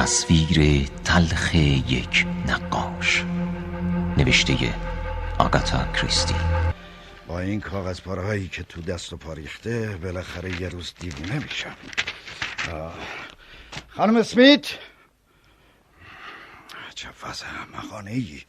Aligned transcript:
تصویر 0.00 0.88
تلخ 1.04 1.54
یک 1.54 2.26
نقاش. 2.46 3.24
نوشته 4.16 4.74
آگاتا 5.38 5.92
کریستی. 5.92 6.34
با 7.26 7.40
این 7.40 7.60
کاغذ 7.60 8.00
هایی 8.00 8.48
که 8.48 8.62
تو 8.62 8.80
دست 8.80 9.12
و 9.12 9.16
پاریخته 9.16 9.98
بالاخره 10.02 10.60
یه 10.60 10.68
روز 10.68 10.94
دیوونه 11.00 11.38
میشم. 11.38 11.76
خانم 13.88 14.16
اسمیت؟ 14.16 14.66
چه 16.94 17.08
وضع 17.22 17.46
مخانه 17.78 18.10
ای 18.10 18.42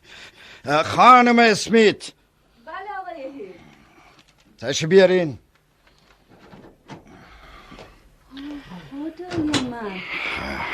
خانم 0.83 1.39
اسمیت. 1.39 2.11
بله 2.65 2.75
آقای 3.02 3.54
تشی 4.57 4.86
بیارین 4.86 5.39
خدای 8.91 9.61
من 9.70 10.02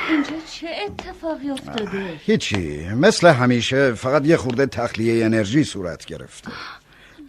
اینجا 0.09 0.45
چه 0.61 0.67
اتفاقی 0.85 1.49
افتاده؟ 1.49 2.13
هیچی. 2.25 2.87
مثل 2.89 3.27
همیشه 3.27 3.93
فقط 3.93 4.25
یه 4.25 4.37
خورده 4.37 4.65
تخلیه 4.65 5.25
انرژی 5.25 5.63
صورت 5.63 6.05
گرفته. 6.05 6.51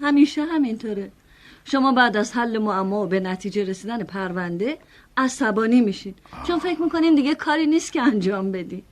همیشه 0.03 0.43
همینطوره. 0.45 1.11
شما 1.65 1.93
بعد 1.93 2.17
از 2.17 2.33
حل 2.33 2.59
معما 2.59 3.05
و 3.05 3.07
به 3.07 3.21
نتیجه 3.21 3.65
رسیدن 3.65 4.03
پرونده 4.03 4.79
عصبانی 5.17 5.81
میشین 5.81 6.15
چون 6.47 6.59
فکر 6.59 6.83
می‌کنین 6.83 7.15
دیگه 7.15 7.35
کاری 7.35 7.67
نیست 7.67 7.93
که 7.93 8.03
انجام 8.03 8.53
بدی. 8.53 8.83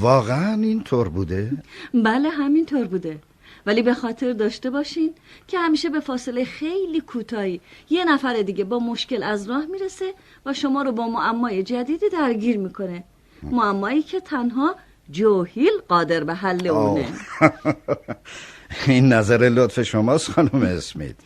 واقعا 0.00 0.62
اینطور 0.62 1.08
بوده؟ 1.08 1.52
بله 1.94 2.28
همینطور 2.28 2.84
بوده. 2.84 3.18
ولی 3.66 3.82
به 3.82 3.94
خاطر 3.94 4.32
داشته 4.32 4.70
باشین 4.70 5.14
که 5.48 5.58
همیشه 5.58 5.88
به 5.88 6.00
فاصله 6.00 6.44
خیلی 6.44 7.00
کوتاهی 7.00 7.60
یه 7.90 8.04
نفر 8.04 8.42
دیگه 8.42 8.64
با 8.64 8.78
مشکل 8.78 9.22
از 9.22 9.50
راه 9.50 9.66
می‌رسه 9.66 10.14
و 10.46 10.52
شما 10.52 10.82
رو 10.82 10.92
با 10.92 11.06
معمای 11.08 11.62
جدیدی 11.62 12.08
درگیر 12.08 12.58
می‌کنه. 12.58 13.04
معمایی 13.52 14.02
که 14.02 14.20
تنها 14.20 14.74
جوهیل 15.10 15.72
قادر 15.88 16.24
به 16.24 16.34
حل 16.34 16.66
اونه. 16.68 17.08
این 18.86 19.12
نظر 19.12 19.38
لطف 19.38 19.82
شماست 19.82 20.30
خانم 20.30 20.62
اسمیت. 20.62 21.16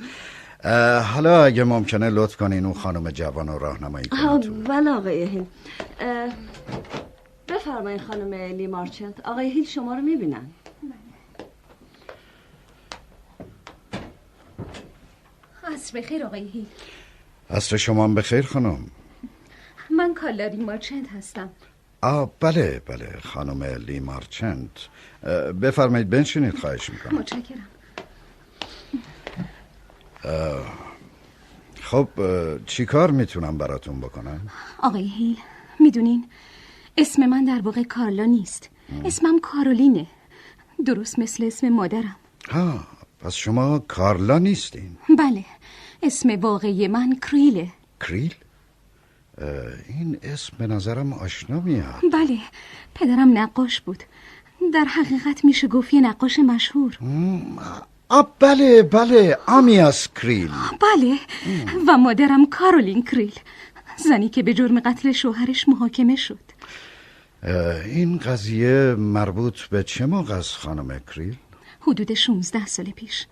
حالا 1.14 1.44
اگه 1.44 1.64
ممکنه 1.64 2.10
لطف 2.10 2.36
کنین 2.36 2.64
اون 2.64 2.74
خانم 2.74 3.10
جوان 3.10 3.48
رو 3.48 3.58
راهنمایی 3.58 4.06
کنید 4.06 4.64
بله 4.64 4.90
آقای 4.90 5.22
هیل. 5.22 5.44
بفرمایید 7.48 8.00
خانم 8.00 8.34
لی 8.34 8.66
مارچنت. 8.66 9.20
آقای 9.20 9.50
هیل 9.50 9.64
شما 9.64 9.94
رو 9.94 10.00
می‌بینن؟ 10.00 10.46
عصر 15.74 16.00
بخیر 16.00 16.24
آقای 16.24 16.48
هیل. 16.48 16.66
عصر 17.50 17.76
شما 17.76 18.08
بخیر 18.08 18.42
خانم. 18.42 18.86
من 19.90 20.14
کالاری 20.14 20.56
مارچنت 20.56 21.08
هستم. 21.18 21.48
آه 22.00 22.32
بله 22.40 22.82
بله 22.86 23.18
خانم 23.22 23.62
لی 23.64 24.00
مارچنت. 24.00 24.70
بفرمایید 25.62 26.10
بنشینید 26.10 26.58
خواهش 26.58 26.90
می‌کنم. 26.90 27.18
متشکرم. 27.18 27.68
خب 31.80 32.08
چی 32.66 32.84
کار 32.84 33.10
می‌تونم 33.10 33.58
براتون 33.58 34.00
بکنم؟ 34.00 34.40
آقای 34.78 35.08
هیل 35.08 35.38
می‌دونین 35.80 36.28
اسم 36.96 37.26
من 37.26 37.44
در 37.44 37.60
واقع 37.60 37.82
کارلا 37.82 38.24
نیست. 38.24 38.70
اسمم 39.04 39.38
کارولینه. 39.40 40.06
درست 40.86 41.18
مثل 41.18 41.44
اسم 41.44 41.68
مادرم. 41.68 42.16
ها 42.50 42.80
پس 43.20 43.34
شما 43.34 43.78
کارلا 43.78 44.38
نیستین. 44.38 44.96
بله 45.18 45.44
اسم 46.02 46.40
واقعی 46.40 46.88
من 46.88 47.18
کریله. 47.30 47.68
کریل؟ 48.00 48.34
این 49.88 50.18
اسم 50.22 50.56
به 50.58 50.66
نظرم 50.66 51.12
آشنا 51.12 51.60
میاد 51.60 52.02
بله 52.12 52.38
پدرم 52.94 53.38
نقاش 53.38 53.80
بود. 53.80 54.02
در 54.74 54.84
حقیقت 54.84 55.44
میشه 55.44 55.68
گفت 55.68 55.94
یه 55.94 56.00
نقاش 56.00 56.38
مشهور. 56.38 56.98
آب 58.08 58.34
بله 58.40 58.82
بله 58.82 59.38
آمیاس 59.46 60.08
کریل 60.08 60.50
بله 60.80 61.18
و 61.88 61.98
مادرم 61.98 62.46
کارولین 62.46 63.02
کریل 63.02 63.34
زنی 63.96 64.28
که 64.28 64.42
به 64.42 64.54
جرم 64.54 64.80
قتل 64.80 65.12
شوهرش 65.12 65.68
محاکمه 65.68 66.16
شد. 66.16 66.38
این 67.84 68.18
قضیه 68.18 68.94
مربوط 68.98 69.60
به 69.62 69.82
چه 69.82 70.06
موقع 70.06 70.34
است 70.34 70.56
خانم 70.56 71.00
کریل؟ 71.14 71.36
حدود 71.80 72.14
16 72.14 72.66
سال 72.66 72.84
پیش. 72.84 73.26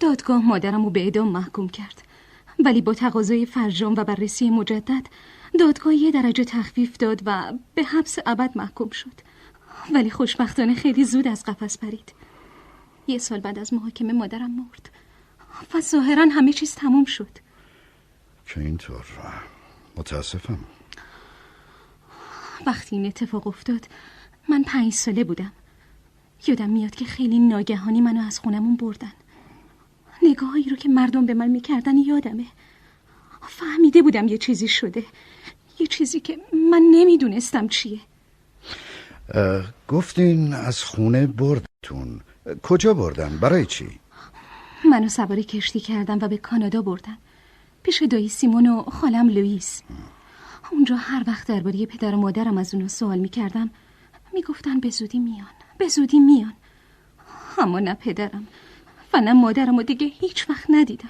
دادگاه 0.00 0.46
مادرم 0.46 0.84
رو 0.84 0.90
به 0.90 1.00
اعدام 1.00 1.28
محکوم 1.28 1.68
کرد. 1.68 2.02
ولی 2.58 2.80
با 2.80 2.94
تقاضای 2.94 3.46
فرجام 3.46 3.94
و 3.96 4.04
بررسی 4.04 4.50
مجدد 4.50 5.06
دادگاه 5.58 5.94
یه 5.94 6.10
درجه 6.10 6.44
تخفیف 6.44 6.96
داد 6.96 7.22
و 7.26 7.52
به 7.74 7.84
حبس 7.84 8.18
ابد 8.26 8.50
محکوم 8.56 8.90
شد. 8.90 9.20
ولی 9.94 10.10
خوشبختانه 10.10 10.74
خیلی 10.74 11.04
زود 11.04 11.28
از 11.28 11.44
قفس 11.44 11.78
پرید. 11.78 12.14
یه 13.06 13.18
سال 13.18 13.40
بعد 13.40 13.58
از 13.58 13.74
محاکمه 13.74 14.12
مادرم 14.12 14.50
مرد 14.50 14.90
و 15.74 15.80
ظاهرا 15.80 16.26
همه 16.32 16.52
چیز 16.52 16.74
تموم 16.74 17.04
شد. 17.04 17.38
که 18.46 18.60
اینطور؟ 18.60 19.04
متاسفم. 19.96 20.58
وقتی 22.66 22.96
این 22.96 23.06
اتفاق 23.06 23.46
افتاد 23.46 23.86
من 24.48 24.62
پنج 24.62 24.92
ساله 24.92 25.24
بودم. 25.24 25.52
یادم 26.46 26.70
میاد 26.70 26.94
که 26.94 27.04
خیلی 27.04 27.38
ناگهانی 27.38 28.00
منو 28.00 28.26
از 28.26 28.38
خونمون 28.38 28.76
بردن. 28.76 29.12
نگاهایی 30.24 30.68
رو 30.68 30.76
که 30.76 30.88
مردم 30.88 31.26
به 31.26 31.34
من 31.34 31.48
می‌کردن 31.48 31.96
یادمه. 31.96 32.46
فهمیده 33.48 34.02
بودم 34.02 34.28
یه 34.28 34.38
چیزی 34.38 34.68
شده. 34.68 35.04
یه 35.78 35.86
چیزی 35.86 36.20
که 36.20 36.38
من 36.70 36.82
نمی‌دونستم 36.90 37.68
چیه. 37.68 38.00
گفتین 39.88 40.52
از 40.52 40.82
خونه 40.84 41.26
بردتون. 41.26 42.20
کجا 42.62 42.94
بردن؟ 42.94 43.38
برای 43.38 43.66
چی؟ 43.66 43.88
منو 44.90 45.08
سواری 45.08 45.44
کشتی 45.44 45.80
کردم 45.80 46.18
و 46.22 46.28
به 46.28 46.36
کانادا 46.36 46.82
بردن. 46.82 47.18
پیش 47.82 48.02
دایی 48.02 48.28
سیمون 48.28 48.66
و 48.66 48.82
خالم 48.82 49.28
لوئیس. 49.28 49.82
اونجا 50.72 50.96
هر 50.96 51.24
وقت 51.26 51.48
درباره 51.48 51.86
پدر 51.86 52.14
و 52.14 52.16
مادرم 52.16 52.58
از 52.58 52.74
اونو 52.74 52.88
سوال 52.88 53.18
می‌کردم 53.18 53.70
می‌گفتن 54.32 54.80
به 54.80 54.90
زودی 54.90 55.18
میان 55.18 55.54
به 55.78 55.88
زودی 55.88 56.20
میان. 56.20 56.52
اما 57.58 57.80
نه 57.80 57.94
پدرم. 57.94 58.46
نه 59.20 59.32
مادرم 59.32 59.76
و 59.76 59.82
دیگه 59.82 60.06
هیچ 60.06 60.50
وقت 60.50 60.66
ندیدم. 60.68 61.08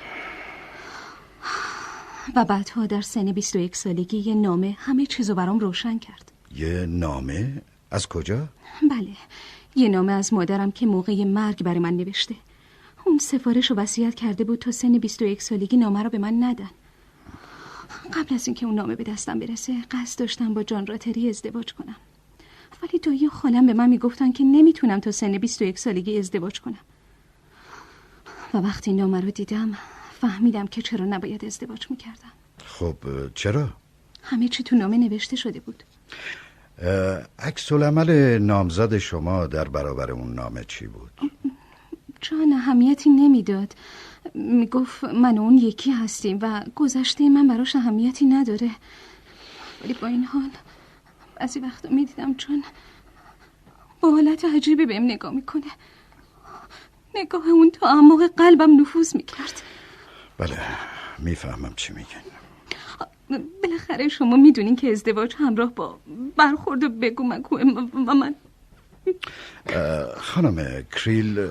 و 2.37 2.45
بعدها 2.45 2.87
در 2.87 3.01
سن 3.01 3.33
21 3.33 3.77
سالگی 3.77 4.19
یه 4.19 4.35
نامه 4.35 4.77
همه 4.79 5.07
چیزو 5.07 5.35
برام 5.35 5.59
روشن 5.59 5.99
کرد. 5.99 6.33
یه 6.57 6.87
نامه؟ 6.87 7.63
از 7.91 8.07
کجا؟ 8.07 8.49
بله 8.91 9.09
یه 9.77 9.89
نامه 9.89 10.13
از 10.13 10.35
مادرم 10.35 10.73
که 10.73 10.87
موقع 10.87 11.25
مرگ 11.25 11.63
برای 11.63 11.79
من 11.79 11.97
نوشته. 11.97 12.35
اون 13.05 13.19
سفارش 13.19 13.71
رو 13.71 13.77
وصیت 13.77 14.15
کرده 14.15 14.45
بود 14.45 14.59
تا 14.59 14.71
سن 14.71 14.99
21 14.99 15.43
سالگی 15.43 15.77
نامه 15.77 16.03
رو 16.03 16.11
به 16.11 16.19
من 16.19 16.43
ندن. 16.43 16.71
قبل 18.13 18.35
از 18.35 18.49
اینکه 18.49 18.67
اون 18.67 18.75
نامه 18.75 18.97
به 18.97 19.05
دستم 19.05 19.39
برسه 19.39 19.75
قصد 19.91 20.19
داشتم 20.19 20.55
با 20.55 20.63
جان 20.63 20.87
راتری 20.87 21.29
ازدواج 21.29 21.75
کنم. 21.75 21.97
ولی 22.83 22.99
دایی 22.99 23.27
و 23.27 23.31
خالم 23.31 23.67
به 23.67 23.75
من 23.75 23.89
می‌گفتن 23.89 24.33
که 24.33 24.45
نمی‌تونم 24.45 25.01
تا 25.01 25.11
سن 25.11 25.39
21 25.39 25.79
سالگی 25.79 26.19
ازدواج 26.19 26.61
کنم. 26.61 26.79
و 28.55 28.59
وقتی 28.59 28.93
نامه 28.93 29.21
رو 29.21 29.31
دیدم 29.31 29.79
فهمیدم 30.21 30.67
که 30.67 30.83
چرا 30.83 31.05
نباید 31.05 31.45
ازدواج 31.45 31.87
می‌کردم. 31.91 32.33
خب 32.65 32.97
چرا؟ 33.35 33.69
همه 34.23 34.49
چی 34.49 34.63
تو 34.63 34.77
نامه 34.77 34.99
نوشته 34.99 35.37
شده 35.37 35.61
بود. 35.61 35.83
عکس 37.39 37.73
العمل 37.73 38.39
نامزد 38.39 38.99
شما 38.99 39.47
در 39.47 39.69
برابر 39.69 40.11
اون 40.11 40.35
نامه 40.35 40.65
چی 40.65 40.87
بود؟ 40.87 41.11
جان 42.21 42.53
اهمیتی 42.53 43.11
نمی‌داد. 43.11 43.75
می‌گفت 44.35 45.05
من 45.05 45.39
اون 45.39 45.59
یکی 45.59 45.91
هستیم 45.91 46.39
و 46.43 46.65
گذشته 46.75 47.29
من 47.29 47.49
براش 47.49 47.77
اهمیتی 47.77 48.25
نداره. 48.27 48.71
ولی 49.85 49.95
با 49.95 50.07
این 50.07 50.25
حال 50.25 50.51
بعضی 51.41 51.61
وقتا 51.61 51.89
می‌دیدم 51.89 52.35
چون 52.35 52.65
با 54.01 54.11
حالت 54.11 54.45
عجیبی 54.45 54.87
بهم 54.87 55.05
نگاه 55.05 55.33
می‌کنه. 55.33 55.67
نگاه 57.15 57.49
اون 57.49 57.71
تا 57.71 57.87
اعماق 57.89 58.21
قلبم 58.37 58.81
نفوذ 58.81 59.17
می‌کرد. 59.17 59.63
بله 60.39 60.59
می‌فهمم 61.19 61.73
چی 61.77 61.93
میگن 61.93 62.23
بالاخره 63.63 64.09
شما 64.09 64.37
می‌دونین 64.37 64.77
که 64.77 64.91
ازدواج 64.91 65.35
همراه 65.39 65.75
با 65.75 65.99
برخورد 66.37 66.85
و 66.85 66.89
بگو 66.89 67.25
مگو 67.25 67.59
و 68.07 68.15
من. 68.15 68.35
خانم 70.17 70.83
کریل 70.83 71.49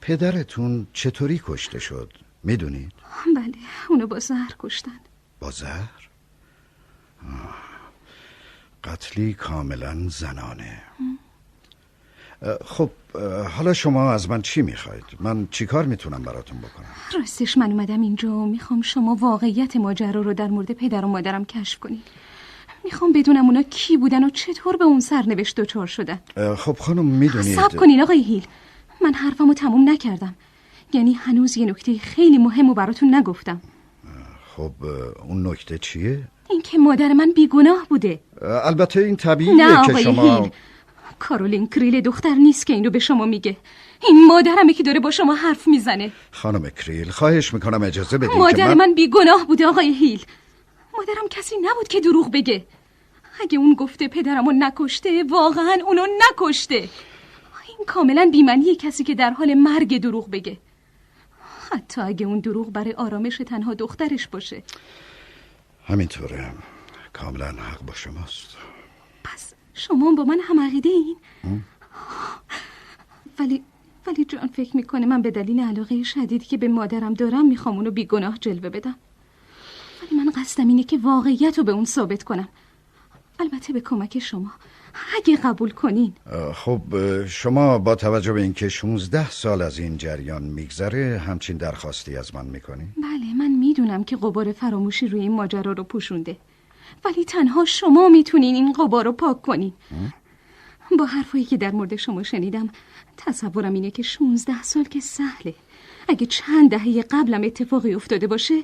پدرتون 0.00 0.86
چطوری 0.92 1.40
کشته 1.44 1.78
شد؟ 1.78 2.12
می‌دونید؟ 2.42 2.92
بله 3.36 3.52
اونو 3.88 4.06
با 4.06 4.18
زهر 4.18 4.54
کشتن. 4.58 5.00
با 5.40 5.50
زهر؟ 5.50 6.08
قتلی 8.84 9.34
کاملا 9.34 10.08
زنانه. 10.08 10.82
خب 12.64 12.90
حالا 13.56 13.72
شما 13.72 14.12
از 14.12 14.30
من 14.30 14.42
چی 14.42 14.62
می‌خواید؟ 14.62 15.04
من 15.20 15.48
چی 15.50 15.66
کار 15.66 15.84
می‌تونم 15.84 16.22
براتون 16.22 16.58
بکنم؟ 16.58 16.86
راستش 17.20 17.58
من 17.58 17.72
اومدم 17.72 18.00
اینجا. 18.00 18.30
و 18.30 18.46
می‌خوام 18.46 18.82
شما 18.82 19.14
واقعیت 19.14 19.76
ماجرا 19.76 20.20
رو 20.20 20.34
در 20.34 20.48
مورد 20.48 20.72
پدر 20.72 21.04
و 21.04 21.08
مادرم 21.08 21.44
کشف 21.44 21.78
کنید 21.78 22.02
می‌خوام 22.84 23.12
بدونم 23.12 23.44
اونا 23.44 23.62
کی 23.62 23.96
بودن 23.96 24.24
و 24.24 24.30
چطور 24.30 24.76
به 24.76 24.84
اون 24.84 25.00
سرنوشت 25.00 25.60
دچار 25.60 25.86
شدن. 25.86 26.20
خب 26.56 26.76
خانم 26.80 27.04
می‌دونید. 27.04 27.56
صبر 27.56 27.76
کنین 27.76 28.02
آقای 28.02 28.22
هیل. 28.22 28.46
من 29.02 29.14
حرفمو 29.14 29.54
تموم 29.54 29.88
نکردم. 29.88 30.34
یعنی 30.92 31.12
هنوز 31.12 31.56
یه 31.56 31.66
نکته 31.66 31.98
خیلی 31.98 32.38
مهم 32.38 32.70
و 32.70 32.74
براتون 32.74 33.14
نگفتم. 33.14 33.60
خب 34.56 34.72
اون 35.28 35.46
نکته 35.46 35.78
چیه؟ 35.78 36.28
اینکه 36.50 36.78
مادر 36.78 37.12
من 37.12 37.32
بیگناه 37.36 37.86
بوده. 37.90 38.20
البته 38.42 39.00
این 39.00 39.16
طبیعیه 39.16 39.54
نه 39.54 39.86
که 39.86 40.02
شما 40.02 40.38
هیل. 40.38 40.50
کارولین 41.18 41.66
کریل 41.66 42.00
دختر 42.00 42.34
نیست 42.34 42.66
که 42.66 42.72
اینو 42.72 42.90
به 42.90 42.98
شما 42.98 43.26
میگه. 43.26 43.56
این 44.08 44.26
مادرمه 44.26 44.72
که 44.74 44.82
داره 44.82 45.00
با 45.00 45.10
شما 45.10 45.34
حرف 45.34 45.68
می‌زنه. 45.68 46.12
خانم 46.30 46.70
کریل 46.70 47.10
خواهش 47.10 47.54
می‌کنم 47.54 47.82
اجازه 47.82 48.18
بدید 48.18 48.36
مادر 48.36 48.74
من... 48.74 48.74
من 48.74 48.94
بیگناه 48.94 49.46
بوده 49.46 49.66
آقای 49.66 49.94
هیل. 49.94 50.24
مادرم 50.98 51.28
کسی 51.30 51.56
نبود 51.62 51.88
که 51.88 52.00
دروغ 52.00 52.30
بگه. 52.32 52.64
اگه 53.40 53.58
اون 53.58 53.74
گفته 53.74 54.08
پدرمو 54.08 54.52
نکشته 54.52 55.24
واقعا 55.30 55.76
اونو 55.86 56.06
نکشته. 56.30 56.88
این 57.68 57.86
کاملا 57.86 58.28
بیمنیه 58.32 58.76
کسی 58.76 59.04
که 59.04 59.14
در 59.14 59.30
حال 59.30 59.54
مرگ 59.54 60.00
دروغ 60.00 60.30
بگه. 60.30 60.58
حتی 61.72 62.00
اگه 62.00 62.26
اون 62.26 62.40
دروغ 62.40 62.72
برای 62.72 62.92
آرامش 62.92 63.36
تنها 63.46 63.74
دخترش 63.74 64.28
باشه. 64.28 64.62
همینطوره. 65.86 66.52
کاملا 67.12 67.46
حق 67.46 67.82
با 67.86 67.94
شماست. 67.94 68.56
شما 69.76 70.14
با 70.14 70.24
من 70.24 70.38
هم 70.42 70.60
عقیده 70.60 70.88
این 70.88 71.16
ولی 73.38 73.62
ولی 74.06 74.24
جان 74.24 74.46
فکر 74.46 74.76
می‌کنه 74.76 75.06
من 75.06 75.22
به 75.22 75.30
دلیل 75.30 75.60
علاقه 75.60 76.02
شدیدی 76.02 76.44
که 76.44 76.56
به 76.56 76.68
مادرم 76.68 77.14
دارم 77.14 77.46
می‌خوام 77.48 77.76
اونو 77.76 77.90
بیگناه 77.90 78.38
جلوه 78.38 78.68
بدم. 78.68 78.94
ولی 80.02 80.20
من 80.20 80.32
قصدم 80.36 80.68
اینه 80.68 80.84
که 80.84 80.98
واقعیت 80.98 81.58
رو 81.58 81.64
به 81.64 81.72
اون 81.72 81.84
ثابت 81.84 82.22
کنم. 82.22 82.48
البته 83.40 83.72
به 83.72 83.80
کمک 83.80 84.18
شما. 84.18 84.52
اگه 85.16 85.36
قبول 85.36 85.70
کنین. 85.70 86.12
خب 86.54 86.80
شما 87.26 87.78
با 87.78 87.94
توجه 87.94 88.32
به 88.32 88.42
اینکه 88.42 88.68
16 88.68 89.30
سال 89.30 89.62
از 89.62 89.78
این 89.78 89.96
جریان 89.96 90.42
میگذره 90.42 91.22
همچین 91.26 91.56
درخواستی 91.56 92.16
از 92.16 92.34
من 92.34 92.46
می‌کنی؟ 92.46 92.84
بله 92.96 93.34
من 93.38 93.50
می‌دونم 93.50 94.04
که 94.04 94.16
قبار 94.16 94.52
فراموشی 94.52 95.08
روی 95.08 95.20
این 95.20 95.32
ماجرا 95.32 95.72
رو 95.72 95.84
پوشونده. 95.84 96.36
ولی 97.04 97.24
تنها 97.24 97.64
شما 97.64 98.08
می‌تونین 98.08 98.54
این 98.54 98.72
قبار 98.72 99.04
رو 99.04 99.12
پاک 99.12 99.42
کنین. 99.42 99.72
با 100.98 101.04
حرفایی 101.04 101.44
که 101.44 101.56
در 101.56 101.70
مورد 101.70 101.96
شما 101.96 102.22
شنیدم 102.22 102.68
تصورم 103.16 103.72
اینه 103.72 103.90
که 103.90 104.02
16 104.02 104.62
سال 104.62 104.84
که 104.84 105.00
سهله. 105.00 105.54
اگه 106.08 106.26
چند 106.26 106.70
دهه 106.70 107.02
قبلم 107.02 107.44
اتفاقی 107.44 107.94
افتاده 107.94 108.26
باشه 108.26 108.54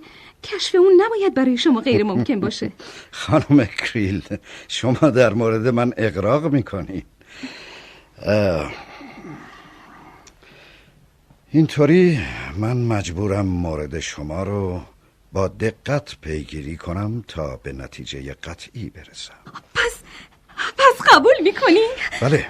کشف 0.45 0.75
اون 0.75 0.93
نباید 1.07 1.35
برای 1.35 1.57
شما 1.57 1.81
غیر 1.81 2.03
ممکن 2.03 2.41
باشه. 2.41 2.73
خانم 3.11 3.65
کریل 3.65 4.23
شما 4.69 5.11
در 5.11 5.33
مورد 5.35 5.69
من 5.69 5.93
اقراق 5.97 6.53
می‌کنی 6.53 7.05
اینطوری 11.51 12.19
من 12.59 12.77
مجبورم 12.77 13.47
مورد 13.47 14.01
شما 14.01 14.43
رو 14.43 14.81
با 15.33 15.49
دقت 15.49 16.21
پیگیری 16.21 16.77
کنم 16.77 17.25
تا 17.29 17.57
به 17.57 17.73
نتیجه 17.73 18.35
قطعی 18.35 18.91
برسم. 18.91 19.35
پس 19.75 20.03
پس 20.57 21.07
قبول 21.13 21.35
می‌کنین 21.43 21.91
بله. 22.21 22.47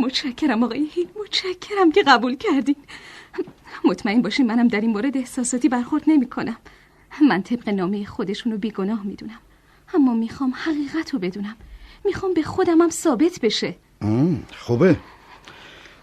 متشکرم 0.00 0.62
آقای 0.62 0.88
هیل 0.92 1.08
متشکرم 1.20 1.92
که 1.92 2.02
قبول 2.02 2.36
کردین. 2.36 2.76
مطمئن 3.84 4.22
باشین 4.22 4.46
منم 4.46 4.68
در 4.68 4.80
این 4.80 4.90
مورد 4.90 5.16
احساساتی 5.16 5.68
برخورد 5.68 6.02
نمی 6.06 6.28
کنم 6.28 6.56
من 7.28 7.42
طبق 7.42 7.68
نامه 7.68 8.04
خودشون 8.04 8.52
رو 8.52 8.58
بیگناه 8.58 9.02
می‌دونم. 9.02 9.38
اما 9.94 10.14
می‌خوام 10.14 10.54
حقیقت 10.54 11.14
رو 11.14 11.18
بدونم. 11.18 11.56
می‌خوام 12.04 12.34
به 12.34 12.42
خودمم 12.42 12.90
ثابت 12.90 13.40
بشه. 13.42 13.76
خوبه. 14.56 14.96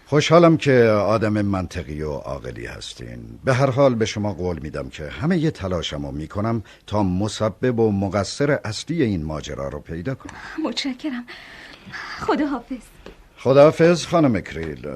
خوشحالم 0.08 0.56
که 0.56 0.72
آدم 0.88 1.42
منطقی 1.42 2.02
و 2.02 2.12
عاقلی 2.12 2.66
هستین. 2.66 3.18
به 3.44 3.54
هر 3.54 3.70
حال 3.70 3.94
به 3.94 4.06
شما 4.06 4.32
قول 4.32 4.58
میدم 4.58 4.88
که 4.88 5.08
همه 5.08 5.38
ی 5.38 5.50
تلاشمو 5.50 6.12
می‌کنم 6.12 6.62
تا 6.86 7.02
مسبب 7.02 7.80
و 7.80 7.92
مقصر 7.92 8.58
اصلی 8.64 9.02
این 9.02 9.24
ماجرا 9.24 9.68
رو 9.68 9.80
پیدا 9.80 10.14
کنم. 10.14 10.32
متشکرم. 10.64 11.24
خدا 12.20 12.46
حافظ 12.46 12.82
خداحافظ 13.38 14.06
خانم 14.06 14.40
کریل. 14.40 14.88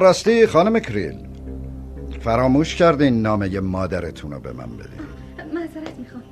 راستی 0.00 0.46
خانم 0.46 0.78
کریل. 0.78 1.18
فراموش 2.20 2.74
کردین 2.74 3.22
نامه 3.22 3.60
مادرتون 3.60 4.32
رو 4.32 4.40
به 4.40 4.52
من 4.52 4.76
بدین. 4.76 5.06
معذرت 5.54 5.98
می‌خوام. 5.98 6.22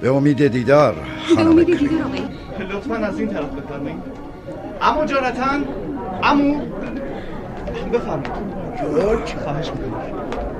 به 0.00 0.10
امید 0.10 0.46
دیدار 0.46 0.94
به 0.94 1.34
خانم 1.34 1.50
امید 1.50 1.66
کریل. 1.66 1.88
دیدار 1.88 2.02
آقای. 2.02 2.20
لطفا 2.76 2.94
از 2.94 3.18
این 3.18 3.28
طرف 3.28 3.50
بفرمایید. 3.50 4.17
امو 4.82 5.04
جانتن 5.04 5.64
امو 6.22 6.60
بفرمایید. 7.92 8.58
جورج 8.80 9.34
خواهش 9.44 9.70
می‌کنم. 9.70 10.02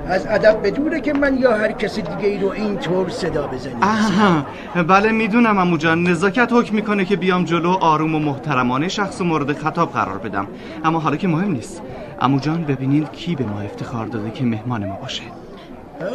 از 0.07 0.27
ادب 0.29 0.67
بدونه 0.67 1.01
که 1.01 1.13
من 1.13 1.37
یا 1.37 1.57
هر 1.57 1.71
کس 1.71 1.99
دیگه 1.99 2.27
ای 2.27 2.37
رو 2.37 2.49
اینطور 2.49 3.09
صدا 3.09 3.47
بزنی 3.47 3.73
آها. 3.81 4.45
بله 4.83 5.11
می‌دونم 5.11 5.57
امو 5.57 5.77
جان. 5.77 6.03
نزاکت 6.03 6.53
حکم 6.53 6.75
می‌کنه 6.75 7.05
که 7.05 7.15
بیام 7.15 7.43
جلو 7.43 7.69
آروم 7.69 8.15
و 8.15 8.19
محترمانه 8.19 8.87
شخص 8.87 9.21
مورد 9.21 9.57
خطاب 9.57 9.91
قرار 9.91 10.17
بدم. 10.17 10.47
اما 10.85 10.99
حالا 10.99 11.15
که 11.15 11.27
مهم 11.27 11.51
نیست. 11.51 11.81
امو 12.21 12.39
جان 12.39 12.63
ببینید 12.63 13.11
کی 13.11 13.35
به 13.35 13.43
ما 13.43 13.61
افتخار 13.61 14.05
داده 14.05 14.31
که 14.31 14.43
مهمان 14.43 14.85
ما 14.85 14.95
باشه. 14.95 15.23
آه، 16.01 16.07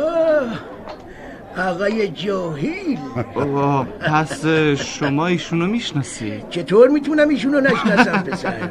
آقای 1.59 2.09
جاهیل 2.09 2.99
اوه، 3.35 3.85
پس 3.85 4.47
شما 4.77 5.27
ایشونو 5.27 5.67
می‌شناسید؟ 5.67 6.49
چطور 6.51 6.89
می‌تونم 6.89 7.29
ایشونو 7.29 7.61
نشناسم 7.61 8.23
پسر؟ 8.23 8.69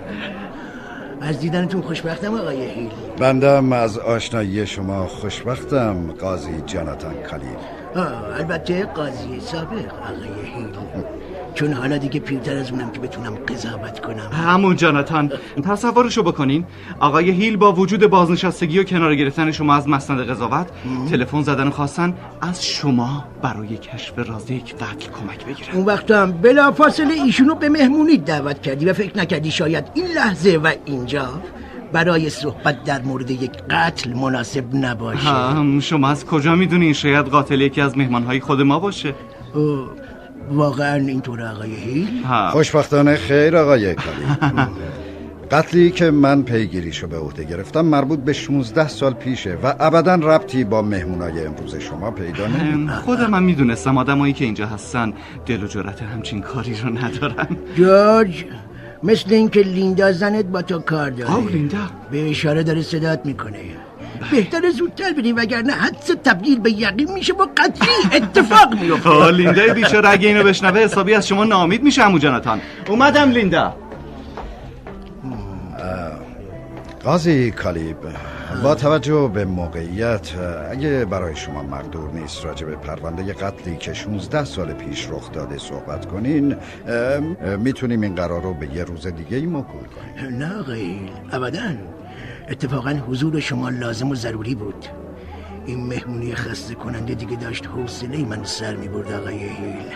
از 1.21 1.39
دیدنتون 1.39 1.81
خوشبختم 1.81 2.33
آقای 2.35 2.65
هیل. 2.65 2.89
بندم 3.17 3.73
از 3.73 3.97
آشنایی 3.97 4.67
شما 4.67 5.07
خوشبختم 5.07 6.11
قاضی 6.21 6.61
جاناتان 6.65 7.13
کالیل 7.13 7.57
آه، 7.95 8.35
البته 8.35 8.85
قاضی 8.85 9.39
سابق 9.39 9.71
آقای 9.71 10.45
هیل. 10.55 10.69
چون 11.53 11.73
حالا 11.73 11.97
دیگه 11.97 12.19
پیرتر 12.19 12.57
از 12.57 12.71
اونم 12.71 12.91
که 12.91 12.99
بتونم 12.99 13.35
قضاوت 13.35 13.99
کنم. 13.99 14.29
همون 14.31 14.75
جاناتان 14.75 15.31
تصورشو 15.63 16.23
بکنین. 16.23 16.65
آقای 16.99 17.31
هیل 17.31 17.57
با 17.57 17.73
وجود 17.73 18.07
بازنشستگی 18.07 18.79
و 18.79 18.83
کنار 18.83 19.15
گرفتن 19.15 19.51
شما 19.51 19.75
از 19.75 19.89
مسند 19.89 20.29
قضاوت 20.29 20.67
تلفن 21.11 21.41
زدن 21.41 21.69
خواستن 21.69 22.13
از 22.41 22.65
شما 22.65 23.25
برای 23.41 23.77
کشف 23.77 24.13
راز 24.17 24.51
یک 24.51 24.75
قتل 24.75 25.11
کمک 25.11 25.45
بگیرن 25.45 25.75
اون 25.75 25.85
وقت 25.85 26.11
هم 26.11 26.31
بلا 26.31 26.71
فاصله 26.71 27.13
ایشونو 27.13 27.55
به 27.55 27.69
مهمونی 27.69 28.17
دعوت 28.17 28.61
کردی 28.61 28.85
و 28.85 28.93
فکر 28.93 29.17
نکردی 29.17 29.51
شاید 29.51 29.85
این 29.93 30.07
لحظه 30.07 30.59
و 30.63 30.71
اینجا 30.85 31.29
برای 31.93 32.29
صحبت 32.29 32.83
در 32.83 33.01
مورد 33.01 33.31
یک 33.31 33.51
قتل 33.69 34.13
مناسب 34.13 34.63
نباشه. 34.75 35.29
هم 35.29 35.79
شما 35.79 36.09
از 36.09 36.25
کجا 36.25 36.55
می‌دونین؟ 36.55 36.93
شاید 36.93 37.25
قاتل 37.25 37.61
یکی 37.61 37.81
از 37.81 37.97
مهمانهای 37.97 38.39
خود 38.39 38.61
ما 38.61 38.79
باشه. 38.79 39.13
اوه، 39.53 39.89
واقعا 40.51 40.95
اینطور 40.95 41.41
آقای 41.41 41.75
هیل. 41.75 42.07
خوشبختانه 42.51 43.15
خیر 43.15 43.57
آقای 43.57 43.95
کالیل 43.95 44.67
قتلی 45.51 45.91
که 45.91 46.11
من 46.11 46.43
پیگیریشو 46.43 47.07
به 47.07 47.17
عهده 47.17 47.43
گرفتم 47.43 47.81
مربوط 47.81 48.19
به 48.19 48.33
16 48.33 48.87
سال 48.87 49.13
پیشه 49.13 49.57
و 49.63 49.75
ابدا 49.79 50.15
ربطی 50.15 50.63
با 50.63 50.81
مهمونای 50.81 51.45
امروز 51.45 51.75
شما 51.75 52.11
پیدا 52.11 52.47
نمی 52.47 52.89
خودم 52.89 53.33
هم 53.33 53.43
می‌دونستم 53.43 53.97
آدمایی 53.97 54.33
که 54.33 54.45
اینجا 54.45 54.67
هستن 54.67 55.13
دل 55.45 55.63
و 55.63 55.67
جرأت 55.67 56.01
همچین 56.01 56.41
کاری 56.41 56.75
رو 56.83 56.89
ندارن. 56.89 57.47
جورج 57.75 58.45
مثل 59.03 59.33
اینکه 59.33 59.59
لیندا 59.59 60.11
زنت 60.11 60.45
با 60.45 60.61
تو 60.61 60.79
کار 60.79 61.09
داره. 61.09 61.31
آه 61.31 61.51
لیندا. 61.51 61.77
به 62.11 62.29
اشاره 62.29 62.63
داره 62.63 62.81
صدات 62.81 63.25
می‌کنه. 63.25 63.59
بهتر 64.31 64.69
زودتر 64.69 65.13
بریم 65.13 65.35
وگرنه 65.35 65.73
حدس 65.73 66.07
تبدیل 66.23 66.59
به 66.59 66.71
یقین 66.71 67.11
میشه 67.11 67.33
با 67.33 67.49
قطعی 67.57 68.17
اتفاق 68.17 68.73
میفته. 68.81 69.09
آه 69.09 69.31
لیندا 69.31 69.73
بیچاره 69.73 70.09
اگه 70.09 70.27
اینو 70.27 70.43
بشنوه 70.43 70.79
حسابی 70.79 71.13
از 71.13 71.27
شما 71.27 71.43
نامید 71.43 71.83
میشه 71.83 72.03
امو 72.03 72.19
جاناتان. 72.19 72.61
اومدم 72.87 73.29
لیندا 73.29 73.75
قاضی 77.03 77.51
کالیب 77.51 77.97
با 78.63 78.75
توجه 78.75 79.31
به 79.33 79.45
موقعیت 79.45 80.29
اگه 80.71 81.05
برای 81.05 81.35
شما 81.35 81.63
مقدور 81.63 82.11
نیست 82.11 82.45
راجع 82.45 82.65
به 82.65 82.75
پرونده 82.75 83.33
قتلی 83.33 83.77
که 83.77 83.93
16 83.93 84.43
سال 84.43 84.73
پیش 84.73 85.07
رخ 85.09 85.31
داده 85.31 85.57
صحبت 85.57 86.05
کنین 86.05 86.55
می‌تونیم 87.57 88.01
این 88.01 88.15
قرار 88.15 88.41
رو 88.41 88.53
به 88.53 88.75
یه 88.75 88.83
روز 88.83 89.07
دیگه 89.07 89.37
ای 89.37 89.45
موکول 89.45 89.81
کنیم. 89.81 90.37
نه 90.37 90.75
هیل 90.75 91.09
ابدا. 91.31 91.59
اتفاقا 92.53 92.89
حضور 92.89 93.39
شما 93.39 93.69
لازم 93.69 94.09
و 94.09 94.15
ضروری 94.15 94.55
بود. 94.55 94.85
این 95.65 95.87
مهمونی 95.87 96.35
خسته 96.35 96.75
کننده 96.75 97.13
دیگه 97.13 97.35
داشت 97.35 97.67
حوصله 97.67 98.25
من 98.25 98.43
سر 98.43 98.75
می‌برد 98.75 99.11
آقای 99.11 99.39
هیل. 99.49 99.91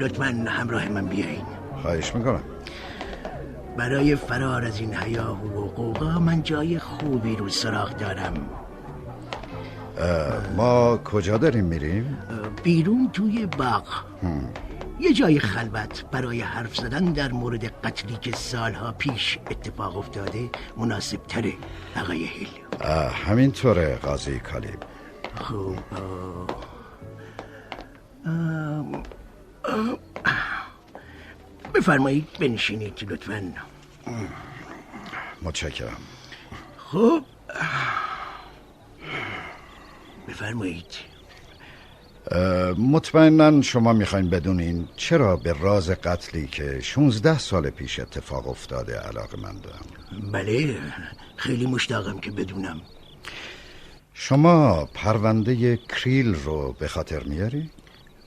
لطفا 0.00 0.44
همراه 0.46 0.88
من 0.88 1.06
بیاین 1.06 1.42
خواهش 1.82 2.14
می‌کنم. 2.14 2.40
برای 3.76 4.16
فرار 4.16 4.64
از 4.64 4.80
این 4.80 4.94
هیاهو 4.94 5.64
و 5.64 5.66
قوقا 5.66 6.18
من 6.18 6.42
جای 6.42 6.78
خوبی 6.78 7.36
رو 7.36 7.48
سراغ 7.48 7.96
دارم. 7.96 8.34
ما 10.56 10.96
کجا 10.96 11.38
داریم 11.38 11.64
میریم؟ 11.64 12.18
بیرون 12.62 13.10
توی 13.12 13.46
باغ. 13.46 13.86
یه 15.02 15.12
جای 15.12 15.40
خلوت 15.40 16.04
برای 16.10 16.40
حرف 16.40 16.76
زدن 16.76 17.04
در 17.04 17.32
مورد 17.32 17.64
قتلی 17.64 18.16
که 18.16 18.32
سالها 18.36 18.92
پیش 18.92 19.38
اتفاق 19.50 19.96
افتاده 19.96 20.50
مناسب 20.76 21.22
تره 21.26 21.52
آقای 21.96 22.24
هیل. 22.24 22.48
همینطوره 23.26 23.96
قاضی 23.96 24.38
کالیب. 24.40 24.78
ام، 28.26 29.02
بفرمایید 31.74 32.28
بنشینید 32.40 33.06
لطفا. 33.10 33.52
متشکرم. 35.42 35.96
خب 36.76 37.24
بفرمایید. 40.28 41.11
مطمئنا 42.78 43.62
شما 43.62 43.92
می‌خواین 43.92 44.30
بدونین 44.30 44.88
چرا 44.96 45.36
به 45.36 45.52
راز 45.52 45.90
قتلی 45.90 46.46
که 46.46 46.80
16 46.80 47.38
سال 47.38 47.70
پیش 47.70 48.00
اتفاق 48.00 48.48
افتاده 48.48 48.98
علاقه 48.98 49.36
مندم 49.36 50.32
بله 50.32 50.76
خیلی 51.36 51.66
مشتاقم 51.66 52.18
که 52.18 52.30
بدونم. 52.30 52.80
شما 54.14 54.84
پرونده 54.94 55.76
کریل 55.76 56.34
رو 56.34 56.76
به 56.78 56.88
خاطر 56.88 57.22
میاری؟ 57.22 57.70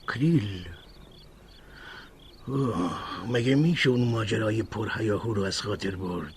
کریل؟ 0.08 0.66
اوه، 2.46 2.90
مگه 3.28 3.54
میشه 3.54 3.90
اون 3.90 4.08
ماجرای 4.08 4.62
پرهیاهو 4.62 5.34
رو 5.34 5.42
از 5.42 5.60
خاطر 5.60 5.96
برد؟ 5.96 6.34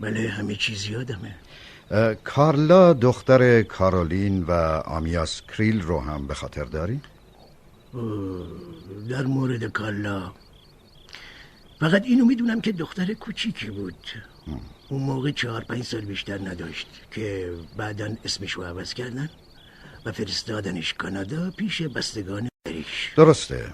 بله 0.00 0.28
همه 0.28 0.54
چیز 0.54 0.86
یادمه. 0.88 1.34
کارلا 2.24 2.92
دختر 2.92 3.62
کارولین 3.62 4.42
و 4.42 4.52
آمیاس 4.86 5.42
کریل 5.42 5.80
رو 5.80 6.00
هم 6.00 6.26
به 6.26 6.34
خاطر 6.34 6.64
داری؟ 6.64 7.00
در 9.08 9.22
مورد 9.22 9.64
کالا 9.64 10.32
فقط 11.80 12.04
اینو 12.04 12.24
می‌دونم 12.24 12.60
که 12.60 12.72
دختر 12.72 13.12
کوچیکی 13.12 13.70
بود. 13.70 14.08
اون 14.88 15.02
موقع 15.02 15.30
چهار 15.30 15.64
پنج 15.64 15.82
سال 15.82 16.00
بیشتر 16.00 16.38
نداشت 16.38 16.88
که 17.10 17.54
بعدا 17.76 18.16
اسمش 18.24 18.52
رو 18.52 18.62
عوض 18.62 18.94
کردن 18.94 19.30
و 20.06 20.12
فرستادنش 20.12 20.94
کانادا 20.94 21.50
پیش 21.50 21.82
بستگان 21.82 22.48
بریش. 22.66 23.12
درسته. 23.16 23.72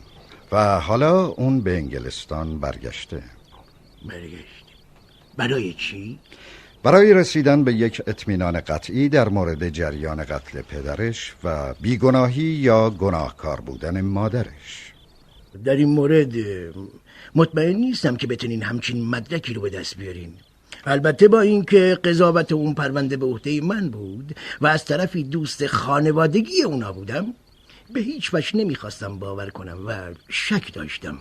و 0.52 0.80
حالا 0.80 1.26
اون 1.26 1.60
به 1.60 1.76
انگلستان 1.76 2.60
برگشته. 2.60 3.22
برگشت. 4.08 4.64
برای 5.36 5.72
چی؟ 5.72 6.18
برای 6.82 7.14
رسیدن 7.14 7.64
به 7.64 7.72
یک 7.72 8.02
اطمینان 8.06 8.60
قطعی 8.60 9.08
در 9.08 9.28
مورد 9.28 9.68
جریان 9.68 10.24
قتل 10.24 10.62
پدرش 10.62 11.34
و 11.44 11.74
بیگناهی 11.80 12.42
یا 12.42 12.90
گناهکار 12.90 13.60
بودن 13.60 14.00
مادرش. 14.00 14.92
در 15.64 15.76
این 15.76 15.88
مورد 15.88 16.32
مطمئن 17.34 17.76
نیستم 17.76 18.16
که 18.16 18.26
بتونین 18.26 18.62
همچین 18.62 19.04
مدرکی 19.04 19.54
رو 19.54 19.62
به 19.62 19.70
دست 19.70 19.96
بیارین. 19.96 20.32
البته 20.84 21.28
با 21.28 21.40
اینکه 21.40 21.98
قضاوت 22.04 22.52
اون 22.52 22.74
پرونده 22.74 23.16
به 23.16 23.26
عهده 23.26 23.60
من 23.60 23.88
بود 23.88 24.36
و 24.60 24.66
از 24.66 24.84
طرفی 24.84 25.24
دوست 25.24 25.66
خانوادگی 25.66 26.62
اونا 26.62 26.92
بودم 26.92 27.34
به 27.94 28.00
هیچ 28.00 28.34
وجه 28.34 28.56
نمی‌خواستم 28.56 29.18
باور 29.18 29.50
کنم 29.50 29.78
و 29.86 30.14
شک 30.28 30.74
داشتم. 30.74 31.18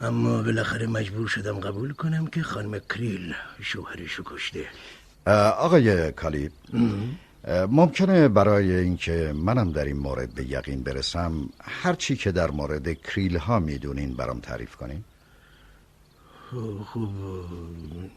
اما 0.00 0.42
بالاخره 0.42 0.86
مجبور 0.86 1.28
شدم 1.28 1.60
قبول 1.60 1.92
کنم 1.92 2.26
که 2.26 2.42
خانم 2.42 2.78
کریل 2.78 3.34
شوهرشو 3.62 4.22
کشته. 4.26 4.64
آقای 5.58 6.12
کالیب 6.12 6.52
ممکنه 7.70 8.28
برای 8.28 8.76
اینکه 8.76 9.32
منم 9.36 9.72
در 9.72 9.84
این 9.84 9.96
مورد 9.96 10.34
به 10.34 10.44
یقین 10.44 10.82
برسم 10.82 11.48
هر 11.60 11.94
چی 11.94 12.16
که 12.16 12.32
در 12.32 12.50
مورد 12.50 12.92
کریل 13.02 13.36
ها 13.36 13.60
می‌دونین 13.60 14.14
برام 14.14 14.40
تعریف 14.40 14.76
کنین؟ 14.76 15.04
خب 16.84 17.04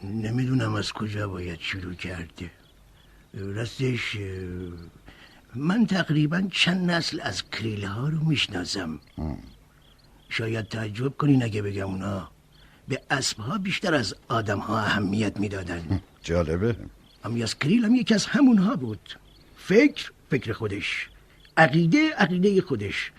نمی‌دونم 0.04 0.74
از 0.74 0.92
کجا 0.92 1.28
باید 1.28 1.60
شروع 1.60 1.94
کرده. 1.94 2.50
راستش 3.34 4.16
من 5.54 5.86
تقریبا 5.86 6.48
چند 6.52 6.90
نسل 6.90 7.20
از 7.22 7.50
کریل 7.50 7.84
ها 7.84 8.08
رو 8.08 8.18
می‌شناسم. 8.24 9.00
شاید 10.30 10.68
تعجب 10.68 11.16
کنین 11.16 11.42
اگه 11.42 11.62
بگم 11.62 11.86
اونا. 11.86 12.28
به 12.88 13.00
اسب 13.10 13.38
ها 13.38 13.58
بیشتر 13.58 13.94
از 13.94 14.14
آدم 14.28 14.58
ها 14.58 14.78
اهمیت 14.78 15.36
می‌دادن. 15.40 16.00
جالبه. 16.22 16.76
امیاس 17.24 17.54
کریل 17.54 17.84
هم 17.84 17.94
یکی 17.94 18.14
از 18.14 18.26
همونها 18.26 18.76
بود. 18.76 19.18
فکر 19.56 20.10
فکر 20.30 20.52
خودش. 20.52 21.08
عقیده 21.56 22.10
عقیده 22.14 22.62
خودش. 22.62 23.12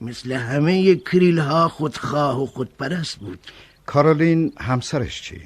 مثل 0.00 0.32
همه 0.32 0.96
کریل 0.96 1.38
ها 1.38 1.68
خودخواه 1.68 2.42
و 2.42 2.46
خودپرست 2.46 3.18
بود. 3.18 3.38
کارولین 3.86 4.52
همسرش 4.58 5.22
چی؟ 5.22 5.40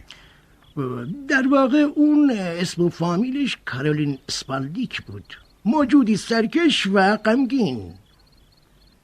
در 1.29 1.49
واقع 1.51 1.79
اون 1.79 2.31
اسم 2.31 2.83
و 2.83 2.89
فامیلش 2.89 3.59
کارولین 3.65 4.19
اسپالدیک 4.29 5.03
بود. 5.03 5.35
موجودی 5.65 6.17
سرکش 6.17 6.87
و 6.87 7.17
غمگین. 7.17 7.95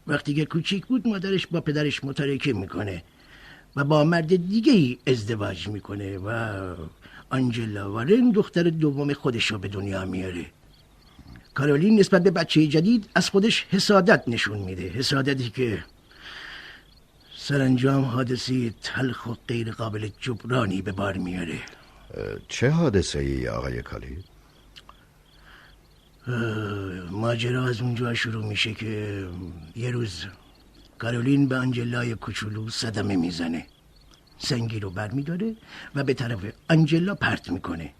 وقتی 0.06 0.34
که 0.34 0.44
کوچیک 0.44 0.86
بود 0.86 1.08
مادرش 1.08 1.46
با 1.46 1.60
پدرش 1.60 2.04
متارکه 2.04 2.52
می‌کنه 2.52 3.02
و 3.76 3.84
با 3.84 4.04
مرد 4.04 4.48
دیگه 4.48 4.72
ای 4.72 4.98
ازدواج 5.06 5.68
می‌کنه 5.68 6.18
و 6.18 6.28
آنجلا 7.30 7.92
وارن 7.92 8.30
دختر 8.30 8.62
دوم 8.62 9.12
خودش 9.12 9.46
رو 9.46 9.58
به 9.58 9.68
دنیا 9.68 10.04
میاره. 10.04 10.46
کارولین 11.54 12.00
نسبت 12.00 12.22
به 12.22 12.30
بچه 12.30 12.66
جدید 12.66 13.08
از 13.14 13.30
خودش 13.30 13.66
حسادت 13.70 14.22
نشون 14.26 14.58
میده. 14.58 14.88
حسادتی 14.88 15.50
که 15.50 15.84
سرانجام 17.36 18.04
حادثی 18.04 18.74
تلخ 18.82 19.26
و 19.26 19.34
غیر 19.48 19.70
قابل 19.70 20.08
جبرانی 20.20 20.82
به 20.82 20.92
بار 20.92 21.16
میاره. 21.16 21.58
چه 22.48 22.70
حادثه 22.70 23.18
ای 23.18 23.48
آقای 23.48 23.82
کالیب؟ 23.82 24.18
ماجرا 27.10 27.64
از 27.64 27.80
اونجا 27.80 28.14
شروع 28.14 28.44
میشه 28.46 28.74
که 28.74 29.24
یه 29.76 29.90
روز 29.90 30.24
کارولین 30.98 31.48
به 31.48 31.56
آنجلای 31.56 32.14
کوچولو 32.14 32.70
صدمه 32.70 33.16
می‌زنه. 33.16 33.66
سنگی 34.38 34.80
رو 34.80 34.90
برمیداره 34.90 35.56
و 35.94 36.04
به 36.04 36.14
طرف 36.14 36.38
آنجلا 36.70 37.14
پرت 37.14 37.50
می‌کنه. 37.50 37.90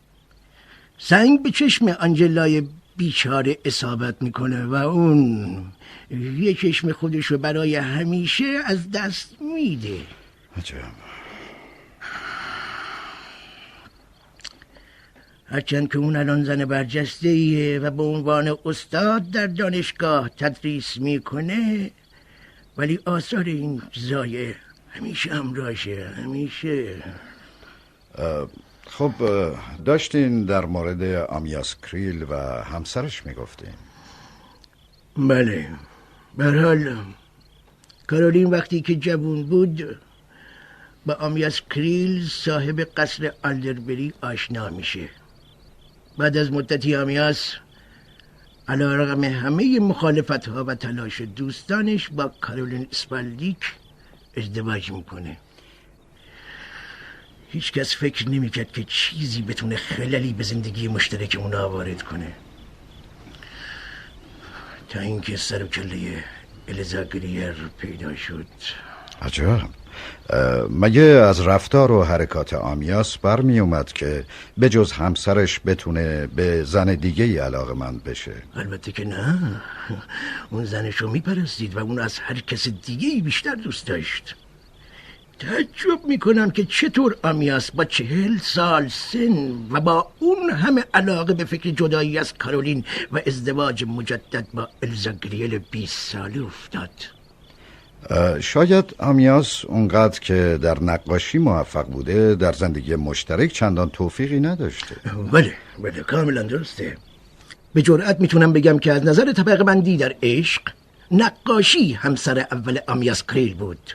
سنگ 0.98 1.42
به 1.42 1.50
چشم 1.50 1.88
آنجلای 1.88 2.68
بیچاره 2.96 3.58
اصابت 3.64 4.22
می‌کنه 4.22 4.64
و 4.64 4.74
اون 4.74 5.64
یه 6.10 6.54
چشم 6.54 6.92
خودش 6.92 7.26
رو 7.26 7.38
برای 7.38 7.76
همیشه 7.76 8.44
از 8.64 8.90
دست 8.90 9.36
میده. 9.54 10.00
عجب. 10.56 11.03
هرچند 15.46 15.92
که 15.92 15.98
اون 15.98 16.16
الان 16.16 16.44
زن 16.44 16.64
برجسته 16.64 17.28
ایه 17.28 17.78
و 17.78 17.90
به 17.90 18.02
عنوان 18.02 18.58
استاد 18.64 19.30
در 19.30 19.46
دانشگاه 19.46 20.28
تدریس 20.28 20.96
می‌کنه 20.96 21.90
ولی 22.76 22.98
آثار 23.06 23.44
این 23.44 23.82
زایه 23.94 24.56
همیشه 24.90 25.34
همراهشه 25.34 26.08
همیشه. 26.16 27.02
خب 28.86 29.12
داشتین 29.84 30.44
در 30.44 30.64
مورد 30.64 31.02
آمیاس 31.28 31.76
کریل 31.80 32.22
و 32.22 32.36
همسرش 32.64 33.26
می‌گفتین. 33.26 33.74
بله. 35.16 35.68
به 36.36 36.44
هر 36.44 36.58
حال 36.58 36.96
کارولین 38.06 38.50
وقتی 38.50 38.80
که 38.80 38.94
جوون 38.94 39.46
بود 39.46 39.98
با 41.06 41.14
آمیاس 41.14 41.60
کریل 41.70 42.26
صاحب 42.28 42.80
قصر 42.80 43.32
آلدربری 43.44 44.12
آشنا 44.22 44.70
میشه. 44.70 45.08
بعد 46.18 46.36
از 46.36 46.52
مدتی 46.52 46.96
آمیاس 46.96 47.54
علا 48.68 48.96
رقم 48.96 49.24
همه 49.24 49.80
مخالفت 49.80 50.48
ها 50.48 50.64
و 50.64 50.74
تلاش 50.74 51.20
دوستانش 51.20 52.08
با 52.08 52.28
کارولین 52.40 52.86
اسپالدیک 52.90 53.72
ازدواج 54.36 54.92
می‌کنه. 54.92 55.36
هیچ 57.48 57.72
کس 57.72 57.96
فکر 57.96 58.28
نمی‌کرد 58.28 58.72
که 58.72 58.84
چیزی 58.84 59.42
بتونه 59.42 59.76
خللی 59.76 60.32
به 60.32 60.44
زندگی 60.44 60.88
مشترک 60.88 61.36
اونا 61.38 61.70
وارد 61.70 62.02
کنه. 62.02 62.32
تا 64.88 65.00
اینکه 65.00 65.36
سر 65.36 65.64
و 65.64 65.66
کله 65.66 66.24
الیزا 66.68 67.04
گریر 67.04 67.52
پیدا 67.78 68.16
شد. 68.16 68.46
عجب. 69.22 69.83
مگه 70.70 71.02
از 71.02 71.40
رفتار 71.40 71.92
و 71.92 72.04
حرکات 72.04 72.52
آمیاس 72.52 73.18
برمی 73.18 73.58
اومد 73.58 73.92
که 73.92 74.24
به 74.58 74.68
جز 74.68 74.92
همسرش 74.92 75.60
بتونه 75.66 76.26
به 76.26 76.64
زن 76.64 76.94
دیگه 76.94 77.24
ای 77.24 77.38
علاقه 77.38 77.72
مند 77.72 78.04
بشه؟ 78.04 78.32
البته 78.56 78.92
که 78.92 79.04
نه. 79.04 79.38
اون 80.50 80.64
زنش 80.64 80.96
رو 80.96 81.10
میپرستید 81.10 81.76
و 81.76 81.78
اون 81.78 81.98
از 81.98 82.18
هر 82.18 82.40
کس 82.40 82.68
دیگه 82.68 83.08
ای 83.08 83.20
بیشتر 83.20 83.54
دوست 83.54 83.86
داشت. 83.86 84.36
تعجب 85.38 86.06
می‌کنم 86.08 86.50
که 86.50 86.64
چطور 86.64 87.16
آمیاس 87.22 87.70
با 87.70 87.84
چهل 87.84 88.38
سال 88.38 88.88
سن 88.88 89.52
و 89.70 89.80
با 89.80 90.12
اون 90.18 90.50
همه 90.50 90.84
علاقه 90.94 91.34
به 91.34 91.44
فکر 91.44 91.70
جدایی 91.70 92.18
از 92.18 92.34
کارولین 92.34 92.84
و 93.12 93.20
ازدواج 93.26 93.84
مجدد 93.84 94.46
با 94.54 94.68
الزا 94.82 95.12
گریل 95.12 95.58
20 95.58 96.12
ساله 96.12 96.44
افتاد. 96.44 96.90
شاید 98.40 98.94
آمیاس 98.98 99.64
اونقدر 99.64 100.20
که 100.20 100.58
در 100.62 100.82
نقاشی 100.82 101.38
موفق 101.38 101.86
بوده 101.86 102.34
در 102.34 102.52
زندگی 102.52 102.96
مشترک 102.96 103.52
چندان 103.52 103.90
توفیقی 103.90 104.40
نداشته. 104.40 104.96
بله 105.32 105.52
بله 105.78 106.02
کاملا 106.02 106.42
درسته. 106.42 106.96
به 107.74 107.82
جرأت 107.82 108.20
می‌تونم 108.20 108.52
بگم 108.52 108.78
که 108.78 108.92
از 108.92 109.04
نظر 109.04 109.32
طبقه 109.32 109.64
بندی 109.64 109.96
در 109.96 110.14
عشق 110.22 110.62
نقاشی 111.10 111.92
همسر 111.92 112.38
اول 112.38 112.78
آمیاس 112.88 113.22
کریل 113.22 113.54
بود. 113.54 113.92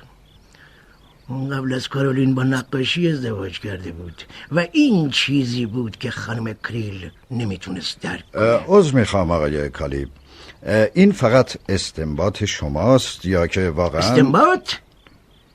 اون 1.27 1.49
قبل 1.49 1.73
از 1.73 1.87
کارولین 1.87 2.35
با 2.35 2.43
نقاشی 2.43 3.11
ازدواج 3.11 3.59
کرده 3.59 3.91
بود 3.91 4.21
و 4.51 4.65
این 4.71 5.09
چیزی 5.09 5.65
بود 5.65 5.97
که 5.97 6.11
خانم 6.11 6.53
کریل 6.53 7.09
نمی‌تونست 7.31 8.01
درک 8.01 8.23
عذر 8.67 8.95
می‌خوام 8.95 9.31
آقای 9.31 9.69
کالیب. 9.69 10.09
این 10.93 11.11
فقط 11.11 11.57
استنباط 11.69 12.43
شماست 12.43 13.25
یا 13.25 13.47
که 13.47 13.69
واقعا 13.69 14.01
استنباط؟ 14.01 14.73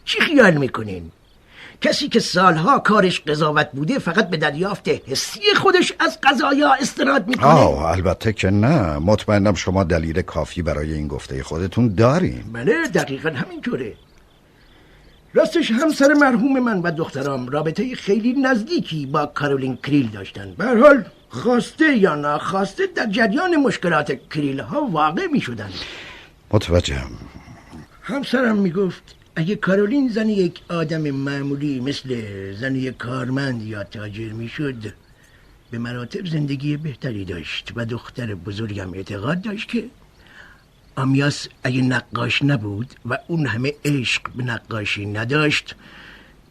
چی 0.05 0.21
خیال 0.21 0.55
می‌کنین؟ 0.55 1.11
کسی 1.81 2.09
که 2.09 2.21
سالها 2.21 2.79
کارش 2.79 3.21
قضاوت 3.21 3.69
بوده 3.73 3.99
فقط 3.99 4.31
به 4.31 4.37
دریافت 4.37 4.89
حسی 4.89 5.41
خودش 5.57 5.93
از 6.01 6.19
قضایا 6.23 6.73
استناد 6.73 7.29
می‌کنه؟ 7.29 7.47
آه 7.47 7.85
البته 7.85 8.33
که 8.33 8.51
نه. 8.51 8.99
مطمئنم 8.99 9.55
شما 9.55 9.85
دلیل 9.85 10.23
کافی 10.23 10.63
برای 10.63 10.93
این 10.93 11.09
گفته 11.09 11.43
خودتون 11.43 11.95
دارین. 11.95 12.45
بله 12.53 12.89
دقیقا 12.89 13.31
همینطوره. 13.31 13.95
راستش 15.35 15.71
همسر 15.71 16.13
مرحوم 16.13 16.61
من 16.61 16.81
و 16.81 16.91
دخترام 16.91 17.49
رابطه 17.49 17.95
خیلی 17.95 18.33
نزدیکی 18.33 19.07
با 19.07 19.27
کارولین 19.27 19.77
کریل 19.77 20.09
داشتن. 20.09 20.55
به 20.59 20.65
حال 20.65 21.05
خواسته 21.43 21.97
یا 21.97 22.15
ناخواسته 22.15 22.87
در 22.87 23.07
جریان 23.07 23.57
مشکلات 23.57 24.29
کریل 24.31 24.61
ها 24.61 24.83
واقع 24.83 25.27
می 25.27 25.41
شدن 25.41 25.71
متوجهم. 26.51 27.11
همسرم 28.03 28.57
می 28.57 28.71
گفت 28.71 29.15
اگه 29.37 29.57
کارولین 29.57 30.09
زن 30.09 30.29
یک 30.29 30.61
آدم 30.69 31.11
معمولی 31.11 31.81
مثل 31.81 32.09
زن 32.61 32.77
یک 32.77 32.97
کارمند 32.97 33.63
یا 33.63 33.85
تاجر 33.85 34.33
می 34.33 34.49
شد 34.49 34.93
به 35.71 35.79
مراتب 35.79 36.27
زندگی 36.27 36.77
بهتری 36.77 37.25
داشت 37.25 37.73
و 37.77 37.85
دختر 37.85 38.35
بزرگم 38.35 38.95
اعتقاد 38.95 39.43
داشت 39.43 39.69
که 39.69 39.85
آمیاس 40.97 41.49
اگه 41.65 41.83
نقاش 41.83 42.43
نبود 42.43 42.95
و 43.07 43.19
اون 43.29 43.47
همه 43.47 43.73
عشق 43.85 44.23
به 44.37 44.45
نقاشی 44.45 45.07
نداشت 45.07 45.75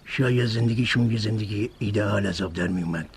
شاید 0.06 0.46
زندگیشون 0.46 1.12
یه 1.12 1.18
زندگی 1.18 1.70
ایدئال 1.80 2.26
از 2.26 2.42
آب 2.42 2.54
در 2.54 2.68
می 2.68 2.82
اومد 2.82 3.10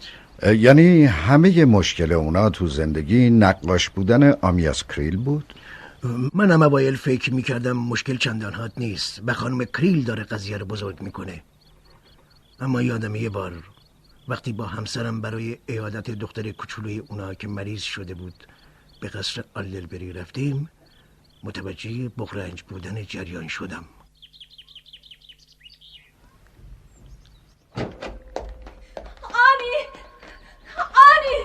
یعنی 0.42 1.04
همه 1.04 1.64
مشکل 1.64 2.12
اونا 2.12 2.50
تو 2.50 2.66
زندگی 2.66 3.30
نقاش 3.30 3.90
بودن 3.90 4.32
آمیاس 4.32 4.84
کریل 4.84 5.16
بود؟ 5.16 5.54
منم 6.34 6.62
اوایل 6.62 6.96
فکر 6.96 7.34
می‌کردم 7.34 7.72
مشکل 7.72 8.16
چندان 8.16 8.52
هات 8.52 8.72
نیست. 8.76 9.22
و 9.26 9.34
خانم 9.34 9.64
کریل 9.64 10.04
داره 10.04 10.24
قضیه 10.24 10.56
رو 10.56 10.66
بزرگ 10.66 11.02
می‌کنه. 11.02 11.42
اما 12.60 12.82
یادم 12.82 13.14
یه 13.14 13.28
بار 13.28 13.52
وقتی 14.28 14.52
با 14.52 14.66
همسرم 14.66 15.20
برای 15.20 15.58
ایادت 15.66 16.10
دختر 16.10 16.50
کوچولوی 16.50 16.98
اونا 16.98 17.34
که 17.34 17.48
مریض 17.48 17.82
شده 17.82 18.14
بود 18.14 18.46
به 19.00 19.08
قصر 19.08 19.44
آلدلبری 19.54 20.12
رفتیم 20.12 20.70
متوجه 21.42 22.08
بغرنج 22.08 22.62
بودن 22.62 23.04
جریان 23.04 23.48
شدم. 23.48 23.84
آنی! 30.78 31.38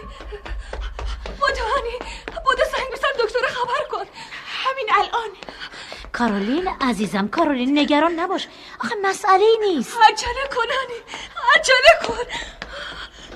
بودو 1.26 1.64
آنی 1.78 1.98
بودو 2.46 2.64
سنگ 2.64 2.92
بسر 2.94 3.12
دکتر 3.20 3.48
خبر 3.48 3.88
کن. 3.92 4.06
همین 4.46 4.88
الان. 4.94 5.30
کارولین 6.14 6.68
عزیزم 6.82 7.28
کارولین 7.28 7.80
نگران 7.80 8.20
نباش. 8.20 8.48
آخه 8.84 8.96
مسئله 9.02 9.46
نیست. 9.62 9.98
عجله 10.10 10.48
کن 10.56 10.70
آنی. 10.82 11.00
عجله 11.56 11.94
کن. 12.08 12.26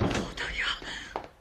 خدایا 0.06 0.70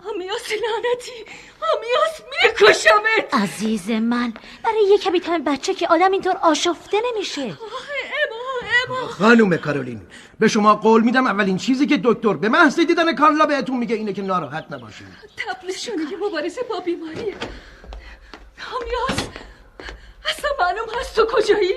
آمیاس 0.10 0.52
لعنتی. 0.52 1.26
آمیاس 1.74 2.22
میکشمت. 2.44 3.34
عزیز 3.34 3.90
من 3.90 4.34
برای 4.64 4.84
یه 4.90 4.98
کمی 4.98 5.20
بچه 5.20 5.74
که 5.74 5.88
آدم 5.88 6.12
اینطور 6.12 6.38
آشفته 6.42 6.98
نمیشه. 7.06 7.58
اما 8.90 9.08
خانم 9.08 9.58
کارولین 9.58 10.02
به 10.40 10.48
شما 10.48 10.76
قول 10.76 11.04
میدم 11.04 11.28
اولین 11.28 11.58
چیزی 11.58 11.86
که 11.86 12.00
دکتر 12.04 12.34
به 12.34 12.50
محض 12.50 12.80
دیدن 12.80 13.16
کارلا 13.16 13.46
بهتون 13.46 13.78
میگه 13.78 13.96
اینه 13.96 14.14
که 14.14 14.22
ناراحت 14.22 14.66
نباشین 14.72 15.08
تبلیغ 15.38 16.12
یه 16.12 16.18
مبارزه 16.28 16.62
با 16.70 16.80
بیماری 16.80 17.36
آمیاس 18.76 19.28
اصلا 20.26 20.50
معلوم 20.60 20.88
هست 21.00 21.16
تو 21.16 21.26
کجایی؟ 21.26 21.74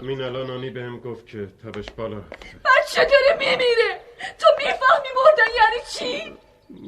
همین 0.00 0.22
الان 0.22 0.50
آنی 0.50 0.70
بهم 0.70 0.98
گفت 1.00 1.26
که 1.26 1.46
تبش 1.64 1.90
بالا. 1.96 2.16
بچه 2.64 3.04
داره 3.04 3.38
میمیره. 3.38 4.00
تو 4.38 4.46
می‌فهمی 4.58 5.08
مردن 5.16 5.52
یعنی 5.56 5.82
چی؟ 5.92 6.36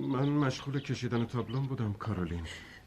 من 0.09 0.28
مشغول 0.28 0.81
کشیدن 0.81 1.26
تابلون 1.26 1.66
بودم 1.66 1.92
کارولین. 1.98 2.46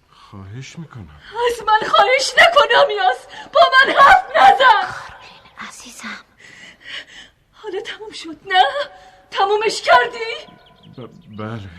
خواهش 0.09 0.79
می‌کنم. 0.79 1.21
از 1.51 1.63
من 1.67 1.89
خواهش 1.89 2.33
نکن 2.33 2.75
آمیاس 2.83 3.25
با 3.53 3.61
من 3.73 3.93
حرف 3.93 4.25
نزن. 4.35 4.81
کارولین 4.81 5.69
عزیزم. 5.69 6.25
حالا 7.51 7.81
تموم 7.81 8.11
شد 8.11 8.37
نه؟ 8.47 8.63
تمومش 9.31 9.81
کردی؟ 9.81 10.51
ب- 10.97 11.37
بله. 11.37 11.69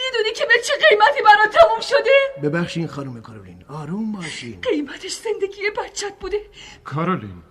می‌دونی 0.00 0.32
که 0.36 0.44
به 0.46 0.54
چه 0.64 0.72
قیمتی 0.88 1.22
برا 1.22 1.46
تموم 1.46 1.80
شده؟ 1.80 2.48
ببخشین 2.48 2.86
خانم 2.86 3.22
کارولین 3.22 3.64
آروم 3.68 4.12
باشین. 4.12 4.60
قیمتش 4.60 5.12
زندگی 5.12 5.70
بچت 5.70 6.14
بوده. 6.20 6.40
کارولین 6.84 7.42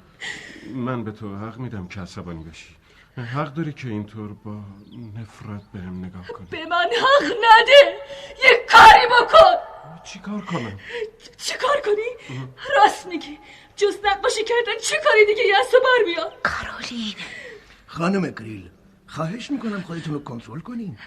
من 0.65 1.03
به 1.03 1.11
تو 1.11 1.35
حق 1.35 1.57
میدم 1.57 1.87
که 1.87 2.01
عصبانی 2.01 2.43
بشی. 2.43 2.75
حق 3.33 3.53
داری 3.53 3.73
که 3.73 3.87
اینطور 3.87 4.33
با 4.45 4.59
نفرت 5.21 5.61
بهم 5.73 6.05
نگاه 6.05 6.27
کنی. 6.27 6.47
به 6.51 6.65
من 6.65 6.85
حق 6.85 7.23
نده. 7.23 7.97
یه 8.43 8.65
کاری 8.71 9.07
بکن. 9.07 9.55
چی 10.03 10.19
کار 10.19 10.41
کنم؟ 10.41 10.79
چی 11.37 11.53
کار 11.57 11.81
کنی؟ 11.81 12.39
راست 12.77 13.05
میگی. 13.05 13.39
جز 13.75 13.97
نقاشی 14.03 14.43
کردن 14.43 14.79
چه 14.81 15.01
کاری 15.03 15.25
دیگه 15.25 15.43
یه 15.43 15.57
از 15.59 15.71
تو 15.71 15.79
بر 15.79 16.03
بیاد 16.05 16.33
کارولین. 16.43 17.15
خانم 17.87 18.33
کریل 18.33 18.69
خواهش 19.07 19.51
می‌کنم 19.51 19.81
خودتون 19.81 20.13
رو 20.13 20.23
کنترل 20.23 20.59
کنین. 20.59 20.97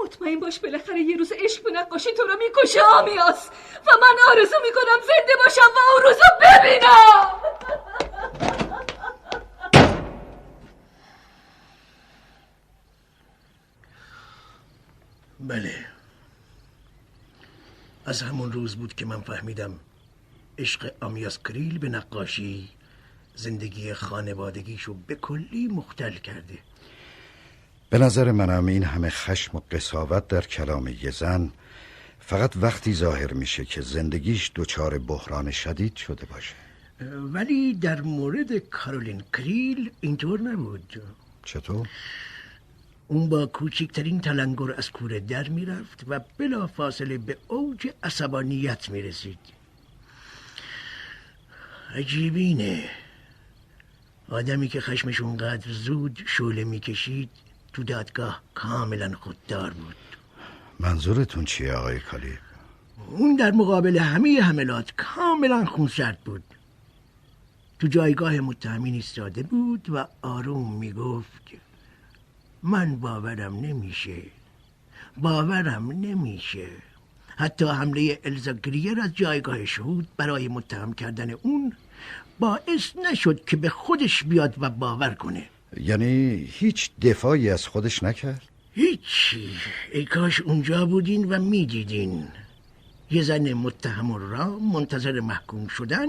مطمئن 0.00 0.40
باش 0.40 0.58
بالاخره 0.58 1.00
یه 1.00 1.16
روز 1.16 1.32
عشق 1.32 1.62
به 1.62 1.70
نقاشی 1.70 2.12
تو 2.12 2.22
رو 2.22 2.36
می‌کشه 2.36 2.82
آمیاس. 2.82 3.48
و 3.86 3.90
من 4.00 4.16
آرزو 4.28 4.56
می‌کنم 4.62 5.00
زنده 5.00 5.32
باشم 5.44 5.60
و 5.60 5.78
اون 5.92 6.02
روزو 6.02 6.28
ببینم. 6.40 7.28
بله. 15.40 15.86
از 18.06 18.22
همون 18.22 18.52
روز 18.52 18.76
بود 18.76 18.94
که 18.94 19.06
من 19.06 19.20
فهمیدم 19.20 19.74
عشق 20.58 20.92
آمیاس 21.00 21.38
کریل 21.38 21.78
به 21.78 21.88
نقاشی 21.88 22.68
زندگی 23.34 23.94
خانوادگیشو 23.94 24.94
به 25.06 25.14
کلی 25.14 25.68
مختل 25.68 26.12
کرده. 26.12 26.58
به 27.90 27.98
نظر 27.98 28.32
منم 28.32 28.66
این 28.66 28.82
همه 28.84 29.10
خشم 29.10 29.56
و 29.56 29.60
قصاوت 29.70 30.28
در 30.28 30.40
کلام 30.40 30.88
یه 30.88 31.10
زن 31.10 31.52
فقط 32.20 32.56
وقتی 32.56 32.94
ظاهر 32.94 33.32
میشه 33.32 33.64
که 33.64 33.80
زندگیش 33.80 34.52
دچار 34.54 34.98
بحران 34.98 35.50
شدید 35.50 35.96
شده 35.96 36.26
باشه. 36.26 36.54
ولی 37.32 37.74
در 37.74 38.00
مورد 38.00 38.58
کارولین 38.58 39.22
کریل 39.32 39.90
اینطور 40.00 40.40
نبود. 40.40 41.02
چطور؟ 41.44 41.88
اون 43.12 43.28
با 43.28 43.46
کوچکترین 43.46 44.20
تلنگر 44.20 44.72
از 44.72 44.90
کوره 44.90 45.20
در 45.20 45.48
می‌رفت 45.48 46.04
و 46.08 46.20
بلا 46.38 46.66
فاصله 46.66 47.18
به 47.18 47.36
اوج 47.48 47.88
عصبانیت 48.02 48.90
می‌رسید. 48.90 49.38
عجیبینه. 51.94 52.84
آدمی 54.28 54.68
که 54.68 54.80
خشمش 54.80 55.20
اونقدر 55.20 55.72
زود 55.72 56.22
شوله 56.26 56.64
می‌کشید 56.64 57.30
تو 57.72 57.82
دادگاه 57.82 58.42
کاملا 58.54 59.12
خوددار 59.20 59.70
بود. 59.70 59.96
منظورتون 60.80 61.44
چیه 61.44 61.72
آقای 61.72 62.00
کالی؟ 62.00 62.38
اون 63.08 63.36
در 63.36 63.50
مقابل 63.50 63.98
همه 63.98 64.40
حملات 64.40 64.92
کاملا 64.96 65.64
خونسرد 65.64 66.20
بود. 66.20 66.44
تو 67.78 67.86
جایگاه 67.86 68.40
متهمین 68.40 68.94
ایستاده 68.94 69.42
بود 69.42 69.90
و 69.90 70.06
آروم 70.22 70.78
می‌گفت 70.78 71.42
من 72.62 72.96
باورم 72.96 73.60
نمیشه. 73.60 74.22
باورم 75.16 75.92
نمیشه. 75.92 76.66
حتی 77.36 77.64
حمله 77.64 78.18
الزا 78.24 78.52
گریر 78.52 79.00
از 79.00 79.14
جایگاه 79.14 79.64
شهود 79.64 80.08
برای 80.16 80.48
متهم 80.48 80.92
کردن 80.92 81.30
اون 81.30 81.72
باعث 82.38 82.96
نشد 83.10 83.44
که 83.44 83.56
به 83.56 83.68
خودش 83.68 84.24
بیاد 84.24 84.54
و 84.58 84.70
باور 84.70 85.14
کنه. 85.14 85.48
یعنی 85.76 86.34
هیچ 86.52 86.90
دفاعی 87.02 87.50
از 87.50 87.66
خودش 87.66 88.02
نکرد؟ 88.02 88.42
هیچی 88.74 89.48
ای 89.92 90.04
کاش 90.04 90.40
اونجا 90.40 90.86
بودین 90.86 91.28
و 91.28 91.42
می‌دیدین. 91.42 92.28
یه 93.10 93.22
زن 93.22 93.52
متهم 93.52 94.14
را 94.14 94.58
منتظر 94.58 95.20
محکوم 95.20 95.66
شدن 95.66 96.06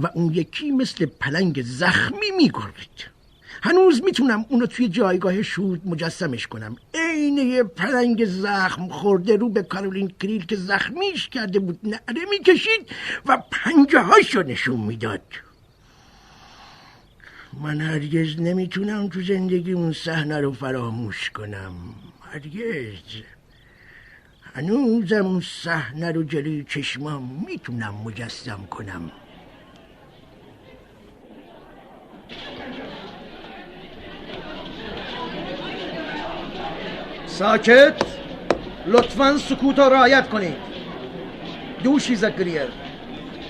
و 0.00 0.06
اون 0.14 0.34
یکی 0.34 0.70
مثل 0.70 1.06
پلنگ 1.06 1.62
زخمی 1.62 2.30
میگرید 2.36 3.17
هنوز 3.62 4.02
می‌تونم 4.04 4.46
اونو 4.48 4.66
توی 4.66 4.88
جایگاه 4.88 5.42
شود 5.42 5.88
مجسمش 5.88 6.46
کنم. 6.46 6.76
عین 6.94 7.38
یه 7.38 7.62
پلنگ 7.62 8.24
زخم 8.24 8.88
خورده 8.88 9.36
رو 9.36 9.48
به 9.48 9.62
کارولین 9.62 10.12
کریل 10.20 10.46
که 10.46 10.56
زخمیش 10.56 11.28
کرده 11.28 11.58
بود 11.58 11.80
نعره 11.82 12.22
می‌کشید 12.30 12.90
و 13.26 13.42
پنجه 13.50 14.00
هاشو 14.00 14.42
نشون 14.42 14.80
می‌داد. 14.80 15.22
من 17.62 17.80
هرگز 17.80 18.40
نمی‌تونم 18.40 19.08
تو 19.08 19.22
زندگی 19.22 19.72
اون 19.72 19.92
صحنه 19.92 20.40
رو 20.40 20.52
فراموش 20.52 21.30
کنم. 21.30 21.72
هرگز. 22.32 23.22
هنوزم 24.54 25.26
اون 25.26 25.40
صحنه 25.40 26.12
رو 26.12 26.22
جلوی 26.22 26.64
چشمام 26.68 27.44
می‌تونم 27.46 27.94
مجسم 28.04 28.66
کنم. 28.70 29.10
ساکت. 37.38 37.94
لطفا 38.86 39.38
سکوت 39.38 39.78
را 39.78 39.88
رعایت 39.88 40.28
کنید. 40.28 40.56
دوشی 41.84 42.16
زکریر 42.16 42.68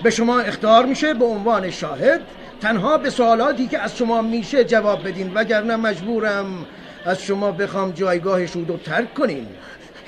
به 0.03 0.11
شما 0.11 0.41
اختار 0.41 0.87
میشه 0.87 1.15
به 1.15 1.25
عنوان 1.25 1.71
شاهد. 1.71 2.21
تنها 2.61 2.99
به 2.99 3.11
سوالاتی 3.11 3.67
که 3.67 3.79
از 3.79 3.97
شما 3.97 4.23
میشه 4.23 4.65
جواب 4.65 5.09
بدین 5.09 5.35
وگرنه 5.35 5.77
مجبورم 5.77 6.67
از 7.05 7.23
شما 7.23 7.53
بخوام 7.53 7.93
جایگاه 7.93 8.47
شود 8.47 8.71
رو 8.71 8.77
ترک 8.77 9.15
کنین 9.15 9.49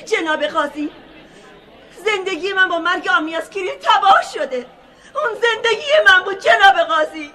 جناب 0.06 0.44
قاضی 0.44 0.90
زندگی 2.04 2.52
من 2.52 2.68
با 2.68 2.78
مرگ 2.78 3.08
آمیاس 3.16 3.50
کریل 3.50 3.74
تباه 3.82 4.22
شده. 4.34 4.66
اون 5.14 5.34
زندگی 5.42 5.92
من 6.06 6.24
بود 6.24 6.38
جناب 6.38 6.86
قاضی. 6.88 7.30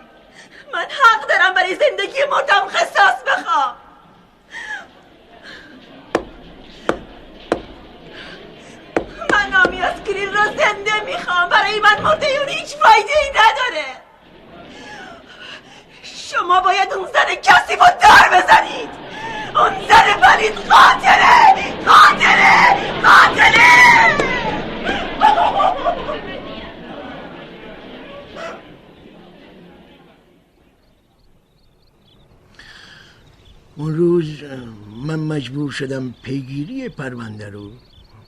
من 0.73 0.79
حق 0.79 1.27
دارم 1.29 1.53
برای 1.53 1.75
زندگی 1.75 2.19
مردم 2.31 2.67
خصاص 2.67 3.23
بخوام. 3.27 3.84
من 9.31 9.53
آمیاس 9.65 10.01
کریل 10.05 10.33
را 10.33 10.45
زنده 10.45 11.03
می‌خوام. 11.05 11.49
برای 11.49 11.79
من 11.79 12.01
مرده 12.01 12.27
اون 12.27 12.49
هیچ 12.49 12.75
فایده 12.75 13.17
ای 13.23 13.29
نداره. 13.29 13.87
شما 16.03 16.61
باید 16.61 16.93
اون 16.93 17.07
زن 17.13 17.35
کسی 17.35 17.75
رو 17.75 17.85
دار 18.01 18.41
بزنید. 18.41 18.89
اون 19.55 19.87
زن 19.87 20.21
پلید 20.21 20.55
قاتله. 20.55 21.73
قاتله. 21.85 22.91
قاتله. 23.03 23.65
اون 33.77 33.95
روز 33.95 34.43
من 35.07 35.19
مجبور 35.19 35.71
شدم 35.71 36.15
پیگیری 36.23 36.89
پرونده 36.89 37.49
رو 37.49 37.71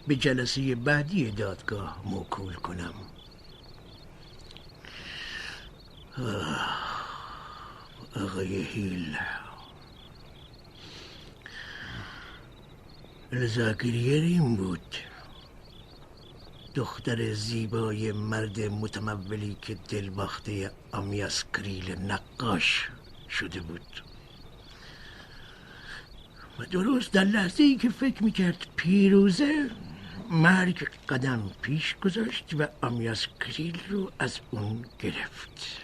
به 0.08 0.16
جلسه 0.16 0.76
بعدی 0.76 1.32
دادگاه 1.32 2.02
موکول 2.06 2.54
کنم. 2.54 2.94
آقای 8.16 8.64
هیل. 8.64 9.18
الزاگریر 13.32 14.24
این 14.24 14.56
بود. 14.56 14.96
دختر 16.76 17.34
زیبای 17.34 18.12
مرد 18.12 18.60
متمولی 18.60 19.58
که 19.62 19.76
دلباخته 19.76 20.72
آمیاس 20.92 21.44
کریل 21.54 21.92
نقاش 21.92 22.90
شده 23.30 23.60
بود. 23.60 24.04
و 26.60 26.66
درست 26.66 27.12
در 27.12 27.24
لحظه 27.24 27.64
ای 27.64 27.76
که 27.76 27.90
فکر 27.90 28.24
می‌کرد 28.24 28.68
پیروزه 28.76 29.70
مرگ 30.30 30.88
قدم 31.10 31.52
پیش 31.62 31.96
گذاشت 32.04 32.56
و 32.60 32.68
آمیاس 32.82 33.28
کریل 33.40 33.80
رو 33.90 34.12
از 34.20 34.40
اون 34.52 34.86
گرفت. 35.00 35.82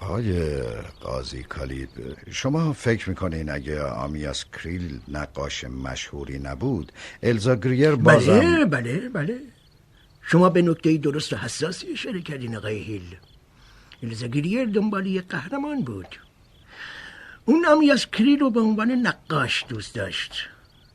آقای 0.00 0.62
قاضی 1.00 1.42
کالیب 1.42 1.88
شما 2.30 2.72
فکر 2.72 3.08
می‌کنین 3.10 3.50
اگه 3.50 3.82
آمیاس 3.82 4.44
کریل 4.44 5.00
نقاش 5.08 5.64
مشهوری 5.64 6.38
نبود 6.38 6.92
الزا 7.22 7.56
گریر 7.56 7.94
بازم 7.94 8.38
بله 8.38 8.64
بله 8.64 9.08
بله. 9.08 9.40
شما 10.22 10.48
به 10.48 10.62
نکته 10.62 10.96
درست 10.96 11.32
و 11.32 11.36
حساسی 11.36 11.86
اشاره 11.92 12.22
کردین 12.22 12.56
آقای 12.56 12.78
هیل. 12.78 13.16
الزا 14.02 14.26
گریر 14.26 14.64
دنبال 14.64 15.06
یه 15.06 15.20
قهرمان 15.20 15.82
بود. 15.82 16.18
اون 17.44 17.66
آمیاس 17.66 18.06
کریل 18.06 18.38
رو 18.38 18.50
به 18.50 18.60
عنوان 18.60 18.90
نقاش 18.90 19.64
دوست 19.68 19.94
داشت. 19.94 20.48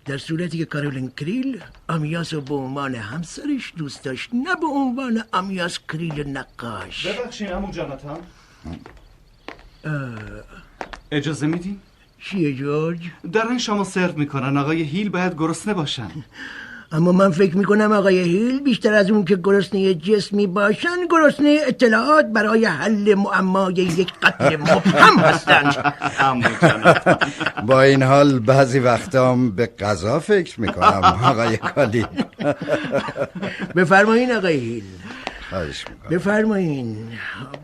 در 0.07 0.17
صورتی 0.17 0.57
که 0.57 0.65
کارولین 0.65 1.11
کریل 1.17 1.61
آمیاس 1.89 2.33
رو 2.33 2.41
به 2.41 2.53
عنوان 2.53 2.95
همسرش 2.95 3.73
دوست 3.77 4.03
داشت 4.03 4.29
نه 4.33 4.55
به 4.55 4.67
عنوان 4.67 5.23
آمیاس 5.33 5.79
کریل 5.79 6.27
نقاش 6.27 7.07
ببخشین 7.07 7.53
امو 7.53 7.71
جاناتان 7.71 8.19
اجازه 11.11 11.47
میدین؟ 11.47 11.79
چیه 12.19 12.55
جورج؟ 12.55 12.99
دارن 13.33 13.57
شما 13.57 13.83
سرو 13.83 14.17
می‌کنن 14.17 14.57
آقای 14.57 14.81
هیل 14.81 15.09
باید 15.09 15.33
گرسنه 15.33 15.73
باشن 15.73 16.11
اما 16.91 17.11
من 17.11 17.31
فکر 17.31 17.57
می‌کنم 17.57 17.91
آقای 17.91 18.19
هیل 18.19 18.59
بیشتر 18.59 18.93
از 18.93 19.11
اون 19.11 19.25
که 19.25 19.35
گرسنه 19.35 19.93
جسمی 19.93 20.47
باشن 20.47 20.97
گرسنه 21.09 21.59
اطلاعات 21.67 22.25
برای 22.25 22.65
حل 22.65 23.15
معمای 23.15 23.73
یک 23.73 24.13
قتل 24.23 24.55
مبهم 24.55 25.19
هستند. 25.19 25.93
با 27.65 27.81
این 27.81 28.03
حال 28.03 28.39
بعضی 28.39 28.79
وقتام 28.79 29.51
به 29.51 29.69
غذا 29.79 30.19
فکر 30.19 30.61
می‌کنم 30.61 31.01
آقای 31.23 31.57
کالیب 31.57 32.07
بفرمایین 33.75 34.31
آقای 34.31 34.57
هیل. 34.57 34.83
خواهش 35.49 35.85
می‌کنم. 35.89 36.09
بفرمایین. 36.09 36.97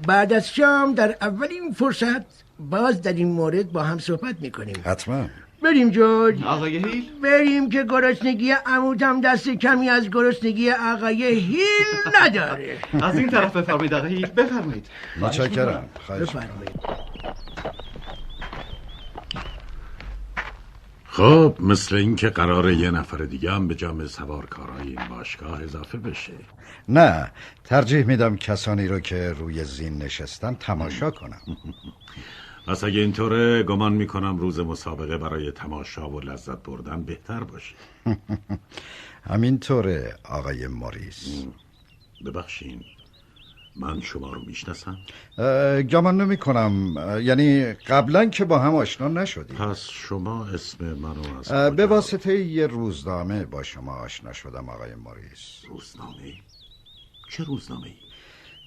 بعد 0.08 0.34
از 0.34 0.54
شام 0.54 0.94
در 0.94 1.16
اولین 1.22 1.72
فرصت 1.76 2.26
باز 2.60 3.02
در 3.02 3.14
این 3.14 3.28
مورد 3.28 3.72
با 3.72 3.84
هم 3.84 4.00
صحبت 4.00 4.36
می‌کنیم. 4.42 4.76
حتما. 4.86 5.26
بریم 5.64 5.90
جورج. 5.90 6.44
آقای 6.44 6.78
هیل. 6.78 7.10
بریم 7.24 7.70
که 7.70 7.84
گرسنگی 7.84 8.52
عمودم 8.66 9.22
دست 9.22 9.50
کمی 9.50 9.90
از 9.90 10.10
گرسنگی 10.10 10.72
آقای 10.72 11.24
هیل 11.24 12.14
نداره. 12.22 12.78
از 13.02 13.18
این 13.18 13.30
طرف 13.30 13.56
بفرمایید 13.56 13.94
آقای 13.94 14.16
هیل. 14.16 14.26
بفرمایید. 14.26 14.88
متشکرم. 15.22 15.90
خواهش 16.06 16.22
بفرمایید. 16.22 16.76
خب 21.06 21.56
مثل 21.60 21.96
اینکه 21.96 22.30
قرار 22.30 22.72
یه 22.72 22.92
نفر 22.92 23.18
دیگه 23.18 23.52
هم 23.52 23.68
به 23.68 23.76
جمع 23.76 24.06
سوارکارای 24.06 24.88
این 24.88 25.08
باشگاه 25.08 25.64
اضافه 25.64 25.98
بشه. 25.98 26.34
نه 26.90 27.32
ترجیح 27.64 28.06
میدم 28.06 28.38
کسانی 28.38 28.88
رو 28.88 29.00
که 29.00 29.34
روی 29.34 29.64
زین 29.64 29.98
نشستن 29.98 30.54
تماشا 30.56 31.12
کنم. 31.12 31.42
پس 32.68 32.84
اگه 32.84 33.00
اینطوره 33.00 33.64
گمان 33.64 33.94
می‌کنم 33.94 34.38
روز 34.38 34.60
مسابقه 34.60 35.18
برای 35.18 35.52
تماشا 35.52 36.10
و 36.10 36.20
لذت 36.20 36.64
بردن 36.64 37.04
بهتر 37.04 37.44
باشه. 37.44 37.76
همینطوره 39.32 40.16
آقای 40.24 40.68
موریس. 40.68 41.44
ببخشین 42.26 42.82
من 43.76 44.02
شما 44.02 44.34
رو 44.34 44.42
می‌شناسم؟ 44.46 44.98
گمان 45.90 46.22
نمی 46.22 46.38
کنم 46.38 46.96
یعنی 47.22 47.74
قبلا 47.74 48.26
که 48.26 48.46
با 48.46 48.60
هم 48.60 48.76
آشنا 48.76 49.08
نشدیم. 49.08 49.58
پس 49.58 49.90
شما 49.92 50.46
اسم 50.46 50.94
منو 50.94 51.38
از 51.40 51.76
به 51.76 51.86
واسطه 51.86 52.40
یه 52.40 52.68
روزنامه 52.68 53.46
با 53.46 53.64
شما 53.64 53.94
آشنا 53.94 54.34
شدم 54.34 54.70
آقای 54.70 54.96
موریس. 54.96 55.66
روزنامه؟ 55.70 56.34
چه 57.30 57.44
روزنامه 57.44 57.88
ای؟ 57.88 58.03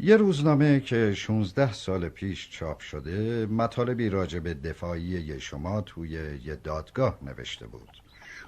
یه 0.00 0.16
روزنامه 0.16 0.80
که 0.80 1.14
16 1.14 1.72
سال 1.72 2.08
پیش 2.08 2.50
چاپ 2.50 2.80
شده 2.80 3.46
مطالبی 3.46 4.08
راجع 4.08 4.38
به 4.38 4.54
دفاعی 4.54 5.40
شما 5.40 5.80
توی 5.80 6.10
یه 6.44 6.56
دادگاه 6.56 7.18
نوشته 7.22 7.66
بود. 7.66 7.88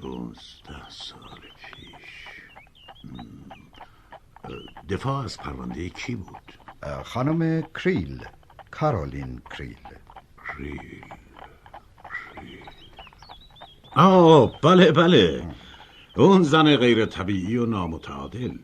16 0.03 0.89
سال 0.89 1.41
پیش. 1.57 2.29
دفاع 4.89 5.25
از 5.25 5.37
پرونده 5.39 5.89
کی 5.89 6.15
بود؟ 6.15 6.53
خانم 7.05 7.63
کریل 7.63 8.25
کارولین 8.71 9.43
کریل. 9.51 9.77
ریل 10.59 11.05
ریل 12.35 12.65
آه 13.97 14.61
بله 14.61 14.93
بله. 14.93 15.49
اون 16.17 16.43
زن 16.43 16.77
غیر 16.77 17.07
طبیعی 17.07 17.57
و 17.57 17.67
نامتعادل. 17.67 18.59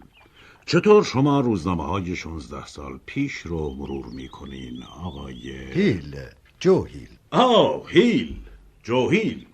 چطور 0.66 1.04
شما 1.04 1.40
روزنامه 1.40 1.84
های 1.84 2.16
16 2.16 2.66
سال 2.66 3.00
پیش 3.06 3.34
رو 3.34 3.74
مرور 3.74 4.06
می‌کنین 4.06 4.82
آقای؟ 4.82 5.50
هیل 5.72 6.16
جو 6.60 6.84
هیل 6.84 7.08
آه 7.30 7.90
هیل 7.90 8.36
جو 8.82 9.08
هیل 9.08 9.46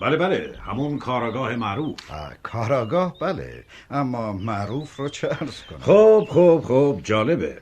بله 0.00 0.16
بله 0.16 0.58
همون 0.58 0.98
کاراگاه 0.98 1.56
معروف. 1.56 1.96
کاراگاه 2.42 3.18
بله 3.20 3.64
اما 3.90 4.32
معروف 4.32 4.96
رو 4.96 5.08
چه 5.08 5.28
ارز 5.40 5.62
کنم؟ 5.62 5.78
خب 5.78 6.26
خب 6.30 6.62
خب 6.64 7.00
جالبه. 7.04 7.60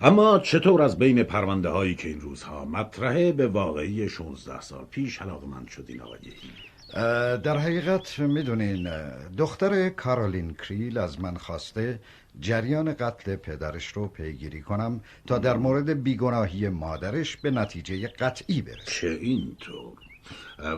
اما 0.00 0.38
چطور 0.38 0.82
از 0.82 0.98
بین 0.98 1.22
پرونده 1.22 1.68
هایی 1.68 1.94
که 1.94 2.08
این 2.08 2.20
روزها 2.20 2.64
مطرحه 2.64 3.32
به 3.32 3.46
واقعی 3.46 4.08
16 4.08 4.60
سال 4.60 4.84
پیش 4.90 5.22
علاقه 5.22 5.46
من 5.46 5.66
شدین 5.66 6.00
آقای 6.00 6.18
هیل؟ 6.22 6.64
در 7.36 7.58
حقیقت 7.58 8.18
می‌دونین 8.18 8.88
دختر 9.38 9.88
کارولین 9.88 10.54
کریل 10.54 10.98
از 10.98 11.20
من 11.20 11.36
خواسته 11.36 11.98
جریان 12.40 12.92
قتل 12.92 13.36
پدرش 13.36 13.86
رو 13.86 14.08
پیگیری 14.08 14.62
کنم 14.62 15.00
تا 15.26 15.38
در 15.38 15.56
مورد 15.56 16.02
بیگناهی 16.02 16.68
مادرش 16.68 17.36
به 17.36 17.50
نتیجه 17.50 18.08
قطعی 18.08 18.62
برسه 18.62 18.84
چه 18.86 19.08
اینطور؟ 19.08 19.92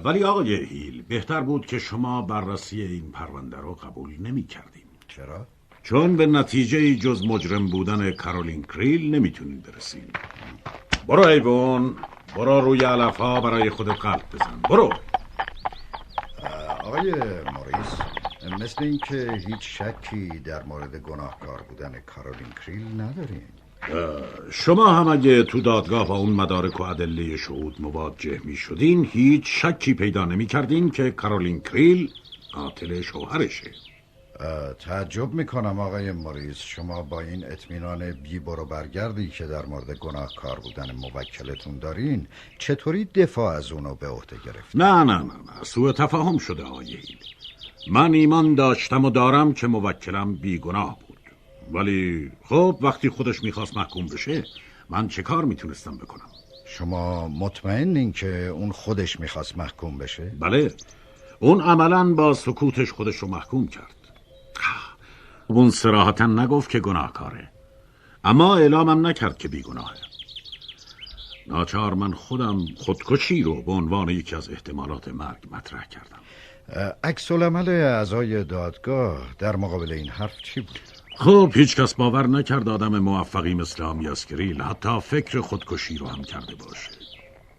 ولی 0.05 0.25
آقای 0.25 0.64
هیل 0.64 1.03
بهتر 1.03 1.40
بود 1.40 1.66
که 1.66 1.79
شما 1.79 2.23
بررسی 2.23 2.83
این 2.83 3.12
پرونده 3.12 3.57
رو 3.57 3.75
قبول 3.75 4.16
نمی 4.21 4.42
کردیم. 4.42 4.87
چرا؟ 5.09 5.47
چون 5.83 6.16
به 6.16 6.27
نتیجه 6.27 6.97
جز 6.97 7.27
مجرم 7.27 7.66
بودن 7.66 8.11
کارولین 8.11 8.62
کریل 8.62 9.14
نمی‌تونین 9.14 9.61
برسیم. 9.61 10.09
برو 11.09 11.27
ایوون 11.27 11.97
برو 12.37 12.61
روی 12.61 12.85
علف 12.85 13.16
ها 13.16 13.40
برای 13.40 13.71
خودت 13.71 14.01
قلب 14.01 14.23
بزن. 14.33 14.61
برو. 14.71 14.90
آقای 16.85 17.12
موریس. 17.55 18.26
مثل 18.49 18.85
اینکه 18.85 19.43
هیچ 19.47 19.83
شکی 19.83 20.39
در 20.39 20.63
مورد 20.63 20.97
گناهکار 20.97 21.63
بودن 21.69 22.01
کارولین 22.07 22.53
کریل 22.67 23.01
ندارین 23.01 23.43
شما 24.51 24.93
هم 24.93 25.09
اگه 25.09 25.43
تو 25.43 25.61
دادگاه 25.61 26.09
با 26.09 26.17
اون 26.17 26.31
مدارک 26.31 26.81
و 26.81 26.83
ادله 26.83 27.37
شهود 27.37 27.81
مواجه 27.81 28.41
می 28.45 28.57
شدین 28.57 29.09
هیچ 29.13 29.43
شکی 29.47 29.95
پیدا 29.95 30.25
نمی 30.25 30.47
کردین 30.47 30.91
که 30.91 31.11
کارولین 31.11 31.61
کریل 31.61 32.11
قاتل 32.53 33.01
شوهرشه. 33.01 33.71
تعجب 34.79 35.33
می‌کنم 35.33 35.81
آقای 35.81 36.13
موریس. 36.13 36.57
شما 36.57 37.03
با 37.03 37.21
این 37.21 37.45
اطمینان 37.45 38.13
بی 38.13 38.39
برو 38.39 38.65
برگردی 38.65 39.29
که 39.29 39.47
در 39.47 39.67
مورد 39.67 39.91
گناهکار 39.91 40.61
بودن 40.61 40.93
موکلتون 40.93 41.79
دارین 41.79 42.27
چطوری 42.59 43.05
دفاع 43.05 43.55
از 43.55 43.73
اونو 43.73 43.95
به 43.95 44.09
عهده 44.09 44.37
گرفت 44.47 44.77
نه 44.77 45.05
نه 45.05 45.19
نه 45.19 45.23
نه. 45.23 45.63
سوء 45.63 45.93
تفاهم 45.93 46.39
شده 46.39 46.63
آقای 46.63 46.87
هیل. 46.87 47.19
من 47.90 48.14
ایمان 48.14 48.55
داشتم 48.55 49.05
و 49.05 49.11
دارم 49.11 49.55
که 49.55 49.66
موکلم 49.66 50.35
بیگناه 50.35 50.99
بود. 51.09 51.18
ولی 51.72 52.33
خب 52.44 52.79
وقتی 52.81 53.09
خودش 53.09 53.42
می‌خواست 53.42 53.77
محکوم 53.77 54.07
بشه 54.07 54.44
من 54.90 55.09
چه 55.09 55.22
کار 55.22 55.44
می‌تونستم 55.44 55.96
بکنم؟ 55.96 56.29
شما 56.66 57.29
مطمئنین 57.29 58.12
که 58.12 58.46
اون 58.46 58.72
خودش 58.72 59.20
می‌خواست 59.20 59.59
محکوم 59.59 59.99
بشه؟ 59.99 60.33
بله. 60.40 60.75
اون 61.40 61.61
عملا 61.61 62.14
با 62.14 62.35
سکوتش 62.35 62.92
خودش 62.92 63.16
رو 63.16 63.29
محکوم 63.29 63.68
کرد. 63.68 63.94
اون 65.46 65.70
سراحتا 65.70 66.27
نگفت 66.27 66.70
که 66.70 66.81
گناهکاره. 66.81 67.51
اما 68.25 68.57
اعلامم 68.57 69.07
نکرد 69.07 69.38
که 69.38 69.49
بیگناهه. 69.49 69.96
ناچار 71.46 71.94
من 71.94 72.12
خودم 72.12 72.66
خودکشی 72.77 73.42
رو 73.42 73.62
به 73.62 73.72
عنوان 73.72 74.09
یکی 74.09 74.37
از 74.37 74.51
احتمالات 74.51 75.09
مرگ 75.09 75.38
مطرح 75.51 75.88
کردم. 75.88 76.20
عکس 77.05 77.31
العمل 77.31 77.68
اعضای 77.68 78.44
دادگاه 78.44 79.26
در 79.38 79.57
مقابل 79.57 79.92
این 79.92 80.09
حرف 80.09 80.42
چی 80.42 80.61
بود؟ 80.61 80.81
خب 81.16 81.52
هیچ 81.55 81.76
کس 81.76 81.94
باور 81.94 82.26
نکرد 82.26 82.68
آدم 82.68 82.98
موفقی 82.98 83.55
مثل 83.55 83.83
آمیاسکریل 83.83 84.62
حتی 84.62 85.00
فکر 85.00 85.40
خودکشی 85.40 85.98
رو 85.98 86.07
هم 86.07 86.22
کرده 86.22 86.55
باشه 86.55 87.06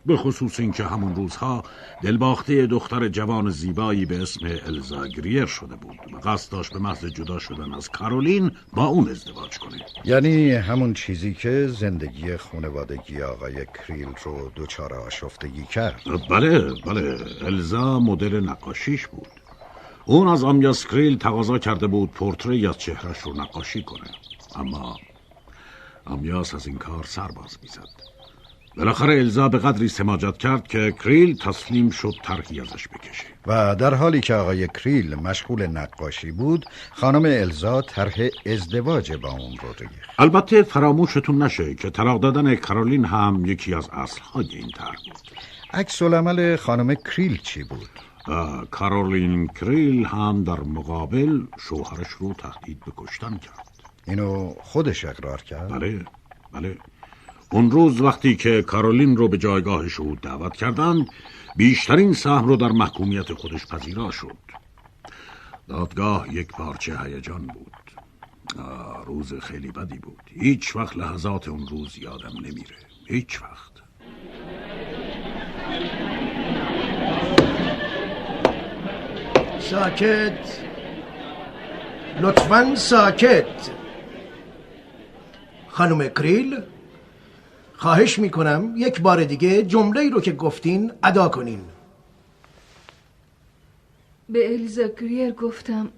به 0.08 0.18
خصوص 0.18 0.60
اینکه 0.60 0.84
همون 0.84 1.16
روزها 1.16 1.64
دلباخته 2.02 2.68
دختر 2.68 3.08
جوان 3.08 3.50
زیبایی 3.50 4.06
به 4.06 4.22
اسم 4.22 4.46
الزا 4.66 5.08
گریر 5.08 5.46
شده 5.46 5.76
بود. 5.76 6.00
و 6.14 6.30
قصد 6.30 6.52
داشت 6.52 6.74
به 6.74 6.80
محض 6.80 7.06
جدا 7.06 7.40
شدن 7.40 7.74
از 7.74 7.90
کارولین 7.90 8.52
با 8.74 8.86
اون 8.86 9.10
ازدواج 9.10 9.58
کنه. 9.58 9.86
یعنی 10.06 10.52
همون 10.52 10.94
چیزی 10.94 11.34
که 11.34 11.68
زندگی 11.68 12.38
خانوادگی 12.38 13.22
آقای 13.22 13.66
کریل 13.66 14.08
رو 14.24 14.52
دوچار 14.56 14.94
آشفتگی 14.94 15.64
کرد. 15.64 16.02
بله 16.30 16.60
بله. 16.86 17.18
الزا 17.42 18.00
مدل 18.00 18.40
نقاشیش 18.40 19.08
بود. 19.08 19.28
اون 20.06 20.28
از 20.28 20.44
آمیاس 20.44 20.86
کریل 20.86 21.18
تقاضا 21.18 21.60
کرده 21.60 21.88
بود 21.88 22.12
پورتری 22.12 22.68
از 22.68 22.78
چهرش 22.78 23.18
رو 23.18 23.34
نقاشی 23.34 23.84
کنه. 23.84 24.12
اما 24.56 24.98
آمیاس 26.06 26.54
از 26.54 26.68
این 26.68 26.78
کار 26.78 27.04
سرباز 27.04 27.58
می‌زد. 27.62 28.17
بالاخره 28.78 29.14
الزا 29.14 29.50
به 29.50 29.58
قدری 29.58 29.88
سماجت 29.88 30.38
کرد 30.38 30.68
که 30.68 30.94
کریل 31.04 31.38
تسلیم 31.38 31.90
شد 31.90 32.14
طرحی 32.24 32.62
ازش 32.62 32.88
بکشه. 32.88 33.26
و 33.48 33.76
در 33.76 33.94
حالی 33.94 34.22
که 34.22 34.34
آقای 34.34 34.68
کریل 34.68 35.16
مشغول 35.16 35.68
نقاشی 35.68 36.32
بود 36.32 36.66
خانم 36.92 37.26
الزا 37.26 37.82
طرح 37.82 38.14
ازدواج 38.46 39.14
با 39.14 39.30
اون 39.30 39.58
رو 39.58 39.74
ریخت. 39.80 39.94
البته 40.20 40.64
فراموشتون 40.64 41.44
نشه 41.44 41.76
که 41.76 41.90
طلاق 41.90 42.22
دادن 42.22 42.56
کارولین 42.56 43.06
هم 43.06 43.46
یکی 43.46 43.74
از 43.74 43.90
اصلهای 43.94 44.50
این 44.52 44.72
طرح 44.78 44.96
بود. 45.06 45.32
عکس 45.74 46.02
العمل 46.02 46.56
خانم 46.56 46.96
کریل 46.96 47.38
چی 47.38 47.64
بود؟ 47.64 47.90
کارولین 48.72 49.48
کریل 49.48 50.06
هم 50.06 50.44
در 50.44 50.60
مقابل 50.60 51.42
شوهرش 51.60 52.10
رو 52.10 52.34
تهدید 52.34 52.80
به 52.86 52.92
کشتن 52.98 53.38
کرد. 53.38 53.68
اینو 54.08 54.54
خودش 54.62 55.06
اقرار 55.06 55.42
کرد؟ 55.42 55.70
بله 55.70 56.06
بله. 56.54 56.78
اون 57.52 57.72
روز 57.72 58.02
وقتی 58.02 58.36
که 58.36 58.62
کارولین 58.62 59.18
رو 59.18 59.28
به 59.28 59.38
جایگاه 59.38 59.88
شهود 59.88 60.22
دعوت 60.22 60.54
کردند 60.54 61.08
بیشترین 61.56 62.14
سهم 62.14 62.48
رو 62.48 62.56
در 62.56 62.72
محکومیت 62.72 63.34
خودش 63.34 63.68
پذیرا 63.68 64.12
شد. 64.12 64.38
دادگاه 65.68 66.34
یک 66.34 66.48
پارچه 66.48 67.00
هیجان 67.00 67.48
بود. 67.48 67.74
روز 69.06 69.34
خیلی 69.34 69.72
بدی 69.72 70.00
بود. 70.00 70.22
هیچ 70.26 70.76
وقت 70.76 70.98
لحظات 70.98 71.48
اون 71.48 71.68
روز 71.68 71.98
یادم 71.98 72.34
نمیره. 72.38 72.76
هیچ 73.06 73.42
وقت. 73.42 73.72
ساکت. 79.60 80.60
لطفا 82.22 82.76
ساکت. 82.76 83.70
خانم 85.68 86.08
کریل؟ 86.08 86.64
خواهش 87.78 88.20
می‌کنم 88.20 88.74
یک 88.78 89.02
بار 89.02 89.24
دیگه 89.24 89.64
جمله 89.64 90.10
رو 90.10 90.22
که 90.22 90.32
گفتین 90.32 90.92
ادا 91.04 91.30
کنین. 91.30 91.62
به 94.30 94.54
الیزا 94.54 94.88
گریر 94.88 95.32
گفتم 95.32 95.90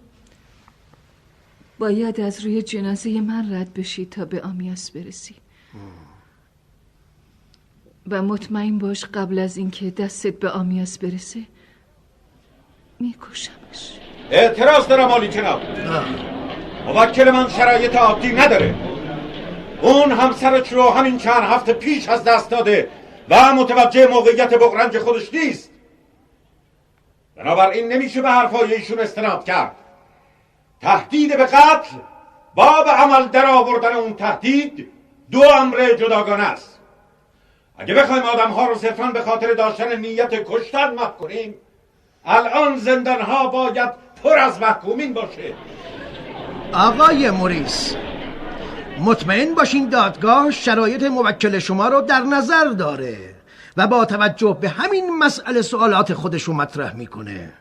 باید 1.79 2.21
از 2.21 2.45
روی 2.45 2.61
جنازه 2.61 3.21
من 3.21 3.53
رد 3.53 3.73
بشی 3.73 4.05
تا 4.05 4.25
به 4.25 4.41
آمیاس 4.41 4.91
برسی. 4.91 5.35
و 8.09 8.21
مطمئن 8.21 8.77
باش 8.77 9.05
قبل 9.05 9.39
از 9.39 9.57
اینکه 9.57 9.91
دستت 9.91 10.39
به 10.39 10.49
آمیاس 10.49 10.97
برسه 10.97 11.39
میکشمش. 12.99 13.99
اعتراض 14.31 14.87
دارم 14.87 15.11
آلی 15.11 15.27
جناب. 15.27 15.61
موکل 16.85 17.31
من 17.31 17.49
شرایط 17.49 17.95
عادی 17.95 18.31
نداره. 18.31 18.88
اون 19.81 20.11
همسرش 20.11 20.73
رو 20.73 20.89
همین 20.89 21.17
چند 21.17 21.43
هفته 21.43 21.73
پیش 21.73 22.09
از 22.09 22.23
دست 22.23 22.49
داده 22.49 22.89
و 23.29 23.53
متوجه 23.53 24.07
موقعیت 24.07 24.53
بغرنج 24.53 24.97
خودش 24.97 25.33
نیست. 25.33 25.69
بنابراین 27.35 27.87
نمیشه 27.87 28.21
به 28.21 28.29
حرفای 28.29 28.73
ایشون 28.73 28.99
استناد 28.99 29.43
کرد. 29.43 29.75
تهدید 30.81 31.37
به 31.37 31.45
قتل 31.45 31.97
با 32.55 32.83
به 32.83 32.91
عمل 32.91 33.27
در 33.27 33.45
آوردن 33.45 33.93
اون 33.95 34.13
تهدید 34.13 34.91
دو 35.31 35.43
امر 35.43 35.93
جداگانه 35.99 36.43
است. 36.43 36.79
اگه 37.77 37.93
بخوایم 37.93 38.23
آدم 38.23 38.51
ها 38.51 38.67
رو 38.67 38.75
صرفا 38.75 39.05
به 39.05 39.21
خاطر 39.21 39.53
داشتن 39.53 39.99
نیت 39.99 40.43
کشتن 40.43 40.93
محک 40.93 41.17
کنیم 41.17 41.55
الان 42.25 42.77
زندان 42.77 43.21
ها 43.21 43.47
باید 43.47 43.89
پر 44.23 44.37
از 44.37 44.61
محکومین 44.61 45.13
باشه. 45.13 45.53
آقای 46.73 47.31
موریس 47.31 47.95
مطمئن 48.99 49.55
باشین 49.55 49.89
دادگاه 49.89 50.51
شرایط 50.51 51.03
موکل 51.03 51.59
شما 51.59 51.88
رو 51.88 52.01
در 52.01 52.21
نظر 52.21 52.65
داره 52.65 53.35
و 53.77 53.88
با 53.88 54.05
توجه 54.05 54.57
به 54.62 54.69
همین 54.69 55.17
مسئله 55.17 55.62
سوالات 55.62 56.13
خودش 56.13 56.43
رو 56.43 56.53
مطرح 56.53 56.95
می‌کنه. 56.95 57.53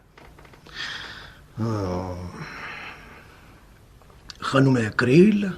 خانم 4.40 4.90
گریل 4.98 5.50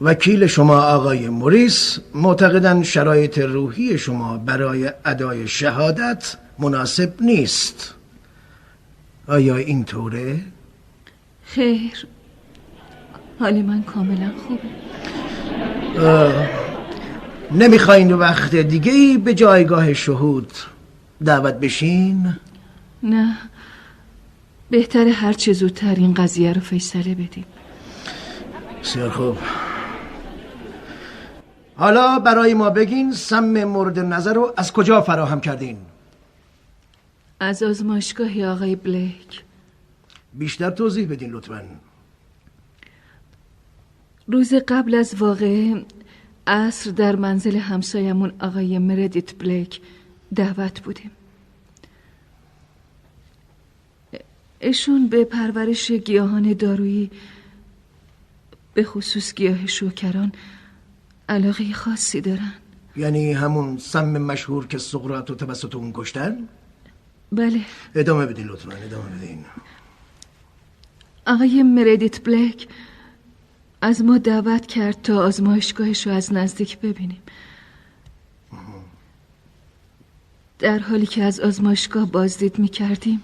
وکیل 0.00 0.46
شما 0.46 0.82
آقای 0.82 1.28
موریس 1.28 1.98
معتقدن 2.14 2.82
شرایط 2.82 3.38
روحی 3.38 3.98
شما 3.98 4.38
برای 4.38 4.92
ادای 5.04 5.48
شهادت 5.48 6.36
مناسب 6.58 7.12
نیست. 7.20 7.94
آیا 9.28 9.56
اینطوره؟ 9.56 10.40
خیر. 11.44 12.06
حال 13.40 13.62
من 13.62 13.82
کاملا 13.82 14.30
خوبه. 14.46 14.68
نمی‌خواین 17.52 18.12
وقت 18.12 18.56
دیگه 18.56 18.92
ای 18.92 19.18
به 19.18 19.34
جایگاه 19.34 19.94
شهود 19.94 20.52
دعوت 21.24 21.54
بشین؟ 21.54 22.34
نه 23.02 23.36
بهتر 24.70 25.08
هر 25.08 25.32
چه 25.32 25.52
زودتر 25.52 25.94
این 25.94 26.14
قضیه 26.14 26.52
رو 26.52 26.60
فیصله 26.60 27.14
بدیم. 27.14 27.44
بسیار 28.82 29.10
خوب. 29.10 29.38
حالا 31.76 32.18
برای 32.18 32.54
ما 32.54 32.70
بگین 32.70 33.12
سم 33.12 33.64
مورد 33.64 33.98
نظر 33.98 34.32
رو 34.32 34.52
از 34.56 34.72
کجا 34.72 35.00
فراهم 35.00 35.40
کردین؟ 35.40 35.78
از 37.40 37.62
آزمایشگاهی 37.62 38.44
آقای 38.44 38.76
بلیک. 38.76 39.42
بیشتر 40.34 40.70
توضیح 40.70 41.08
بدین 41.08 41.30
لطفا. 41.30 41.62
روز 44.32 44.54
قبل 44.54 44.94
از 44.94 45.14
واقعه 45.14 45.84
عصر 46.46 46.90
در 46.90 47.16
منزل 47.16 47.56
همسایمون 47.56 48.32
آقای 48.40 48.78
مردیت 48.78 49.34
بلیک 49.34 49.80
دعوت 50.34 50.80
بودیم. 50.80 51.10
ایشون 54.60 55.08
به 55.08 55.24
پرورش 55.24 55.90
گیاهان 55.90 56.52
دارویی 56.52 57.10
به 58.74 58.84
خصوص 58.84 59.34
گیاه 59.34 59.66
شوکران 59.66 60.32
علاقه 61.28 61.72
خاصی 61.72 62.20
دارن. 62.20 62.52
یعنی 62.96 63.32
همون 63.32 63.78
سم 63.78 64.18
مشهور 64.18 64.66
که 64.66 64.78
سقراط 64.78 65.30
و 65.30 65.34
توسط 65.34 65.74
اون 65.74 65.92
کشتن؟ 65.94 66.48
بله. 67.32 67.60
ادامه 67.94 68.26
بدین 68.26 68.46
لطفا 68.46 68.72
ادامه 68.72 69.16
بدین. 69.16 69.44
آقای 71.26 71.62
مردیت 71.62 72.24
بلیک 72.24 72.68
از 73.82 74.02
ما 74.04 74.18
دعوت 74.18 74.66
کرد 74.66 75.02
تا 75.02 75.24
آزمایشگاهش 75.24 76.06
رو 76.06 76.12
از 76.12 76.32
نزدیک 76.32 76.78
ببینیم. 76.78 77.22
در 80.58 80.78
حالی 80.78 81.06
که 81.06 81.24
از 81.24 81.40
آزمایشگاه 81.40 82.12
بازدید 82.12 82.58
می 82.58 82.68
کردیم 82.68 83.22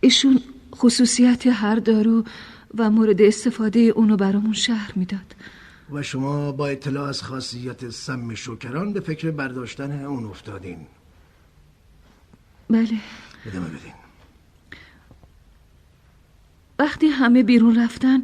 ایشون 0.00 0.40
خصوصیت 0.74 1.46
هر 1.46 1.76
دارو 1.76 2.24
و 2.78 2.90
مورد 2.90 3.22
استفاده 3.22 3.80
اونو 3.80 4.16
برامون 4.16 4.52
شهر 4.52 4.92
می‌داد. 4.96 5.34
و 5.92 6.02
شما 6.02 6.52
با 6.52 6.66
اطلاع 6.66 7.08
از 7.08 7.22
خاصیت 7.22 7.90
سم 7.90 8.34
شکران 8.34 8.92
به 8.92 9.00
فکر 9.00 9.30
برداشتن 9.30 10.04
اون 10.04 10.24
افتادین. 10.24 10.86
بله. 12.70 13.00
ادامه 13.46 13.68
بدین. 13.68 14.05
وقتی 16.78 17.06
همه 17.06 17.42
بیرون 17.42 17.78
رفتن 17.78 18.22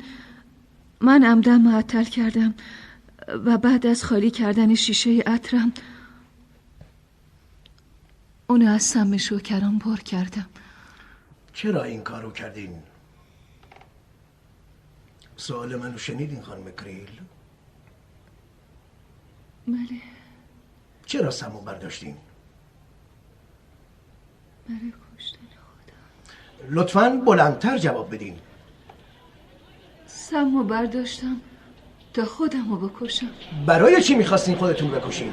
من 1.00 1.24
عمدن 1.24 1.60
معطل 1.60 2.04
کردم 2.04 2.54
و 3.28 3.58
بعد 3.58 3.86
از 3.86 4.04
خالی 4.04 4.30
کردن 4.30 4.74
شیشه 4.74 5.10
عطرم 5.26 5.72
اونو 8.46 8.70
از 8.70 8.82
سم 8.82 9.16
شکران 9.16 9.78
پر 9.78 9.96
کردم 9.96 10.46
چرا 11.52 11.82
این 11.82 12.02
کارو 12.02 12.30
کردین؟ 12.30 12.82
سوال 15.36 15.76
منو 15.76 15.98
شنیدین 15.98 16.42
خانم 16.42 16.72
کریل؟ 16.72 17.20
بله 19.68 20.00
چرا 21.06 21.30
سمو 21.30 21.60
برداشتین؟ 21.60 22.16
برای 24.68 24.92
خودم 24.92 25.01
لطفا 26.70 27.22
بلندتر 27.26 27.78
جواب 27.78 28.14
بدین. 28.14 28.34
سمو 30.06 30.64
برداشتم 30.64 31.36
تا 32.14 32.24
خودم 32.24 32.70
رو 32.70 32.88
بکشم. 32.88 33.28
برای 33.66 34.02
چی 34.02 34.14
می‌خواستین 34.14 34.56
خودتون 34.56 34.90
بکشین؟ 34.90 35.32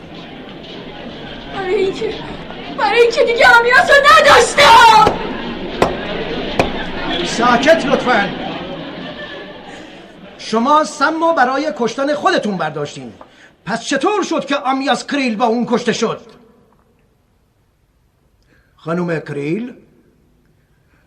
برای 1.53 1.75
اینکه 1.75 2.13
برای 2.77 3.01
اینکه 3.01 3.23
دیگه 3.23 3.57
امیاس 3.59 3.89
رو 3.89 3.95
نداشتم! 4.11 5.19
ساکت 7.25 7.85
لطفا. 7.85 8.29
شما 10.37 10.83
سمو 10.83 11.33
برای 11.33 11.73
کشتن 11.77 12.13
خودتون 12.13 12.57
برداشتین. 12.57 13.13
پس 13.65 13.85
چطور 13.85 14.23
شد 14.23 14.45
که 14.45 14.55
آمیاس 14.55 15.07
کریل 15.07 15.35
با 15.35 15.45
اون 15.45 15.65
کشته 15.69 15.93
شد؟ 15.93 16.21
خانم 18.75 19.19
کریل 19.19 19.73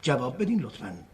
جواب 0.03 0.43
بدین 0.43 0.61
لطفا. 0.61 1.05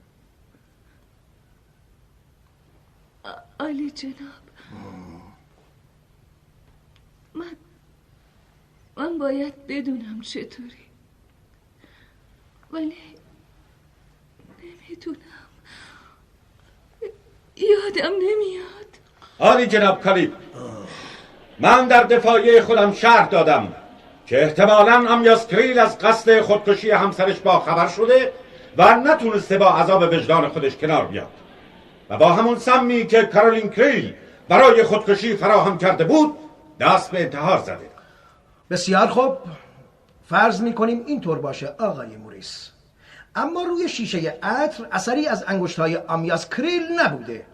عالی 3.60 3.90
جناب. 3.90 4.14
من 7.34 7.56
من 8.96 9.18
باید 9.18 9.66
بدونم 9.66 10.20
چطوری. 10.20 10.88
ولی 12.70 12.94
نمی‌دونم. 14.62 15.18
یادم 17.56 18.12
نمیاد. 18.14 18.98
آلی 19.38 19.66
جناب 19.66 20.00
کالیب 20.00 20.32
من 21.58 21.88
در 21.88 22.02
دفاعی 22.02 22.60
خودم 22.60 22.92
شهر 22.92 23.28
دادم 23.28 23.74
که 24.26 24.42
احتمالا 24.42 25.12
امیاس 25.12 25.46
کریل 25.46 25.78
از 25.78 25.98
قصد 25.98 26.40
خودکشی 26.40 26.90
همسرش 26.90 27.40
با 27.40 27.60
خبر 27.60 27.88
شده 27.88 28.32
و 28.78 28.94
نتونسته 28.94 29.58
با 29.58 29.70
عذاب 29.70 30.02
وجدان 30.02 30.48
خودش 30.48 30.76
کنار 30.76 31.06
بیاد. 31.06 31.28
و 32.10 32.16
با 32.16 32.32
همون 32.32 32.58
سمی 32.58 33.06
که 33.06 33.22
کارولین 33.22 33.70
کریل 33.70 34.14
برای 34.48 34.82
خودکشی 34.82 35.36
فراهم 35.36 35.78
کرده 35.78 36.04
بود 36.04 36.34
دست 36.80 37.10
به 37.10 37.22
انتحار 37.22 37.58
زده. 37.58 37.90
بسیار 38.70 39.06
خوب. 39.06 39.36
فرض 40.28 40.60
می‌کنیم 40.60 41.04
اینطور 41.06 41.38
باشه 41.38 41.74
آقای 41.78 42.16
موریس. 42.16 42.70
اما 43.34 43.62
روی 43.62 43.88
شیشه 43.88 44.38
عطر 44.42 44.86
اثری 44.92 45.26
از 45.26 45.44
انگشت 45.48 45.78
های 45.78 45.96
آمیاس 45.96 46.48
کریل 46.48 46.82
نبوده. 47.00 47.46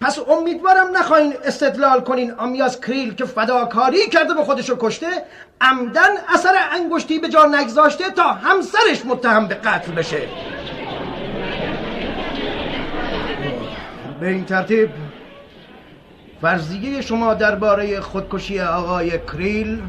پس 0.00 0.18
امیدوارم 0.28 0.96
نخواین 0.96 1.34
استدلال 1.44 2.00
کنین 2.00 2.32
آمیاس 2.32 2.80
کریل 2.80 3.14
که 3.14 3.24
فداکاری 3.24 4.08
کرده 4.08 4.34
به 4.34 4.44
خودشو 4.44 4.76
کشته 4.80 5.06
عمدن 5.60 6.10
اثر 6.34 6.54
انگشتی 6.72 7.18
به 7.18 7.28
جا 7.28 7.44
نگذاشته 7.44 8.10
تا 8.10 8.32
همسرش 8.32 9.06
متهم 9.06 9.48
به 9.48 9.54
قتل 9.54 9.92
بشه. 9.92 10.28
به 14.20 14.28
این 14.28 14.44
ترتیب 14.44 14.90
فرضیه 16.42 17.00
شما 17.00 17.34
درباره 17.34 18.00
خودکشی 18.00 18.60
آقای 18.60 19.10
کریل 19.18 19.82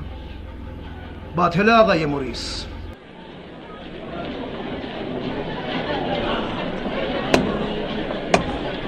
باطل 1.36 1.70
آقای 1.70 2.06
موریس. 2.06 2.66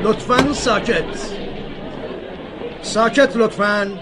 لطفا 0.04 0.54
ساکت. 0.54 1.36
ساکت 2.82 3.36
لطفا. 3.36 4.00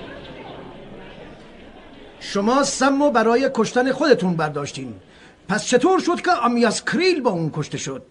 شما 2.19 2.63
سمو 2.63 3.11
برای 3.11 3.51
کشتن 3.53 3.91
خودتون 3.91 4.35
برداشتین. 4.35 4.99
پس 5.47 5.65
چطور 5.65 5.99
شد 5.99 6.21
که 6.21 6.31
آمیاس 6.31 6.83
کریل 6.83 7.21
با 7.21 7.29
اون 7.29 7.51
کشته 7.53 7.77
شد؟ 7.77 8.05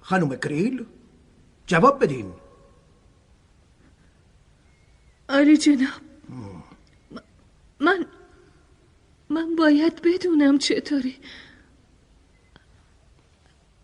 خانم 0.00 0.36
کریل 0.36 0.86
جواب 1.66 2.02
بدین. 2.02 2.32
عالی 5.28 5.56
جناب. 5.56 5.88
من 7.80 8.06
من 9.28 9.56
باید 9.56 10.02
بدونم 10.02 10.58
چطوری. 10.58 11.16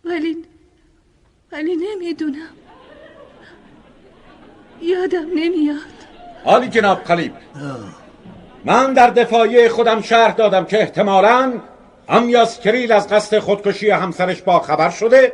ولی 0.05 0.50
ولی 1.53 1.77
نمی‌دونم. 1.77 2.49
یادم 4.83 5.27
نمیاد. 5.35 5.77
آلی 6.45 6.69
جناب 6.69 7.05
کالیب 7.05 7.33
من 8.65 8.93
در 8.93 9.11
دفاعی 9.11 9.69
خودم 9.69 10.03
شهر 10.03 10.31
دادم 10.31 10.65
که 10.65 10.81
احتمالا 10.81 11.53
امیاس 12.09 12.61
کریل 12.61 12.93
از 12.93 13.09
قصد 13.09 13.39
خودکشی 13.39 13.91
همسرش 13.91 14.43
با 14.43 14.59
خبر 14.61 14.91
شده 14.91 15.33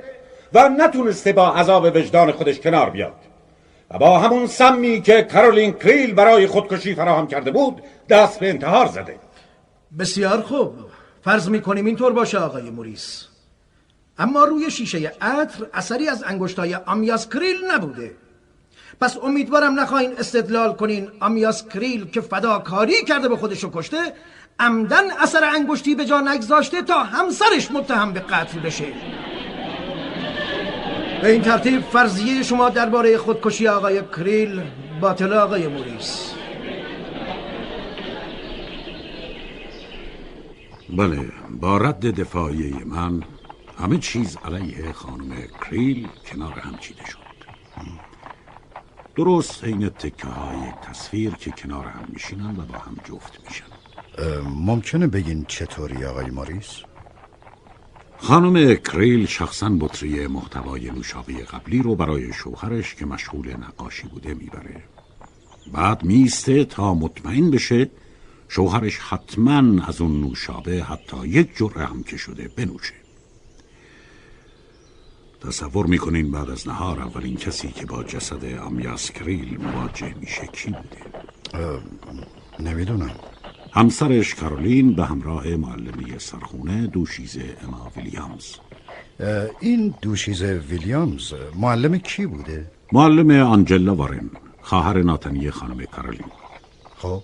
و 0.52 0.68
نتونسته 0.68 1.32
با 1.32 1.54
عذاب 1.54 1.84
وجدان 1.84 2.32
خودش 2.32 2.60
کنار 2.60 2.90
بیاد. 2.90 3.14
و 3.90 3.98
با 3.98 4.18
همون 4.18 4.46
سمی 4.46 5.00
که 5.02 5.22
کارولین 5.22 5.72
کریل 5.72 6.14
برای 6.14 6.46
خودکشی 6.46 6.94
فراهم 6.94 7.26
کرده 7.26 7.50
بود 7.50 7.82
دست 8.08 8.40
به 8.40 8.48
انتحار 8.48 8.86
زده. 8.86 9.18
بسیار 9.98 10.40
خوب. 10.42 10.74
فرض 11.24 11.48
می‌کنیم 11.48 11.86
اینطور 11.86 12.12
باشه 12.12 12.38
آقای 12.38 12.70
موریس. 12.70 13.28
اما 14.18 14.44
روی 14.44 14.70
شیشه 14.70 15.12
عطر 15.20 15.66
اثری 15.74 16.08
از 16.08 16.24
انگشتای 16.26 16.74
آمیاس 16.74 17.28
کریل 17.28 17.56
نبوده. 17.70 18.16
پس 19.00 19.16
امیدوارم 19.22 19.80
نخواین 19.80 20.12
استدلال 20.18 20.72
کنین 20.72 21.08
آمیاس 21.20 21.68
کریل 21.68 22.04
که 22.04 22.20
فداکاری 22.20 23.04
کرده 23.04 23.28
به 23.28 23.36
خودشو 23.36 23.70
کشته 23.74 24.12
عمدن 24.58 25.10
اثر 25.20 25.44
انگشتی 25.44 25.94
به 25.94 26.04
جا 26.04 26.20
نگذاشته 26.20 26.82
تا 26.82 27.02
همسرش 27.02 27.70
متهم 27.70 28.12
به 28.12 28.20
قتل 28.20 28.58
بشه. 28.60 28.84
به 31.22 31.32
این 31.32 31.42
ترتیب 31.42 31.80
فرضیه 31.80 32.42
شما 32.42 32.68
درباره 32.68 33.18
خودکشی 33.18 33.68
آقای 33.68 34.02
کریل 34.16 34.62
باطل 35.00 35.32
آقای 35.32 35.68
موریس. 35.68 36.32
بله 40.96 41.20
با 41.60 41.78
رد 41.78 42.20
دفاعی 42.20 42.74
من 42.86 43.22
همه 43.78 43.98
چیز 43.98 44.36
علیه 44.44 44.92
خانم 44.92 45.34
کریل 45.62 46.08
کنار 46.26 46.52
هم 46.52 46.78
چیده 46.78 47.06
شد. 47.06 47.18
درست 49.16 49.64
عین 49.64 49.88
تکه 49.88 50.26
های 50.26 50.72
تصویر 50.82 51.34
که 51.34 51.50
کنار 51.50 51.84
هم 51.84 52.04
میشینن 52.12 52.50
و 52.50 52.62
با 52.62 52.78
هم 52.78 52.96
جفت 53.04 53.40
میشن. 53.48 53.64
ممکنه 54.42 55.06
بگین 55.06 55.44
چطوری 55.44 56.04
آقای 56.04 56.30
موریس؟ 56.30 56.82
خانم 58.18 58.74
کریل 58.74 59.26
شخصا 59.26 59.68
بطری 59.80 60.26
محتوای 60.26 60.90
نوشابه 60.90 61.32
قبلی 61.32 61.82
رو 61.82 61.96
برای 61.96 62.32
شوهرش 62.32 62.94
که 62.94 63.06
مشغول 63.06 63.56
نقاشی 63.56 64.08
بوده 64.08 64.34
می‌بره. 64.34 64.82
بعد 65.72 66.04
میسته 66.04 66.64
تا 66.64 66.94
مطمئن 66.94 67.50
بشه 67.50 67.90
شوهرش 68.48 68.98
حتما 68.98 69.86
از 69.86 70.00
اون 70.00 70.20
نوشابه 70.20 70.82
حتی 70.82 71.26
یک 71.26 71.56
جرعه 71.56 71.86
هم 71.86 72.02
که 72.02 72.16
شده 72.16 72.50
بنوشه. 72.56 73.05
تصور 75.47 75.86
می‌کنین 75.86 76.30
بعد 76.30 76.51
از 76.51 76.68
نهار 76.68 77.01
اولین 77.01 77.36
کسی 77.36 77.68
که 77.68 77.86
با 77.86 78.03
جسد 78.03 78.44
آمیاس 78.44 79.11
کریل 79.11 79.61
مواجه 79.61 80.14
میشه 80.20 80.47
کی 80.47 80.70
بوده؟ 80.70 81.01
نمی‌دونم 82.61 83.11
همسرش 83.72 84.34
کارولین 84.34 84.94
به 84.94 85.05
همراه 85.05 85.57
معلمی 85.57 86.18
سرخونه 86.18 86.86
دوشیزه 86.86 87.57
اما 87.64 87.92
ویلیامز 87.97 88.44
این 89.61 89.94
دوشیزه 90.03 90.53
ویلیامز 90.70 91.34
معلم 91.55 91.99
کی 91.99 92.26
بوده؟ 92.26 92.70
معلم 92.92 93.30
آنجلا 93.30 93.94
وارن 93.94 94.30
خواهر 94.61 95.03
ناتنی 95.03 95.51
خانم 95.51 95.84
کارولین 95.84 96.30
خب 96.99 97.22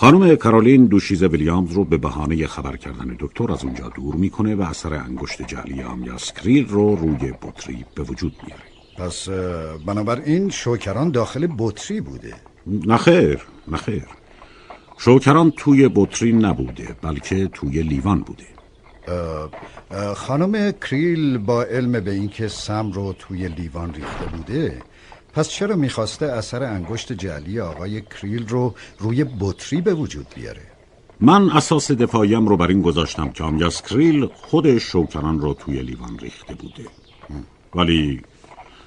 خانم 0.00 0.36
کارولین 0.36 0.86
دوشیزه 0.86 1.26
ویلیامز 1.26 1.72
رو 1.72 1.84
به 1.84 1.96
بهانه 1.96 2.46
خبر 2.46 2.76
کردن 2.76 3.16
دکتر 3.18 3.52
از 3.52 3.64
اونجا 3.64 3.88
دور 3.88 4.14
می‌کنه 4.14 4.54
و 4.54 4.62
اثر 4.62 4.94
انگشت 4.94 5.42
جعلی 5.42 5.82
آمیاس 5.82 6.32
کریل 6.32 6.68
رو 6.68 6.96
روی 6.96 7.32
بطری 7.42 7.84
به 7.94 8.02
وجود 8.02 8.32
میاره. 8.46 8.62
پس 8.98 9.28
بنابراین 9.86 10.50
شوکران 10.50 11.10
داخل 11.10 11.48
بطری 11.58 12.00
بوده. 12.00 12.34
نخیر 12.66 13.40
نخیر 13.68 14.06
شوکران 14.98 15.50
توی 15.50 15.88
بطری 15.94 16.32
نبوده 16.32 16.96
بلکه 17.02 17.48
توی 17.48 17.82
لیوان 17.82 18.20
بوده. 18.20 18.46
خانم 20.14 20.72
کریل 20.72 21.38
با 21.38 21.62
علم 21.62 22.00
به 22.00 22.10
اینکه 22.10 22.48
سم 22.48 22.92
رو 22.92 23.14
توی 23.18 23.48
لیوان 23.48 23.94
ریخته 23.94 24.26
بوده 24.36 24.78
پس 25.32 25.48
چرا 25.48 25.76
می‌خواسته 25.76 26.26
اثر 26.26 26.62
انگشت 26.62 27.12
جعلی 27.12 27.60
آقای 27.60 28.00
کریل 28.00 28.48
رو 28.48 28.74
روی 28.98 29.24
بطری 29.24 29.80
به 29.80 29.94
وجود 29.94 30.26
بیاره؟ 30.34 30.62
من 31.20 31.50
اساس 31.50 31.90
دفاعیم 31.90 32.48
رو 32.48 32.56
بر 32.56 32.66
این 32.66 32.82
گذاشتم 32.82 33.30
که 33.30 33.44
آمیاس 33.44 33.82
کریل 33.82 34.26
خود 34.26 34.78
شوکران 34.78 35.40
رو 35.40 35.54
توی 35.54 35.82
لیوان 35.82 36.18
ریخته 36.18 36.54
بوده. 36.54 36.86
ولی 37.74 38.22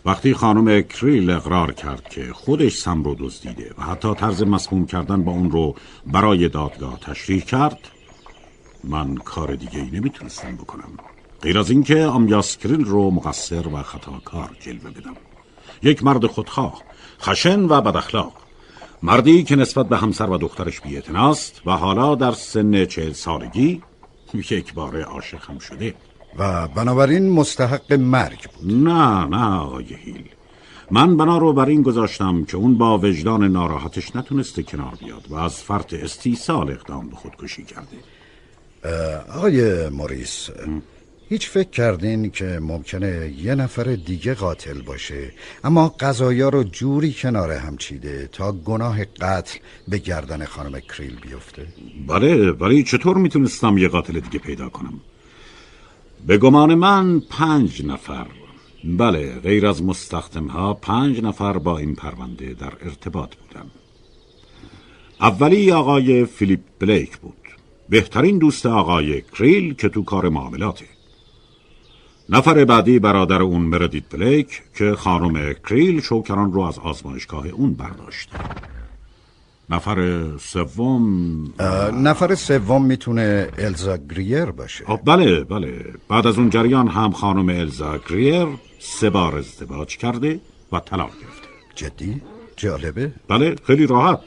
وقتی 0.05 0.33
خانم 0.33 0.81
کریل 0.81 1.29
اقرار 1.29 1.71
کرد 1.73 2.09
که 2.09 2.33
خودش 2.33 2.77
سم 2.77 3.03
رو 3.03 3.15
دزدیده 3.19 3.73
و 3.77 3.83
حتی 3.83 4.13
طرز 4.15 4.43
مسموم 4.43 4.85
کردن 4.85 5.23
با 5.23 5.31
اون 5.31 5.51
رو 5.51 5.75
برای 6.05 6.49
دادگاه 6.49 6.99
تشریح 6.99 7.41
کرد 7.41 7.79
من 8.83 9.15
کار 9.15 9.55
دیگه 9.55 9.79
ای 9.79 9.89
نمی‌تونستم 9.91 10.55
بکنم. 10.55 10.89
غیر 11.41 11.59
از 11.59 11.69
اینکه 11.69 12.05
آمیاس 12.05 12.57
کریل 12.57 12.85
رو 12.85 13.11
مقصر 13.11 13.67
و 13.67 13.83
خطاکار 13.83 14.49
جلوه 14.59 14.89
بدم. 14.89 15.15
یک 15.83 16.03
مرد 16.03 16.25
خودخواه 16.25 16.81
خشن 17.21 17.59
و 17.59 17.81
بداخلاق. 17.81 18.33
مردی 19.03 19.43
که 19.43 19.55
نسبت 19.55 19.89
به 19.89 19.97
همسر 19.97 20.29
و 20.29 20.37
دخترش 20.37 20.81
بیعتناست 20.81 21.61
و 21.65 21.71
حالا 21.71 22.15
در 22.15 22.31
سن 22.31 22.85
چهل 22.85 23.13
سالگی 23.13 23.81
یک 24.33 24.73
بار 24.73 25.01
عاشق 25.01 25.49
هم 25.49 25.59
شده. 25.59 25.93
و 26.37 26.67
بنابراین 26.67 27.29
مستحق 27.29 27.93
مرگ 27.93 28.49
بود. 28.51 28.73
نه 28.73 29.25
نه 29.25 29.55
آقای 29.55 29.85
هیل. 29.85 30.29
من 30.91 31.17
بنا 31.17 31.37
رو 31.37 31.53
بر 31.53 31.65
این 31.65 31.81
گذاشتم 31.81 32.45
که 32.45 32.57
اون 32.57 32.77
با 32.77 32.97
وجدان 32.97 33.43
ناراحتش 33.43 34.15
نتونسته 34.15 34.63
کنار 34.63 34.93
بیاد 34.99 35.25
و 35.29 35.35
از 35.35 35.55
فرط 35.55 35.93
استیصال 35.93 36.71
اقدام 36.71 37.09
به 37.09 37.15
خودکشی 37.15 37.63
کرده. 37.63 37.97
آقای 39.35 39.89
موریس 39.89 40.49
هیچ 41.31 41.49
فکر 41.49 41.69
کردین 41.69 42.31
که 42.31 42.59
ممکنه 42.61 43.33
یه 43.37 43.55
نفر 43.55 43.83
دیگه 43.83 44.33
قاتل 44.33 44.81
باشه. 44.81 45.31
اما 45.63 45.87
قضایا 45.99 46.49
رو 46.49 46.63
جوری 46.63 47.13
کنار 47.13 47.51
هم 47.51 47.77
چیده 47.77 48.29
تا 48.31 48.51
گناه 48.51 49.05
قتل 49.05 49.59
به 49.87 49.97
گردن 49.97 50.45
خانم 50.45 50.79
کریل 50.79 51.15
بیفته؟ 51.21 51.67
بله 52.07 52.51
ولی 52.51 52.83
چطور 52.83 53.17
می‌تونستم 53.17 53.77
یه 53.77 53.87
قاتل 53.87 54.19
دیگه 54.19 54.39
پیدا 54.39 54.69
کنم؟ 54.69 54.93
به 56.27 56.37
گمان 56.37 56.75
من 56.75 57.19
پنج 57.19 57.85
نفر. 57.85 58.27
بله 58.83 59.39
غیر 59.39 59.67
از 59.67 59.83
مستخدم 59.83 60.47
ها 60.47 60.73
پنج 60.73 61.21
نفر 61.21 61.57
با 61.57 61.77
این 61.77 61.95
پرونده 61.95 62.53
در 62.53 62.73
ارتباط 62.81 63.35
بودن. 63.35 63.65
اولی 65.21 65.71
آقای 65.71 66.25
فیلیپ 66.25 66.61
بلیک 66.79 67.17
بود. 67.17 67.47
بهترین 67.89 68.37
دوست 68.37 68.65
آقای 68.65 69.21
کریل 69.21 69.73
که 69.73 69.89
تو 69.89 70.03
کار 70.03 70.29
معاملاته. 70.29 70.85
نفر 72.31 72.65
بعدی 72.65 72.99
برادر 72.99 73.41
اون 73.41 73.61
مردیت 73.61 74.03
بلیک 74.09 74.61
که 74.75 74.95
خانم 74.95 75.53
کریل 75.53 76.01
شوکران 76.01 76.53
رو 76.53 76.61
از 76.61 76.79
آزمایشگاه 76.79 77.47
اون 77.47 77.73
برداشت. 77.73 78.29
نفر 79.69 80.21
سوم 80.37 81.53
نفر 81.93 82.35
سوم 82.35 82.85
می‌تونه 82.85 83.49
الزا 83.57 83.97
گریر 83.97 84.45
باشه. 84.45 84.85
بله 85.05 85.43
بله. 85.43 85.85
بعد 86.07 86.27
از 86.27 86.37
اون 86.37 86.49
جریان 86.49 86.87
هم 86.87 87.11
خانم 87.11 87.49
الزا 87.49 87.99
گریر 88.09 88.47
سه 88.79 89.09
بار 89.09 89.37
ازدواج 89.37 89.97
کرده 89.97 90.39
و 90.71 90.79
طلاق 90.79 91.09
گرفته. 91.09 91.47
جدی؟ 91.75 92.21
جالبه؟ 92.57 93.11
بله 93.27 93.55
خیلی 93.67 93.87
راحت. 93.87 94.19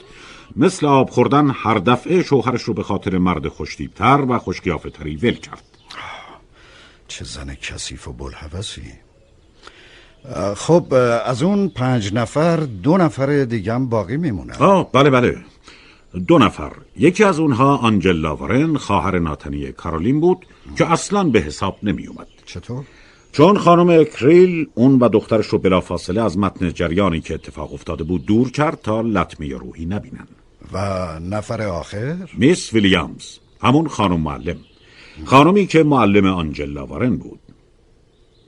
مثل 0.57 0.87
آب 0.87 1.11
خوردن 1.11 1.51
هر 1.51 1.79
دفعه 1.79 2.23
شوهرش 2.23 2.63
رو 2.63 2.75
به 2.75 2.83
خاطر 2.83 3.19
مرد 3.19 3.49
خوشتیبتر 3.49 4.25
و 4.29 4.39
خوشگیافه 4.39 4.91
تری 4.91 5.17
ول 5.17 5.35
کرد. 5.35 5.74
چه 7.15 7.25
زن 7.25 7.55
کثیف 7.55 8.09
و 8.09 8.13
بلحوثی 8.13 8.93
خب 10.57 10.95
از 11.25 11.43
اون 11.43 11.69
پنج 11.69 12.15
نفر 12.15 12.57
دو 12.57 12.97
نفر 12.97 13.45
دیگه 13.45 13.75
هم 13.75 13.89
باقی 13.89 14.17
میمونن. 14.17 14.55
آه 14.59 14.93
بله 14.93 15.11
بله. 15.11 15.37
دو 16.29 16.39
نفر. 16.39 16.73
یکی 16.97 17.25
از 17.25 17.39
اونها 17.39 17.77
آنجلا 17.77 18.37
وارن 18.37 18.77
خواهر 18.77 19.19
ناتنی 19.19 19.73
کارولین 19.73 20.21
بود 20.21 20.47
که 20.77 20.93
اصلا 20.93 21.25
به 21.25 21.41
حساب 21.41 21.79
نمی 21.83 22.07
اومد 22.07 22.27
چطور؟ 22.47 22.85
چون 23.33 23.59
خانم 23.59 24.05
کریل 24.05 24.69
اون 24.75 24.99
و 24.99 25.09
دخترش 25.09 25.47
رو 25.47 25.59
بلافاصله 25.59 26.23
از 26.23 26.39
متن 26.39 26.73
جریانی 26.73 27.21
که 27.21 27.35
اتفاق 27.35 27.75
افتاده 27.75 28.05
بود 28.05 28.27
دور 28.27 28.51
کرد 28.51 28.81
تا 28.83 29.01
لطمه 29.01 29.49
روحی 29.49 29.87
نبینن. 29.87 30.27
و 30.73 30.79
نفر 31.21 31.63
آخر؟ 31.63 32.17
میس 32.39 32.73
ویلیامز 32.73 33.39
همون 33.63 33.89
خانم 33.89 34.21
معلم. 34.21 34.57
خانمی 35.25 35.67
که 35.67 35.83
معلم 35.83 36.27
آنجلا 36.27 36.87
وارن 36.87 37.17
بود. 37.17 37.41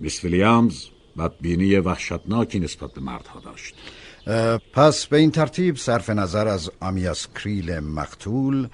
میس 0.00 0.24
ویلیامز 0.24 0.84
بدبینی 1.18 1.76
وحشتناکی 1.76 2.58
نسبت 2.58 2.92
به 2.92 3.00
مردها 3.00 3.40
داشت. 3.40 3.74
پس 4.72 5.06
به 5.06 5.16
این 5.16 5.30
ترتیب 5.30 5.76
صرف 5.76 6.10
نظر 6.10 6.48
از 6.48 6.70
آمیاس 6.80 7.28
کریل 7.34 7.78
مقتول 7.78 8.68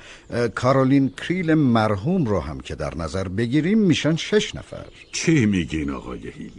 کارولین 0.55 1.09
کریل 1.09 1.55
مرحوم 1.55 2.25
رو 2.25 2.41
هم 2.41 2.61
که 2.61 2.75
در 2.75 2.97
نظر 2.97 3.29
بگیریم 3.29 3.79
میشن 3.79 4.17
شش 4.17 4.55
نفر. 4.55 4.87
چی 5.13 5.47
میگین 5.47 5.91
آقای 5.91 6.29
هیل؟ 6.29 6.53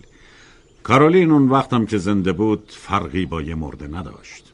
کارولین 0.84 1.32
اون 1.32 1.50
وقتم 1.50 1.86
که 1.86 1.98
زنده 1.98 2.32
بود 2.32 2.72
فرقی 2.76 3.26
با 3.26 3.42
یه 3.42 3.56
مرده 3.56 3.88
نداشت. 3.88 4.54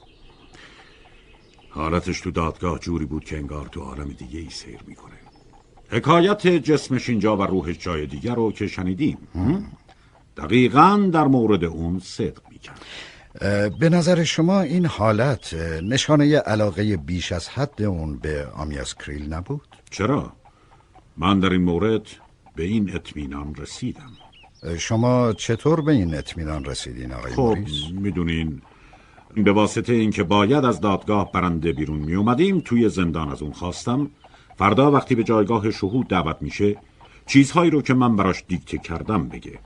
حالتش 1.69 2.21
تو 2.21 2.31
دادگاه 2.31 2.79
جوری 2.79 3.05
بود 3.05 3.25
که 3.25 3.37
انگار 3.37 3.67
تو 3.67 3.81
عالم 3.81 4.07
دیگه 4.07 4.39
ای 4.39 4.49
سیر 4.49 4.79
می‌کنه. 4.87 5.18
حکایت 5.91 6.47
جسمش 6.47 7.09
اینجا 7.09 7.37
و 7.37 7.41
روحش 7.41 7.77
جای 7.77 8.05
دیگر 8.05 8.35
رو 8.35 8.51
که 8.51 8.67
شنیدیم 8.67 9.17
دقیقا 10.37 11.09
در 11.13 11.27
مورد 11.27 11.63
اون 11.63 11.99
صدق 11.99 12.41
می‌کرد 12.51 12.81
به 13.79 13.89
نظر 13.89 14.23
شما 14.23 14.61
این 14.61 14.85
حالت 14.85 15.53
نشانه 15.83 16.37
علاقه 16.37 16.97
بیش 16.97 17.31
از 17.31 17.49
حد 17.49 17.81
اون 17.81 18.17
به 18.17 18.47
آمیاس 18.55 18.95
کریل 18.95 19.33
نبود؟ 19.33 19.67
چرا؟ 19.91 20.33
من 21.17 21.39
در 21.39 21.49
این 21.49 21.61
مورد 21.61 22.01
به 22.55 22.63
این 22.63 22.95
اطمینان 22.95 23.55
رسیدم 23.55 24.11
شما 24.77 25.33
چطور 25.33 25.81
به 25.81 25.91
این 25.91 26.15
اطمینان 26.15 26.65
رسیدین 26.65 27.11
آقای 27.11 27.31
خب 27.31 27.57
می‌دونین 27.91 28.61
به 29.35 29.51
واسطه 29.51 29.93
اینکه 29.93 30.23
باید 30.23 30.65
از 30.65 30.81
دادگاه 30.81 31.31
برنده 31.31 31.71
بیرون 31.71 31.99
می 31.99 32.15
اومدیم 32.15 32.59
توی 32.59 32.89
زندان 32.89 33.29
از 33.29 33.41
اون 33.41 33.51
خواستم 33.51 34.11
فردا 34.59 34.91
وقتی 34.91 35.15
به 35.15 35.23
جایگاه 35.23 35.71
شهود 35.71 36.07
دعوت 36.07 36.37
میشه 36.41 36.77
چیزهایی 37.25 37.71
رو 37.71 37.81
که 37.81 37.93
من 37.93 38.15
براش 38.15 38.43
دیکته 38.47 38.77
کردم 38.77 39.29
بگه. 39.29 39.59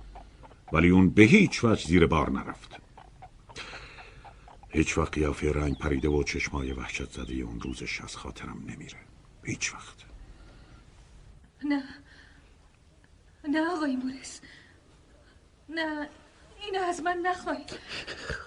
ولی 0.74 0.89
اون 0.89 1.10
به 1.10 1.24
هیچ 1.24 1.64
وجه 1.64 1.88
زیر 1.88 2.08
بار 2.08 2.30
نرفت. 2.30 2.78
هیچ 4.70 4.98
وقت 4.98 5.14
قیافه 5.14 5.52
رنگ 5.52 5.78
پریده 5.78 6.10
و 6.10 6.24
چشمای 6.24 6.72
وحشت 6.72 7.12
زده 7.12 7.34
اون 7.34 7.60
روزش 7.60 8.02
از 8.02 8.16
خاطرم 8.16 8.58
نمیره. 8.68 8.98
هیچ 9.44 9.74
وقت. 9.74 9.96
نه. 11.66 11.84
نه 13.50 13.72
آقای 13.72 13.96
موریس 13.96 14.41
نه 15.70 16.08
اینو 16.66 16.84
از 16.84 17.02
من 17.02 17.18
نخواهید. 17.24 17.74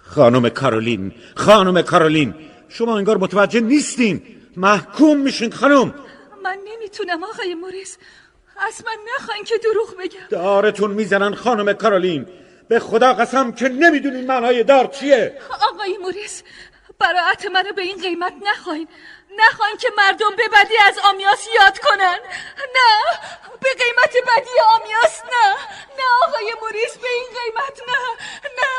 خانم 0.02 0.48
کارولین 0.48 1.12
خانم 1.36 1.82
کارولین 1.82 2.34
شما 2.68 2.98
انگار 2.98 3.18
متوجه 3.18 3.60
نیستین. 3.60 4.22
محکوم 4.56 5.20
میشین 5.20 5.50
خانم. 5.50 6.05
من 6.46 6.58
نمی‌تونم 6.64 7.24
آقای 7.24 7.54
موریس. 7.54 7.98
از 8.56 8.84
من 8.86 8.96
نخواین 9.14 9.44
که 9.44 9.58
دروغ 9.58 9.96
بگم. 9.96 10.26
دارتون 10.30 10.90
می‌زنن 10.90 11.34
خانم 11.34 11.72
کارولین. 11.72 12.28
به 12.68 12.78
خدا 12.80 13.12
قسم 13.12 13.52
که 13.52 13.68
نمی‌دونین 13.68 14.26
معنای 14.26 14.64
دار 14.64 14.86
چیه. 14.86 15.38
آقای 15.72 15.98
موریس 15.98 16.42
براعت 16.98 17.46
منو 17.46 17.72
به 17.72 17.82
این 17.82 18.02
قیمت 18.02 18.32
نخواین 18.42 18.88
نخواین 19.36 19.76
که 19.76 19.88
مردم 19.98 20.36
به 20.36 20.48
بدی 20.48 20.74
از 20.86 20.98
آمیاس 21.04 21.46
یاد 21.54 21.78
کنن. 21.78 22.18
نه 22.76 23.18
به 23.60 23.68
قیمت 23.68 24.14
بدی 24.28 24.56
آمیاس 24.68 25.20
نه. 25.32 25.54
نه 25.98 26.28
آقای 26.28 26.54
موریس 26.62 26.96
به 26.96 27.08
این 27.08 27.28
قیمت 27.40 27.80
نه. 27.88 28.26
نه 28.58 28.72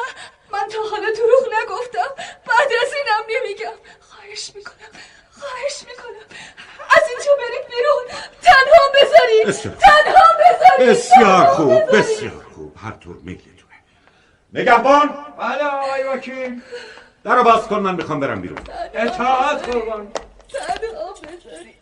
من 0.51 0.68
تا 0.68 0.82
حالا 0.82 1.11
دروغ 1.11 1.53
نگفتم. 1.61 2.09
بعد 2.47 2.70
از 2.86 2.93
اینم 2.93 3.24
نمیگم. 3.30 3.78
خواهش 4.09 4.51
می‌کنم. 4.55 4.91
خواهش 5.39 5.83
می‌کنم. 5.89 6.25
از 6.89 7.03
اینجا 7.09 7.31
برید 7.39 7.67
بیرون. 7.67 8.03
تنها 8.41 8.83
بذارید. 8.95 9.77
تنها 9.79 10.27
بذارید. 10.39 10.89
بسیار 10.89 11.45
خوب 11.45 11.97
بسیار 11.97 12.45
خوب. 12.55 12.75
هر 12.77 12.91
طور 12.91 13.15
میلتونه 13.23 13.55
نگهبان. 14.53 15.09
بله 15.39 15.63
آقای 15.63 16.03
وکیل. 16.03 16.61
در 17.23 17.43
باز 17.43 17.67
کن 17.67 17.79
من 17.79 17.95
می‌خوام 17.95 18.19
برم 18.19 18.41
بیرون. 18.41 18.59
اطاعت 18.93 19.69
قربان. 19.69 20.07
تنها 20.49 21.13
بذاری 21.13 21.73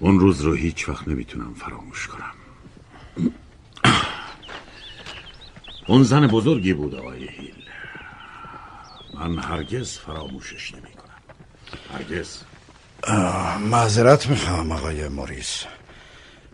اون 0.00 0.20
روز 0.20 0.40
رو 0.40 0.54
هیچ 0.54 0.88
وقت 0.88 1.08
نمی‌تونم 1.08 1.54
فراموش 1.54 2.08
کنم. 2.08 2.34
اون 5.86 6.02
زن 6.02 6.26
بزرگی 6.26 6.72
بود 6.72 6.94
آقای 6.94 7.28
هیل. 7.28 7.54
من 9.14 9.38
هرگز 9.38 9.98
فراموشش 9.98 10.74
نمی 10.74 10.82
کنم 10.82 11.10
هرگز 11.92 12.38
معذرت 13.60 14.26
می‌خوام 14.26 14.72
آقای 14.72 15.08
موریس. 15.08 15.64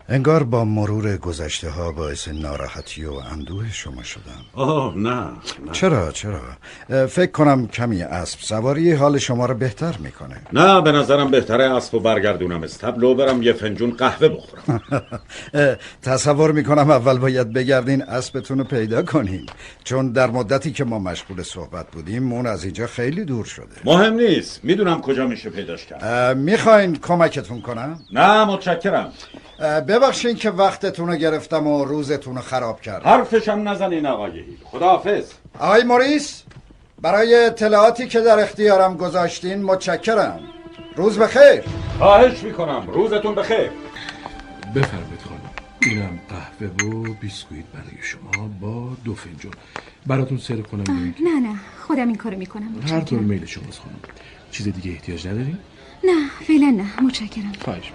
انگار 0.09 0.43
با 0.43 0.65
مرور 0.65 1.17
گذشته 1.17 1.69
ها 1.69 1.91
باعث 1.91 2.27
ناراحتی 2.27 3.05
و 3.05 3.13
اندوه 3.13 3.71
شما 3.71 4.03
شدم. 4.03 4.45
آه 4.53 4.93
نه, 4.97 5.11
نه. 5.11 5.71
چرا 5.71 6.11
چرا؟ 6.11 6.41
فکر 7.07 7.31
کنم 7.31 7.67
کمی 7.67 8.01
اسب 8.01 8.39
سواری 8.39 8.93
حال 8.93 9.17
شما 9.17 9.45
رو 9.45 9.53
بهتر 9.53 9.95
می‌کنه. 9.99 10.41
نه 10.53 10.81
به 10.81 10.91
نظرم 10.91 11.31
بهتره 11.31 11.63
اسب 11.63 11.95
و 11.95 11.99
برگردونم. 11.99 12.63
استبل 12.63 13.03
و 13.03 13.15
برم 13.15 13.43
یه 13.43 13.53
فنجون 13.53 13.91
قهوه 13.91 14.29
بخورم. 14.29 14.81
تصور 16.01 16.51
می‌کنم 16.51 16.91
اول 16.91 17.17
باید 17.17 17.53
بگردین 17.53 18.01
اسبتون 18.03 18.57
رو 18.57 18.63
پیدا 18.63 19.01
کنین. 19.01 19.45
چون 19.83 20.11
در 20.11 20.29
مدتی 20.29 20.71
که 20.71 20.83
ما 20.83 20.99
مشغول 20.99 21.43
صحبت 21.43 21.91
بودیم 21.91 22.33
اون 22.33 22.47
از 22.47 22.63
اینجا 22.63 22.87
خیلی 22.87 23.25
دور 23.25 23.45
شده. 23.45 23.65
مهم 23.85 24.13
نیست. 24.13 24.59
می‌دونم 24.63 25.01
کجا 25.01 25.27
میشه 25.27 25.49
پیداش 25.49 25.85
کرد. 25.85 26.37
می‌خواین 26.37 26.95
کمکتون 26.95 27.61
کنم؟ 27.61 27.99
نه 28.13 28.45
متشکرم. 28.45 29.11
ببخشین 29.61 30.35
که 30.35 30.49
وقتتون 30.51 31.07
رو 31.07 31.15
گرفتم 31.15 31.67
و 31.67 31.85
روزتون 31.85 32.35
رو 32.35 32.41
خراب 32.41 32.81
کردم. 32.81 33.09
حرفشم 33.09 33.67
نزنین 33.69 34.05
آقای 34.05 34.31
هیل. 34.31 34.57
خداحافظ. 34.63 35.31
آقای 35.59 35.83
موریس 35.83 36.43
برای 37.01 37.45
اطلاعاتی 37.45 38.07
که 38.07 38.21
در 38.21 38.39
اختیارم 38.39 38.97
گذاشتین 38.97 39.63
متشکرم. 39.63 40.39
روز 40.95 41.19
بخیر. 41.19 41.63
خواهش 41.97 42.43
می‌کنم. 42.43 42.87
روزتون 42.87 43.35
بخیر. 43.35 43.69
بفرمایید 44.75 45.21
خانم. 45.29 45.41
اینم 45.81 46.19
قهوه 46.29 46.87
و 46.87 47.13
بیسکویت 47.21 47.65
برای 47.73 47.97
شما 48.01 48.49
با 48.61 48.89
دو 49.05 49.15
فنجون. 49.15 49.51
براتون 50.07 50.37
سرو 50.37 50.61
کنم 50.61 50.83
نه 51.19 51.39
نه. 51.39 51.55
خودم 51.87 52.07
این 52.07 52.15
کارو 52.15 52.37
می‌کنم. 52.37 52.81
هر 52.89 53.01
طور 53.01 53.19
میل 53.19 53.45
شماست 53.45 53.79
خانم. 53.79 53.99
چیز 54.51 54.67
دیگه 54.67 54.91
احتیاج 54.91 55.27
ندارین؟ 55.27 55.57
نه 56.03 56.29
فعلا 56.47 56.69
نه. 56.77 57.03
متشکرم. 57.03 57.51
خواهش 57.65 57.91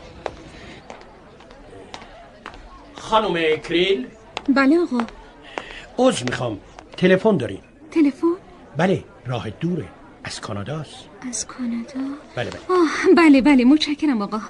خانم 3.06 3.56
کریل؟ 3.56 4.06
بله 4.48 4.78
آقا. 4.78 5.00
عذر 5.98 6.24
می‌خوام. 6.24 6.60
تلفن 6.96 7.36
داریم. 7.36 7.62
تلفن؟ 7.90 8.26
بله 8.76 9.04
راه 9.26 9.50
دوره. 9.50 9.84
از 10.24 10.40
کاناداست 10.40 11.08
از 11.28 11.46
کانادا؟ 11.46 12.00
بله 12.36 12.50
بله. 12.50 12.60
آه 12.70 13.14
بله 13.16 13.40
بله 13.42 13.64
متشکرم 13.64 14.22
آقا. 14.22 14.40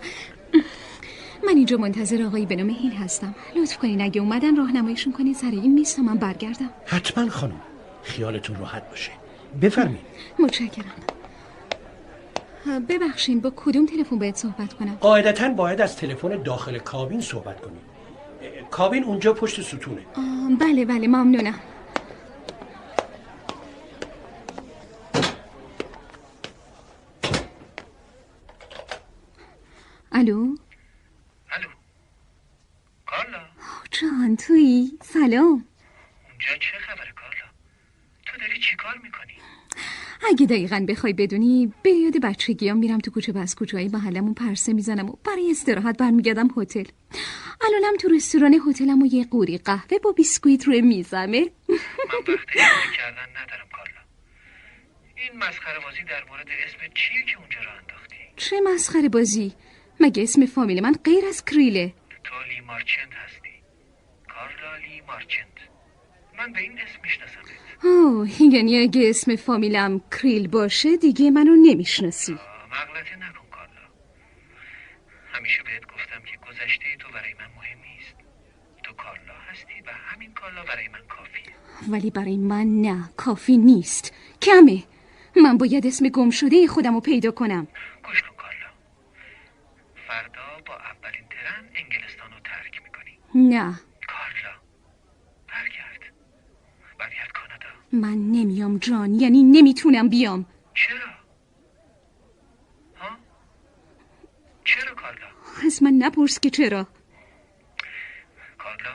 من 1.46 1.56
اینجا 1.56 1.76
منتظر 1.76 2.22
آقایی 2.22 2.46
به 2.46 2.56
نام 2.56 2.70
هیل 2.70 2.92
هستم. 2.92 3.34
لطف 3.56 3.76
کنین 3.76 4.00
اگه 4.00 4.20
اومدن 4.20 4.56
راهنماییشون 4.56 5.12
کنین 5.12 5.34
سر 5.34 5.50
این 5.50 5.74
میز 5.74 5.98
من 5.98 6.16
برگردم. 6.16 6.70
حتما 6.86 7.28
خانم. 7.28 7.60
خیالتون 8.02 8.56
راحت 8.56 8.90
باشه. 8.90 9.12
بفرمایید. 9.62 10.00
متشکرم. 10.38 10.84
ببخشین 12.88 13.40
با 13.40 13.52
کدوم 13.56 13.86
تلفن 13.86 14.18
باید 14.18 14.36
صحبت 14.36 14.72
کنم؟ 14.74 14.94
قاعدتا 15.00 15.48
باید 15.48 15.80
از 15.80 15.96
تلفن 15.96 16.42
داخل 16.42 16.78
کابین 16.78 17.20
صحبت 17.20 17.60
کنید 17.60 17.85
کابین 18.70 19.04
اونجا 19.04 19.32
پشت 19.32 19.62
ستونه. 19.62 20.06
بله 20.60 20.84
بله 20.84 21.06
ممنونم. 21.08 21.60
الو؟ 30.12 30.56
الو. 31.50 31.68
کارلا؟ 33.06 33.38
جان 33.90 34.36
تویی؟ 34.36 34.98
سلام. 35.02 35.64
اونجا 36.28 36.56
چه 36.60 36.78
خبره 36.78 37.12
کارلا؟ 37.12 37.48
تو 38.26 38.38
داری 38.40 38.60
چی 38.60 38.76
کار 38.76 38.94
می‌کنی؟ 39.02 39.15
اگه 40.28 40.46
دقیقا 40.46 40.86
بخوای 40.88 41.12
بدونی 41.12 41.72
به 41.82 41.90
یاد 41.90 42.20
بچگی 42.22 42.68
هم 42.68 42.76
میرم 42.76 42.98
تو 42.98 43.10
کوچه 43.10 43.32
بس 43.32 43.54
کوچه 43.54 43.76
های 43.76 43.88
محلمون 43.88 44.34
پرسه 44.34 44.72
می‌زنم 44.72 45.08
و 45.08 45.16
برای 45.24 45.50
استراحت 45.50 45.98
برمیگردم 45.98 46.48
هتل. 46.56 46.84
الانم 47.60 47.96
تو 47.96 48.08
رستوران 48.08 48.60
هتلم 48.68 49.02
و 49.02 49.06
یه 49.06 49.24
قوری 49.24 49.58
قهوه 49.58 49.98
با 49.98 50.12
بیسکویت 50.12 50.64
روی 50.64 50.80
میزمه 50.80 51.40
من 51.68 51.78
کردن 52.96 53.28
ندارم 53.36 53.68
کارلا. 53.76 54.02
این 55.16 55.38
مسخره 55.38 55.80
بازی 55.84 56.02
در 56.02 56.24
مورد 56.28 56.46
اسم 56.66 56.78
چیه 56.94 57.22
که 57.28 57.38
اونجا 57.38 57.60
رو 57.60 57.70
انداختی؟ 57.80 58.16
چه 58.36 58.60
مسخره 58.60 59.08
بازی؟ 59.08 59.52
مگه 60.00 60.22
اسم 60.22 60.46
فامیل 60.46 60.82
من 60.82 60.94
غیر 61.04 61.24
از 61.28 61.44
کریله؟ 61.44 61.92
تو 62.24 62.34
لی 62.48 62.60
مارچند 62.60 63.12
هستی. 63.24 63.54
کارلا 64.34 64.76
لی 64.76 65.00
مارچند 65.06 65.56
من 66.38 66.52
به 66.52 66.60
این 66.60 66.72
اسم 66.72 67.00
می‌شناسم. 67.02 67.45
اوه 67.84 68.42
یعنی 68.42 68.78
اگه 68.78 69.10
اسم 69.10 69.36
فامیلم 69.36 70.00
کریل 70.10 70.48
باشه 70.48 70.96
دیگه 70.96 71.30
منو 71.30 71.56
نمی‌شناسی. 71.56 72.32
مغلطه 72.32 73.16
نکن 73.16 73.46
کارلا 73.50 73.86
همیشه 75.32 75.62
بهت 75.62 75.84
گفتم 75.84 76.20
که 76.24 76.38
گذشته 76.48 76.84
تو 76.98 77.08
برای 77.12 77.34
من 77.34 77.46
مهم 77.56 77.78
نیست. 77.78 78.14
تو 78.82 78.92
کارلا 78.92 79.34
هستی 79.50 79.80
و 79.86 79.90
همین 79.92 80.34
کارلا 80.34 80.64
برای 80.64 80.88
من 80.88 81.06
کافیه. 81.08 81.52
ولی 81.88 82.10
برای 82.10 82.36
من 82.36 82.66
نه 82.66 83.10
کافی 83.16 83.56
نیست. 83.56 84.14
کمه. 84.42 84.82
من 85.44 85.58
باید 85.58 85.86
اسم 85.86 86.08
گم 86.08 86.30
شده 86.30 86.66
خودم 86.66 86.94
رو 86.94 87.00
پیدا 87.00 87.30
کنم. 87.30 87.68
گوش 88.04 88.22
کن 88.22 88.36
کارلا 88.36 88.70
فردا 90.08 90.62
با 90.66 90.74
اولین 90.74 91.24
ترن 91.30 91.64
انگلستان 91.74 92.32
رو 92.32 92.40
ترک 92.44 92.82
می‌کنی. 92.84 93.18
نه 93.34 93.80
کارلا 94.08 94.54
برگرد 95.48 96.02
برگرد 96.98 97.32
کانادا 97.32 97.75
من 97.92 98.14
نمیام 98.32 98.78
جان 98.78 99.14
یعنی 99.14 99.42
نمی‌تونم 99.42 100.08
بیام 100.08 100.46
چرا؟ 100.74 101.06
ها؟ 102.96 103.16
چرا 104.64 104.94
کارلا؟ 104.94 105.26
از 105.66 105.82
من 105.82 105.90
نپرس 105.90 106.40
که 106.40 106.50
چرا 106.50 106.86
کارلا 108.58 108.94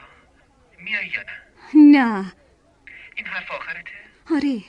میای 0.79 1.07
یا 1.07 1.21
نه؟ 1.21 1.41
نه 1.75 2.33
این 3.15 3.25
حرف 3.25 3.51
آخرته؟ 3.51 3.91
آره 4.31 4.61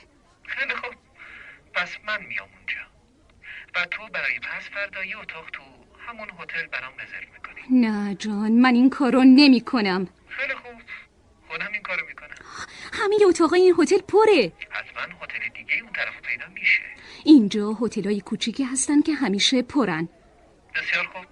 خیلی 0.43 0.73
خوب 0.75 0.93
پس 1.73 1.89
من 2.07 2.25
میام 2.25 2.47
اونجا 2.57 2.81
و 3.75 3.85
تو 3.91 4.01
برای 4.13 4.39
پس 4.39 4.69
فردا 4.69 5.03
یه 5.05 5.19
اتاق 5.19 5.49
تو 5.49 5.63
همون 6.07 6.27
هتل 6.39 6.67
برام 6.67 6.93
رزرو 6.93 7.33
می‌کنی 7.33 7.79
نه 7.81 8.15
جان 8.15 8.51
من 8.51 8.73
این 8.75 8.89
کارو 8.89 9.23
نمی 9.23 9.61
کنم 9.61 10.07
خیلی 10.27 10.53
خوب 10.53 10.81
خودم 11.53 11.69
این 11.73 11.81
کارو 11.81 12.05
می‌کنم. 12.07 12.35
همه 12.93 13.15
اتاقای 13.27 13.61
این 13.61 13.75
هتل 13.79 13.97
پره. 13.97 14.51
حتما 14.69 15.01
هتل 15.21 15.39
دیگه 15.55 15.73
اون 15.83 15.91
طرف 15.93 16.21
پیدا 16.21 16.45
میشه. 16.53 16.81
اینجا 17.23 17.71
هتلای 17.81 18.21
کوچیکی 18.21 18.63
هستن 18.63 19.01
که 19.01 19.13
همیشه 19.13 19.61
پرن. 19.61 20.09
بسیار 20.75 21.05
خوب. 21.13 21.25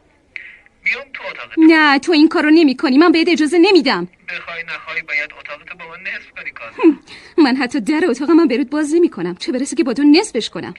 بیام 0.84 1.04
تو 1.14 1.24
اتاق 1.30 1.50
نه 1.58 2.00
تو 2.00 2.12
این 2.12 2.30
کارو 2.30 2.50
نمی 2.50 2.78
کنی 2.78 2.98
من 2.98 3.12
بهت 3.12 3.28
اجازه 3.30 3.58
نمیدم. 3.58 4.08
بخوای 4.30 4.64
نخوای 4.64 5.02
باید 5.02 5.34
اتاقتو 5.40 5.78
با 5.78 5.88
من 5.88 6.02
نصف 6.02 6.32
کنی 6.38 6.52
کازم 6.52 7.00
من 7.38 7.56
حتی 7.56 7.82
در 7.82 8.02
اتاق 8.10 8.30
من 8.32 8.48
برات 8.48 8.68
باز 8.68 8.94
نمی 8.96 9.10
کنم 9.10 9.36
چه 9.36 9.52
برسه 9.52 9.76
که 9.76 9.84
با 9.84 9.94
تو 9.94 10.04
نصفش 10.04 10.50
کنم. 10.50 10.74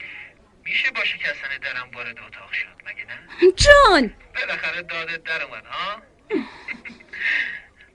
میشه 0.64 0.90
با 0.90 1.04
شکستن 1.04 1.48
درم 1.62 1.90
وارد 1.94 2.18
اتاق 2.18 2.52
شد 2.52 2.68
مگه 2.86 3.04
نه؟ 3.04 3.52
جان! 3.56 4.14
بالاخره 4.34 4.82
دادت 4.82 5.22
در 5.24 5.42
اومد 5.42 5.66
ها؟ 5.66 6.02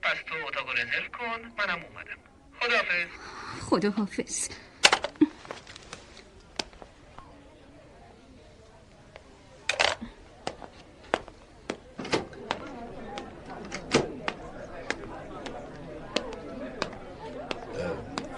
پس 0.08 0.16
تو 0.26 0.34
اتاق 0.46 0.70
رزرو 0.70 1.08
کن 1.18 1.40
منم 1.58 1.84
اومدم 1.84 2.18
خداحافظ 2.60 3.08
خدا 3.60 3.90
حافظ 3.90 4.48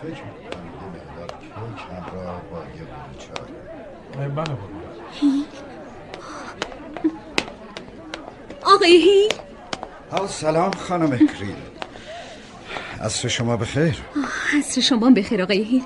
فکر 0.02 0.24
می‌کنم 0.24 0.66
یه 0.82 0.88
مقدار 0.88 1.28
کیک 1.28 1.86
همراه 1.90 2.50
با 2.50 2.58
یه 2.58 2.84
قوری 2.84 3.16
چای 3.18 4.28
بله 4.28 4.58
آقای 8.62 8.96
هی 8.96 9.49
آه 10.10 10.28
سلام 10.28 10.70
خانم 10.70 11.10
کریل. 11.10 11.54
عصر 13.00 13.28
شما 13.28 13.56
بخیر؟ 13.56 13.96
عصر 14.58 14.80
شما 14.80 15.10
بخیر 15.10 15.42
آقای 15.42 15.62
هیل. 15.62 15.82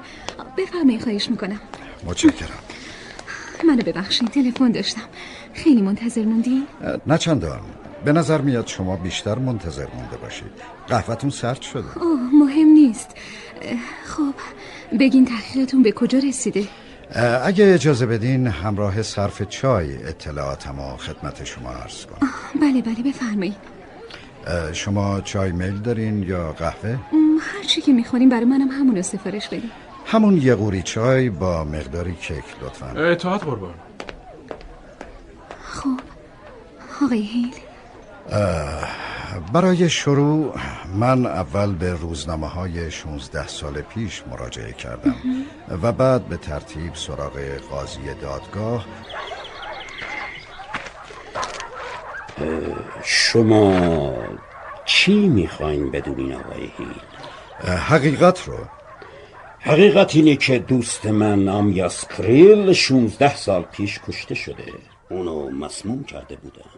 بفرمایید 0.58 1.02
خواهش 1.02 1.30
می‌کنم. 1.30 1.60
متشکرم. 2.04 2.58
منو 3.68 3.82
ببخشید 3.82 4.28
تلفن 4.28 4.72
داشتم. 4.72 5.02
خیلی 5.54 5.82
منتظر 5.82 6.24
موندی؟ 6.24 6.62
نه 7.06 7.18
چندان. 7.18 7.60
به 8.04 8.12
نظر 8.12 8.40
میاد 8.40 8.66
شما 8.66 8.96
بیشتر 8.96 9.38
منتظر 9.38 9.86
مونده 9.94 10.16
باشید. 10.16 10.50
قهوهتون 10.88 11.30
سرد 11.30 11.62
شده. 11.62 11.98
اوه 11.98 12.20
مهم 12.32 12.68
نیست. 12.68 13.08
خب 14.04 14.34
بگین 15.00 15.24
تحقیقتون 15.24 15.82
به 15.82 15.92
کجا 15.92 16.18
رسیده؟ 16.18 16.68
اگه 17.44 17.74
اجازه 17.74 18.06
بدین 18.06 18.46
همراه 18.46 19.02
صرف 19.02 19.42
چای 19.42 20.04
اطلاعاتم 20.04 20.78
و 20.78 20.96
خدمت 20.96 21.44
شما 21.44 21.70
عرض 21.70 22.06
کنم. 22.06 22.30
بله 22.60 22.82
بله 22.82 23.02
بفرمایید. 23.12 23.73
شما 24.72 25.20
چای 25.20 25.52
میل 25.52 25.78
دارین 25.78 26.22
یا 26.22 26.52
قهوه؟ 26.52 26.98
هر 27.40 27.62
چی 27.66 27.80
که 27.80 27.92
می‌خوریم 27.92 28.28
برای 28.28 28.44
منم 28.44 28.68
همونو 28.68 29.02
سفارش 29.02 29.48
بدین. 29.48 29.70
همون 30.06 30.36
یه 30.36 30.54
قوری 30.54 30.82
چای 30.82 31.30
با 31.30 31.64
مقداری 31.64 32.14
کیک 32.14 32.44
لطفا. 32.62 32.86
اطاعت 32.86 33.44
قربان. 33.44 33.74
خب 35.64 36.00
آقای 37.04 37.22
هیل. 37.22 37.54
برای 39.52 39.90
شروع 39.90 40.54
من 40.94 41.26
اول 41.26 41.74
به 41.74 41.92
روزنامه 41.92 42.48
های 42.48 42.90
16 42.90 43.48
سال 43.48 43.80
پیش 43.80 44.22
مراجعه 44.30 44.72
کردم 44.72 45.14
و 45.82 45.92
بعد 45.92 46.26
به 46.26 46.36
ترتیب 46.36 46.94
سراغ 46.94 47.38
قاضی 47.70 48.00
دادگاه. 48.22 48.86
شما 53.04 54.14
چی 54.84 55.14
می‌خواین 55.14 55.90
بدونین 55.90 56.34
آقای 56.34 56.62
هیل؟ 56.62 57.68
حقیقت 57.70 58.44
رو. 58.48 58.58
حقیقت 59.60 60.16
اینه 60.16 60.36
که 60.36 60.58
دوست 60.58 61.06
من 61.06 61.48
آمیاس 61.48 62.08
کریل 62.08 62.72
16 62.72 63.36
سال 63.36 63.62
پیش 63.62 64.00
کشته 64.08 64.34
شده. 64.34 64.72
اونو 65.10 65.50
مسموم 65.50 66.04
کرده 66.04 66.36
بودن 66.36 66.70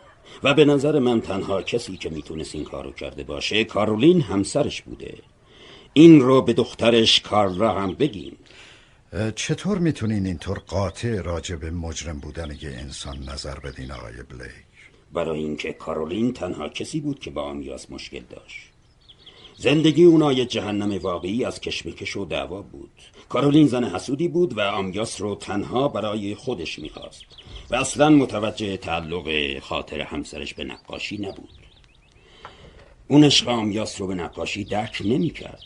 و 0.42 0.54
به 0.54 0.64
نظر 0.64 0.98
من 0.98 1.20
تنها 1.20 1.62
کسی 1.62 1.96
که 1.96 2.10
می‌تونست 2.10 2.54
این 2.54 2.64
کارو 2.64 2.92
کرده 2.92 3.24
باشه 3.24 3.64
کارولین 3.64 4.20
همسرش 4.20 4.82
بوده. 4.82 5.14
این 5.92 6.20
رو 6.20 6.42
به 6.42 6.52
دخترش 6.52 7.20
کارلا 7.20 7.72
هم 7.72 7.94
بگین. 7.94 8.36
اه، 9.12 9.30
چطور 9.30 9.78
می‌تونین 9.78 10.26
اینطور 10.26 10.58
قاطع 10.58 11.20
راجع 11.20 11.56
به 11.56 11.70
مجرم 11.70 12.18
بودن 12.18 12.50
یه 12.50 12.70
انسان 12.70 13.18
نظر 13.28 13.58
بدین 13.58 13.92
آقای 13.92 14.12
بلیک؟ 14.12 14.65
برای 15.12 15.38
اینکه 15.38 15.72
کارولین 15.72 16.32
تنها 16.32 16.68
کسی 16.68 17.00
بود 17.00 17.18
که 17.18 17.30
با 17.30 17.42
آمیاس 17.42 17.90
مشکل 17.90 18.22
داشت. 18.30 18.60
زندگی 19.58 20.04
اونا 20.04 20.32
یه 20.32 20.46
جهنم 20.46 20.98
واقعی 20.98 21.44
از 21.44 21.60
کشمکش 21.60 22.16
و 22.16 22.24
دعوا 22.24 22.62
بود. 22.62 22.90
کارولین 23.28 23.66
زن 23.66 23.84
حسودی 23.84 24.28
بود 24.28 24.58
و 24.58 24.60
آمیاس 24.60 25.20
رو 25.20 25.34
تنها 25.34 25.88
برای 25.88 26.34
خودش 26.34 26.78
می‌خواست 26.78 27.24
و 27.70 27.76
اصلا 27.76 28.10
متوجه 28.10 28.76
تعلق 28.76 29.58
خاطر 29.58 30.00
همسرش 30.00 30.54
به 30.54 30.64
نقاشی 30.64 31.18
نبود. 31.18 31.50
اون 33.08 33.24
عشق 33.24 33.48
آمیاس 33.48 34.00
رو 34.00 34.06
به 34.06 34.14
نقاشی 34.14 34.64
درک 34.64 35.02
نمی‌کرد. 35.04 35.62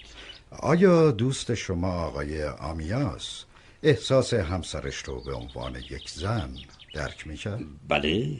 آیا 0.51 1.11
دوست 1.11 1.55
شما 1.55 1.93
آقای 1.93 2.45
آمیاس 2.45 3.45
احساس 3.83 4.35
همسرش 4.35 4.97
رو 4.97 5.21
به 5.21 5.35
عنوان 5.35 5.77
یک 5.91 6.11
زن 6.11 6.51
درک 6.95 7.27
می‌کرد؟ 7.27 7.61
بله. 7.89 8.37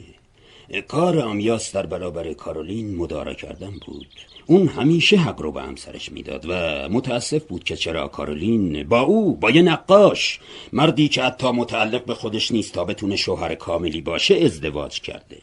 کار 0.87 1.19
آمیاس 1.19 1.71
در 1.75 1.85
برابر 1.85 2.33
کارولین 2.33 2.95
مدارا 2.95 3.33
کردن 3.33 3.71
بود. 3.85 4.07
اون 4.45 4.67
همیشه 4.67 5.17
حق 5.17 5.41
رو 5.41 5.51
به 5.51 5.61
همسرش 5.61 6.11
می‌داد 6.11 6.45
و 6.49 6.53
متاسف 6.89 7.43
بود 7.43 7.63
که 7.63 7.75
چرا 7.75 8.07
کارولین 8.07 8.83
با 8.83 9.01
او 9.01 9.35
با 9.35 9.51
یه 9.51 9.61
نقاش 9.61 10.39
مردی 10.73 11.07
که 11.07 11.23
حتی 11.23 11.51
متعلق 11.51 12.05
به 12.05 12.13
خودش 12.13 12.51
نیست 12.51 12.73
تا 12.73 12.85
بتونه 12.85 13.15
شوهر 13.15 13.55
کاملی 13.55 14.01
باشه 14.01 14.35
ازدواج 14.35 15.01
کرده. 15.01 15.37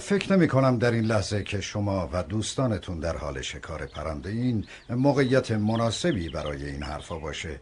فکر 0.00 0.32
نمی 0.32 0.48
کنم 0.48 0.78
در 0.78 0.90
این 0.90 1.04
لحظه 1.04 1.44
که 1.44 1.60
شما 1.60 2.08
و 2.12 2.22
دوستانتون 2.22 3.00
در 3.00 3.16
حال 3.16 3.42
شکار 3.42 3.86
پرنده 3.86 4.30
این 4.30 4.64
موقعیت 4.90 5.50
مناسبی 5.50 6.28
برای 6.28 6.66
این 6.66 6.82
حرفا 6.82 7.18
باشه. 7.18 7.60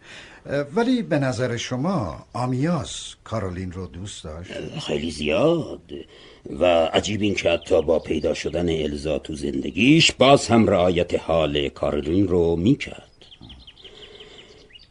ولی 0.75 1.03
به 1.03 1.19
نظر 1.19 1.57
شما 1.57 2.27
آمیاس 2.33 3.15
کارولین 3.25 3.73
رو 3.73 3.87
دوست 3.87 4.25
داشت؟ 4.25 4.79
خیلی 4.79 5.11
زیاد. 5.11 5.93
و 6.51 6.65
عجیب 6.87 7.23
این 7.23 7.35
که 7.35 7.51
حتی 7.51 7.83
با 7.83 7.99
پیدا 7.99 8.35
شدن 8.35 8.83
الزا 8.83 9.19
تو 9.19 9.35
زندگیش 9.35 10.13
باز 10.13 10.47
هم 10.47 10.67
رعایت 10.67 11.15
حال 11.15 11.69
کارولین 11.69 12.29
رو 12.29 12.57
می‌کرد. 12.57 13.03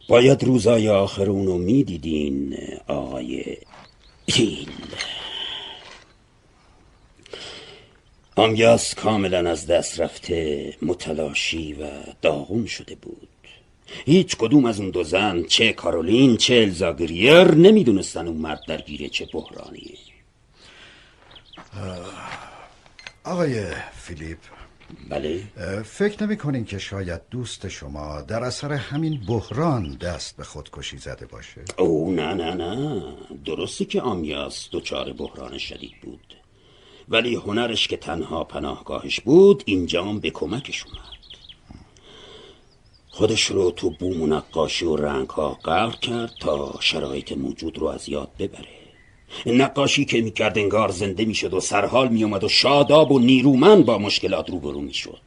باید 0.08 0.44
روزای 0.44 0.88
آخر 0.88 1.30
اونو 1.30 1.58
می‌دیدین 1.58 2.58
آقای 2.88 3.56
هیل. 4.30 4.68
آمیاس 8.36 8.94
کاملا 8.94 9.50
از 9.50 9.66
دست 9.66 10.00
رفته 10.00 10.74
متلاشی 10.82 11.72
و 11.72 11.86
داغون 12.22 12.66
شده 12.66 12.94
بود. 12.94 13.28
هیچ 14.06 14.36
کدوم 14.36 14.64
از 14.64 14.80
اون 14.80 14.90
دو 14.90 15.04
زن 15.04 15.44
چه 15.44 15.72
کارولین 15.72 16.36
چه 16.36 16.54
الزاگریر 16.54 17.44
نمی‌دونستن 17.44 18.26
اون 18.28 18.36
مرد 18.36 18.60
درگیر 18.68 19.08
چه 19.08 19.26
بحرانیه. 19.32 20.05
آقای 23.24 23.66
فیلیپ. 23.92 24.38
بله. 25.10 25.42
فکر 25.84 26.24
نمی 26.24 26.36
کنین 26.36 26.64
که 26.64 26.78
شاید 26.78 27.20
دوست 27.30 27.68
شما 27.68 28.22
در 28.22 28.44
اثر 28.44 28.72
همین 28.72 29.20
بحران 29.28 29.96
دست 29.96 30.36
به 30.36 30.44
خودکشی 30.44 30.98
زده 30.98 31.26
باشه؟ 31.26 31.64
او 31.78 32.12
نه 32.12 32.34
نه 32.34 32.54
نه. 32.54 33.02
درسته 33.44 33.84
که 33.84 34.00
آمیاس 34.00 34.68
دچار 34.72 35.12
بحران 35.12 35.58
شدید 35.58 35.94
بود. 36.02 36.36
ولی 37.08 37.34
هنرش 37.34 37.88
که 37.88 37.96
تنها 37.96 38.44
پناهگاهش 38.44 39.20
بود 39.20 39.62
اینجام 39.66 40.20
به 40.20 40.30
کمکش 40.30 40.84
اومد. 40.84 41.16
خودش 43.08 43.44
رو 43.44 43.70
تو 43.70 43.90
بوم 43.90 44.22
و 44.22 44.26
نقاشی 44.26 44.84
و 44.84 44.96
رنگ 44.96 45.28
ها 45.28 45.54
غرق 45.54 46.00
کرد 46.00 46.32
تا 46.40 46.74
شرایط 46.80 47.32
موجود 47.32 47.78
رو 47.78 47.86
از 47.86 48.08
یاد 48.08 48.30
ببره. 48.38 48.75
نقاشی 49.46 50.04
که 50.04 50.20
می‌کرد 50.20 50.58
انگار 50.58 50.88
زنده 50.88 51.24
می‌شد 51.24 51.54
و 51.54 51.60
سرحال 51.60 52.08
میومد 52.08 52.44
و 52.44 52.48
شاداب 52.48 53.12
و 53.12 53.18
نیرومند 53.18 53.84
با 53.84 53.98
مشکلات 53.98 54.50
روبرو 54.50 54.80
می‌شد. 54.80 55.20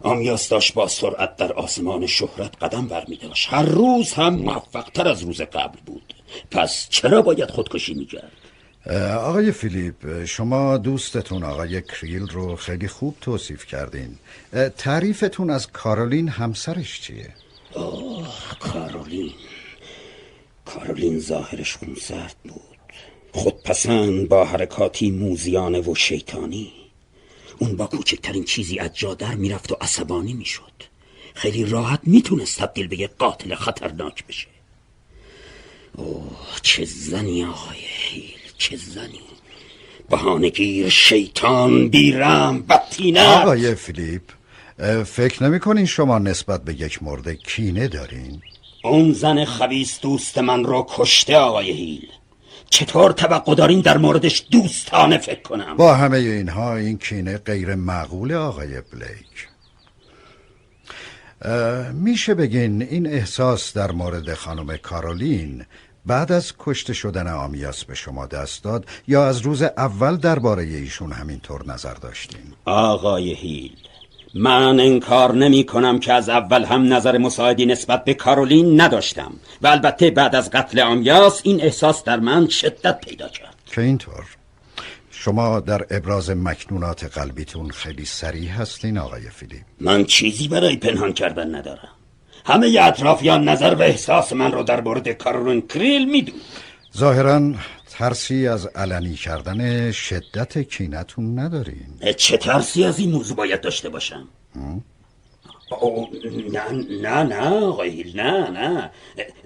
آمیاس 0.00 0.48
داشت 0.48 0.74
با 0.74 0.88
سرعت 0.88 1.36
در 1.36 1.52
آسمان 1.52 2.06
شهرت 2.06 2.62
قدم 2.62 2.86
برمی 2.86 3.16
داشت 3.16 3.48
هر 3.50 3.62
روز 3.62 4.12
هم 4.12 4.34
موفقتر 4.34 5.08
از 5.08 5.22
روز 5.22 5.40
قبل 5.40 5.78
بود. 5.86 6.14
پس 6.50 6.86
چرا 6.90 7.22
باید 7.22 7.50
خودکشی 7.50 7.94
می‌کرد؟ 7.94 8.32
آقای 9.18 9.52
فیلیپ 9.52 10.24
شما 10.24 10.76
دوستتون 10.76 11.42
آقای 11.42 11.82
کریل 11.82 12.28
رو 12.28 12.56
خیلی 12.56 12.88
خوب 12.88 13.16
توصیف 13.20 13.66
کردین. 13.66 14.18
تعریفتون 14.78 15.50
از 15.50 15.72
کارولین 15.72 16.28
همسرش 16.28 17.00
چیه؟ 17.00 17.28
آه 17.74 18.56
کارولین. 18.60 19.30
کارولین 20.64 21.18
ظاهرش 21.18 21.76
خونسرد 21.76 22.36
بود. 22.44 22.60
خودپسند 23.32 24.28
با 24.28 24.44
حرکاتی 24.44 25.10
موزیانه 25.10 25.80
و 25.80 25.94
شیطانی. 25.94 26.72
اون 27.58 27.76
با 27.76 27.86
کوچکترین 27.86 28.44
چیزی 28.44 28.78
از 28.78 28.90
جا 28.94 29.14
در 29.14 29.34
می‌رفت 29.34 29.72
و 29.72 29.76
عصبانی 29.80 30.32
می‌شد. 30.32 30.72
خیلی 31.34 31.64
راحت 31.64 32.00
می‌تونست 32.02 32.58
تبدیل 32.58 32.86
به 32.86 33.00
یک 33.00 33.10
قاتل 33.18 33.54
خطرناک 33.54 34.26
بشه. 34.26 34.46
اوه 35.96 36.36
چه 36.62 36.84
زنی 36.84 37.44
آقای 37.44 37.78
هیل 37.78 38.40
چه 38.58 38.76
زنی. 38.76 39.20
بهانگیر 40.10 40.88
شیطان 40.88 41.88
بیرم 41.88 42.62
بدتینه 42.62 43.42
آقای 43.42 43.74
فیلیپ 43.74 44.22
فکر 45.06 45.42
نمی 45.42 45.60
کنین 45.60 45.86
شما 45.86 46.18
نسبت 46.18 46.64
به 46.64 46.74
یک 46.74 47.02
مرده 47.02 47.34
کینه 47.34 47.88
دارین؟ 47.88 48.42
اون 48.84 49.12
زن 49.12 49.44
خبیس 49.44 50.00
دوست 50.00 50.38
من 50.38 50.64
رو 50.64 50.86
کشته 50.88 51.36
آقای 51.36 51.70
هیل. 51.70 52.08
چطور 52.70 53.12
توقع 53.12 53.54
دارین 53.54 53.80
در 53.80 53.96
موردش 53.98 54.46
دوستانه 54.50 55.18
فکر 55.18 55.42
کنم؟ 55.42 55.76
با 55.76 55.94
همه 55.94 56.16
اینها 56.16 56.76
این 56.76 56.98
کینه 56.98 57.38
غیر 57.38 57.74
معقول 57.74 58.32
آقای 58.32 58.68
بلیک. 58.80 59.48
میشه 61.92 62.34
بگین 62.34 62.82
این 62.82 63.06
احساس 63.06 63.72
در 63.72 63.92
مورد 63.92 64.34
خانم 64.34 64.76
کارولین 64.76 65.64
بعد 66.06 66.32
از 66.32 66.52
کشته 66.58 66.92
شدن 66.92 67.28
آمیاس 67.28 67.84
به 67.84 67.94
شما 67.94 68.26
دست 68.26 68.64
داد 68.64 68.86
یا 69.08 69.26
از 69.26 69.40
روز 69.40 69.62
اول 69.62 70.16
درباره 70.16 70.62
ایشون 70.62 71.12
همینطور 71.12 71.66
نظر 71.66 71.94
داشتین؟ 71.94 72.54
آقای 72.64 73.34
هیل 73.34 73.76
من 74.34 74.80
انکار 74.80 75.34
نمی 75.34 75.64
کنم 75.64 75.98
که 75.98 76.12
از 76.12 76.28
اول 76.28 76.64
هم 76.64 76.92
نظر 76.92 77.18
مساعدی 77.18 77.66
نسبت 77.66 78.04
به 78.04 78.14
کارولین 78.14 78.80
نداشتم. 78.80 79.32
و 79.62 79.66
البته 79.66 80.10
بعد 80.10 80.34
از 80.34 80.50
قتل 80.50 80.80
آمیاس 80.80 81.40
این 81.44 81.60
احساس 81.60 82.04
در 82.04 82.20
من 82.20 82.48
شدت 82.48 83.00
پیدا 83.00 83.28
کرد. 83.28 83.54
که 83.66 83.80
اینطور. 83.80 84.24
شما 85.10 85.60
در 85.60 85.86
ابراز 85.90 86.30
مکنونات 86.30 87.18
قلبیتون 87.18 87.70
خیلی 87.70 88.04
سریع 88.04 88.50
هستین 88.50 88.98
آقای 88.98 89.30
فیلیپ. 89.30 89.62
من 89.80 90.04
چیزی 90.04 90.48
برای 90.48 90.76
پنهان 90.76 91.12
کردن 91.12 91.54
ندارم. 91.54 91.88
همه 92.46 92.78
اطرافیان 92.80 93.48
نظر 93.48 93.74
و 93.74 93.82
احساس 93.82 94.32
من 94.32 94.52
رو 94.52 94.62
در 94.62 94.80
مورد 94.80 95.08
کارولین 95.08 95.66
کریل 95.68 96.10
میدون 96.10 96.34
ظاهرا 96.96 97.52
ترسی 97.98 98.48
از 98.48 98.66
علنی 98.66 99.14
کردن 99.14 99.90
شدت 99.90 100.58
کینتون 100.58 101.38
ندارین؟ 101.38 102.14
چه 102.16 102.36
ترسی 102.36 102.84
از 102.84 102.98
این 102.98 103.10
موضوع 103.10 103.36
باید 103.36 103.60
داشته 103.60 103.88
باشم؟ 103.88 104.28
او 105.80 106.08
نه 106.52 106.70
نه 107.00 107.22
نه 107.22 107.48
آقای 107.48 107.90
هیل 107.90 108.20
نه 108.20 108.50
نه. 108.50 108.90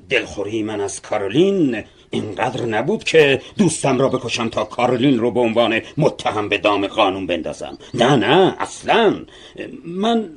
دلخوری 0.09 0.63
من 0.63 0.81
از 0.81 1.03
کارولین 1.03 1.85
اینقدر 2.11 2.65
نبود 2.65 3.05
که 3.05 3.43
دوستم 3.59 3.99
را 3.99 4.09
بکشم 4.09 4.49
تا 4.49 4.65
کارولین 4.65 5.19
رو 5.19 5.31
به 5.31 5.41
عنوان 5.41 5.81
متهم 5.97 6.49
به 6.49 6.59
دام 6.59 6.87
قانون 6.87 7.27
بندازم. 7.27 7.79
نه 7.95 8.17
نه 8.17 8.57
اصلا. 8.59 9.25
من 9.85 10.31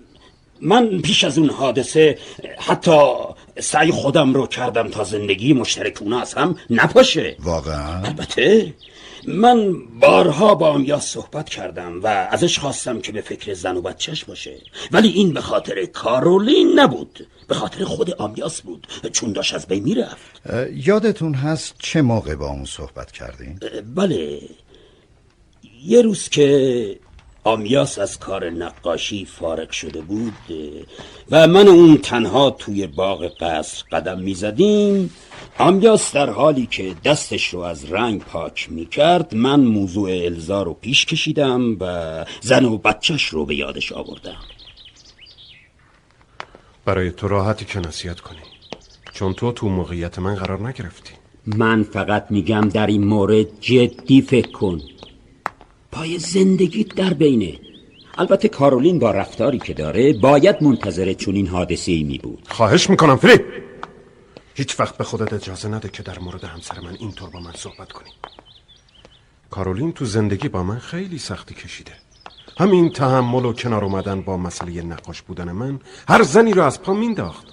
من 0.62 1.02
پیش 1.02 1.24
از 1.24 1.38
اون 1.38 1.50
حادثه 1.50 2.18
حتی 2.60 3.16
سعی 3.62 3.92
خودم 3.92 4.34
رو 4.34 4.48
کردم 4.48 4.88
تا 4.88 5.04
زندگی 5.04 5.54
مشترکونه 5.54 6.22
از 6.22 6.34
هم 6.34 6.56
نپاشه 6.70 7.36
واقعا؟ 7.40 8.04
البته. 8.04 8.74
من 9.28 9.74
بارها 10.00 10.56
با 10.56 10.70
آمیاس 10.70 11.08
صحبت 11.08 11.50
کردم 11.50 12.04
و 12.04 12.08
ازش 12.08 12.60
خواستم 12.60 13.02
که 13.02 13.12
به 13.12 13.22
فکر 13.22 13.54
زن 13.54 13.78
و 13.78 13.82
بچهش 13.82 14.24
باشه. 14.24 14.56
ولی 14.92 15.10
این 15.10 15.34
به 15.34 15.42
خاطر 15.42 15.86
کارولین 15.86 16.80
نبود. 16.80 17.28
به 17.48 17.56
خاطر 17.56 17.84
خود 17.84 18.12
آمیاس 18.12 18.62
بود. 18.62 18.88
چون 19.12 19.34
داشت 19.34 19.54
از 19.54 19.68
بین 19.68 19.84
می‌رفت. 19.84 20.42
یادتون 20.74 21.34
هست 21.34 21.76
چه 21.80 22.02
موقع 22.02 22.36
با 22.36 22.48
اون 22.48 22.66
صحبت 22.66 23.12
کردین؟ 23.12 23.60
بله. 23.96 24.42
یه 25.86 26.02
روز 26.02 26.30
که 26.30 27.00
آمیاس 27.44 28.00
از 28.00 28.20
کار 28.20 28.50
نقاشی 28.50 29.26
فارغ 29.26 29.72
شده 29.72 30.02
بود 30.02 30.34
و 31.32 31.48
من 31.48 31.68
اون 31.68 31.98
تنها 31.98 32.50
توی 32.50 32.88
باغ 32.88 33.32
قصر 33.40 33.84
قدم 33.92 34.20
می‌زدیم. 34.20 35.14
آمیاس 35.58 36.14
در 36.14 36.30
حالی 36.30 36.66
که 36.66 36.96
دستش 37.04 37.48
رو 37.48 37.60
از 37.60 37.92
رنگ 37.92 38.22
پاک 38.22 38.72
می‌کرد 38.72 39.36
من 39.36 39.60
موضوع 39.60 40.10
الزا 40.10 40.64
رو 40.64 40.74
پیش 40.74 41.06
کشیدم 41.06 41.78
و 41.80 42.26
زن 42.42 42.66
و 42.66 42.78
بچهش 42.78 43.26
رو 43.26 43.46
به 43.46 43.56
یادش 43.56 43.92
آوردم. 43.92 44.38
برای 46.86 47.12
تو 47.12 47.28
راحتی 47.28 47.66
که 47.66 47.80
نصیحت 47.80 48.20
کنی. 48.20 48.40
چون 49.14 49.34
تو 49.34 49.52
تو 49.52 49.70
موقعیت 49.70 50.20
من 50.20 50.36
قرار 50.36 50.68
نگرفتی. 50.68 51.14
من 51.46 51.84
فقط 51.84 52.26
میگم 52.30 52.70
در 52.70 52.88
این 52.88 53.04
مورد 53.04 53.60
جدی 53.62 54.22
فکر 54.22 54.52
کن. 54.52 54.82
پای 55.92 56.20
زندگیت 56.20 56.96
در 56.96 57.14
بینه. 57.14 57.60
البته 58.18 58.48
کارولین 58.48 59.00
با 59.00 59.12
رفتاری 59.12 59.60
که 59.60 59.74
داره 59.74 60.14
باید 60.14 60.64
منتظر 60.64 61.14
چون 61.14 61.36
این 61.36 61.48
حادثه 61.48 61.92
ای 61.92 62.04
می 62.04 62.18
بود. 62.18 62.48
خواهش 62.50 62.90
می‌کنم 62.90 63.18
فیلیپ! 63.18 63.42
هیچ 64.56 64.80
وقت 64.80 64.98
به 64.98 65.04
خودت 65.04 65.34
اجازه 65.34 65.68
نده 65.68 65.90
که 65.90 66.04
در 66.04 66.20
مورد 66.20 66.44
همسر 66.44 66.80
من 66.80 66.98
اینطور 67.00 67.30
با 67.30 67.40
من 67.40 67.52
صحبت 67.56 67.92
کنی. 67.92 68.10
کارولین 69.50 69.92
تو 69.94 70.06
زندگی 70.06 70.48
با 70.50 70.64
من 70.64 70.80
خیلی 70.80 71.18
سختی 71.18 71.56
کشیده. 71.56 71.92
همین 72.58 72.92
تحمل 72.92 73.46
و 73.46 73.54
کنار 73.54 73.86
اومدن 73.86 74.22
با 74.22 74.38
مسئله 74.38 74.82
نقاش 74.82 75.22
بودن 75.22 75.52
من 75.52 75.80
هر 76.08 76.24
زنی 76.24 76.54
رو 76.54 76.64
از 76.64 76.82
پا 76.82 76.94
مینداخت 76.94 77.48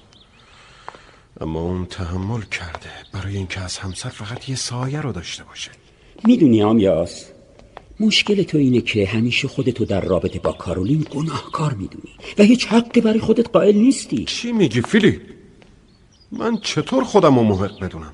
اما 1.41 1.61
اون 1.61 1.87
تحمل 1.87 2.41
کرده 2.41 2.91
برای 3.13 3.37
اینکه 3.37 3.61
از 3.61 3.79
همسر 3.79 4.09
فقط 4.09 4.49
یه 4.49 4.57
سایه 4.57 5.01
رو 5.01 5.13
داشته 5.13 5.45
باشه. 5.45 5.71
می‌دونی 6.25 6.63
آمیاس 6.63 7.31
مشکل 8.01 8.43
تو 8.43 8.59
اینه 8.59 8.81
که 8.81 9.07
همیشه 9.07 9.49
خودتو 9.49 9.85
در 9.85 10.01
رابطه 10.01 10.39
با 10.39 10.53
کارولین 10.53 11.07
گناهکار 11.11 11.75
می‌دونی 11.75 12.15
و 12.39 12.43
هیچ 12.43 12.67
حقی 12.67 13.01
برای 13.01 13.21
خودت 13.21 13.51
قائل 13.51 13.77
نیستی. 13.77 14.25
چی 14.25 14.53
میگی 14.53 14.81
فیلیپ؟ 14.81 15.21
من 16.33 16.57
چطور 16.57 17.05
خودم 17.05 17.39
رو 17.39 17.45
محق 17.45 17.81
بدونم؟ 17.81 18.13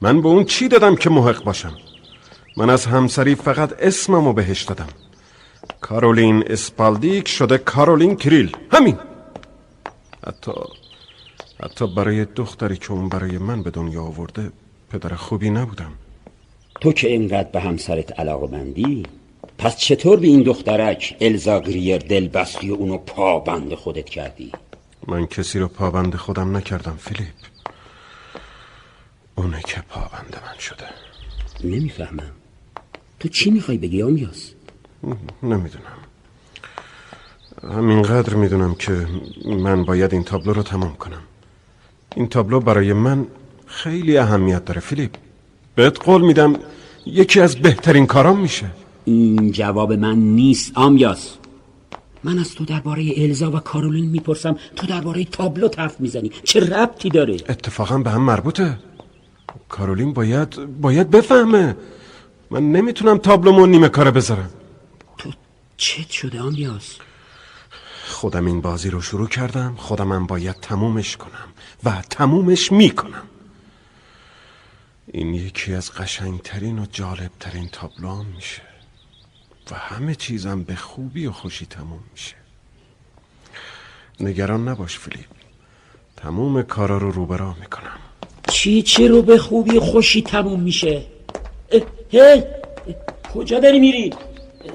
من 0.00 0.22
به 0.22 0.28
اون 0.28 0.44
چی 0.44 0.68
دادم 0.68 0.96
که 0.96 1.10
محق 1.10 1.44
باشم؟ 1.44 1.76
من 2.56 2.70
از 2.70 2.86
همسری 2.86 3.34
فقط 3.34 3.72
اسممو 3.80 4.32
بهش 4.32 4.62
دادم. 4.62 4.88
کارولین 5.80 6.44
اسپالدیک 6.46 7.28
شده 7.28 7.58
کارولین 7.58 8.16
کریل. 8.16 8.56
همین. 8.72 8.98
حتی 10.26 10.52
حتی 11.62 11.86
برای 11.86 12.24
دختری 12.24 12.76
که 12.76 12.92
اون 12.92 13.08
برای 13.08 13.38
من 13.38 13.62
به 13.62 13.70
دنیا 13.70 14.02
آورده 14.02 14.52
پدر 14.90 15.14
خوبی 15.14 15.50
نبودم. 15.50 15.92
تو 16.80 16.92
که 16.92 17.08
اینقدر 17.08 17.48
به 17.50 17.60
همسرت 17.60 18.20
علاقه 18.20 18.46
بندی 18.46 19.02
پس 19.58 19.76
چطور 19.76 20.20
به 20.20 20.26
این 20.26 20.42
دخترک 20.42 21.16
الزا 21.20 21.60
گریر 21.60 21.98
دل 21.98 22.28
بستی 22.28 22.70
و 22.70 22.74
اونو 22.74 22.98
پابند 22.98 23.74
خودت 23.74 24.04
کردی؟ 24.04 24.52
من 25.08 25.26
کسی 25.26 25.58
رو 25.58 25.68
پابند 25.68 26.16
خودم 26.16 26.56
نکردم 26.56 26.96
فیلیپ. 26.96 27.34
اونه 29.34 29.62
که 29.66 29.82
پابند 29.88 30.36
من 30.46 30.58
شده. 30.58 30.84
نمی‌فهمم. 31.64 32.32
تو 33.20 33.28
چی 33.28 33.50
می‌خوای 33.50 33.78
بگی 33.78 34.02
آمیاس؟ 34.02 34.50
نمی‌دونم. 35.42 35.98
همینقدر 37.62 38.34
می‌دونم 38.34 38.74
که 38.74 39.06
من 39.44 39.84
باید 39.84 40.12
این 40.12 40.24
تابلو 40.24 40.52
رو 40.52 40.62
تمام 40.62 40.96
کنم. 40.96 41.22
این 42.16 42.28
تابلو 42.28 42.60
برای 42.60 42.92
من 42.92 43.26
خیلی 43.66 44.18
اهمیت 44.18 44.64
داره 44.64 44.80
فیلیپ. 44.80 45.14
بهت 45.76 46.04
قول 46.04 46.22
میدم 46.22 46.56
یکی 47.06 47.40
از 47.40 47.56
بهترین 47.56 48.06
کارام 48.06 48.40
میشه. 48.40 48.66
این 49.04 49.52
جواب 49.52 49.92
من 49.92 50.16
نیست 50.16 50.72
آمیاس. 50.74 51.36
من 52.24 52.38
از 52.38 52.54
تو 52.54 52.64
درباره 52.64 53.12
الزا 53.16 53.50
و 53.50 53.60
کارولین 53.60 54.10
می‌پرسم. 54.10 54.56
تو 54.76 54.86
درباره 54.86 55.24
تابلو 55.24 55.68
حرف 55.78 56.00
می‌زنی. 56.00 56.30
چه 56.44 56.60
ربطی 56.60 57.08
داره؟ 57.08 57.34
اتفاقا 57.48 57.98
به 57.98 58.10
هم 58.10 58.22
مربوطه. 58.22 58.78
کارولین 59.68 60.12
باید 60.12 60.80
باید 60.80 61.10
بفهمه. 61.10 61.76
من 62.50 62.72
نمی‌تونم 62.72 63.18
تابلومو 63.18 63.66
نیمه 63.66 63.88
کاره 63.88 64.10
بذارم. 64.10 64.50
چت 65.76 66.10
شده 66.10 66.40
آمیاس؟ 66.40 66.96
خودم 68.06 68.46
این 68.46 68.60
بازی 68.60 68.90
رو 68.90 69.00
شروع 69.00 69.28
کردم. 69.28 69.74
خودمم 69.76 70.26
باید 70.26 70.56
تمومش 70.62 71.16
کنم 71.16 71.48
و 71.84 72.02
تمومش 72.10 72.72
می‌کنم. 72.72 73.22
این 75.12 75.34
یکی 75.34 75.74
از 75.74 75.92
قشنگترین 75.92 76.78
و 76.78 76.86
جالبترین 76.86 77.68
تابلوام 77.68 78.26
میشه. 78.26 78.62
و 79.70 79.74
همه 79.74 80.14
چیزم 80.14 80.62
به 80.62 80.74
خوبی 80.74 81.26
و 81.26 81.32
خوشی 81.32 81.66
تموم 81.66 82.04
میشه. 82.12 82.34
نگران 84.20 84.68
نباش 84.68 84.98
فیلیپ. 84.98 85.26
تموم 86.16 86.62
کارا 86.62 86.98
رو 86.98 87.10
روبرا 87.10 87.56
می‌کنم. 87.60 87.98
چی 88.48 88.82
چی 88.82 89.08
رو 89.08 89.22
به 89.22 89.38
خوبی 89.38 89.76
و 89.76 89.80
خوشی 89.80 90.22
تموم 90.22 90.60
میشه؟ 90.60 91.06
اه، 91.70 91.80
هی 92.10 92.44
کجا 93.34 93.60
داری 93.60 93.78
میری؟ 93.78 94.14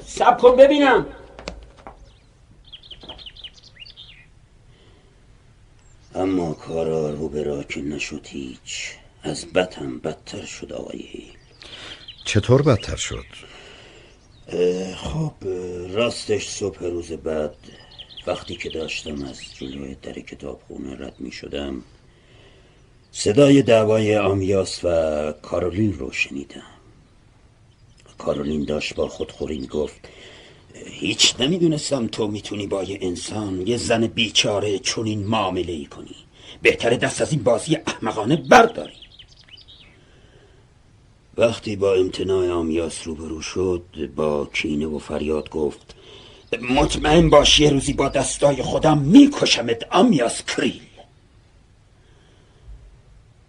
سب 0.06 0.38
کن 0.38 0.56
ببینم. 0.56 1.06
اما 6.14 6.52
کارا 6.52 7.10
رو 7.10 7.28
به 7.28 7.42
راه 7.42 7.64
که 7.64 7.82
نشد 7.82 8.26
هیچ. 8.26 8.94
از 9.22 9.46
بد 9.46 9.74
هم 9.74 9.98
بدتر 9.98 10.44
شد 10.44 10.72
آقای 10.72 10.98
هیل. 10.98 11.32
چطور 12.24 12.62
بدتر 12.62 12.96
شد؟ 12.96 13.24
خب 14.96 15.32
راستش 15.90 16.48
صبح 16.48 16.78
روز 16.78 17.12
بعد 17.12 17.54
وقتی 18.26 18.56
که 18.56 18.68
داشتم 18.68 19.24
از 19.24 19.40
جلوی 19.58 19.96
در 20.02 20.12
کتابخونه 20.12 21.06
رد 21.06 21.14
می 21.18 21.32
شدم 21.32 21.82
صدای 23.12 23.62
دعوای 23.62 24.16
آمیاس 24.16 24.84
و 24.84 25.32
کارولین 25.42 25.98
رو 25.98 26.12
شنیدم. 26.12 26.62
کارولین 28.18 28.64
داشت 28.64 28.94
با 28.94 29.08
خودخوری 29.08 29.66
گفت 29.66 30.08
هیچ 30.86 31.34
نمی‌دونستم 31.40 32.06
تو 32.06 32.28
می‌تونی 32.28 32.66
با 32.66 32.82
یه 32.82 32.98
انسان 33.00 33.66
یه 33.66 33.76
زن 33.76 34.06
بیچاره 34.06 34.78
چنین 34.78 35.24
معامله 35.24 35.72
ای 35.72 35.84
کنی. 35.84 36.16
بهتره 36.62 36.96
دست 36.96 37.20
از 37.20 37.32
این 37.32 37.42
بازی 37.42 37.76
احمقانه 37.86 38.36
برداری. 38.36 39.01
وقتی 41.36 41.76
با 41.76 41.94
امتناع 41.94 42.50
آمیاس 42.50 43.06
روبرو 43.06 43.40
شد 43.40 43.82
با 44.16 44.50
کینه 44.52 44.86
و 44.86 44.98
فریاد 44.98 45.50
گفت 45.50 45.94
مطمئن 46.70 47.30
باش 47.30 47.60
یه 47.60 47.70
روزی 47.70 47.92
با 47.92 48.08
دستای 48.08 48.62
خودم 48.62 48.98
میکشمت 48.98 49.86
آمیاس 49.90 50.42
کریل. 50.44 50.80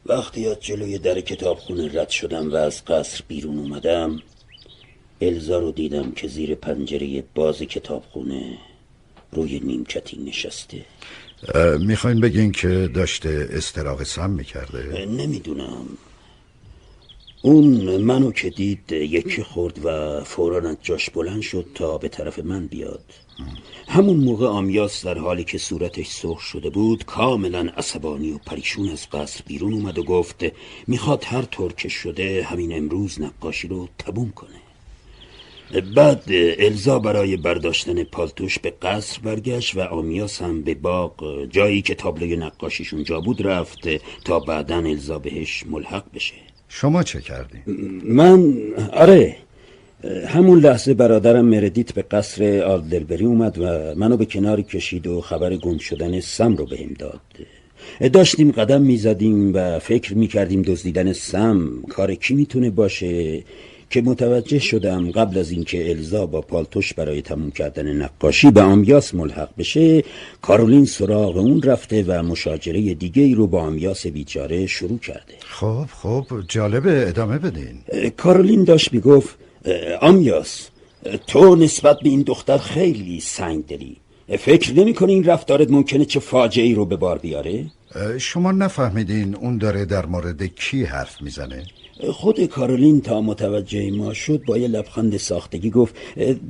وقتی 0.05 0.47
از 0.47 0.59
جلوی 0.59 0.97
در 0.97 1.21
کتابخونه 1.21 2.01
رد 2.01 2.09
شدم 2.09 2.51
و 2.51 2.55
از 2.55 2.85
قصر 2.85 3.23
بیرون 3.27 3.57
اومدم 3.59 4.21
الزا 5.21 5.59
رو 5.59 5.71
دیدم 5.71 6.11
که 6.11 6.27
زیر 6.27 6.55
پنجره 6.55 7.23
باز 7.35 7.59
کتابخونه 7.59 8.57
روی 9.31 9.59
نیمکتی 9.59 10.17
نشسته. 10.17 10.85
می‌خواین 11.79 12.19
بگین 12.19 12.51
که 12.51 12.89
داشته 12.93 13.49
استراغ 13.51 14.03
سم 14.03 14.29
می‌کرده؟ 14.29 15.05
نمی‌دونم. 15.05 15.85
اون 17.45 17.97
منو 17.97 18.31
که 18.31 18.49
دید 18.49 18.91
یکی 18.91 19.43
خورد 19.43 19.85
و 19.85 20.23
فورا 20.23 20.69
از 20.69 20.77
جاش 20.81 21.09
بلند 21.09 21.41
شد 21.41 21.65
تا 21.75 21.97
به 21.97 22.07
طرف 22.07 22.39
من 22.39 22.67
بیاد. 22.67 23.03
همون 23.87 24.17
موقع 24.17 24.47
آمیاس 24.47 25.05
در 25.05 25.17
حالی 25.17 25.43
که 25.43 25.57
صورتش 25.57 26.07
سرخ 26.07 26.39
شده 26.39 26.69
بود 26.69 27.05
کاملا 27.05 27.69
عصبانی 27.77 28.31
و 28.31 28.37
پریشون 28.37 28.89
از 28.89 29.09
قصر 29.09 29.43
بیرون 29.47 29.73
اومد 29.73 29.97
و 29.97 30.03
گفت 30.03 30.45
می‌خواد 30.87 31.23
هر 31.23 31.41
طور 31.41 31.73
که 31.73 31.89
شده 31.89 32.43
همین 32.43 32.77
امروز 32.77 33.21
نقاشی 33.21 33.67
رو 33.67 33.87
تبوم 33.99 34.31
کنه. 34.31 34.61
بعد 35.95 36.23
الزا 36.59 36.99
برای 36.99 37.37
برداشتن 37.37 38.03
پالتوش 38.03 38.59
به 38.59 38.73
قصر 38.81 39.19
برگشت 39.19 39.75
و 39.75 39.81
آمیاس 39.81 40.41
هم 40.41 40.61
به 40.61 40.73
باغ 40.73 41.45
جایی 41.45 41.81
که 41.81 41.95
تابلوی 41.95 42.35
نقاشیشون 42.35 43.03
جا 43.03 43.21
بود 43.21 43.47
رفت 43.47 43.87
تا 44.25 44.39
بعدا 44.39 44.77
الزا 44.77 45.19
بهش 45.19 45.63
ملحق 45.65 46.05
بشه. 46.13 46.52
شما 46.75 47.03
چه 47.03 47.21
کردی؟ 47.21 47.57
من 48.03 48.53
آره 48.93 49.35
همون 50.27 50.59
لحظه 50.59 50.93
برادرم 50.93 51.45
مردیت 51.45 51.93
به 51.93 52.01
قصر 52.01 52.63
آلدربری 52.63 53.25
اومد 53.25 53.57
و 53.59 53.95
منو 53.95 54.17
به 54.17 54.25
کناری 54.25 54.63
کشید 54.63 55.07
و 55.07 55.21
خبر 55.21 55.55
گم 55.55 55.77
شدن 55.77 56.19
سم 56.19 56.55
رو 56.55 56.65
بهم 56.65 56.93
داد 56.99 57.21
داشتیم 58.13 58.51
قدم 58.51 58.81
می‌زدیم 58.81 59.55
و 59.55 59.79
فکر 59.79 60.13
می‌کردیم 60.13 60.61
دزدیدن 60.61 61.13
سم 61.13 61.81
کار 61.89 62.15
کی 62.15 62.33
می‌تونه 62.33 62.69
باشه 62.69 63.43
که 63.93 64.01
متوجه 64.01 64.59
شدم 64.59 65.11
قبل 65.11 65.37
از 65.37 65.51
اینکه 65.51 65.89
الزا 65.89 66.25
با 66.25 66.41
پالتوش 66.41 66.93
برای 66.93 67.21
تموم 67.21 67.51
کردن 67.51 67.87
نقاشی 67.87 68.51
به 68.51 68.61
آمیاس 68.61 69.15
ملحق 69.15 69.49
بشه 69.57 70.03
کارولین 70.41 70.85
سراغ 70.85 71.37
اون 71.37 71.61
رفته 71.61 72.03
و 72.07 72.23
مشاجره 72.23 72.93
دیگه 72.93 73.23
ای 73.23 73.35
رو 73.35 73.47
با 73.47 73.61
آمیاس 73.61 74.07
بیچاره 74.07 74.67
شروع 74.67 74.99
کرده 74.99 75.33
خب 75.39 75.85
خب 76.01 76.25
جالبه 76.47 77.07
ادامه 77.07 77.37
بدین 77.37 78.09
کارولین 78.17 78.63
داشت 78.63 78.93
می‌گفت 78.93 79.37
آمیاس 80.01 80.69
تو 81.27 81.55
نسبت 81.55 81.99
به 81.99 82.09
این 82.09 82.21
دختر 82.21 82.57
خیلی 82.57 83.19
سنگ 83.19 83.65
دلی 83.65 83.97
فکر 84.39 84.73
نمی 84.73 84.93
کنی 84.93 85.13
این 85.13 85.23
رفتارت 85.23 85.71
ممکنه 85.71 86.05
چه 86.05 86.19
فاجعه 86.19 86.75
رو 86.75 86.85
به 86.85 86.95
بار 86.95 87.17
بیاره؟ 87.17 87.65
شما 88.17 88.51
نفهمیدین 88.51 89.35
اون 89.35 89.57
داره 89.57 89.85
در 89.85 90.05
مورد 90.05 90.43
کی 90.43 90.83
حرف 90.83 91.21
می‌زنه؟ 91.21 91.63
خود 92.11 92.45
کارولین 92.45 93.01
تا 93.01 93.21
متوجه 93.21 93.91
ما 93.91 94.13
شد 94.13 94.43
با 94.45 94.57
یه 94.57 94.67
لبخند 94.67 95.17
ساختگی 95.17 95.69
گفت 95.69 95.95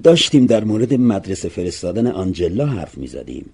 داشتیم 0.03 0.45
در 0.45 0.63
مورد 0.63 0.93
مدرسه 0.93 1.49
فرستادن 1.49 2.07
آنجلا 2.07 2.65
حرف 2.65 2.97
می‌زدیم. 2.97 3.45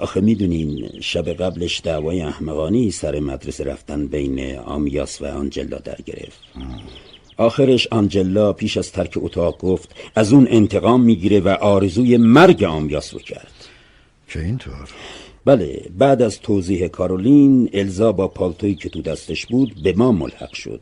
آخه 0.00 0.20
می‌دونین 0.20 0.88
شب 1.00 1.28
قبلش 1.28 1.80
دعوای 1.84 2.20
احمقانی 2.20 2.90
سر 2.90 3.20
مدرسه 3.20 3.64
رفتن 3.64 4.06
بین 4.06 4.56
آمیاس 4.58 5.22
و 5.22 5.26
آنجلا 5.26 5.78
در 5.78 5.98
گرفت. 6.06 6.40
آخرش 7.36 7.88
آنجلا 7.90 8.52
پیش 8.52 8.76
از 8.76 8.92
ترک 8.92 9.12
اتاق 9.16 9.58
گفت 9.58 9.94
از 10.14 10.32
اون 10.32 10.46
انتقام 10.50 11.00
می‌گیره 11.00 11.40
و 11.40 11.48
آرزوی 11.48 12.16
مرگ 12.16 12.64
آمیاس 12.64 13.14
رو 13.14 13.20
کرد. 13.20 13.52
که 14.28 14.40
اینطور؟ 14.40 14.88
بله 15.48 15.90
بعد 15.98 16.22
از 16.22 16.40
توضیح 16.40 16.88
کارولین 16.88 17.70
الزا 17.72 18.12
با 18.12 18.28
پالتویی 18.28 18.74
که 18.74 18.88
تو 18.88 19.02
دستش 19.02 19.46
بود 19.46 19.82
به 19.82 19.92
ما 19.92 20.12
ملحق 20.12 20.52
شد. 20.52 20.80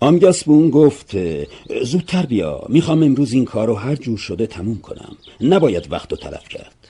آمیاس 0.00 0.44
به 0.44 0.50
اون 0.50 0.70
گفت 0.70 1.16
زودتر 1.82 2.26
بیا 2.26 2.62
می‌خوام 2.68 3.02
امروز 3.02 3.32
این 3.32 3.44
کار 3.44 3.66
رو 3.66 3.74
هر 3.74 3.94
جور 3.96 4.18
شده 4.18 4.46
تموم 4.46 4.78
کنم. 4.78 5.16
نباید 5.40 5.92
وقت 5.92 6.10
رو 6.10 6.16
تلف 6.16 6.48
کرد. 6.48 6.88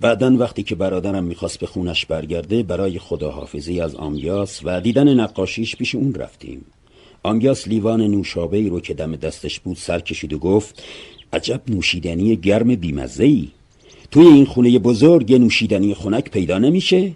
بعدا 0.00 0.36
وقتی 0.36 0.62
که 0.62 0.74
برادرم 0.74 1.24
می‌خواست 1.24 1.58
به 1.58 1.66
خونش 1.66 2.06
برگرده 2.06 2.62
برای 2.62 2.98
خداحافظی 2.98 3.80
از 3.80 3.94
آمیاس 3.94 4.60
و 4.64 4.80
دیدن 4.80 5.20
نقاشیش 5.20 5.76
پیش 5.76 5.94
اون 5.94 6.14
رفتیم. 6.14 6.64
آمیاس 7.22 7.68
لیوان 7.68 8.00
نوشابه 8.00 8.56
ای 8.56 8.68
رو 8.68 8.80
که 8.80 8.94
دم 8.94 9.16
دستش 9.16 9.60
بود 9.60 9.76
سر 9.76 10.00
کشید 10.00 10.32
و 10.32 10.38
گفت 10.38 10.82
عجب 11.32 11.60
نوشیدنی 11.68 12.36
گرم 12.36 12.74
بیمزه 12.74 13.24
ای 13.24 13.48
توی 14.12 14.26
این 14.26 14.44
خونه 14.46 14.78
بزرگ 14.78 15.30
یه 15.30 15.38
نوشیدنی 15.38 15.94
خنک 15.94 16.30
پیدا 16.30 16.58
نمیشه؟ 16.58 17.12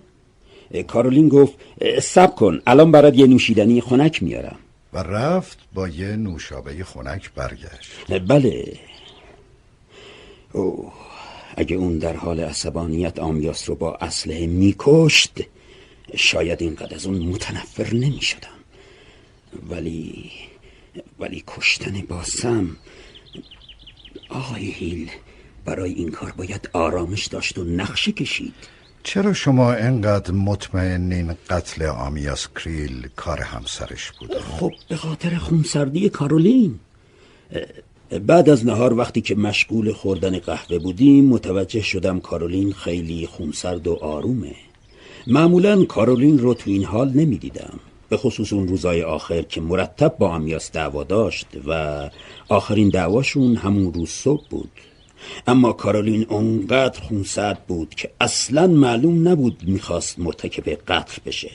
کارولین 0.87 1.29
گفت 1.29 1.55
سب 2.03 2.35
کن 2.35 2.61
الان 2.67 2.93
برات 2.93 3.19
یه 3.19 3.27
نوشیدنی 3.27 3.81
خنک 3.81 4.23
میارم. 4.23 4.57
و 4.93 4.99
رفت 4.99 5.59
با 5.75 5.89
یه 5.89 6.17
نوشابه 6.17 6.85
خنک 6.85 7.31
برگشت. 7.35 8.21
بله. 8.29 8.79
او 10.53 10.93
اگه 11.57 11.77
اون 11.77 11.99
در 11.99 12.17
حال 12.17 12.41
عصبانیت 12.41 13.19
آمیاس 13.19 13.69
رو 13.69 13.75
با 13.75 13.95
اسلحه 13.95 14.47
میکشت 14.47 15.39
شاید 16.17 16.63
اینقدر 16.63 16.95
از 16.95 17.07
اون 17.07 17.19
متنفر 17.19 17.95
نمی‌شدم. 17.95 18.49
ولی 19.71 20.31
ولی 21.19 21.45
کشتن 21.47 22.01
باسم 22.09 22.77
آقای 24.29 24.65
هیل. 24.65 25.11
برای 25.67 25.93
این 25.93 26.11
کار 26.11 26.33
باید 26.37 26.71
آرامش 26.73 27.27
داشت 27.27 27.59
و 27.59 27.65
نقشه 27.65 28.13
کشید. 28.13 28.55
چرا 29.03 29.33
شما 29.33 29.73
انقدر 29.73 30.31
مطمئنین 30.31 31.35
قتل 31.51 31.87
آمیاس 31.87 32.49
کریل 32.57 33.09
کار 33.17 33.41
همسرش 33.41 34.13
بوده؟ 34.21 34.41
خب 34.41 34.73
به 34.89 34.97
خاطر 34.97 35.37
خونسردی 35.37 36.09
کارولین. 36.09 36.79
بعد 38.27 38.49
از 38.49 38.67
نهار 38.67 38.93
وقتی 38.99 39.21
که 39.21 39.35
مشغول 39.35 39.93
خوردن 39.93 40.39
قهوه 40.39 40.79
بودیم 40.79 41.25
متوجه 41.25 41.83
شدم 41.83 42.21
کارولین 42.21 42.73
خیلی 42.73 43.27
خونسرد 43.27 43.87
و 43.87 43.95
آرومه. 43.95 44.55
معمولا 45.27 45.85
کارولین 45.85 46.39
رو 46.39 46.55
تو 46.55 46.71
این 46.71 46.85
حال 46.85 47.11
نمی‌دیدم. 47.11 47.81
به 48.09 48.17
خصوص 48.17 48.53
اون 48.53 48.69
روزای 48.69 49.03
آخر 49.03 49.43
که 49.43 49.61
مرتب 49.61 50.17
با 50.19 50.29
آمیاس 50.29 50.73
دعوا 50.73 51.05
داشت 51.05 51.47
و 51.67 52.11
آخرین 52.49 52.89
دعواشون 52.89 53.57
همون 53.57 53.93
روز 53.93 54.09
صبح 54.09 54.49
بود. 54.51 54.71
اما 55.47 55.73
کارولین 55.73 56.27
اونقدر 56.29 57.01
خونسرد 57.01 57.67
بود 57.67 57.95
که 57.95 58.11
اصلا 58.21 58.67
معلوم 58.67 59.29
نبود 59.29 59.63
می‌خواست 59.67 60.19
مرتکب 60.19 60.69
قتل 60.69 61.23
بشه. 61.27 61.51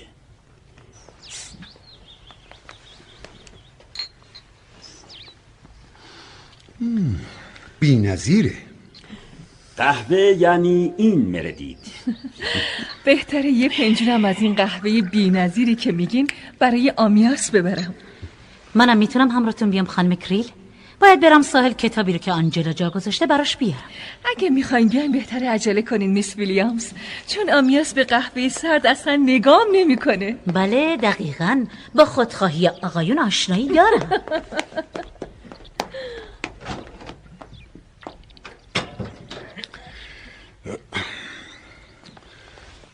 بی 7.79 7.95
نظیره 7.97 8.53
قهوه 9.77 10.17
یعنی 10.17 10.93
این 10.97 11.19
مردید 11.19 11.77
بهتره 13.05 13.49
یه 13.49 13.69
پنجرم 13.69 14.25
از 14.25 14.35
این 14.39 14.55
قهوه 14.55 15.01
بی 15.01 15.29
نظیری 15.29 15.75
که 15.75 15.91
میگین 15.91 16.27
برای 16.59 16.93
آمیاس 16.97 17.51
ببرم. 17.51 17.95
منم 18.75 18.97
می‌تونم 18.97 19.29
همراهتون 19.29 19.69
بیام 19.69 19.85
خانم 19.85 20.15
کریل؟ 20.15 20.51
باید 21.01 21.19
برم 21.19 21.41
ساحل 21.41 21.73
کتابی 21.73 22.13
رو 22.13 22.17
که 22.17 22.31
آنجلا 22.31 22.73
جا 22.73 22.89
گذاشته 22.89 23.25
براش 23.25 23.57
بیارم. 23.57 23.89
اگه 24.25 24.49
می‌خواین 24.49 24.87
بیاین 24.87 25.11
بهتره 25.11 25.49
عجله 25.49 25.81
کنین 25.81 26.11
میس 26.11 26.35
ویلیامز. 26.35 26.91
چون 27.27 27.49
آمیاس 27.49 27.93
به 27.93 28.03
قهوه 28.03 28.49
سرد 28.49 28.87
اصلا 28.87 29.15
نگام 29.15 29.67
نمی‌کنه. 29.71 30.37
بله 30.47 30.97
دقیقا. 30.97 31.65
با 31.95 32.05
خودخواهی 32.05 32.67
آقایون 32.67 33.19
آشنایی 33.19 33.67
دارم. 33.67 34.09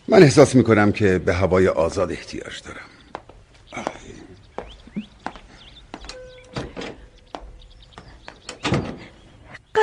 من 0.08 0.24
احساس 0.24 0.56
می‌کنم 0.56 0.92
که 0.92 1.18
به 1.20 1.34
هوای 1.34 1.68
آزاد 1.68 2.12
احتیاج 2.12 2.62
دارم. 2.66 2.87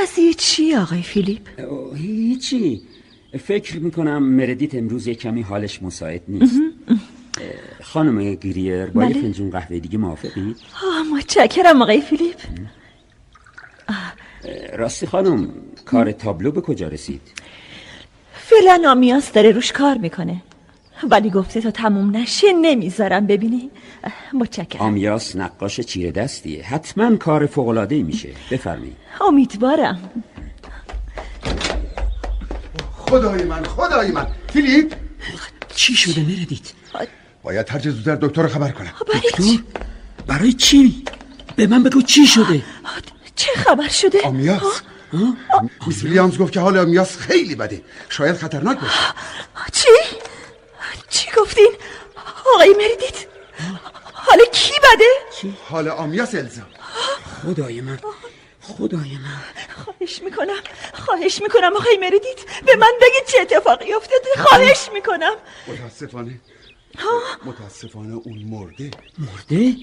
قضیه 0.05 0.34
چی 0.34 0.74
آقای 0.74 1.02
فیلیپ؟ 1.02 1.48
هیچی 1.96 2.82
فکر 3.40 3.78
می‌کنم 3.78 4.22
مردیت 4.22 4.74
امروز 4.74 5.07
یه 5.07 5.14
کمی 5.14 5.42
حالش 5.42 5.82
مساعد 5.82 6.22
نیست 6.28 6.61
خانم 7.82 8.34
گریر 8.34 8.86
با 8.86 9.00
بله. 9.00 9.16
یه 9.16 9.22
فنجون 9.22 9.50
قهوه 9.50 9.78
دیگه 9.78 9.98
موافقید؟ 9.98 10.57
آه 10.84 11.02
متشکرم 11.16 11.82
آقای 11.82 12.00
فیلیپ 12.00 12.36
راستی 14.76 15.07
خانم 15.07 15.48
کار 15.84 16.12
تابلو 16.12 16.50
به 16.50 16.61
کجا 16.61 16.88
رسید؟ 16.88 17.20
فعلا 18.32 18.90
آمیاس 18.90 19.32
داره 19.32 19.50
روش 19.52 19.72
کار 19.72 19.98
می‌کنه 19.98 20.42
ولی 21.11 21.30
گفته 21.30 21.61
تا 21.61 21.70
تموم 21.70 22.16
نشه 22.16 22.53
نمی‌ذارم 22.53 23.26
ببینی. 23.26 23.70
متشکرم. 24.32 24.82
آمیاس 24.82 25.36
نقاش 25.36 25.80
چیره 25.80 26.11
دستیه. 26.11 26.64
حتما 26.64 27.16
کار 27.16 27.47
فوقلاده 27.47 28.03
میشه. 28.03 28.28
بفرمایید. 28.51 28.97
امیدوارم. 29.20 30.11
خدای 32.97 33.42
من 33.45 33.64
خدای 33.64 34.11
من. 34.11 34.26
فیلیپ! 34.53 34.95
چی 35.74 35.95
شده 35.95 36.20
مردید؟ 36.20 36.74
باید 37.42 37.70
هرچه 37.70 37.90
زودتر 37.90 38.14
دکتر 38.14 38.42
رو 38.42 38.49
خبر 38.49 38.70
کنم. 38.70 38.92
دکتر؟ 39.14 39.42
برای 40.26 40.53
چی؟ 40.53 41.05
به 41.57 41.66
من 41.66 41.82
بگو 41.82 42.03
چی 42.03 42.26
شده؟ 42.26 42.62
چه 43.36 43.51
خبر 43.57 43.88
شده؟ 43.88 44.18
آمیاس. 44.24 44.82
میس 45.86 46.03
ویلیامز 46.03 46.38
گفت 46.38 46.53
که 46.53 46.61
حال 46.61 46.78
آمیاس 46.78 47.16
خیلی 47.16 47.55
بده. 47.55 47.82
شاید 48.09 48.36
خطرناک 48.36 48.80
باشه. 48.80 48.92
چی؟ 49.72 49.88
چی 51.15 51.31
گفتین؟ 51.37 51.73
آقای 52.55 52.75
مریدیت 52.75 53.27
حالا 54.12 54.45
کی 54.45 54.73
بده؟ 54.79 55.55
حال 55.71 55.89
آمیاس 55.89 56.35
الزا 56.35 56.62
خدای 57.43 57.81
من 57.81 57.99
خدای 58.61 59.19
من. 59.25 59.43
خواهش 59.85 60.23
می‌کنم 60.23 60.61
خواهش 60.95 61.43
می‌کنم 61.43 61.77
آقای 61.77 61.97
مریدیت 61.97 62.62
به 62.67 62.77
من 62.77 62.93
بگید 63.03 63.27
چه 63.27 63.41
اتفاقی 63.41 63.93
افتاده. 63.93 64.29
خواهش 64.49 64.89
می‌کنم. 64.93 65.35
متاسفانه. 65.67 66.41
متاسفانه 67.45 68.15
اون 68.25 68.39
مرده. 68.47 68.91
مرده؟ 69.19 69.77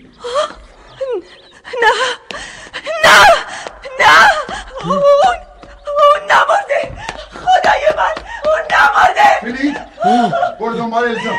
نه 1.81 1.91
نه 3.03 3.11
نه 3.99 4.29
اون 4.83 5.01
اون 5.87 6.23
نمرده 6.31 7.01
خدای 7.29 7.83
من 7.97 8.13
اون 8.45 8.61
نمرده 8.71 9.57
فیلیپ 9.57 9.77
برو 10.59 10.73
دنبال 10.73 11.03
الزا 11.03 11.35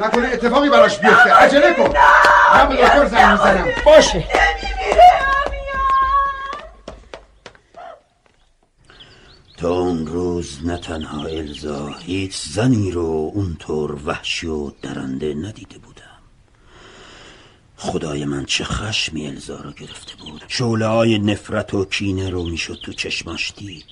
نکنه 0.00 0.28
اتفاقی 0.32 0.68
براش 0.68 0.98
بیفته. 0.98 1.34
عجله 1.34 1.74
کن. 1.74 1.94
من 2.54 2.68
به 2.68 2.74
دکتر 2.74 3.06
زنگ 3.06 3.30
می‌زنم. 3.30 3.66
باشه. 3.84 4.24
تا 9.56 9.68
اون 9.68 10.06
روز 10.06 10.66
نه 10.66 10.78
تنها 10.78 11.26
الزا 11.26 11.88
هیچ 12.06 12.36
زنی 12.36 12.90
رو 12.90 13.32
اونطور 13.34 13.98
وحشی 14.06 14.46
و 14.46 14.70
درنده 14.82 15.34
ندیده 15.34 15.78
بودم 15.78 15.87
خدای 17.78 18.24
من 18.24 18.44
چه 18.44 18.64
خشمی 18.64 19.26
الزا 19.26 19.56
رو 19.60 19.72
گرفته 19.72 20.16
بود. 20.16 20.44
شعله 20.48 20.86
های 20.86 21.18
نفرت 21.18 21.74
و 21.74 21.84
کینه 21.84 22.30
رو 22.30 22.44
می‌شد 22.44 22.78
تو 22.82 22.92
چشماش 22.92 23.52
دید. 23.56 23.84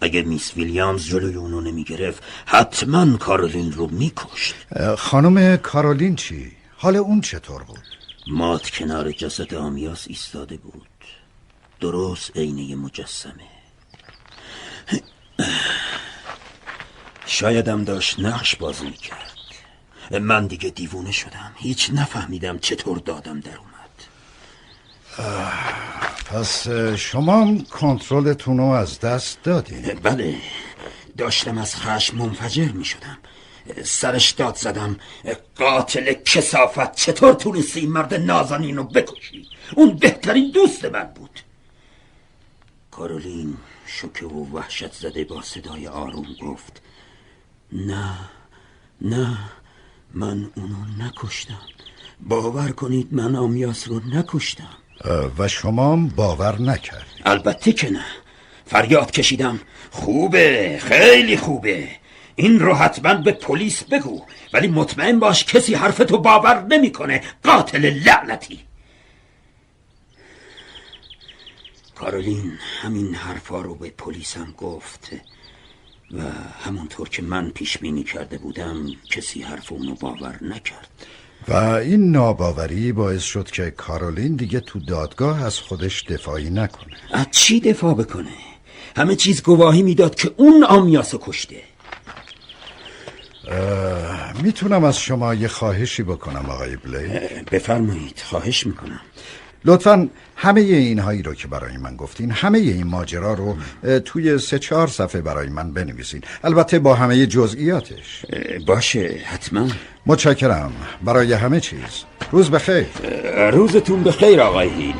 اگه 0.00 0.22
میس 0.22 0.56
ویلیامز 0.56 1.06
جلوی 1.06 1.34
اونو 1.34 1.60
نمی‌گرفت 1.60 2.22
حتما 2.46 3.16
کارولین 3.16 3.72
رو 3.72 3.86
میکشت. 3.86 4.54
خانم 4.98 5.56
کارولین 5.56 6.16
چی؟ 6.16 6.52
حال 6.76 6.96
اون 6.96 7.20
چطور 7.20 7.62
بود؟ 7.62 7.78
مات 8.26 8.70
کنار 8.70 9.12
جسد 9.12 9.54
آمیاس 9.54 10.04
ایستاده 10.08 10.56
بود. 10.56 10.88
درست 11.80 12.36
عینه 12.36 12.74
مجسمه. 12.74 13.50
شایدم 17.26 17.84
داشت 17.84 18.20
نقش 18.20 18.56
بازی 18.56 18.84
می‌کرد. 18.84 19.29
من 20.18 20.46
دیگه 20.46 20.70
دیوونه 20.70 21.12
شدم. 21.12 21.52
هیچ 21.56 21.90
نفهمیدم 21.94 22.58
چطور 22.58 22.98
دادم 22.98 23.40
در 23.40 23.58
اومد. 23.58 23.70
پس 26.26 26.68
شما 26.96 27.40
هم 27.40 27.64
کنترلتون 27.64 28.58
رو 28.58 28.64
از 28.64 29.00
دست 29.00 29.42
دادین. 29.42 29.82
بله 30.02 30.34
داشتم 31.16 31.58
از 31.58 31.76
خشم 31.76 32.16
منفجر 32.16 32.68
می 32.72 32.84
شدم 32.84 33.18
سرش 33.84 34.30
داد 34.30 34.56
زدم. 34.56 34.96
قاتل 35.56 36.12
کسافت 36.12 36.94
چطور 36.94 37.32
تونستی 37.34 37.80
این 37.80 37.92
مرد 37.92 38.14
نازنین 38.14 38.76
رو 38.76 38.84
بکشی؟ 38.84 39.46
اون 39.76 39.96
بهترین 39.96 40.50
دوست 40.50 40.84
من 40.84 41.04
بود. 41.04 41.40
کارولین 42.90 43.56
شوکه 43.86 44.26
و 44.26 44.56
وحشت 44.56 44.92
زده 44.92 45.24
با 45.24 45.42
صدای 45.42 45.88
آروم 45.88 46.26
گفت 46.42 46.82
نه 47.72 48.14
نه. 49.00 49.38
من 50.14 50.50
اونو 50.56 50.76
نکشتم. 50.98 51.60
باور 52.20 52.70
کنید 52.70 53.08
من 53.14 53.36
آمیاس 53.36 53.88
رو 53.88 54.00
نکشتم. 54.06 54.76
و 55.38 55.48
شما 55.48 55.96
باور 55.96 56.60
نکرد 56.60 57.06
البته 57.24 57.72
که 57.72 57.90
نه. 57.90 58.04
فریاد 58.66 59.10
کشیدم. 59.10 59.60
خوبه 59.90 60.78
خیلی 60.82 61.36
خوبه. 61.36 61.88
این 62.36 62.60
رو 62.60 62.74
حتما 62.74 63.14
به 63.14 63.32
پلیس 63.32 63.84
بگو. 63.84 64.22
ولی 64.52 64.68
مطمئن 64.68 65.18
باش 65.18 65.44
کسی 65.44 65.74
حرفتو 65.74 66.18
باور 66.18 66.62
نمی‌کنه. 66.62 67.22
قاتل 67.44 67.90
لعنتی. 67.90 68.60
کارولین 71.94 72.58
همین 72.82 73.14
حرفا 73.14 73.60
رو 73.60 73.74
به 73.74 73.90
پلیسم 73.90 74.54
گفت. 74.58 75.10
و 76.12 76.20
همونطور 76.64 77.08
که 77.08 77.22
من 77.22 77.50
پیش 77.50 77.78
بینی 77.78 78.02
کرده 78.02 78.38
بودم 78.38 78.86
کسی 79.10 79.42
حرف 79.42 79.72
اونو 79.72 79.94
باور 79.94 80.38
نکرد. 80.42 80.88
و 81.48 81.54
این 81.54 82.10
ناباوری 82.10 82.92
باعث 82.92 83.22
شد 83.22 83.50
که 83.50 83.70
کارولین 83.70 84.36
دیگه 84.36 84.60
تو 84.60 84.78
دادگاه 84.78 85.44
از 85.44 85.58
خودش 85.58 86.02
دفاعی 86.02 86.50
نکنه. 86.50 86.96
از 87.12 87.26
چی 87.30 87.60
دفاع 87.60 87.94
بکنه؟ 87.94 88.32
همه 88.96 89.16
چیز 89.16 89.42
گواهی 89.42 89.82
می‌داد 89.82 90.14
که 90.14 90.34
اون 90.36 90.64
آمیاسو 90.64 91.18
کشته. 91.18 91.62
می‌تونم 94.42 94.84
از 94.84 94.98
شما 94.98 95.34
یه 95.34 95.48
خواهشی 95.48 96.02
بکنم 96.02 96.50
آقای 96.50 96.76
بلیک 96.76 97.10
بفرمایید 97.50 98.22
خواهش 98.24 98.66
می‌کنم. 98.66 99.00
لطفا 99.64 100.08
همه 100.36 100.60
اینهایی 100.60 101.22
رو 101.22 101.34
که 101.34 101.48
برای 101.48 101.76
من 101.76 101.96
گفتین 101.96 102.30
همه 102.30 102.58
این 102.58 102.86
ماجرا 102.86 103.34
رو 103.34 103.56
توی 104.00 104.38
سه 104.38 104.58
چهار 104.58 104.86
صفحه 104.86 105.20
برای 105.20 105.48
من 105.48 105.72
بنویسین. 105.72 106.22
البته 106.44 106.78
با 106.78 106.94
همه 106.94 107.26
جزئیاتش. 107.26 108.26
باشه 108.66 109.20
حتما. 109.24 109.68
متشکرم. 110.06 110.72
برای 111.04 111.32
همه 111.32 111.60
چیز. 111.60 112.04
روز 112.32 112.50
بخیر. 112.50 112.86
روزتون 113.50 114.02
بخیر 114.02 114.40
آقای 114.40 114.94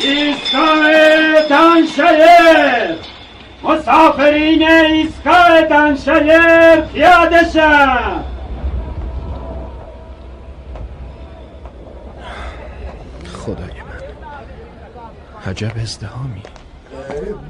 ایستگاه 0.00 0.88
دانشیر 1.50 2.96
مسافرین 3.64 4.62
ایستگاه 4.68 5.62
دانشیر 5.62 6.80
پیاده 6.80 7.50
شد 7.52 8.30
خدای 13.32 13.66
من 13.66 14.00
عجب 15.46 15.72
ازدهامی 15.82 16.42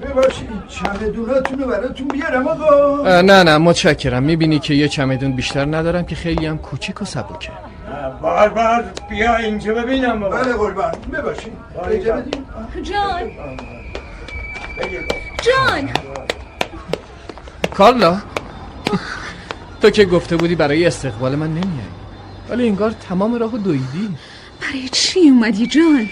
ببخشید 0.02 0.48
چمدوناتون 0.68 1.58
رو 1.58 1.66
براتون 1.66 2.08
بیارم 2.08 2.48
آقا. 2.48 3.20
نه 3.20 3.42
نه 3.42 3.58
متشکرم. 3.58 4.22
می‌بینی 4.22 4.58
که 4.58 4.74
یه 4.74 4.88
چمدون 4.88 5.32
بیشتر 5.32 5.64
ندارم 5.64 6.04
که 6.04 6.14
خیلی 6.16 6.46
هم 6.46 6.58
کوچیک 6.58 7.02
و 7.02 7.04
سبکه. 7.04 7.50
بار 8.22 8.48
بار 8.48 8.84
بیا 9.10 9.36
اینجا 9.36 9.74
ببینم 9.74 10.20
بابا. 10.20 10.36
بله 10.36 10.52
قربان. 10.52 10.92
بدین. 11.12 12.44
جان. 12.82 13.30
جان. 15.42 15.90
کارلا 17.74 18.16
تو 19.82 19.90
که 19.90 20.04
گفته 20.04 20.36
بودی 20.36 20.54
برای 20.54 20.86
استقبال 20.86 21.34
من 21.36 21.48
نمیای 21.48 21.90
ولی 22.48 22.68
انگار 22.68 22.90
تمام 23.08 23.34
راهو 23.34 23.58
دویدی. 23.58 24.16
برای 24.60 24.88
چی 24.88 25.20
اومدی 25.20 25.66
جان؟ 25.66 26.08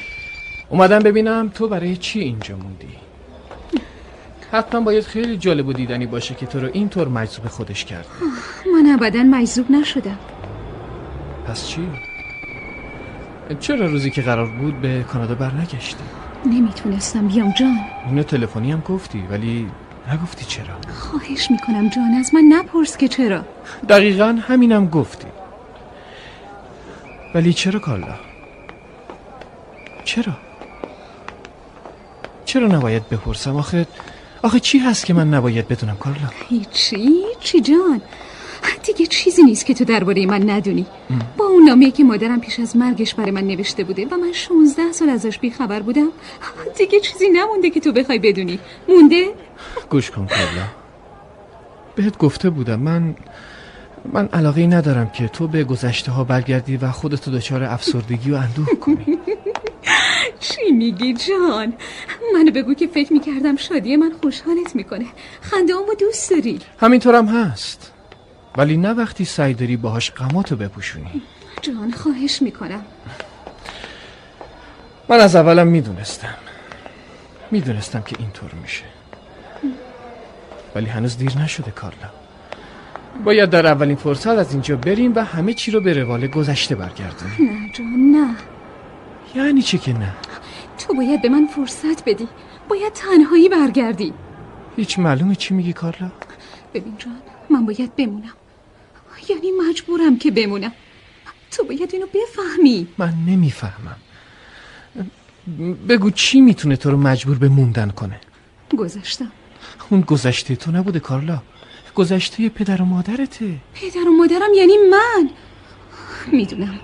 اومدم 0.71 0.99
ببینم 0.99 1.49
تو 1.49 1.69
برای 1.69 1.97
چی 1.97 2.21
اینجا 2.21 2.57
موندی 2.57 2.89
حتما 4.53 4.81
باید 4.81 5.05
خیلی 5.05 5.37
جالب 5.37 5.67
و 5.69 5.73
دیدنی 5.73 6.07
باشه 6.07 6.35
که 6.35 6.47
تو 6.47 6.61
رو 6.61 6.69
اینطور 6.73 7.09
مجذوب 7.09 7.49
خودش 7.49 7.85
کرد 7.85 8.07
من 8.75 8.91
ابدا 8.95 9.23
مجذوب 9.23 9.71
نشدم 9.71 10.19
پس 11.47 11.67
چی؟ 11.67 11.89
چرا 13.61 13.87
روزی 13.87 14.11
که 14.11 14.23
قرار 14.23 14.47
بود 14.47 14.81
به 14.81 15.05
کانادا 15.13 15.35
برنگشتی؟ 15.35 16.05
نمی‌تونستم 16.47 17.29
بیام 17.29 17.53
جان 17.53 17.77
اینو 18.07 18.23
تلفنی 18.23 18.73
هم 18.73 18.81
گفتی 18.81 19.25
ولی 19.31 19.71
نگفتی 20.13 20.45
چرا 20.45 20.75
خواهش 20.95 21.51
می‌کنم 21.51 21.89
جان 21.89 22.15
از 22.19 22.35
من 22.35 22.45
نپرس 22.49 22.97
که 22.97 23.09
چرا 23.09 23.45
دقیقا 23.89 24.39
همینم 24.49 24.87
گفتی 24.87 25.29
ولی 27.35 27.53
چرا 27.53 27.81
کارلا؟ 27.81 28.15
چرا؟ 30.05 30.48
چرا 32.49 32.67
نباید 32.67 33.09
بپرسم؟ 33.09 33.57
آخه 33.57 33.87
آخه 34.43 34.61
چی 34.61 34.79
هست 34.79 35.07
که 35.07 35.15
من 35.15 35.35
نباید 35.35 35.69
بدونم 35.69 35.97
کارلا؟ 35.97 36.29
هیچی 36.49 37.25
چی 37.41 37.61
جان. 37.61 38.01
دیگه 38.83 39.07
چیزی 39.07 39.43
نیست 39.43 39.67
که 39.67 39.75
تو 39.75 39.85
درباره 39.85 40.27
من 40.27 40.51
ندونی. 40.51 40.87
با 41.37 41.45
اون 41.45 41.65
نامه 41.65 41.91
که 41.91 42.05
مادرم 42.05 42.41
پیش 42.41 42.61
از 42.61 42.77
مرگش 42.77 43.15
برای 43.15 43.31
من 43.31 43.45
نوشته 43.45 43.85
بوده 43.85 44.07
و 44.07 44.17
من 44.17 44.33
16 44.33 44.93
سال 44.93 45.09
ازش 45.09 45.39
بیخبر 45.39 45.83
بودم 45.83 46.09
دیگه 46.79 47.01
چیزی 47.01 47.29
نمونده 47.29 47.71
که 47.71 47.81
تو 47.81 47.93
بخوای 47.93 48.19
بدونی. 48.19 48.59
مونده؟ 48.89 49.25
گوش 49.91 50.11
کن 50.11 50.27
کارلا. 50.27 50.67
بهت 51.97 52.19
گفته 52.19 52.51
بودم 52.51 52.81
من 52.81 53.15
من 54.13 54.29
علاقه 54.33 54.67
ندارم 54.67 55.11
که 55.11 55.29
تو 55.29 55.49
به 55.49 55.65
گذشته 55.65 56.13
ها 56.13 56.25
برگردی 56.25 56.77
و 56.77 56.91
خودتو 56.91 57.31
دچار 57.31 57.65
افسردگی 57.65 58.31
و 58.31 58.35
اندوه 58.35 58.75
کنی. 58.81 59.19
چی 60.41 60.73
میگی 60.73 61.15
جان؟ 61.15 61.73
منو 62.35 62.51
بگو 62.51 62.75
که 62.75 62.87
فکر 62.87 63.13
می‌کردم 63.13 63.57
شادی 63.57 63.97
من 63.97 64.13
خوشحالت 64.23 64.77
می‌کنه. 64.77 65.07
خنده 65.41 65.73
دوست 65.99 66.31
داری؟ 66.31 66.61
همینطورم 66.79 67.27
هست. 67.27 67.93
ولی 68.57 68.77
نه 68.77 68.91
وقتی 68.93 69.25
سعی 69.25 69.55
داری 69.55 69.77
باهاش 69.77 70.11
غماتو 70.11 70.57
بپوشونی. 70.57 71.23
جان 71.63 71.91
خواهش 71.91 72.43
می‌کنم. 72.43 72.85
من 75.09 75.21
از 75.21 75.37
اولم 75.37 75.67
می‌دونستم. 75.67 76.35
می‌دونستم 77.51 78.03
که 78.03 78.17
اینطور 78.19 78.51
میشه. 78.63 78.85
ولی 80.75 80.87
هنوز 80.87 81.19
دیر 81.19 81.39
نشده 81.39 81.71
کارلا 81.71 82.11
باید 83.25 83.51
در 83.51 83.67
اولین 83.67 83.97
فرصت 83.97 84.27
از 84.27 84.53
اینجا 84.53 84.77
بریم 84.77 85.13
و 85.15 85.25
همه 85.25 85.55
چی 85.55 85.71
رو 85.71 85.81
به 85.81 85.93
روال 85.93 86.27
گذشته 86.27 86.75
برگردونیم. 86.75 87.37
نه 87.39 87.73
جان 87.73 87.87
نه. 87.87 88.35
یعنی 89.35 89.63
چه 89.63 89.79
که 89.79 89.93
نه؟ 89.93 90.13
تو 90.79 90.95
باید 90.95 91.23
به 91.23 91.29
من 91.29 91.47
فرصت 91.47 92.05
بدی. 92.07 92.29
باید 92.69 92.93
تنهایی 92.93 93.49
برگردی. 93.49 94.13
هیچ 94.77 94.99
معلومه 94.99 95.35
چی 95.35 95.55
میگی 95.55 95.73
کارلا؟ 95.73 96.11
ببین 96.75 96.95
جان 96.99 97.17
من 97.51 97.67
باید 97.67 97.97
بمونم. 97.97 98.33
یعنی 99.29 99.49
مجبورم 99.69 100.19
که 100.19 100.31
بمونم. 100.31 100.73
تو 101.51 101.65
باید 101.65 101.91
اینو 101.93 102.07
بفهمی. 102.07 102.87
من 102.99 103.13
نمی‌فهمم. 103.27 103.97
بگو 105.89 106.11
چی 106.11 106.41
می‌تونه 106.41 106.77
تو 106.77 106.91
رو 106.91 106.97
مجبور 106.97 107.39
به 107.39 107.49
موندن 107.49 107.91
کنه؟ 107.91 108.21
گذشتم. 108.79 109.33
اون 109.91 110.01
گذشته 110.01 110.57
تو 110.57 110.71
نبوده 110.71 111.01
کارلا. 111.01 111.43
گذشته 111.95 112.49
پدر 112.49 112.83
و 112.83 112.85
مادرته. 112.85 113.55
پدر 113.75 114.09
و 114.09 114.13
مادرم 114.13 114.55
یعنی 114.57 114.77
من. 114.91 115.31
می‌دونم 116.33 116.81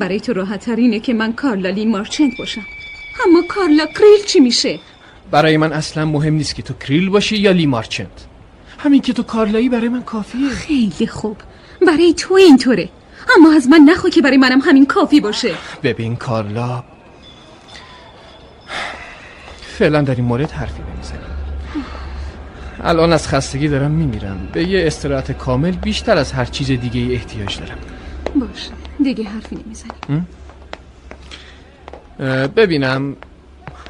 برای 0.00 0.20
تو 0.20 0.32
راحت 0.32 0.68
اینه 0.68 1.00
که 1.00 1.14
من 1.14 1.32
کارلا 1.32 1.70
لی 1.70 1.86
مارچنت 1.86 2.36
باشم. 2.38 2.66
اما 3.26 3.42
کارلا 3.48 3.86
کریل 3.86 4.24
چی 4.26 4.40
میشه؟ 4.40 4.80
برای 5.30 5.56
من 5.56 5.72
اصلا 5.72 6.04
مهم 6.04 6.34
نیست 6.34 6.54
که 6.54 6.62
تو 6.62 6.74
کریل 6.74 7.08
باشی 7.10 7.36
یا 7.36 7.50
لی 7.50 7.66
مارچنت. 7.66 8.26
همین 8.78 9.02
که 9.02 9.12
تو 9.12 9.22
کارلایی 9.22 9.68
برای 9.68 9.88
من 9.88 10.02
کافیه. 10.02 10.48
خیلی 10.48 11.06
خوب. 11.06 11.36
برای 11.86 12.14
تو 12.14 12.34
اینطوره. 12.34 12.88
اما 13.36 13.52
از 13.52 13.68
من 13.68 13.78
نخوا 13.78 14.10
که 14.10 14.22
برای 14.22 14.36
منم 14.36 14.60
همین 14.60 14.86
کافی 14.86 15.20
باشه. 15.20 15.54
ببین 15.82 16.16
کارلا 16.16 16.84
فعلا 19.62 20.02
در 20.02 20.14
این 20.14 20.24
مورد 20.24 20.50
حرفی 20.50 20.82
نمی‌زنیم 20.94 21.20
الان 22.80 23.12
از 23.12 23.28
خستگی 23.28 23.68
دارم 23.68 23.90
میمیرم. 23.90 24.48
به 24.52 24.64
یه 24.64 24.86
استراحت 24.86 25.32
کامل 25.32 25.70
بیشتر 25.70 26.16
از 26.18 26.32
هر 26.32 26.44
چیز 26.44 26.66
دیگه 26.66 27.00
ای 27.00 27.14
احتیاج 27.14 27.58
دارم. 27.58 27.78
باشه. 28.34 28.70
دیگه 29.02 29.24
حرفی 29.24 29.56
نمی‌زنیم 29.56 30.28
ببینم. 32.56 33.16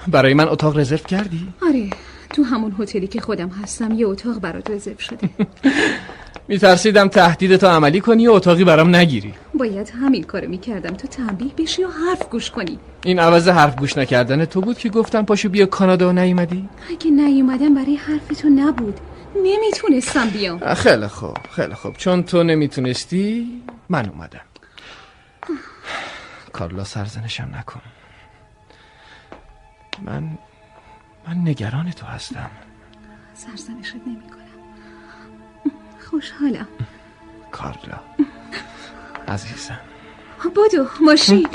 برای 0.09 0.35
من 0.35 0.49
اتاق 0.49 0.79
رزرو 0.79 0.99
کردی؟ 0.99 1.49
آره 1.63 1.91
تو 2.35 2.43
همون 2.43 2.75
هتلی 2.79 3.07
که 3.07 3.21
خودم 3.21 3.49
هستم 3.49 3.93
یه 3.93 4.07
اتاق 4.07 4.39
برات 4.39 4.71
رزرو 4.71 4.99
شده. 4.99 5.31
میترسیدم 6.49 7.09
تهدیدتو 7.09 7.67
عملی 7.67 8.01
کنی 8.01 8.29
و 8.29 8.33
اتاقی 8.33 8.65
برام 8.65 8.97
نگیری. 8.97 9.35
باید 9.55 9.91
همین 9.91 10.23
کارو 10.23 10.49
می‌کردم 10.49 10.95
تو 10.95 11.09
تنبیه 11.09 11.51
بشی 11.59 11.85
و 11.85 11.89
حرف 11.89 12.29
گوش 12.29 12.51
کنی. 12.51 12.79
این 13.05 13.19
عوض 13.19 13.49
حرف 13.49 13.77
گوش 13.77 13.99
نکردن 13.99 14.45
تو 14.45 14.61
بود 14.61 14.79
که 14.79 14.89
گفتم 14.89 15.25
پاشو 15.25 15.49
بیا 15.49 15.67
کانادا 15.67 16.09
و 16.09 16.13
نیومدی؟ 16.13 16.69
اگه 16.91 17.11
نیومدم 17.11 17.75
برای 17.75 17.97
حرف 17.97 18.41
تو 18.41 18.49
نبود. 18.49 19.01
نمی‌تونستم 19.45 20.31
بیام. 20.31 20.75
خیلی 20.75 21.07
خوب 21.07 21.37
خیلی 21.51 21.75
خوب. 21.75 21.97
چون 21.97 22.23
تو 22.23 22.43
نمی‌تونستی 22.43 23.49
من 23.89 24.09
اومدم. 24.09 24.41
کارلا 26.53 26.85
سرزنشم 26.85 27.51
نکن. 27.59 27.81
من 30.03 30.39
من 31.29 31.35
نگران 31.49 31.91
تو 31.91 32.07
هستم. 32.07 32.51
سرزنشت 33.35 33.95
نمی 33.95 34.21
کنم 34.31 34.39
خوشحالم. 36.11 36.69
کارلا. 37.53 38.01
عزیزم. 39.29 39.81
بودو 40.55 40.89
ماشین. 41.01 41.49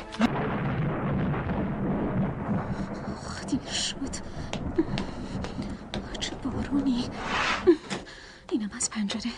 دیر 3.48 3.72
شد. 3.72 3.98
چه 6.20 6.32
بارونی. 6.36 7.10
اینم 8.52 8.70
از 8.78 8.90
پنجره. 8.90 9.32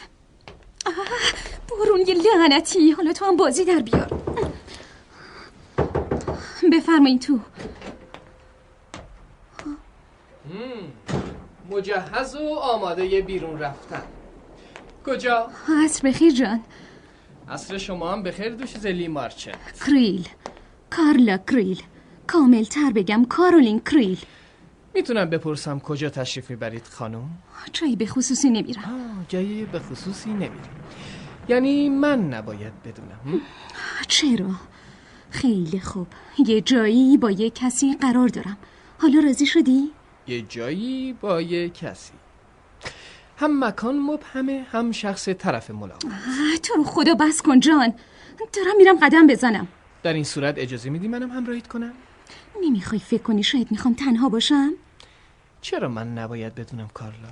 بارون 1.70 2.00
یه 2.08 2.16
لعنتی. 2.16 2.92
حالا 2.92 3.14
تو 3.14 3.26
هم 3.26 3.38
بازی 3.38 3.66
در 3.66 3.80
بیار. 3.80 4.22
بفرمایید 6.72 7.22
تو. 7.22 7.40
مجهز 11.76 12.36
و 12.36 12.56
آماده 12.56 13.22
بیرون 13.22 13.60
رفتن. 13.60 14.02
کجا؟ 15.06 15.50
عصر 15.86 16.10
بخیر 16.10 16.34
جان. 16.34 16.60
عصر 17.50 17.78
شما 17.78 18.12
هم 18.12 18.24
بخیر 18.24 18.50
دوش 18.50 18.78
زلی 18.78 19.08
مارچه. 19.08 19.52
کریل. 19.86 20.28
کارلا 20.90 21.38
کریل. 21.38 21.82
کامل 22.28 22.64
تر 22.64 22.92
بگم 22.96 23.26
کارولین 23.26 23.80
کریل. 23.80 24.20
می‌تونم 24.94 25.30
بپرسم 25.30 25.80
کجا 25.80 26.10
تشریف 26.10 26.50
می‌برید 26.50 26.88
خانم؟ 26.88 27.30
جایی 27.74 27.96
به 27.96 28.06
خصوصی 28.06 28.50
نمیرم. 28.50 29.26
جایی 29.30 29.66
به 29.66 29.80
خصوصی 29.80 30.30
نمیرم. 30.30 30.76
یعنی 31.50 31.90
من 31.90 32.34
نباید 32.34 32.74
بدونم. 32.84 33.42
چرا؟ 34.08 34.50
خیلی 35.30 35.80
خوب. 35.80 36.08
یه 36.46 36.62
جایی 36.62 37.18
با 37.18 37.32
یه 37.32 37.50
کسی 37.50 37.98
قرار 38.02 38.28
دارم. 38.28 38.58
حالا 39.00 39.20
راضی 39.20 39.46
شدی؟ 39.46 39.92
یه 40.28 40.42
جایی 40.42 41.14
با 41.14 41.42
یه 41.42 41.70
کسی. 41.70 42.14
هم 43.38 43.64
مکان 43.64 44.00
مبهمه 44.00 44.66
هم 44.72 44.92
شخص 44.92 45.30
طرف 45.30 45.72
ملاقات. 45.72 46.06
تو 46.64 46.74
رو 46.74 46.84
خدا 46.84 47.14
بس 47.16 47.42
کن 47.42 47.60
جان. 47.60 47.94
دارم 48.54 48.78
میرم 48.78 49.00
قدم 49.00 49.28
بزنم. 49.28 49.68
در 50.04 50.14
این 50.14 50.24
صورت 50.24 50.58
اجازه 50.58 50.90
میدی 50.90 51.08
منم 51.08 51.32
همراهیت 51.32 51.68
کنم؟ 51.68 51.94
نمی‌خوای 52.62 53.00
فکر 53.00 53.22
کنی 53.22 53.44
شاید 53.44 53.72
می‌خوام 53.72 53.94
تنها 53.94 54.30
باشم؟ 54.30 54.74
چرا 55.62 55.90
من 55.90 56.18
نباید 56.18 56.56
بدونم 56.56 56.88
کارلا؟ 56.94 57.30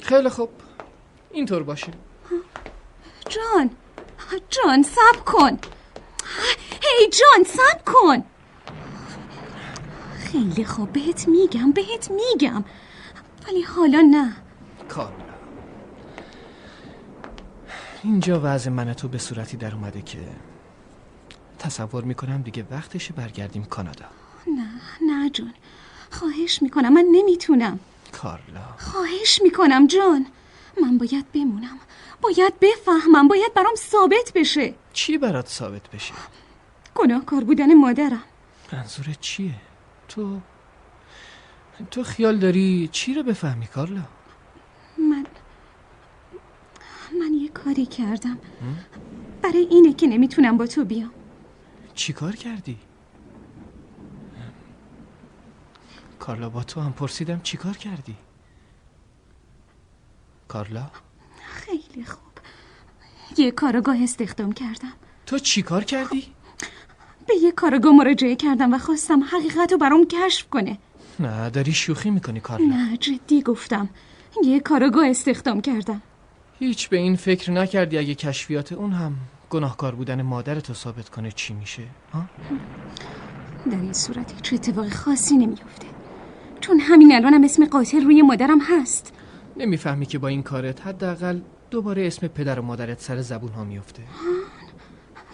خیلی 0.00 0.28
خوب. 0.28 0.50
اینطور 1.30 1.62
باشه. 1.62 1.92
جان. 3.28 3.70
جان 4.50 4.82
سب 4.82 5.24
کن. 5.24 5.58
هی 6.82 7.08
جان 7.08 7.44
سب 7.44 7.84
کن. 7.84 8.24
خیلی 10.18 10.64
خوب 10.64 10.92
بهت 10.92 11.28
میگم 11.28 11.72
بهت 11.72 12.10
میگم. 12.10 12.64
ولی 13.48 13.62
حالا 13.62 14.00
نه. 14.00 14.32
کارلا 14.88 15.14
اینجا 18.02 18.40
وضع 18.44 18.70
من 18.70 18.92
تو 18.92 19.08
به 19.08 19.18
صورتی 19.18 19.56
در 19.56 19.74
اومده 19.74 20.02
که 20.02 20.18
تصور 21.58 22.04
می‌کنم 22.04 22.42
دیگه 22.42 22.66
وقتش 22.70 23.12
برگردیم 23.12 23.64
کانادا. 23.64 24.04
نه 24.46 24.68
نه 25.06 25.30
جان. 25.30 25.54
خواهش 26.10 26.62
می‌کنم 26.62 26.92
من 26.92 27.06
نمی‌تونم. 27.12 27.80
کارلا. 28.12 28.60
خواهش 28.78 29.40
می‌کنم 29.42 29.86
جان. 29.86 30.26
من 30.82 30.98
باید 30.98 31.32
بمونم. 31.32 31.78
باید 32.20 32.54
بفهمم 32.60 33.28
باید 33.28 33.54
برام 33.54 33.74
ثابت 33.76 34.32
بشه 34.34 34.74
چی 34.92 35.18
برات 35.18 35.48
ثابت 35.48 35.90
بشه؟ 35.90 36.14
گناهکار 36.94 37.44
بودن 37.44 37.74
مادرم 37.74 38.22
منظورت 38.72 39.20
چیه؟ 39.20 39.54
تو 40.08 40.40
تو 41.90 42.02
خیال 42.02 42.38
داری 42.38 42.88
چی 42.92 43.14
رو 43.14 43.22
بفهمی 43.22 43.66
کارلا؟ 43.66 44.02
من 44.98 45.26
من 47.20 47.34
یه 47.34 47.48
کاری 47.48 47.86
کردم 47.86 48.38
برای 49.42 49.66
اینه 49.70 49.92
که 49.92 50.06
نمی‌تونم 50.06 50.56
با 50.56 50.66
تو 50.66 50.84
بیام 50.84 51.10
چی 51.94 52.12
کار 52.12 52.36
کردی؟ 52.36 52.78
کارلا 56.18 56.48
با 56.48 56.62
تو 56.62 56.80
هم 56.80 56.92
پرسیدم 56.92 57.40
چی 57.40 57.56
کار 57.56 57.76
کردی؟ 57.76 58.16
کارلا؟ 60.48 60.90
خیلی 61.70 62.04
خوب. 62.04 62.20
یه 63.36 63.50
کارگاه 63.50 64.02
استخدام 64.02 64.52
کردم. 64.52 64.92
تو 65.26 65.38
چی 65.38 65.62
کار 65.62 65.84
کردی؟ 65.84 66.24
به 67.26 67.34
یه 67.42 67.52
کارگاه 67.52 67.92
مراجعه 67.92 68.36
کردم 68.36 68.74
و 68.74 68.78
خواستم 68.78 69.22
حقیقت 69.24 69.72
رو 69.72 69.78
برام 69.78 70.06
کشف 70.06 70.48
کنه. 70.48 70.78
نه 71.20 71.50
داری 71.50 71.72
شوخی 71.72 72.10
می‌کنی 72.10 72.40
کارلا. 72.40 72.66
نه 72.66 72.96
جدی 72.96 73.42
گفتم. 73.42 73.88
یه 74.44 74.60
کارگاه 74.60 75.06
استخدام 75.06 75.60
کردم. 75.60 76.02
هیچ 76.58 76.88
به 76.88 76.96
این 76.96 77.16
فکر 77.16 77.50
نکردی 77.50 77.98
اگه 77.98 78.14
کشفیات 78.14 78.72
اون 78.72 78.92
هم 78.92 79.14
گناهکار 79.50 79.94
بودن 79.94 80.22
مادرتو 80.22 80.74
ثابت 80.74 81.08
کنه 81.08 81.32
چی 81.32 81.54
میشه 81.54 81.82
ها؟ 82.12 82.24
در 83.70 83.80
این 83.80 83.92
صورت 83.92 84.32
هیچ 84.34 84.52
اتفاق 84.52 84.88
خاصی 84.88 85.36
نمیافته. 85.36 85.86
چون 86.60 86.80
همین 86.80 87.12
الانم 87.12 87.34
هم 87.34 87.44
اسم 87.44 87.64
قاتل 87.64 88.04
روی 88.04 88.22
مادرم 88.22 88.60
هست. 88.60 89.12
نمی‌فهمی 89.56 90.06
که 90.06 90.18
با 90.18 90.28
این 90.28 90.42
کارت 90.42 90.86
حداقل 90.86 91.40
دوباره 91.70 92.06
اسم 92.06 92.28
پدر 92.28 92.60
و 92.60 92.62
مادرت 92.62 93.00
سر 93.00 93.20
زبون 93.20 93.52
ها 93.52 93.64
میفته 93.64 94.02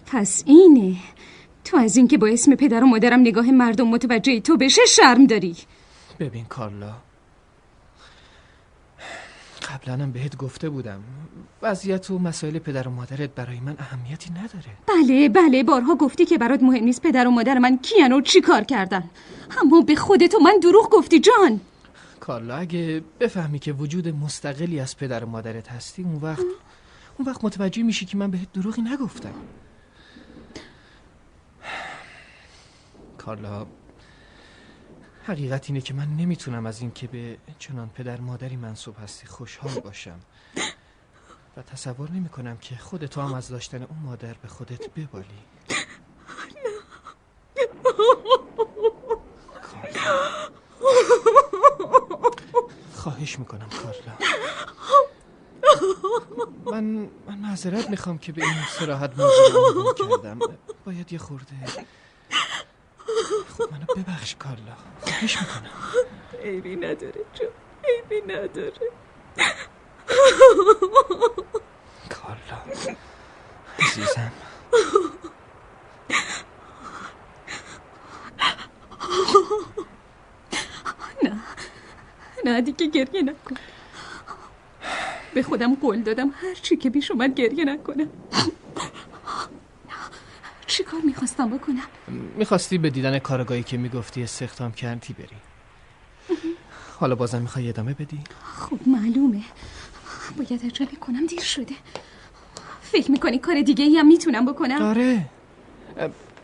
پس 0.07 0.43
اینه. 0.47 0.97
تو 1.65 1.77
از 1.77 1.97
اینکه 1.97 2.19
با 2.19 2.27
اسم 2.27 2.55
پدر 2.55 2.85
و 2.85 2.87
مادرم 2.87 3.21
نگاه 3.21 3.51
مردم 3.51 3.89
متوجه 3.89 4.41
تو 4.41 4.57
بشه 4.57 4.87
شرم 4.89 5.27
داری. 5.27 5.57
ببین 6.21 6.45
کارلا. 6.45 6.93
قبلا 9.69 10.07
بهت 10.07 10.37
گفته 10.37 10.69
بودم. 10.69 11.01
وضعیت 11.63 12.11
و 12.11 12.19
مسائل 12.19 12.59
پدر 12.59 12.89
و 12.89 12.91
مادرت 12.91 13.31
برای 13.31 13.61
من 13.61 13.77
اهمیتی 13.79 14.31
نداره. 14.31 14.73
بله 14.87 15.29
بله. 15.29 15.63
بارها 15.63 15.95
گفتی 15.95 16.25
که 16.25 16.39
برات 16.39 16.63
مهم 16.63 16.85
نیست 16.85 17.03
پدر 17.03 17.27
و 17.27 17.31
مادر 17.31 17.59
من 17.59 17.79
کیان 17.79 18.13
و 18.13 18.21
چی 18.21 18.41
کار 18.41 18.65
کردن. 18.65 19.05
اما 19.63 19.81
به 19.81 19.97
خودت 19.97 20.35
و 20.35 20.39
من 20.39 20.59
دروغ 20.63 20.91
گفتی 20.91 21.21
جان. 21.21 21.61
کارلا 22.21 22.57
اگه 22.57 23.03
بفهمی 23.21 23.59
که 23.59 23.73
وجود 23.73 24.09
مستقلی 24.09 24.81
از 24.81 24.97
پدر 24.97 25.25
و 25.25 25.29
مادرت 25.29 25.69
هستی 25.69 26.03
اون 26.03 26.17
وقت 26.17 26.45
اون 27.19 27.29
وقت 27.29 27.45
متوجه 27.45 27.83
میشی 27.83 28.07
که 28.07 28.17
من 28.17 28.31
بهت 28.31 28.53
دروغی 28.53 28.83
نگفتم. 28.83 29.35
کارلا 33.19 33.67
حقیقت 35.25 35.71
اینه 35.71 35.81
که 35.81 35.95
من 35.95 36.17
نمی‌تونم 36.17 36.67
از 36.67 36.81
اینکه 36.81 37.07
به 37.07 37.39
چنان 37.59 37.89
پدر 37.89 38.21
مادری 38.21 38.57
منصوب 38.57 38.97
هستی 39.03 39.27
خوشحال 39.27 39.81
باشم. 39.81 40.21
و 41.57 41.63
تصور 41.63 42.11
نمی 42.11 42.29
کنم 42.29 42.57
که 42.57 42.77
خودتو 42.77 43.21
هم 43.21 43.35
از 43.35 43.49
داشتن 43.49 43.83
اون 43.83 43.99
مادر 43.99 44.35
به 44.35 44.49
خودت 44.49 44.91
ببالی. 44.91 45.27
خواهش 52.95 53.39
می‌کنم 53.39 53.69
کارلا 53.83 54.13
من 56.65 56.85
من 57.27 57.39
معذرت 57.39 57.91
می‌خوام 57.91 58.19
که 58.19 58.33
به 58.33 58.43
این 58.43 58.55
سراحت 58.79 59.11
موضوع 59.19 59.95
کردم. 59.95 60.39
باید 60.87 61.13
یه 61.13 61.19
خورده 61.19 61.53
خب 63.59 63.73
منو 63.73 63.85
ببخش 63.97 64.37
کارلا. 64.39 64.77
خواهش 65.01 65.37
می‌کنم. 65.41 65.71
عیبی 66.43 66.77
نداره 66.77 67.25
جو 67.35 67.47
عیبی 67.85 68.33
نداره. 68.33 68.91
کارلا 72.11 72.63
عزیزم. 73.79 74.33
نه. 81.23 81.33
نه 82.45 82.61
دیگه 82.61 82.87
گریه 82.87 83.23
نکن. 83.23 83.57
به 85.35 85.43
خودم 85.43 85.75
قول 85.75 86.03
دادم 86.03 86.29
هر 86.29 86.55
چی 86.55 86.77
که 86.77 86.91
پیش 86.91 87.11
اومد 87.11 87.35
گریه 87.35 87.65
نکنم. 87.65 88.09
چی 90.67 90.85
کار 90.85 91.01
می‌خواستم 91.01 91.51
بکنم؟ 91.51 91.83
می‌خواستی 92.37 92.79
به 92.79 92.91
دیدن 92.91 93.19
کارگاهی 93.19 93.63
که 93.63 93.77
می‌گفتی 93.77 94.23
استخدام 94.23 94.73
کردی 94.73 95.13
بری. 95.13 95.37
حالا 96.99 97.15
بازم 97.15 97.43
می‌خوای 97.43 97.69
ادامه 97.69 97.95
بدی؟ 97.95 98.21
خب 98.55 98.79
معلومه. 98.87 99.43
باید 100.37 100.65
عجله 100.67 100.97
کنم 101.01 101.27
دیر 101.27 101.41
شده. 101.41 101.75
فکر 102.83 103.11
می‌کنی 103.11 103.39
کار 103.39 103.61
دیگه 103.61 103.85
ای 103.85 103.97
هم 103.97 104.07
می‌تونم 104.07 104.47
بکنم؟ 104.47 104.83
آره. 104.83 105.27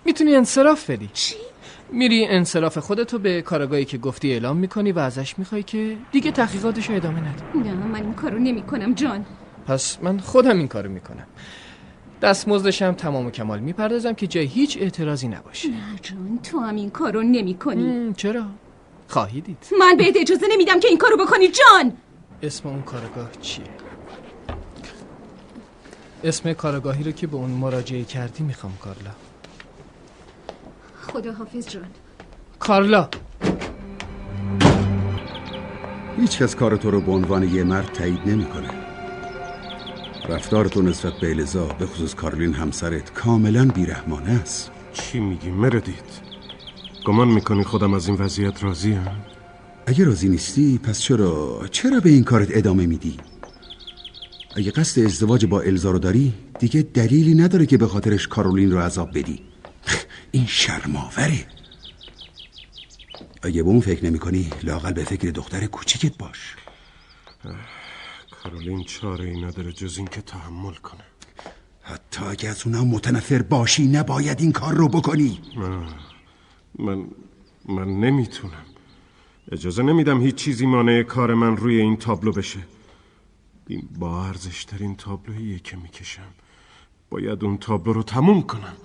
می‌تونی 0.05 0.35
انصراف 0.35 0.91
بدی 0.91 1.11
چی؟ 1.13 1.37
میری 1.93 2.27
انصراف 2.27 2.79
خودتو 2.79 3.19
به 3.19 3.43
کارگاهی 3.43 3.85
که 3.85 3.99
گفتی 3.99 4.33
اعلام 4.33 4.57
می‌کنی 4.57 4.93
و 4.93 4.99
ازش 4.99 5.39
می‌خوای 5.39 5.63
که 5.63 5.97
دیگه 6.13 6.31
تحقیقاتش 6.31 6.91
رو 6.91 6.97
ادامه 6.97 7.21
نده. 7.21 7.43
نه 7.69 7.75
من 7.87 8.03
این 8.03 8.15
کارو 8.15 8.39
نمی‌کنم 8.39 8.95
جان. 8.95 9.27
پس 9.67 9.99
من 10.03 10.19
خودم 10.19 10.59
این 10.59 10.69
کارو 10.69 10.91
می‌کنم. 10.91 11.27
دستمزدشم 12.23 12.93
تمام 12.93 13.27
و 13.27 13.31
کمال 13.31 13.61
می‌پردازم 13.61 14.13
که 14.13 14.27
جای 14.27 14.45
هیچ 14.45 14.79
اعتراضی 14.81 15.29
نباشه. 15.29 15.69
نه 15.69 15.75
جان 16.03 16.39
تو 16.43 16.59
هم 16.59 16.77
این 16.77 16.91
کارو 16.91 17.23
نمی‌کنی. 17.23 18.13
چرا؟ 18.17 18.45
خواهی 19.09 19.41
دید. 19.41 19.67
من 19.81 19.97
بهت 19.97 20.17
اجازه 20.17 20.47
نمیدم 20.53 20.81
که 20.81 20.89
این 20.89 20.99
کارو 20.99 21.17
بکنی 21.17 21.49
جان! 21.49 21.93
اسم 22.43 22.69
اون 22.69 22.83
کارگاه 22.83 23.31
چیه؟ 23.41 23.65
اسم 26.25 26.53
کارگاهی 26.53 27.05
رو 27.05 27.13
که 27.13 27.27
به 27.27 27.37
اون 27.37 27.51
مراجعه 27.51 28.05
کردی 28.05 28.45
می‌خوام 28.45 28.73
کارلا. 28.81 29.11
خدا 31.03 31.33
حافظ 31.33 31.69
جان. 31.69 31.87
کارلا. 32.59 33.09
هیچ 36.21 36.39
کس 36.39 36.55
کار 36.55 36.77
تو 36.77 36.91
رو 36.91 37.01
به 37.01 37.13
عنوان 37.13 37.55
یه 37.55 37.65
مرد 37.65 37.93
تایید 37.93 38.21
نمی‌کنه. 38.27 38.71
رفتار 40.29 40.65
تو 40.65 40.83
نسبت 40.83 41.13
به 41.13 41.31
الزا 41.31 41.67
به 41.67 41.87
خصوص 41.87 42.15
کارلین 42.15 42.55
همسرت 42.55 43.13
کاملا 43.13 43.65
بیرحمانه 43.65 44.31
است. 44.31 44.71
چی 44.93 45.21
میگی؟ 45.21 45.51
مردید. 45.51 46.33
گمان 47.05 47.29
می‌کنی 47.29 47.65
خودم 47.65 47.95
از 47.95 48.09
این 48.09 48.17
وضعیت 48.17 48.65
راضی 48.65 48.93
هم؟ 48.93 49.17
اگه 49.87 50.05
راضی 50.05 50.29
نیستی 50.29 50.79
پس 50.79 51.01
چرا؟ 51.01 51.63
چرا 51.71 52.01
به 52.01 52.11
این 52.11 52.25
کارت 52.25 52.49
ادامه 52.51 52.87
میدی؟ 52.87 53.17
اگه 54.57 54.71
قصد 54.71 55.03
ازدواج 55.05 55.47
با 55.47 55.61
الزا 55.61 55.91
رو 55.91 55.99
داری 55.99 56.33
دیگه 56.59 56.83
دلیلی 56.83 57.35
نداره 57.35 57.67
که 57.67 57.79
به 57.79 57.87
خاطرش 57.87 58.29
کارولین 58.29 58.73
رو 58.73 58.79
عذاب 58.79 59.19
بدی. 59.19 59.52
این 60.33 60.47
شرماوره 60.47 61.47
اگه 63.43 63.63
به 63.63 63.69
اون 63.69 63.81
فکر 63.81 64.05
نمی 64.05 64.19
کنی 64.19 64.51
لاقل 64.63 64.93
به 64.93 65.05
فکر 65.05 65.31
دختر 65.31 65.67
کوچیکت 65.67 66.19
باش. 66.19 66.57
کارولین 68.31 68.85
چاره 68.85 69.25
ای 69.25 69.41
نداره 69.41 69.73
جز 69.73 69.99
این 69.99 70.07
که 70.07 70.21
تحمل 70.23 70.75
کنه. 70.75 71.05
حتی 71.83 72.25
اگه 72.25 72.49
از 72.49 72.67
اونم 72.67 72.89
متنفر 72.89 73.43
باشی 73.43 73.87
نباید 73.87 74.41
این 74.41 74.53
کار 74.53 74.75
رو 74.75 74.89
بکنی. 74.89 75.41
من 75.57 75.85
من, 76.79 77.07
من 77.69 78.01
نمی‌تونم. 78.01 78.65
اجازه 79.53 79.83
نمیدم 79.83 80.21
هیچ 80.21 80.35
چیزی 80.35 80.67
مانع 80.67 81.03
کار 81.03 81.35
من 81.35 81.57
روی 81.57 81.81
این 81.81 81.97
تابلو 81.97 82.33
بشه. 82.33 82.61
این 83.67 83.89
با 83.99 84.27
ارزشترین 84.27 84.97
تابلوییه 84.97 85.59
که 85.59 85.77
می‌کشم. 85.77 86.33
باید 87.11 87.45
اون 87.45 87.59
تابلو 87.59 87.93
رو 87.93 88.03
تموم 88.03 88.43
کنم. 88.43 88.77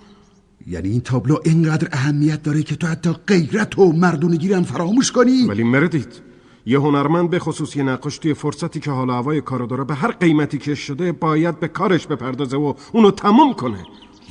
یعنی 0.68 0.88
این 0.88 1.00
تابلو 1.00 1.36
اینقدر 1.44 1.88
اهمیت 1.92 2.42
داره 2.42 2.62
که 2.62 2.76
تو 2.76 2.86
حتی 2.86 3.12
غیرت 3.26 3.78
و 3.78 3.92
مردونگی 3.92 4.52
هم 4.52 4.62
فراموش 4.62 5.12
کنی. 5.12 5.44
ولی 5.44 5.62
مردید 5.62 6.22
یه 6.66 6.78
هنرمند 6.78 7.30
به 7.30 7.38
خصوص 7.38 7.76
یه 7.76 7.82
نقاش 7.82 8.18
توی 8.18 8.34
فرصتی 8.34 8.80
که 8.80 8.90
حال 8.90 9.10
هوای 9.10 9.40
کارو 9.40 9.66
داره 9.66 9.84
به 9.84 9.94
هر 9.94 10.10
قیمتی 10.10 10.58
که 10.58 10.74
شده 10.74 11.12
باید 11.12 11.60
به 11.60 11.68
کارش 11.68 12.06
بپردازه 12.06 12.56
و 12.56 12.74
اونو 12.92 13.10
تموم 13.10 13.54
کنه. 13.54 13.86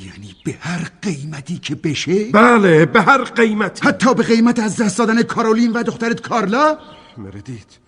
یعنی 0.06 0.36
به 0.46 0.56
هر 0.60 0.92
قیمتی 1.02 1.58
که 1.58 1.76
بشه؟ 1.76 2.32
بله 2.32 2.86
به 2.86 3.02
هر 3.02 3.24
قیمتی. 3.24 3.88
حتی 3.88 4.14
به 4.14 4.24
قیمت 4.24 4.60
از 4.60 4.82
دست 4.82 4.98
دادن 4.98 5.24
کارولین 5.24 5.72
و 5.72 5.84
دخترت 5.84 6.22
کارلا؟ 6.22 6.78
مردید 7.18 7.80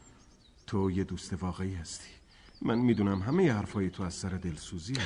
تو 0.67 0.91
یه 0.91 1.03
دوست 1.03 1.34
واقعی 1.41 1.73
هستی. 1.73 2.09
من 2.61 2.80
می‌دونم 2.80 3.19
همه 3.19 3.51
حرفای 3.51 3.89
تو 3.89 4.03
از 4.03 4.13
سر 4.13 4.30
دلسوزیه 4.30 4.97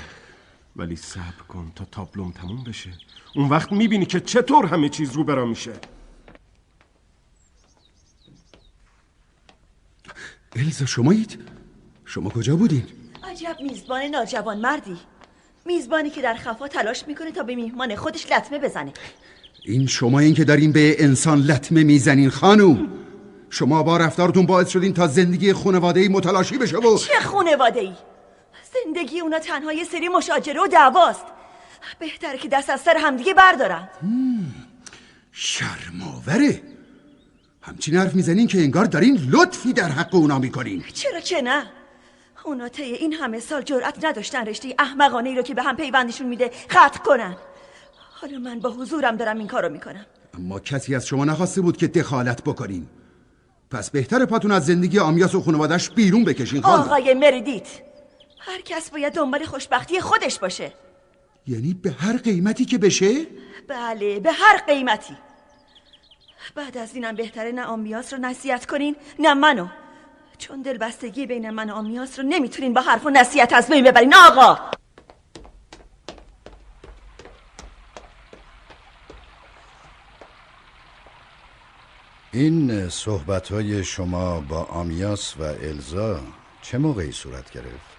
ولی 0.75 0.95
صبر 0.95 1.43
کن 1.47 1.71
تا 1.75 1.85
تابلوم 1.91 2.31
تموم 2.31 2.63
بشه 2.63 2.89
اون 3.35 3.49
وقت 3.49 3.71
می‌بینی 3.71 4.05
که 4.05 4.19
چطور 4.19 4.65
همه 4.65 4.89
چیز 4.89 5.11
رو 5.11 5.23
برا 5.23 5.45
میشه 5.45 5.71
الزا 10.55 10.85
شمایید؟ 10.85 11.39
شما 12.05 12.29
کجا 12.29 12.55
بودین؟ 12.55 12.83
عجب 13.23 13.57
میزبان 13.61 14.01
ناجوان 14.01 14.57
مردی 14.57 14.97
میزبانی 15.65 16.09
که 16.09 16.21
در 16.21 16.33
خفا 16.33 16.67
تلاش 16.67 17.07
می‌کنه 17.07 17.31
تا 17.31 17.43
به 17.43 17.55
میهمان 17.55 17.95
خودش 17.95 18.31
لطمه 18.31 18.59
بزنه 18.59 18.93
این 19.63 19.87
شما 19.87 20.19
این 20.19 20.33
که 20.33 20.43
دارین 20.43 20.71
به 20.71 21.03
انسان 21.03 21.39
لطمه 21.39 21.83
می‌زنین 21.83 22.29
خانوم 22.29 22.89
شما 23.49 23.83
با 23.83 23.97
رفتارتون 23.97 24.45
باعث 24.45 24.69
شدین 24.69 24.93
تا 24.93 25.07
زندگی 25.07 25.53
خانواده 25.53 26.09
متلاشی 26.09 26.57
بشه 26.57 26.77
و 26.77 26.97
چه 26.97 27.19
خانواده 27.19 27.79
ای؟ 27.79 27.93
زندگی 28.73 29.19
اونا 29.19 29.39
تنها 29.39 29.73
یه 29.73 29.83
سری 29.83 30.09
مشاجره 30.09 30.61
و 30.61 30.67
دعواست. 30.67 31.25
بهتره 31.99 32.37
که 32.37 32.47
دست 32.47 32.69
از 32.69 32.81
سر 32.81 32.97
همدیگه 32.97 33.33
بردارن. 33.33 33.89
شرماوره. 35.31 36.61
همچین 37.61 37.95
حرف 37.95 38.15
می‌زنین 38.15 38.47
که 38.47 38.57
انگار 38.57 38.85
دارین 38.85 39.29
لطفی 39.29 39.73
در 39.73 39.89
حق 39.89 40.15
اونا 40.15 40.39
می‌کنین. 40.39 40.83
چرا 40.93 41.19
که 41.19 41.41
نه؟ 41.41 41.65
اونا 42.45 42.69
طی 42.69 42.83
این 42.83 43.13
همه 43.13 43.39
سال 43.39 43.61
جرأت 43.61 44.05
نداشتن 44.05 44.45
رشته 44.45 44.75
احمقانه 44.79 45.29
ای 45.29 45.35
رو 45.35 45.41
که 45.41 45.53
به 45.53 45.63
هم 45.63 45.75
پیوندشون 45.75 46.27
میده 46.27 46.51
قطع 46.69 46.99
کنن. 46.99 47.35
حالا 48.21 48.39
من 48.39 48.59
با 48.59 48.69
حضورم 48.69 49.15
دارم 49.15 49.37
این 49.37 49.47
کارو 49.47 49.69
می‌کنم. 49.69 50.05
اما 50.33 50.59
کسی 50.59 50.95
از 50.95 51.07
شما 51.07 51.25
نخواسته 51.25 51.61
بود 51.61 51.77
که 51.77 51.87
دخالت 51.87 52.43
بکنین. 52.43 52.87
پس 53.71 53.89
بهتر 53.89 54.25
پاتون 54.25 54.51
از 54.51 54.65
زندگی 54.65 54.99
آمیاس 54.99 55.35
و 55.35 55.41
خانوادش 55.41 55.89
بیرون 55.89 56.23
بکشین 56.23 56.61
خانم. 56.61 56.81
آقای 56.81 57.13
مردیت 57.13 57.67
هر 58.45 58.61
کس 58.61 58.89
باید 58.89 59.13
دنبال 59.13 59.45
خوشبختی 59.45 60.01
خودش 60.01 60.39
باشه. 60.39 60.73
یعنی 61.47 61.73
به 61.73 61.91
هر 61.91 62.17
قیمتی 62.17 62.65
که 62.65 62.77
بشه؟ 62.77 63.25
بله 63.67 64.19
به 64.19 64.31
هر 64.31 64.57
قیمتی. 64.57 65.17
بعد 66.55 66.77
از 66.77 66.95
اینم 66.95 67.15
بهتره 67.15 67.51
نه 67.51 67.63
آمیاس 67.63 68.13
رو 68.13 68.19
نصیحت 68.19 68.65
کنین 68.65 68.95
نه 69.19 69.33
منو. 69.33 69.67
چون 70.37 70.61
دلبستگی 70.61 71.25
بین 71.25 71.49
من 71.49 71.69
و 71.69 71.73
آمیاس 71.73 72.19
رو 72.19 72.25
نمی‌تونین 72.25 72.73
با 72.73 72.81
حرف 72.81 73.05
و 73.05 73.09
نصیحت 73.09 73.53
از 73.53 73.69
بین 73.69 73.83
ببرین 73.83 74.13
آقا. 74.15 74.57
این 82.31 82.89
صحبت 82.89 83.51
های 83.51 83.83
شما 83.83 84.39
با 84.39 84.63
آمیاس 84.63 85.37
و 85.37 85.43
الزا 85.43 86.19
چه 86.61 86.77
موقعی 86.77 87.11
صورت 87.11 87.51
گرفت؟ 87.51 87.92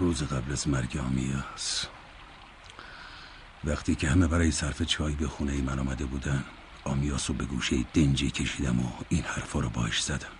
روز 0.00 0.22
قبل 0.22 0.52
از 0.52 0.68
مرگ 0.68 0.96
آمیاس. 0.96 1.86
وقتی 3.64 3.94
که 3.94 4.08
همه 4.08 4.26
برای 4.26 4.50
صرف 4.50 4.82
چای 4.82 5.12
به 5.12 5.28
خونه 5.28 5.62
من 5.62 5.78
آمده 5.78 6.04
بودن 6.04 6.44
آمیاس 6.84 7.30
رو 7.30 7.36
به 7.36 7.44
گوشه 7.44 7.76
دنجی 7.94 8.30
کشیدم 8.30 8.80
و 8.80 8.92
این 9.08 9.22
حرفا 9.22 9.60
رو 9.60 9.70
باش 9.70 10.02
زدم. 10.02 10.34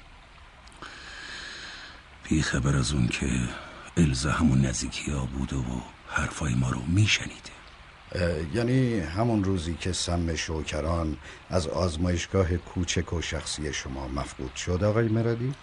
بی 2.24 2.42
خبر 2.42 2.76
از 2.76 2.92
اون 2.92 3.08
که 3.08 3.48
الزا 3.96 4.30
همون 4.30 4.66
نزدیکی 4.66 5.10
ها 5.10 5.24
بوده 5.24 5.56
و 5.56 5.80
حرفای 6.08 6.54
ما 6.54 6.70
رو 6.70 6.82
میشنیده. 6.86 7.50
یعنی 8.54 9.00
همون 9.00 9.44
روزی 9.44 9.74
که 9.74 9.92
سم 9.92 10.34
شوکران 10.34 11.16
از 11.50 11.66
آزمایشگاه 11.66 12.56
کوچک 12.56 13.12
و 13.12 13.22
شخصی 13.22 13.72
شما 13.72 14.08
مفقود 14.08 14.54
شد 14.54 14.84
آقای 14.84 15.08
مرادی؟ 15.08 15.54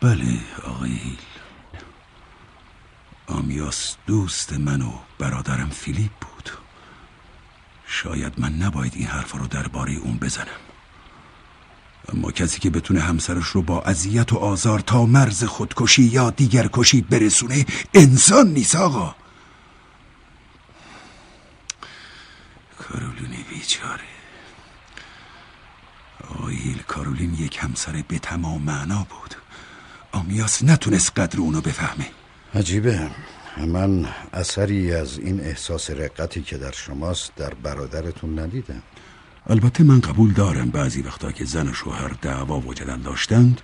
بله 0.00 0.40
آقای 0.64 0.90
هیل. 0.90 1.18
آمیاس 3.30 3.96
دوست 4.06 4.52
من 4.52 4.82
و 4.82 4.92
برادرم 5.18 5.68
فیلیپ 5.68 6.10
بود. 6.20 6.50
شاید 7.86 8.40
من 8.40 8.52
نباید 8.52 8.92
این 8.96 9.06
حرفا 9.06 9.38
رو 9.38 9.46
درباره 9.46 9.92
اون 9.92 10.18
بزنم. 10.18 10.60
اما 12.14 12.30
کسی 12.30 12.60
که 12.60 12.70
بتونه 12.70 13.00
همسرش 13.00 13.46
رو 13.46 13.62
با 13.62 13.82
اذیت 13.82 14.32
و 14.32 14.36
آزار 14.36 14.80
تا 14.80 15.06
مرز 15.06 15.44
خودکشی 15.44 16.02
یا 16.02 16.30
دیگر 16.30 16.68
کشی 16.72 17.00
برسونه 17.00 17.66
انسان 17.94 18.48
نیست 18.48 18.76
آقا. 18.76 19.14
کارولین 22.78 23.44
بیچاره. 23.50 24.10
آیل 26.42 26.82
کارولین 26.82 27.34
یک 27.34 27.58
همسر 27.60 28.04
به 28.08 28.18
تمام 28.18 28.62
معنا 28.62 29.06
بود. 29.10 29.34
آمیاس 30.12 30.64
نتونست 30.64 31.18
قدر 31.18 31.40
اونو 31.40 31.60
بفهمه. 31.60 32.19
عجیبه. 32.54 33.10
من 33.66 34.06
اثری 34.32 34.92
از 34.92 35.18
این 35.18 35.40
احساس 35.40 35.90
رقتی 35.90 36.42
که 36.42 36.58
در 36.58 36.70
شماست 36.70 37.34
در 37.36 37.54
برادرتون 37.54 38.38
ندیدم. 38.38 38.82
البته 39.46 39.84
من 39.84 40.00
قبول 40.00 40.32
دارم 40.32 40.70
بعضی 40.70 41.02
وقتا 41.02 41.32
که 41.32 41.44
زن 41.44 41.68
و 41.68 41.72
شوهر 41.72 42.08
دعوا 42.22 42.60
و 42.60 42.74
جدل 42.74 42.96
داشتند. 42.96 43.60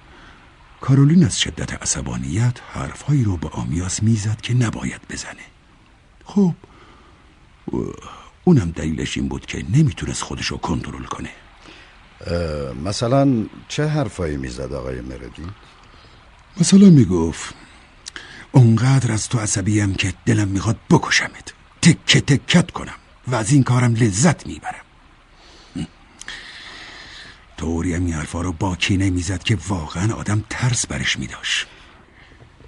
کارولین 0.80 1.24
از 1.24 1.40
شدت 1.40 1.82
عصبانیت 1.82 2.54
حرفهایی 2.72 3.24
رو 3.24 3.36
به 3.36 3.48
آمیاس 3.48 4.02
می‌زد 4.02 4.40
که 4.40 4.54
نباید 4.54 5.00
بزنه. 5.10 5.46
خب 6.24 6.54
اونم 8.44 8.70
دلیلش 8.70 9.16
این 9.16 9.28
بود 9.28 9.46
که 9.46 9.64
نمی‌تونست 9.74 10.22
خودشو 10.22 10.56
کنترل 10.56 11.04
کنه. 11.04 11.30
مثلا 12.84 13.46
چه 13.68 13.86
حرفایی 13.86 14.36
می‌زد 14.36 14.72
آقای 14.72 15.00
مردی؟ 15.00 15.46
مثلا 16.60 16.90
می‌گفت 16.90 17.54
اونقدر 18.56 19.12
از 19.12 19.28
تو 19.28 19.38
عصبیم 19.38 19.94
که 19.94 20.14
دلم 20.26 20.48
می‌خواد 20.48 20.76
بکشمت. 20.90 21.52
تکه 21.82 22.20
تکت 22.20 22.70
کنم 22.70 22.94
و 23.26 23.34
از 23.34 23.52
این 23.52 23.62
کارم 23.62 23.94
لذت 23.94 24.46
می‌برم. 24.46 24.84
طوری 27.56 27.94
هم 27.94 28.04
این 28.04 28.14
حرفا 28.14 28.40
رو 28.40 28.52
با 28.52 28.76
کینه 28.76 29.10
می‌زد 29.10 29.42
که 29.42 29.58
واقعا 29.68 30.14
آدم 30.14 30.44
ترس 30.50 30.86
برش 30.86 31.18
میداشت. 31.18 31.66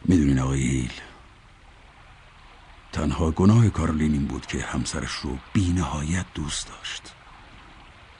می‌دونین 0.05 0.39
آقای 0.39 0.62
هیل؟ 0.62 0.93
تنها 2.93 3.31
گناه 3.31 3.69
کارلین 3.69 4.12
این 4.12 4.27
بود 4.27 4.47
که 4.47 4.62
همسرش 4.62 5.12
رو 5.12 5.39
بی 5.52 5.73
نهایت 5.73 6.27
دوست 6.35 6.69
داشت. 6.69 7.02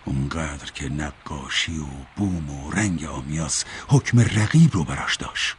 اونقدر 0.05 0.71
که 0.73 0.89
نقاشی 0.89 1.79
و 1.79 1.87
بوم 2.17 2.51
و 2.51 2.71
رنگ 2.71 3.05
آمیاس 3.05 3.65
حکم 3.89 4.21
رقیب 4.21 4.75
رو 4.75 4.85
براش 4.85 5.17
داشت. 5.17 5.57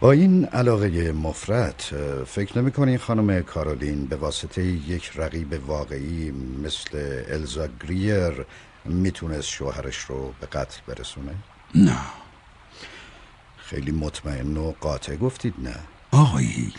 با 0.00 0.12
این 0.12 0.44
علاقه 0.44 1.12
مفرد 1.12 1.82
فکر 2.26 2.58
نمی 2.58 2.72
کنی 2.72 2.98
خانم 2.98 3.42
کارولین 3.42 4.06
به 4.06 4.16
واسطه 4.16 4.62
یک 4.64 5.10
رقیب 5.14 5.66
واقعی 5.66 6.30
مثل 6.64 7.22
الزا 7.28 7.68
گریر 7.80 8.46
می‌تونست 8.84 9.48
شوهرش 9.48 9.96
رو 9.96 10.34
به 10.40 10.46
قتل 10.46 10.80
برسونه؟ 10.86 11.34
نه 11.74 11.98
خیلی 13.56 13.90
مطمئن 13.90 14.56
و 14.56 14.72
قاطع 14.80 15.16
گفتید 15.16 15.54
نه 15.58 15.76
آقای 16.10 16.44
هیل 16.44 16.78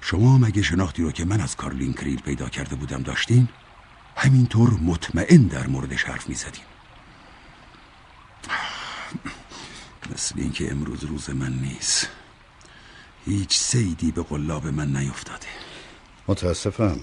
شما 0.00 0.38
مگه 0.38 0.62
شناختی 0.62 1.02
رو 1.02 1.12
که 1.12 1.24
من 1.24 1.40
از 1.40 1.56
کارلین 1.56 1.92
کریل 1.92 2.20
پیدا 2.20 2.48
کرده 2.48 2.76
بودم 2.76 3.02
داشتین؟ 3.02 3.48
همینطور 4.16 4.70
مطمئن 4.70 5.42
در 5.42 5.66
موردش 5.66 6.04
حرف 6.04 6.28
می‌زدین 6.28 6.69
مثل 10.20 10.34
اینکه 10.36 10.70
امروز 10.70 11.04
روز 11.04 11.30
من 11.30 11.52
نیست. 11.52 12.08
هیچ 13.26 13.58
سیدی 13.58 14.10
به 14.10 14.22
قلاب 14.22 14.66
من 14.66 14.96
نیفتاده. 14.96 15.46
متاسفم. 16.28 17.00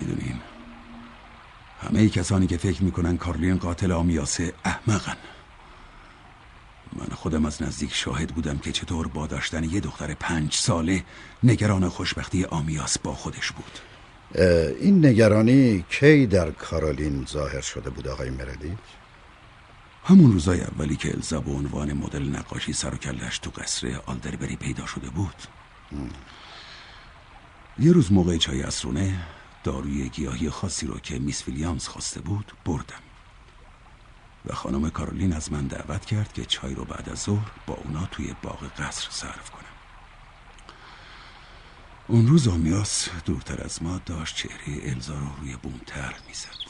می‌دونین 0.00 0.40
همه 1.82 2.08
کسانی 2.08 2.46
که 2.46 2.56
فکر 2.56 2.82
می‌کنن 2.82 3.16
کارلین 3.16 3.58
قاتل 3.58 3.92
آمیاسه 3.92 4.52
احمقن. 4.64 5.16
من 6.92 7.06
خودم 7.14 7.46
از 7.46 7.62
نزدیک 7.62 7.94
شاهد 7.94 8.34
بودم 8.34 8.58
که 8.58 8.72
چطور 8.72 9.08
با 9.08 9.26
داشتن 9.26 9.64
یه 9.64 9.80
دختر 9.80 10.14
پنج 10.14 10.54
ساله 10.54 11.04
نگران 11.42 11.88
خوشبختی 11.88 12.44
آمیاس 12.44 12.98
با 12.98 13.14
خودش 13.14 13.52
بود. 13.52 13.78
این 14.80 15.06
نگرانی 15.06 15.84
کی 15.90 16.26
در 16.26 16.50
کارولین 16.50 17.26
ظاهر 17.30 17.60
شده 17.60 17.90
بود 17.90 18.08
آقای 18.08 18.30
مردیک؟ 18.30 18.78
همون 20.08 20.32
روزای 20.32 20.60
اولی 20.60 20.96
که 20.96 21.14
الزا 21.14 21.40
به 21.40 21.50
عنوان 21.50 21.92
مدل 21.92 22.22
نقاشی 22.22 22.72
سر 22.72 22.94
و 22.94 22.96
کلش 22.96 23.38
تو 23.38 23.50
قصر 23.50 24.00
آلدربری 24.06 24.56
پیدا 24.56 24.86
شده 24.86 25.10
بود. 25.10 25.34
یه 27.78 27.92
روز 27.92 28.12
موقع 28.12 28.36
چای 28.36 28.62
اسرونه 28.62 29.26
داروی 29.64 30.08
گیاهی 30.08 30.50
خاصی 30.50 30.86
رو 30.86 30.98
که 30.98 31.18
میس 31.18 31.48
ویلیامز 31.48 31.88
خواسته 31.88 32.20
بود 32.20 32.52
بردم. 32.64 33.02
و 34.46 34.54
خانم 34.54 34.90
کارولین 34.90 35.32
از 35.32 35.52
من 35.52 35.66
دعوت 35.66 36.04
کرد 36.04 36.32
که 36.32 36.44
چای 36.44 36.74
رو 36.74 36.84
بعد 36.84 37.08
از 37.08 37.18
ظهر 37.18 37.50
با 37.66 37.74
اونا 37.74 38.06
توی 38.06 38.34
باغ 38.42 38.66
قصر 38.78 39.08
صرف 39.10 39.50
کنم. 39.50 39.64
اون 42.08 42.26
روز 42.26 42.48
آمیاس 42.48 43.08
دورتر 43.24 43.64
از 43.64 43.82
ما 43.82 44.00
داشت 44.06 44.36
چهره 44.36 44.90
الزا 44.90 45.18
رو 45.18 45.26
روی 45.40 45.56
بومتر 45.56 46.14
می‌زد. 46.28 46.67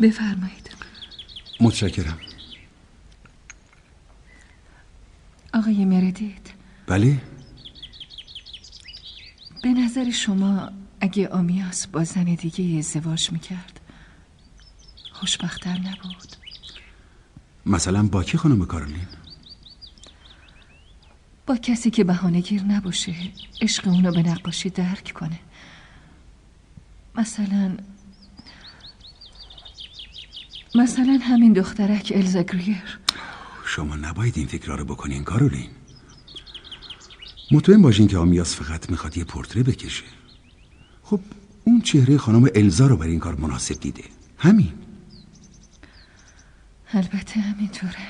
بفرمایید. 0.00 0.70
متشکرم. 1.60 2.18
آقای 5.54 5.84
مردید. 5.84 6.50
بله؟ 6.86 7.20
به 9.62 9.68
نظر 9.68 10.10
شما 10.10 10.70
اگه 11.00 11.28
آمیاس 11.28 11.86
با 11.86 12.04
زن 12.04 12.24
دیگه 12.24 12.78
ازدواج 12.78 13.32
می‌کرد 13.32 13.80
خوشبختتر 15.12 15.78
نبود؟ 15.78 16.36
مثلا 17.66 18.02
با 18.02 18.24
کی 18.24 18.38
خانم 18.38 18.66
کارولین؟ 18.66 19.06
با 21.46 21.56
کسی 21.56 21.90
که 21.90 22.04
بهانه 22.04 22.40
گیر 22.40 22.62
نباشه 22.62 23.14
عشق 23.60 23.88
اونو 23.88 24.12
به 24.12 24.22
نقاشی 24.22 24.70
درک 24.70 25.12
کنه. 25.14 25.38
مثلا 27.14 27.76
مثلا 30.78 31.18
همین 31.22 31.52
دخترک 31.52 32.12
الزا 32.14 32.42
گریر. 32.42 32.98
شما 33.66 33.96
نباید 33.96 34.38
این 34.38 34.46
فکر 34.46 34.76
رو 34.76 34.84
بکنین 34.84 35.24
کارولین. 35.24 35.70
مطمئن 37.50 37.82
باشین 37.82 38.08
که 38.08 38.18
آمیاس 38.18 38.56
فقط 38.56 38.90
می‌خواد 38.90 39.16
یه 39.16 39.24
پورتره 39.24 39.62
بکشه. 39.62 40.04
خب 41.02 41.20
اون 41.64 41.80
چهره 41.80 42.18
خانم 42.18 42.48
الزا 42.54 42.86
رو 42.86 42.96
برای 42.96 43.10
این 43.10 43.20
کار 43.20 43.34
مناسب 43.34 43.80
دیده. 43.80 44.04
همین. 44.38 44.72
البته 46.92 47.40
همینطوره. 47.40 48.06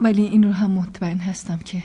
ولی 0.00 0.22
این 0.22 0.42
رو 0.44 0.52
هم 0.52 0.70
مطمئن 0.70 1.18
هستم 1.18 1.58
که 1.58 1.82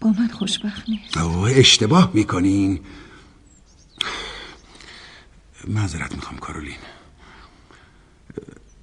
با 0.00 0.08
من 0.08 0.28
خوشبخت 0.28 0.88
نیست. 0.88 1.18
او 1.18 1.40
اشتباه 1.40 2.10
می‌کنین. 2.14 2.80
معذرت 5.68 6.14
می‌خوام 6.14 6.38
کارولین. 6.38 6.76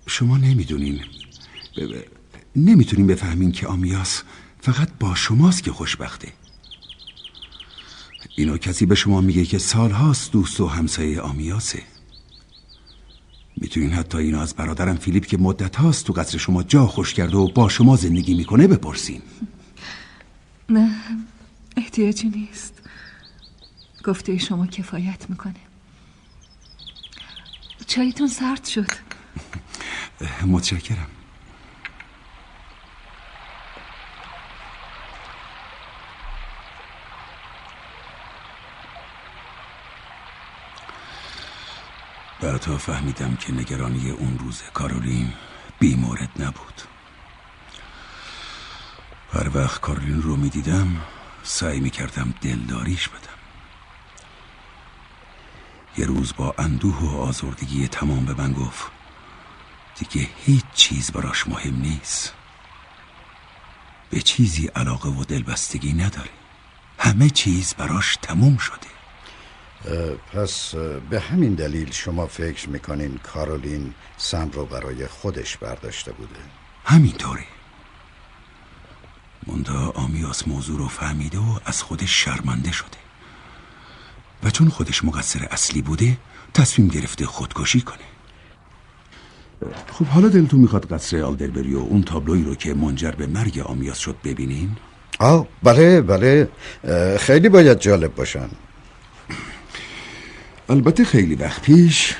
شما 0.07 0.37
نمی‌دونین 0.37 1.01
نمی‌تونین 2.55 3.07
بفهمین 3.07 3.51
که 3.51 3.67
آمیاس 3.67 4.23
فقط 4.61 4.89
با 4.99 5.15
شماست 5.15 5.63
که 5.63 5.71
خوشبخته. 5.71 6.33
اینو 8.35 8.57
کسی 8.57 8.85
به 8.85 8.95
شما 8.95 9.21
میگه 9.21 9.45
که 9.45 9.57
سالهاست 9.57 10.31
دوست 10.31 10.59
و 10.59 10.67
همسایه 10.67 11.21
آمیاسه. 11.21 11.83
می‌تونین 13.57 13.93
حتی 13.93 14.17
اینو 14.17 14.39
از 14.39 14.55
برادرم 14.55 14.95
فیلیپ 14.95 15.25
که 15.25 15.37
مدت 15.37 15.75
هاست 15.75 16.05
تو 16.05 16.13
قصر 16.13 16.37
شما 16.37 16.63
جا 16.63 16.87
خوش 16.87 17.13
کرده 17.13 17.37
و 17.37 17.51
با 17.53 17.69
شما 17.69 17.95
زندگی 17.95 18.33
می‌کنه 18.33 18.67
بپرسین. 18.67 19.21
نه 20.69 20.95
احتیاجی 21.77 22.29
نیست. 22.29 22.73
گفته 24.05 24.37
شما 24.37 24.67
کفایت 24.67 25.29
می‌کنه. 25.29 25.68
چایتون 27.89 28.27
سرد 28.27 28.65
شد. 28.65 28.91
متشکرم. 30.45 31.07
بعدها 42.41 42.77
فهمیدم 42.77 43.35
که 43.35 43.53
نگرانی 43.53 44.09
اون 44.09 44.37
روز 44.39 44.61
کارولین 44.73 45.33
بیمورد 45.79 46.29
نبود. 46.39 46.81
هر 49.33 49.57
وقت 49.57 49.81
کارولین 49.81 50.21
رو 50.21 50.35
می‌دیدم 50.35 51.01
سعی 51.43 51.79
می‌کردم 51.79 52.33
دلداریش 52.41 53.07
بدم. 53.07 53.38
یه 55.97 56.05
روز 56.05 56.33
با 56.37 56.55
اندوه 56.57 56.99
و 57.01 57.17
آزردگی 57.17 57.87
تمام 57.87 58.25
به 58.25 58.33
من 58.33 58.53
گفت 58.53 58.91
دیگه 59.95 60.27
هیچ 60.45 60.65
چیز 60.73 61.11
براش 61.11 61.47
مهم 61.47 61.81
نیست. 61.81 62.33
به 64.09 64.21
چیزی 64.21 64.67
علاقه 64.67 65.09
و 65.09 65.23
دلبستگی 65.23 65.93
نداره 65.93 66.29
همه 66.99 67.29
چیز 67.29 67.73
براش 67.73 68.17
تموم 68.21 68.57
شده. 68.57 68.89
پس 70.33 70.75
به 71.09 71.19
همین 71.19 71.55
دلیل 71.55 71.91
شما 71.91 72.27
فکر 72.27 72.69
می‌کنین 72.69 73.17
کارولین 73.17 73.93
سم 74.17 74.49
رو 74.49 74.65
برای 74.65 75.07
خودش 75.07 75.57
برداشته 75.57 76.11
بوده؟ 76.11 76.39
همینطوره. 76.85 77.45
مندا 79.47 79.89
آمیاس 79.95 80.47
موضوع 80.47 80.77
رو 80.77 80.87
فهمیده 80.87 81.37
و 81.37 81.59
از 81.65 81.83
خودش 81.83 82.23
شرمنده 82.23 82.71
شده. 82.71 83.08
و 84.43 84.49
چون 84.49 84.69
خودش 84.69 85.03
مقصر 85.05 85.47
اصلی 85.51 85.81
بوده 85.81 86.17
تصمیم 86.53 86.87
گرفته 86.87 87.25
خودکشی 87.25 87.81
کنه 87.81 87.97
خب 89.91 90.05
حالا 90.05 90.27
دلتون 90.27 90.59
می‌خواد 90.59 90.85
قصر 90.93 91.21
آلدربری 91.21 91.75
و 91.75 91.79
اون 91.79 92.03
تابلوی 92.03 92.43
رو 92.43 92.55
که 92.55 92.73
منجر 92.73 93.11
به 93.11 93.27
مرگ 93.27 93.59
آمیاس 93.59 93.97
شد 93.97 94.15
ببینین؟ 94.23 94.69
آه 95.19 95.47
بله 95.63 96.01
بله 96.01 96.49
خیلی 97.19 97.49
باید 97.49 97.79
جالب 97.79 98.15
باشن 98.15 98.49
البته 100.69 101.05
خیلی 101.05 101.35
وقت 101.35 101.61
پیش 101.61 102.15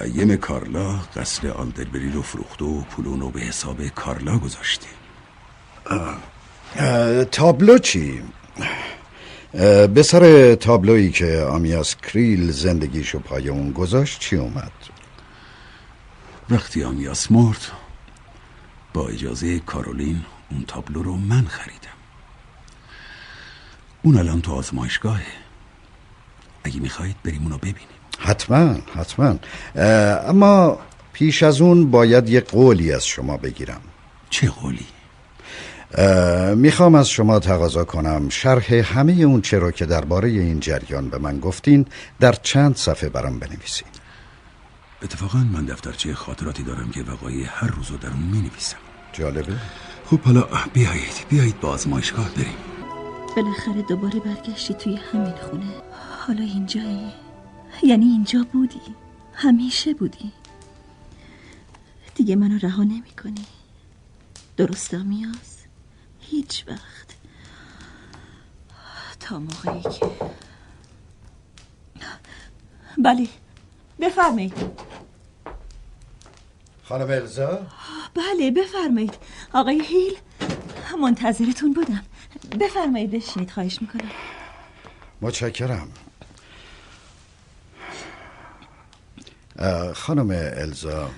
قیم 0.00 0.36
کارلا 0.36 0.98
قصر 1.16 1.50
آلدربری 1.50 2.12
رو 2.12 2.22
فروخت 2.22 2.62
و 2.62 2.80
پولونو 2.82 3.30
به 3.30 3.40
حساب 3.40 3.86
کارلا 3.86 4.38
گذاشته 4.38 4.86
تابلو 7.30 7.78
چی؟ 7.78 8.22
به 9.94 10.02
سر 10.02 10.54
تابلویی 10.54 11.10
که 11.10 11.40
آمیاس 11.40 11.96
کریل 11.96 12.50
زندگیشو 12.50 13.18
پای 13.18 13.48
اون 13.48 13.72
گذاشت 13.72 14.20
چی 14.20 14.36
اومد؟ 14.36 14.72
وقتی 16.50 16.84
آمیاس 16.84 17.32
مرد 17.32 17.66
با 18.94 19.08
اجازه 19.08 19.58
کارولین 19.58 20.24
اون 20.50 20.64
تابلو 20.66 21.02
رو 21.02 21.16
من 21.16 21.44
خریدم. 21.44 21.78
اون 24.02 24.18
الان 24.18 24.40
تو 24.40 24.52
آزمایشگاهه. 24.52 25.26
اگه 26.64 26.80
می‌خواهید 26.80 27.16
بریم 27.24 27.42
اونو 27.42 27.58
ببینیم. 27.58 27.88
حتما 28.18 28.74
حتما. 28.94 29.38
اما 30.28 30.78
پیش 31.12 31.42
از 31.42 31.60
اون 31.60 31.90
باید 31.90 32.28
یه 32.28 32.40
قولی 32.40 32.92
از 32.92 33.06
شما 33.06 33.36
بگیرم. 33.36 33.80
چه 34.30 34.50
قولی؟ 34.50 34.86
می‌خوام 36.56 36.94
از 36.94 37.08
شما 37.08 37.38
تقاضا 37.38 37.84
کنم. 37.84 38.28
شرح 38.28 38.74
همه 38.74 39.12
اون 39.12 39.40
چرا 39.40 39.70
که 39.70 39.86
درباره 39.86 40.28
این 40.28 40.60
جریان 40.60 41.10
به 41.10 41.18
من 41.18 41.40
گفتین 41.40 41.86
در 42.20 42.32
چند 42.32 42.76
صفحه 42.76 43.08
برام 43.08 43.38
بنویسین. 43.38 43.88
اتفاقا 45.02 45.38
من 45.38 45.64
دفترچه 45.64 46.14
خاطراتی 46.14 46.62
دارم 46.62 46.90
که 46.90 47.02
وقایع 47.02 47.46
هر 47.48 47.68
روزو 47.68 47.96
در 47.96 48.08
اون 48.08 48.22
می‌نویسم. 48.22 48.76
جالبه؟ 49.12 49.56
خب 50.06 50.20
حالا 50.20 50.48
بیایید 50.72 51.26
بیایید 51.28 51.60
با 51.60 51.68
آزمایشگاه 51.68 52.30
بریم. 52.34 52.54
بالاخره 53.36 53.82
دوباره 53.88 54.20
برگشتی 54.20 54.74
توی 54.74 54.96
همین 55.12 55.34
خونه. 55.50 55.74
حالا 56.26 56.42
اینجایی. 56.42 57.12
یعنی 57.82 58.04
اینجا 58.04 58.46
بودی. 58.52 58.80
همیشه 59.34 59.94
بودی. 59.94 60.32
دیگه 62.14 62.36
منو 62.36 62.58
رها 62.58 62.82
نمی 62.82 63.10
کنی 63.22 63.44
درست 64.56 64.94
آمیاز 64.94 65.53
هیچ 66.30 66.64
وقت. 66.68 67.14
تا 69.20 69.38
موقعی 69.38 69.82
که 69.82 70.10
بله 72.98 73.28
بفرمایید. 74.00 74.54
خانم 76.84 77.10
الزا؟ 77.10 77.66
بله 78.14 78.50
بفرمایید. 78.50 79.14
آقای 79.52 79.80
هیل 79.80 80.16
منتظرتون 81.00 81.72
بودم. 81.72 82.04
بفرمایید 82.60 83.10
بشینید 83.10 83.50
خواهش 83.50 83.82
می‌کنم. 83.82 84.10
متشکرم. 85.20 85.88
خانم 89.94 90.30
الزا 90.30 91.10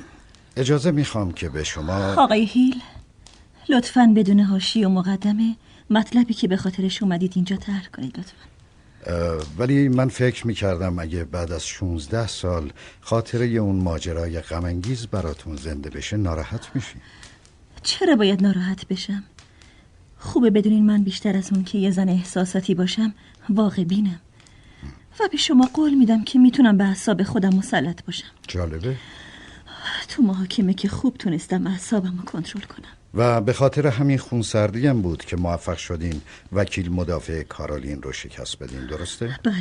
اجازه 0.56 0.90
می‌خوام 0.90 1.32
که 1.32 1.48
به 1.48 1.64
شما 1.64 2.14
آقای 2.14 2.44
هیل 2.44 2.82
لطفا 3.68 4.12
بدون 4.16 4.40
هاشی 4.40 4.84
و 4.84 4.88
مقدمه 4.88 5.56
مطلبی 5.90 6.34
که 6.34 6.48
به 6.48 6.56
خاطرش 6.56 7.02
اومدید 7.02 7.32
اینجا 7.36 7.56
ترک 7.56 7.92
کنید 7.92 8.18
لطفا. 8.18 8.46
ولی 9.58 9.88
من 9.88 10.08
فکر 10.08 10.46
می‌کردم 10.46 10.98
اگه 10.98 11.24
بعد 11.24 11.52
از 11.52 11.66
16 11.66 12.26
سال 12.26 12.72
خاطره 13.00 13.46
اون 13.46 13.76
ماجرای 13.76 14.40
غمانگیز 14.40 15.06
براتون 15.06 15.56
زنده 15.56 15.90
بشه 15.90 16.16
ناراحت 16.16 16.68
میشین 16.74 17.00
چرا 17.82 18.16
باید 18.16 18.42
ناراحت 18.42 18.88
بشم؟ 18.88 19.24
خوبه 20.18 20.50
بدونین 20.50 20.86
من 20.86 21.02
بیشتر 21.02 21.36
از 21.36 21.52
اون 21.52 21.64
که 21.64 21.78
یه 21.78 21.90
زن 21.90 22.08
احساساتی 22.08 22.74
باشم 22.74 23.14
واقع 23.48 23.84
بینم. 23.84 24.20
و 25.20 25.28
به 25.32 25.36
شما 25.36 25.68
قول 25.74 25.94
میدم 25.94 26.24
که 26.24 26.38
می‌تونم 26.38 26.76
به 26.76 26.84
حساب 26.84 27.22
خودم 27.22 27.54
مسلط 27.54 28.04
باشم. 28.04 28.28
جالبه. 28.48 28.96
تو 30.08 30.22
محاکمه 30.22 30.74
که 30.74 30.88
خوب 30.88 31.16
تونستم 31.16 31.66
اعصابم 31.66 32.16
رو 32.18 32.24
کنترل 32.24 32.62
کنم. 32.62 32.88
و 33.16 33.40
به 33.40 33.52
خاطر 33.52 33.86
همین 33.86 34.18
خونسردی 34.18 34.86
هم 34.86 35.02
بود 35.02 35.24
که 35.24 35.36
موفق 35.36 35.76
شدین 35.76 36.20
وکیل 36.52 36.92
مدافع 36.92 37.42
کارولین 37.42 38.02
رو 38.02 38.12
شکست 38.12 38.58
بدین 38.58 38.86
درسته؟ 38.86 39.38
بله. 39.44 39.54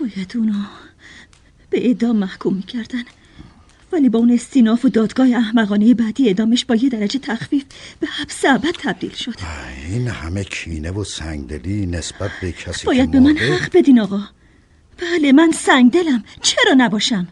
باید 0.00 0.32
اونو 0.36 0.54
به 1.70 1.86
اعدام 1.86 2.16
محکوم 2.16 2.54
می‌کردن. 2.54 3.04
ولی 3.92 4.08
با 4.08 4.18
اون 4.18 4.30
استیناف 4.32 4.84
و 4.84 4.88
دادگاه 4.88 5.26
احمقانه 5.26 5.94
بعدی 5.94 6.30
ادامش 6.30 6.64
با 6.64 6.74
یه 6.74 6.88
درجه 6.88 7.18
تخفیف 7.18 7.64
به 8.00 8.06
حبس 8.06 8.44
ابد 8.44 8.74
تبدیل 8.80 9.12
شد. 9.12 9.34
این 9.88 10.08
همه 10.08 10.44
کینه 10.44 10.90
و 10.90 11.04
سنگدلی 11.04 11.86
نسبت 11.86 12.30
به 12.42 12.52
کسی 12.52 12.86
باید 12.86 13.10
به 13.10 13.20
من 13.20 13.36
حق 13.36 13.70
بدین 13.76 14.00
آقا. 14.00 14.20
بله 14.98 15.32
من 15.32 15.52
سنگدلم. 15.52 16.24
چرا 16.42 16.74
نباشم؟ 16.76 17.28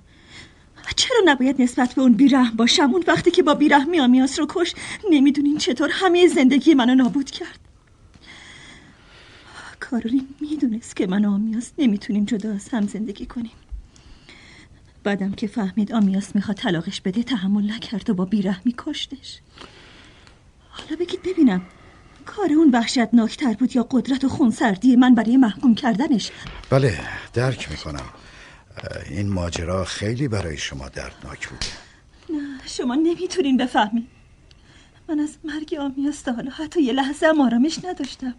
چرا 0.96 1.20
نباید 1.24 1.62
نسبت 1.62 1.94
به 1.94 2.02
اون 2.02 2.12
بیرحم 2.12 2.56
باشم؟ 2.56 2.90
اون 2.92 3.04
وقتی 3.06 3.30
که 3.30 3.42
با 3.42 3.54
بیرحمی 3.54 4.00
آمیاس 4.00 4.38
رو 4.38 4.46
کش 4.48 4.74
نمی‌دونین 5.10 5.58
چطور 5.58 5.90
همه 5.92 6.28
زندگی 6.28 6.74
منو 6.74 6.94
نابود 6.94 7.30
کرد. 7.30 7.58
کارولین 9.80 10.28
می‌دونست 10.40 10.96
که 10.96 11.06
من 11.06 11.24
و 11.24 11.30
آمیاس 11.30 11.72
نمی‌تونیم 11.78 12.24
جدا 12.24 12.54
از 12.54 12.68
هم 12.68 12.86
زندگی 12.86 13.26
کنیم. 13.26 13.52
بعدم 15.04 15.32
که 15.32 15.46
فهمید 15.46 15.92
آمیاس 15.92 16.34
می‌خواد 16.36 16.56
طلاقش 16.56 17.00
بده 17.00 17.22
تحمل 17.22 17.72
نکرد 17.72 18.10
و 18.10 18.14
با 18.14 18.24
بیرحمی 18.24 18.74
کشتش. 18.78 19.40
حالا 20.70 20.96
بگید 21.00 21.22
ببینم 21.22 21.62
کار 22.26 22.52
اون 22.52 22.70
وحشتناکتر 22.70 23.52
بود 23.52 23.76
یا 23.76 23.86
قدرت 23.90 24.24
و 24.24 24.28
خونسردی 24.28 24.96
من 24.96 25.14
برای 25.14 25.36
محکوم 25.36 25.74
کردنش؟ 25.74 26.30
بله 26.70 27.00
درک 27.34 27.70
می‌کنم. 27.70 28.04
این 29.10 29.28
ماجرا 29.28 29.84
خیلی 29.84 30.28
برای 30.28 30.56
شما 30.56 30.88
دردناک 30.88 31.48
بوده 31.48 31.66
نه 32.30 32.60
شما 32.66 32.94
نمی‌تونین 32.94 33.56
بفهمید 33.56 34.08
من 35.08 35.20
از 35.20 35.36
مرگ 35.44 35.74
آمیاس 35.80 36.28
حالا 36.28 36.50
حتی 36.50 36.82
یه 36.82 36.92
لحظه 36.92 37.26
هم 37.26 37.40
آرامش 37.40 37.84
نداشتم. 37.84 38.34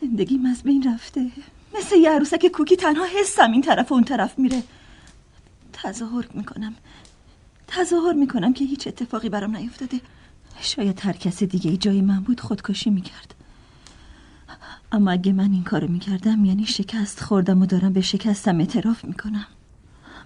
زندگیم 0.00 0.46
از 0.46 0.62
بین 0.62 0.92
رفته. 0.94 1.30
مثل 1.78 1.96
یه 1.96 2.10
عروسک 2.10 2.46
کوکی 2.46 2.76
تنها 2.76 3.06
حسم 3.20 3.52
این 3.52 3.62
طرف 3.62 3.92
و 3.92 3.94
اون 3.94 4.04
طرف 4.04 4.38
میره. 4.38 4.62
تظاهر 5.72 6.28
می‌کنم. 6.34 6.74
تظاهر 7.68 8.12
می‌کنم 8.12 8.52
که 8.52 8.64
هیچ 8.64 8.86
اتفاقی 8.86 9.28
برام 9.28 9.56
نیفتاده. 9.56 10.00
شاید 10.60 11.00
هر 11.00 11.12
کس 11.12 11.42
دیگه 11.42 11.76
جای 11.76 12.00
من 12.00 12.20
بود 12.20 12.40
خودکشی 12.40 12.90
می‌کرد. 12.90 13.34
اما 14.92 15.10
اگه 15.10 15.32
من 15.32 15.52
این 15.52 15.64
کارو 15.64 15.88
می‌کردم 15.88 16.44
یعنی 16.44 16.66
شکست 16.66 17.20
خوردم 17.20 17.62
و 17.62 17.66
دارم 17.66 17.92
به 17.92 18.00
شکستم 18.00 18.58
اعتراف 18.58 19.04
می‌کنم. 19.04 19.46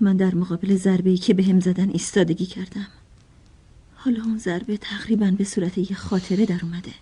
من 0.01 0.17
در 0.17 0.35
مقابل 0.35 0.77
ضربه 0.77 1.11
ای 1.11 1.17
که 1.17 1.35
به 1.35 1.45
هم 1.45 1.61
زدن 1.61 1.91
ایستادگی 1.91 2.47
کردم. 2.47 2.87
حالا 3.95 4.23
اون 4.25 4.39
ضربه 4.39 4.77
تقریبا 4.77 5.31
به 5.31 5.45
صورت 5.45 5.79
یه 5.79 5.97
خاطره 5.97 6.47
در 6.47 6.61
اومده. 6.63 6.93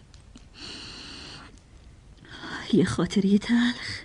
یه 2.73 2.85
خاطره 2.85 3.39
تلخ 3.39 4.01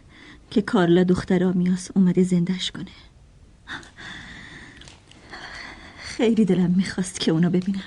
که 0.51 0.61
کارلا 0.61 1.03
دختر 1.03 1.43
آمیاس 1.43 1.89
اومده 1.95 2.23
زندش 2.23 2.71
کنه. 2.71 2.91
خیلی 5.99 6.45
دلم 6.45 6.73
می‌خواست 6.77 7.19
که 7.19 7.31
اونو 7.31 7.49
ببینم. 7.49 7.83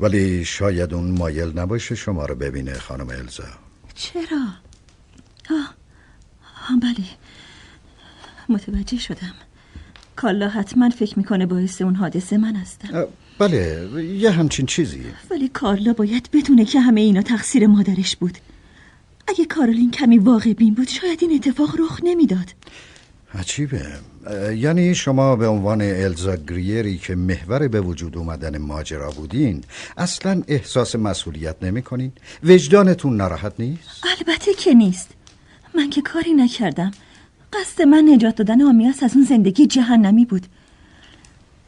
ولی 0.00 0.44
شاید 0.44 0.94
اون 0.94 1.10
مایل 1.10 1.58
نباشه 1.58 1.94
شما 1.94 2.26
رو 2.26 2.34
ببینه 2.34 2.78
خانم 2.78 3.08
الزا. 3.08 3.44
چرا؟ 3.94 4.46
آه, 5.50 5.74
آه 6.70 6.80
بله. 6.82 7.06
متوجه 8.48 8.98
شدم. 8.98 9.34
کالا 10.16 10.48
حتما 10.48 10.90
فکر 10.90 11.18
می‌کنه 11.18 11.46
باعث 11.46 11.82
اون 11.82 11.94
حادثه 11.94 12.38
من 12.38 12.56
هستم 12.56 13.06
بله 13.38 13.88
یه 14.18 14.30
همچین 14.30 14.66
چیزی. 14.66 15.04
ولی 15.30 15.48
کارلا 15.48 15.92
باید 15.92 16.28
بدونه 16.32 16.64
که 16.64 16.80
همه 16.80 17.00
اینا 17.00 17.22
تقصیر 17.22 17.66
مادرش 17.66 18.16
بود. 18.16 18.38
اگه 19.28 19.44
کارولین 19.44 19.90
کمی 19.90 20.18
واقع 20.18 20.52
بین 20.52 20.74
بود 20.74 20.88
شاید 20.88 21.18
این 21.22 21.34
اتفاق 21.34 21.80
رخ 21.80 22.00
نمی‌داد. 22.04 22.54
عجیبه. 23.34 23.82
یعنی 24.56 24.94
شما 24.94 25.36
به 25.36 25.48
عنوان 25.48 25.80
الزا 25.80 26.36
گریری 26.36 26.98
که 26.98 27.14
محور 27.14 27.68
به 27.68 27.80
وجود 27.80 28.16
اومدن 28.16 28.58
ماجرا 28.58 29.10
بودین 29.10 29.64
اصلا 29.96 30.42
احساس 30.48 30.96
مسئولیت 30.96 31.56
نمی 31.62 31.82
کنین؟ 31.82 32.12
وجدانتون 32.44 33.16
ناراحت 33.16 33.52
نیست؟ 33.58 34.04
البته 34.18 34.54
که 34.54 34.74
نیست. 34.74 35.15
من 35.76 35.90
که 35.90 36.02
کاری 36.02 36.34
نکردم. 36.34 36.90
قصد 37.52 37.82
من 37.82 38.04
نجات 38.08 38.36
دادن 38.36 38.62
آمیاس 38.62 39.02
از 39.02 39.16
اون 39.16 39.24
زندگی 39.24 39.66
جهنمی 39.66 40.24
بود. 40.24 40.46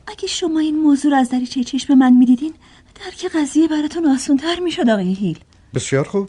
اگه 0.07 0.29
شما 0.29 0.61
این 0.61 0.79
موضوع 0.79 1.11
رو 1.11 1.17
از 1.17 1.31
دریچه 1.31 1.65
چشم 1.65 1.95
من 1.95 2.13
می‌دیدین 2.13 2.55
درک 2.95 3.33
قضیه 3.35 3.69
براتون 3.69 4.07
آسونتر 4.07 4.59
می‌شد 4.61 4.89
آقای 4.91 5.13
هیل. 5.13 5.39
بسیار 5.75 6.05
خوب. 6.05 6.29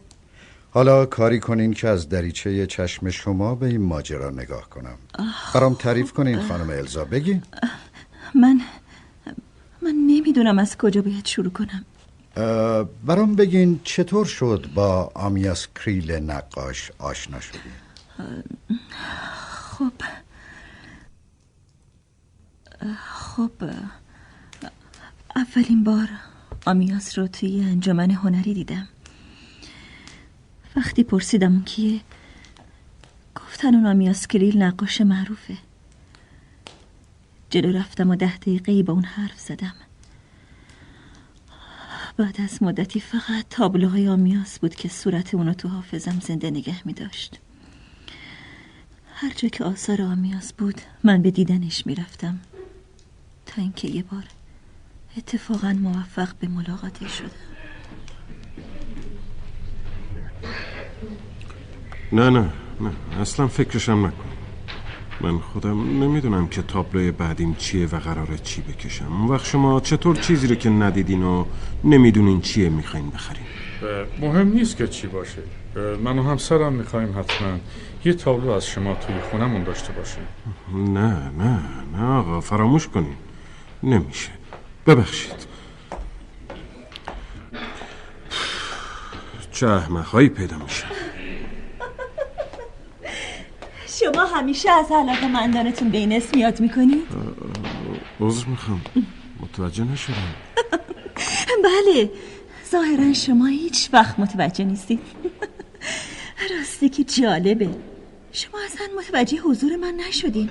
حالا 0.72 1.06
کاری 1.06 1.40
کنین 1.40 1.74
که 1.74 1.88
از 1.88 2.10
دریچه 2.10 2.68
چشم 2.68 3.10
شما 3.10 3.56
به 3.56 3.66
این 3.66 3.82
ماجرا 3.82 4.30
نگاه 4.30 4.70
کنم. 4.70 4.98
برام 5.54 5.74
تعریف 5.74 6.12
کنین 6.14 6.40
خانم 6.40 6.70
الزا 6.70 7.06
بگی 7.06 7.42
من 8.36 8.62
من 9.82 9.96
نمی‌دونم 10.08 10.60
از 10.60 10.78
کجا 10.78 11.02
باید 11.02 11.26
شروع 11.26 11.52
کنم. 11.52 11.86
برام 13.06 13.36
بگین 13.36 13.80
چطور 13.84 14.26
شد 14.26 14.70
با 14.76 15.11
آمیاس 15.16 15.68
کریل 15.76 16.11
نقاش 16.11 16.91
آشنا 16.99 17.40
شدین؟ 17.40 17.61
خب 18.99 19.94
خب 22.98 23.52
اولین 25.36 25.84
بار 25.84 26.10
آمیاس 26.66 27.20
رو 27.20 27.28
توی 27.28 27.61
انجمن 27.61 28.11
هنری 28.11 28.53
دیدم. 28.53 28.88
وقتی 30.76 31.03
پرسیدم 31.03 31.52
اون 31.52 31.64
کیه 31.64 32.02
گفتن 33.36 33.76
اون 33.76 33.86
آمیاس 33.86 34.28
کریل 34.28 34.64
نقاش 34.64 35.02
معروفه. 35.02 35.57
جلو 37.49 37.78
رفتم 37.78 38.10
و 38.10 38.16
ده 38.16 38.38
دقیقه 38.38 38.84
با 38.84 38.94
اون 38.94 39.03
حرف 39.03 39.40
زدم. 39.40 39.74
بعد 42.20 42.41
از 42.41 42.64
مدتی 42.64 43.00
فقط 43.00 43.46
تابلوهای 43.50 44.08
آمیاس 44.08 44.60
بود 44.60 44.76
که 44.76 44.90
صورت 44.90 45.36
اونو 45.36 45.54
تو 45.54 45.68
حافظم 45.68 46.20
زنده 46.20 46.52
نگه 46.52 46.88
می 46.88 46.94
داشت 46.94 47.40
هر 49.14 49.34
جا 49.36 49.50
که 49.50 49.64
آثار 49.64 50.02
آمیاس 50.02 50.54
بود 50.54 50.82
من 51.04 51.22
به 51.22 51.32
دیدنش 51.32 51.88
می 51.88 51.96
رفتم 51.96 52.40
تا 53.46 53.62
اینکه 53.62 53.88
یه 53.88 54.04
بار 54.04 54.24
اتفاقا 55.18 55.74
موفق 55.74 56.36
به 56.40 56.48
ملاقاتش 56.48 57.18
شدم. 57.18 57.30
نه 62.12 62.30
نه 62.30 62.54
نه 62.82 63.20
اصلا 63.22 63.48
فکرشم 63.48 64.06
نکن. 64.06 64.39
من 65.22 65.40
خودم 65.40 66.04
نمی‌دونم 66.04 66.48
که 66.48 66.62
تابلوی 66.62 67.12
بعدیم 67.12 67.56
چیه 67.56 67.86
و 67.86 68.00
قراره 68.00 68.38
چی 68.38 68.62
بکشم. 68.62 69.14
اون 69.14 69.28
وقت 69.28 69.46
شما 69.46 69.80
چطور 69.80 70.16
چیزی 70.16 70.48
رو 70.48 70.56
که 70.56 70.70
ندیدین 70.70 71.24
و 71.24 71.46
نمی‌دونین 71.84 72.41
چیه 72.41 72.70
می‌خواین 72.70 73.10
بخرین؟ 73.10 73.46
مهم 74.22 74.48
نیست 74.48 74.78
که 74.78 74.88
چی 74.88 75.08
باشه. 75.08 75.41
من 76.04 76.20
و 76.20 76.24
همسرم 76.24 76.74
می‌خوایم 76.74 77.20
حتما 77.20 77.58
یه 78.06 78.14
تابلو 78.14 78.50
از 78.52 78.68
شما 78.68 78.94
توی 78.96 79.16
خونمون 79.32 79.64
داشته 79.64 79.94
باشیم. 79.94 80.24
نه 80.94 81.32
نه 81.38 81.60
نه 81.94 82.04
آقا 82.04 82.41
فراموش 82.41 82.88
کنین. 82.88 83.16
نمیشه. 83.84 84.30
ببخشید. 84.88 85.50
چه 89.52 89.68
احمقهایی 89.68 90.30
پیدا 90.30 90.58
میشه 90.58 90.86
شما 94.00 94.26
همیشه 94.26 94.72
از 94.72 94.92
علاقه 94.92 95.28
مندانتون 95.28 95.90
به 95.90 95.98
این 95.98 96.12
اسم 96.12 96.38
یاد 96.38 96.60
می‌کنید؟ 96.60 97.08
عذر 98.20 98.48
می‌خوام. 98.48 98.82
متوجه 99.40 99.84
نشدم. 99.84 100.16
بله. 101.64 102.12
ظاهرا 102.72 103.14
شما 103.14 103.46
هیچ 103.46 103.90
وقت 103.94 104.20
متوجه 104.20 104.66
نیستید. 104.66 105.00
راستی 106.58 106.90
که 106.90 107.04
جالبه. 107.04 107.70
شما 108.32 108.60
اصلا 108.66 108.88
متوجه 108.98 109.38
حضور 109.38 109.76
من 109.76 109.94
نشدین. 110.08 110.50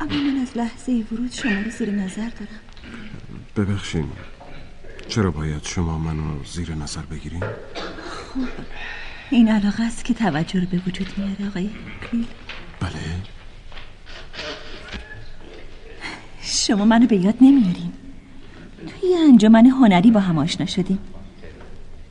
اما 0.00 0.14
من 0.14 0.40
از 0.42 0.56
لحظه 0.56 1.04
ورود 1.12 1.32
شما 1.32 1.60
رو 1.64 1.70
زیر 1.70 1.90
نظر 1.90 2.28
دارم. 2.28 2.60
ببخشین. 3.56 4.08
چرا 5.08 5.30
باید 5.30 5.64
شما 5.64 5.98
منو 5.98 6.44
زیر 6.44 6.74
نظر 6.74 7.02
بگیرین؟ 7.02 7.40
خب. 7.40 8.40
این 9.30 9.48
علاقه 9.48 9.82
است 9.82 10.04
که 10.04 10.14
توجه 10.14 10.60
رو 10.60 10.66
به 10.66 10.80
وجود 10.86 11.06
میاره 11.16 11.48
آقای 11.48 11.70
کریل 12.02 12.26
بله. 12.80 12.90
شما 16.42 16.84
منو 16.84 17.06
به 17.06 17.16
یاد 17.16 17.34
نمیارین. 17.40 17.92
توی 18.86 19.14
انجمن 19.28 19.66
هنری 19.66 20.10
با 20.10 20.20
هم 20.20 20.38
آشنا 20.38 20.66
شدیم. 20.66 20.98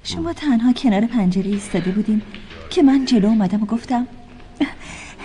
شما 0.03 0.33
تنها 0.33 0.73
کنار 0.73 1.05
پنجره 1.05 1.47
ایستاده 1.47 1.91
بودیم 1.91 2.21
که 2.69 2.83
من 2.83 3.05
جلو 3.05 3.27
اومدم 3.27 3.63
و 3.63 3.65
گفتم 3.65 4.07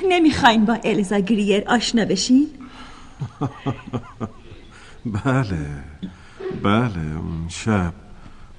نمی‌خواین 0.09 0.65
با 0.65 0.79
الزا 0.85 1.19
گریر 1.19 1.65
آشنا 1.67 2.05
بشین؟ 2.05 2.47
بله. 5.25 5.85
بله 6.63 7.17
اون 7.17 7.49
شب 7.49 7.93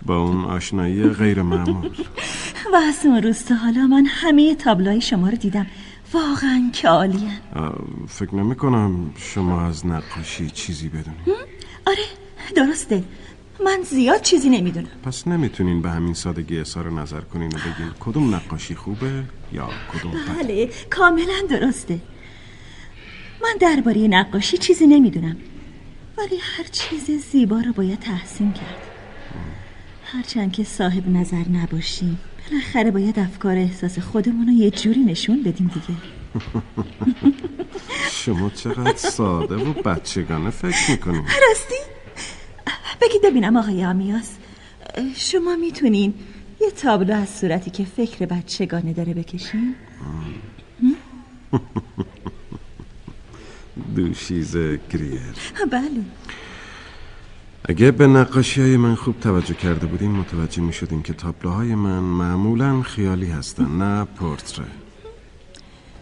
با 0.05 0.17
اون 0.17 0.45
آشنایی 0.45 1.09
غیر 1.09 1.41
معمول. 1.41 1.89
و 2.73 2.75
از 2.75 3.05
اون 3.05 3.23
روز 3.23 3.43
تا 3.43 3.55
حالا 3.55 3.87
من 3.87 4.05
همه 4.05 4.55
تابلوهای 4.55 5.01
شما 5.01 5.29
رو 5.29 5.37
دیدم. 5.37 5.67
واقعا 6.13 6.69
که 6.73 6.87
عالیه. 6.87 7.31
فکر 8.07 8.35
نمی 8.35 8.55
کنم 8.55 9.13
شما 9.17 9.67
از 9.67 9.85
نقاشی 9.85 10.49
چیزی 10.49 10.89
بدونید 10.89 11.27
آره 11.87 12.05
درسته. 12.55 13.03
من 13.65 13.79
زیاد 13.83 14.21
چیزی 14.21 14.49
نمی‌دونم. 14.49 14.87
پس 15.03 15.27
نمی‌تونین 15.27 15.81
به 15.81 15.89
همین 15.89 16.13
سادگی 16.13 16.59
اظهار 16.59 16.91
نظر 16.91 17.21
کنین 17.21 17.47
و 17.47 17.57
بگین 17.57 17.91
کدوم 17.99 18.35
نقاشی 18.35 18.75
خوبه 18.75 19.23
یا 19.53 19.69
کدوم 19.93 20.11
بله 20.11 20.69
کاملا 20.89 21.41
درسته. 21.49 21.99
من 23.43 23.55
درباره 23.59 24.07
نقاشی 24.07 24.57
چیزی 24.57 24.87
نمی‌دونم. 24.87 25.37
ولی 26.17 26.37
هر 26.41 26.63
چیز 26.71 27.11
زیبا 27.31 27.59
رو 27.59 27.73
باید 27.73 27.99
تحسین 27.99 28.53
کرد. 28.53 28.81
هرچند 30.05 30.51
که 30.51 30.63
صاحب 30.63 31.09
نظر 31.09 31.43
نباشیم 31.49 32.19
بالاخره 32.51 32.91
باید 32.91 33.19
افکار 33.19 33.57
احساس 33.57 33.99
خودمون 33.99 34.47
رو 34.47 34.53
یه 34.53 34.71
جوری 34.71 34.99
نشون 34.99 35.43
بدیم 35.43 35.71
دیگه. 35.73 35.99
شما 38.25 38.49
چقدر 38.49 38.95
ساده 38.95 39.55
و 39.55 39.73
بچگانه 39.73 40.49
فکر 40.49 40.91
می‌کنیم 40.91 41.23
راستی؟ 41.23 41.75
بگید 43.01 43.21
ببینم 43.23 43.57
آقای 43.57 43.85
آمیاس. 43.85 44.31
شما 45.15 45.55
می‌تونین 45.55 46.13
یه 46.61 46.71
تابلو 46.71 47.13
از 47.13 47.29
صورتی 47.29 47.71
که 47.71 47.85
فکر 47.85 48.25
بچگانه 48.25 48.93
داره 48.93 49.13
بکشین؟ 49.13 49.75
دوشیزه 53.95 54.79
گریر 54.89 55.19
بله. 55.71 55.89
اگه 57.69 57.91
به 57.91 58.07
نقاشی 58.07 58.61
های 58.61 58.77
من 58.77 58.95
خوب 58.95 59.19
توجه 59.19 59.53
کرده 59.53 59.85
بودین 59.85 60.11
متوجه 60.11 60.61
می 60.61 60.73
شدین 60.73 61.03
که 61.03 61.13
تابلوهای 61.13 61.75
من 61.75 61.99
معمولا 61.99 62.81
خیالی 62.81 63.25
هستن 63.25 63.77
نه 63.77 64.05
پورتره. 64.05 64.65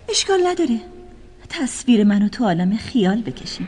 اشکال 0.10 0.48
نداره. 0.48 0.80
تصویر 1.50 2.04
منو 2.04 2.28
تو 2.30 2.44
عالم 2.44 2.78
خیال 2.78 3.22
بکشیم 3.22 3.68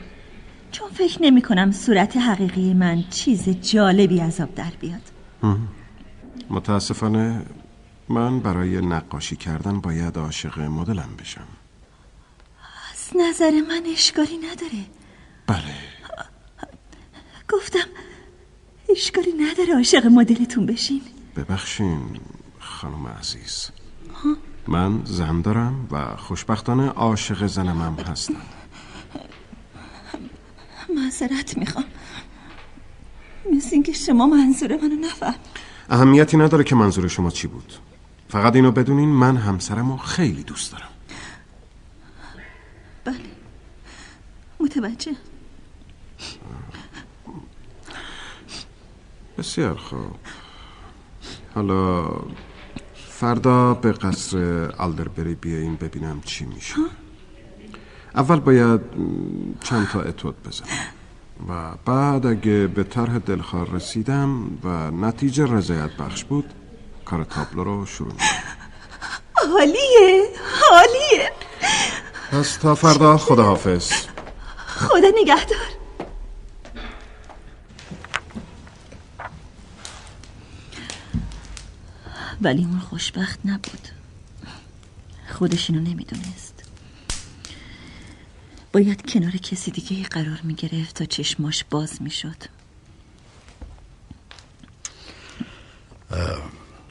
چون 0.72 0.90
فکر 0.90 1.22
نمی 1.22 1.42
کنم 1.42 1.72
صورت 1.72 2.18
حقیقی 2.18 2.74
من 2.74 3.04
چیز 3.10 3.50
جالبی 3.50 4.22
از 4.22 4.42
آب 4.42 4.56
در 4.56 4.72
بیاد. 4.80 5.02
متاسفانه 6.50 7.46
من 8.10 8.40
برای 8.40 8.82
نقاشی 8.82 9.36
کردن 9.36 9.80
باید 9.80 10.18
عاشق 10.18 10.60
مدلم 10.60 11.10
بشم. 11.20 11.48
از 12.92 13.12
نظر 13.16 13.52
من 13.52 13.84
اشکالی 13.94 14.38
نداره. 14.38 14.86
بله. 15.48 15.95
گفتم 17.56 17.88
اشکالی 18.90 19.34
نداره 19.34 19.76
عاشق 19.76 20.06
مدلتون 20.06 20.66
بشین. 20.66 21.02
ببخشین 21.36 22.20
خانم 22.60 23.08
عزیز. 23.08 23.70
من 24.68 25.02
زن 25.06 25.42
دارم 25.42 25.88
و 25.92 26.16
خوشبختانه 26.16 26.90
عاشق 26.90 27.46
زنم 27.48 27.82
هم 27.82 27.96
هستم. 28.12 28.36
معذرت 30.96 31.58
می‌خوام. 31.58 31.86
مثل 33.54 33.70
اینکه 33.72 33.94
شما 33.94 34.28
منظور 34.28 34.78
منو 34.78 34.96
نفهم. 34.96 35.36
اهمیتی 35.90 36.38
نداره 36.38 36.64
که 36.64 36.76
منظور 36.76 37.08
شما 37.08 37.30
چی 37.32 37.48
بود. 37.48 37.74
فقط 38.30 38.56
اینو 38.56 38.72
بدونین 38.72 39.10
من 39.10 39.38
همسرم 39.38 39.92
رو 39.92 39.98
خیلی 39.98 40.44
دوست 40.44 40.72
دارم. 40.72 40.90
بله. 43.06 43.20
متوجه. 44.60 45.16
بسیار 49.38 49.76
خوب. 49.76 50.16
حالا 51.56 52.10
فردا 53.10 53.74
به 53.74 53.92
قصر 53.92 54.70
آلدربری 54.78 55.36
بیاییم 55.36 55.76
ببینم 55.76 56.22
چی 56.26 56.46
میشه. 56.46 56.76
اول 58.16 58.40
باید 58.40 58.82
چند 59.64 59.88
تا 59.88 60.02
اتود 60.02 60.36
بزنم. 60.44 60.68
و 61.50 61.76
بعد 61.86 62.26
اگه 62.26 62.68
به 62.68 62.84
طرح 62.84 63.18
دلخواه 63.18 63.76
رسیدم 63.76 64.46
و 64.64 64.92
نتیجه 64.92 65.46
رضایت 65.46 65.92
بخش 65.92 66.24
بود 66.24 66.54
کار 67.06 67.24
تابلو 67.24 67.64
رو 67.64 67.86
شروع 67.86 68.12
می‌کنم. 68.12 68.28
حالیه 69.34 70.24
حالیه. 70.72 71.32
پس 72.32 72.58
تا 72.58 72.76
فردا 72.76 73.18
خداحافظ. 73.18 73.92
خدا 74.68 75.08
نگهدار. 75.22 75.75
ولی 82.42 82.64
اون 82.64 82.80
خوشبخت 82.80 83.40
نبود. 83.46 83.88
خودش 85.30 85.70
اینو 85.70 85.82
نمی‌دونست. 85.82 86.64
باید 88.74 89.12
کنار 89.12 89.32
کسی 89.32 89.72
دیگه 89.72 90.04
قرار 90.04 90.40
می‌گرفت 90.44 90.96
تا 90.96 91.06
چشماش 91.06 91.64
باز 91.70 92.02
می‌شد. 92.02 92.36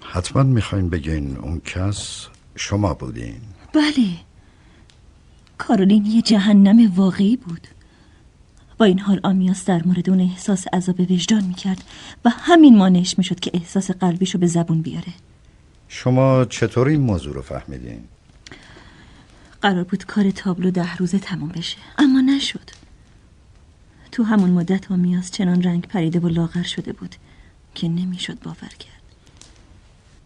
حتما 0.02 0.42
می‌خواین 0.42 0.88
بگین 0.90 1.36
اون 1.36 1.60
کس 1.60 2.26
شما 2.56 2.94
بودین. 2.94 3.40
بله. 3.72 4.08
کارولین 5.58 6.06
یه 6.06 6.22
جهنم 6.22 6.92
واقعی 6.96 7.36
بود. 7.36 7.68
با 8.78 8.84
این 8.84 8.98
حال 8.98 9.20
آمیاس 9.22 9.64
در 9.64 9.82
مورد 9.84 10.10
اون 10.10 10.20
احساس 10.20 10.66
عذاب 10.72 11.00
وجدان 11.00 11.44
می‌کرد 11.44 11.84
و 12.24 12.30
همین 12.30 12.76
مانعش 12.78 13.18
می‌شد 13.18 13.40
که 13.40 13.50
احساس 13.54 13.90
قلبیشو 13.90 14.38
به 14.38 14.46
زبون 14.46 14.82
بیاره. 14.82 15.12
شما 15.88 16.44
چطور 16.44 16.88
این 16.88 17.00
موضوع 17.00 17.34
رو 17.34 17.42
فهمیدین؟ 17.42 18.04
قرار 19.62 19.84
بود 19.84 20.04
کار 20.04 20.30
تابلو 20.30 20.70
ده 20.70 20.96
روزه 20.96 21.18
تموم 21.18 21.48
بشه 21.48 21.76
اما 21.98 22.20
نشد 22.20 22.70
تو 24.12 24.22
همون 24.22 24.50
مدت 24.50 24.92
آمیاس 24.92 25.30
چنان 25.30 25.62
رنگ 25.62 25.86
پریده 25.86 26.18
و 26.20 26.28
لاغر 26.28 26.62
شده 26.62 26.92
بود 26.92 27.14
که 27.74 27.88
نمی‌شد 27.88 28.38
باور 28.40 28.74
کرد 28.78 28.94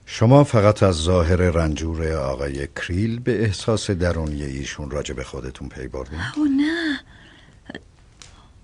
شما 0.07 0.45
فقط 0.45 0.83
از 0.83 0.95
ظاهر 0.95 1.37
رنجور 1.37 2.13
آقای 2.13 2.69
کریل 2.77 3.19
به 3.19 3.43
احساس 3.43 3.91
درونی 3.91 4.43
ایشون 4.43 4.91
راجع 4.91 5.15
به 5.15 5.25
خودتون 5.25 5.69
پی 5.69 5.89
بردین؟ 5.89 6.21
او 6.37 6.45
نه 6.45 7.01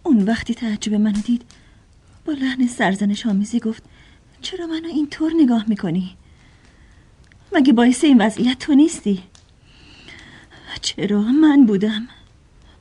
اون 0.03 0.23
وقتی 0.23 0.55
تعجب 0.55 0.95
منو 0.95 1.21
دید 1.21 1.43
با 2.25 2.33
لحن 2.33 2.67
سرزنش 2.67 3.27
آمیزی 3.27 3.61
گفت 3.61 3.83
چرا 4.41 4.67
منو 4.67 4.89
اینطور 4.89 5.33
نگاه 5.37 5.65
می‌کنی؟ 5.69 6.17
مگه 7.55 7.73
باعث 7.73 8.05
این 8.05 8.23
وضعیت 8.23 8.59
تو 8.59 8.75
نیستی؟ 8.75 9.23
چرا 10.81 11.21
من 11.21 11.67
بودم؟ 11.67 12.09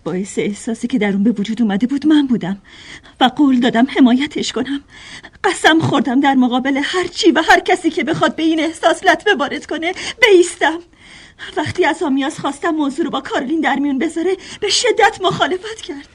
باعث 0.04 0.40
احساسی 0.40 0.88
که 0.88 1.00
در 1.00 1.12
اون 1.12 1.24
به 1.24 1.32
وجود 1.32 1.62
اومده 1.62 1.88
بود 1.88 2.08
من 2.08 2.28
بودم 2.28 2.58
و 3.22 3.24
قول 3.24 3.60
دادم 3.60 3.88
حمایتش 3.98 4.52
کنم 4.52 4.82
قسم 5.44 5.80
خوردم 5.80 6.20
در 6.20 6.34
مقابل 6.34 6.82
هر 6.84 7.08
چی 7.08 7.32
و 7.32 7.44
هر 7.50 7.60
کسی 7.60 7.90
که 7.90 8.04
بخواد 8.04 8.36
به 8.36 8.44
این 8.44 8.60
احساس 8.60 9.04
لطمه 9.04 9.36
وارد 9.36 9.66
کنه 9.66 9.94
بیستم 10.22 10.80
وقتی 11.58 11.86
از 11.86 12.04
آمیاس 12.04 12.40
خواستم 12.40 12.70
موضوع 12.70 13.06
رو 13.06 13.12
با 13.12 13.22
کارلین 13.22 13.62
در 13.62 13.76
میون 13.76 14.00
بذاره 14.00 14.38
به 14.62 14.70
شدت 14.70 15.20
مخالفت 15.22 15.82
کرد 15.82 16.08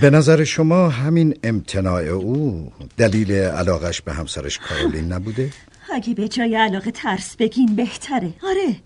به 0.00 0.10
نظر 0.10 0.44
شما 0.44 0.88
همین 0.88 1.34
امتناع 1.42 2.02
او 2.02 2.72
دلیل 2.96 3.32
علاقش 3.32 4.00
به 4.00 4.12
همسرش 4.12 4.58
کارولین 4.58 5.12
نبوده؟ 5.12 5.50
اگه 5.92 6.14
به 6.14 6.28
جای 6.28 6.56
علاقه 6.56 6.90
ترس 6.90 7.36
بگین 7.36 7.74
بهتره. 7.76 8.32
آره 8.42 8.76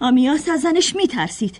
آمیاس 0.00 0.48
از 0.48 0.60
زنش 0.60 0.96
میترسید. 0.96 1.56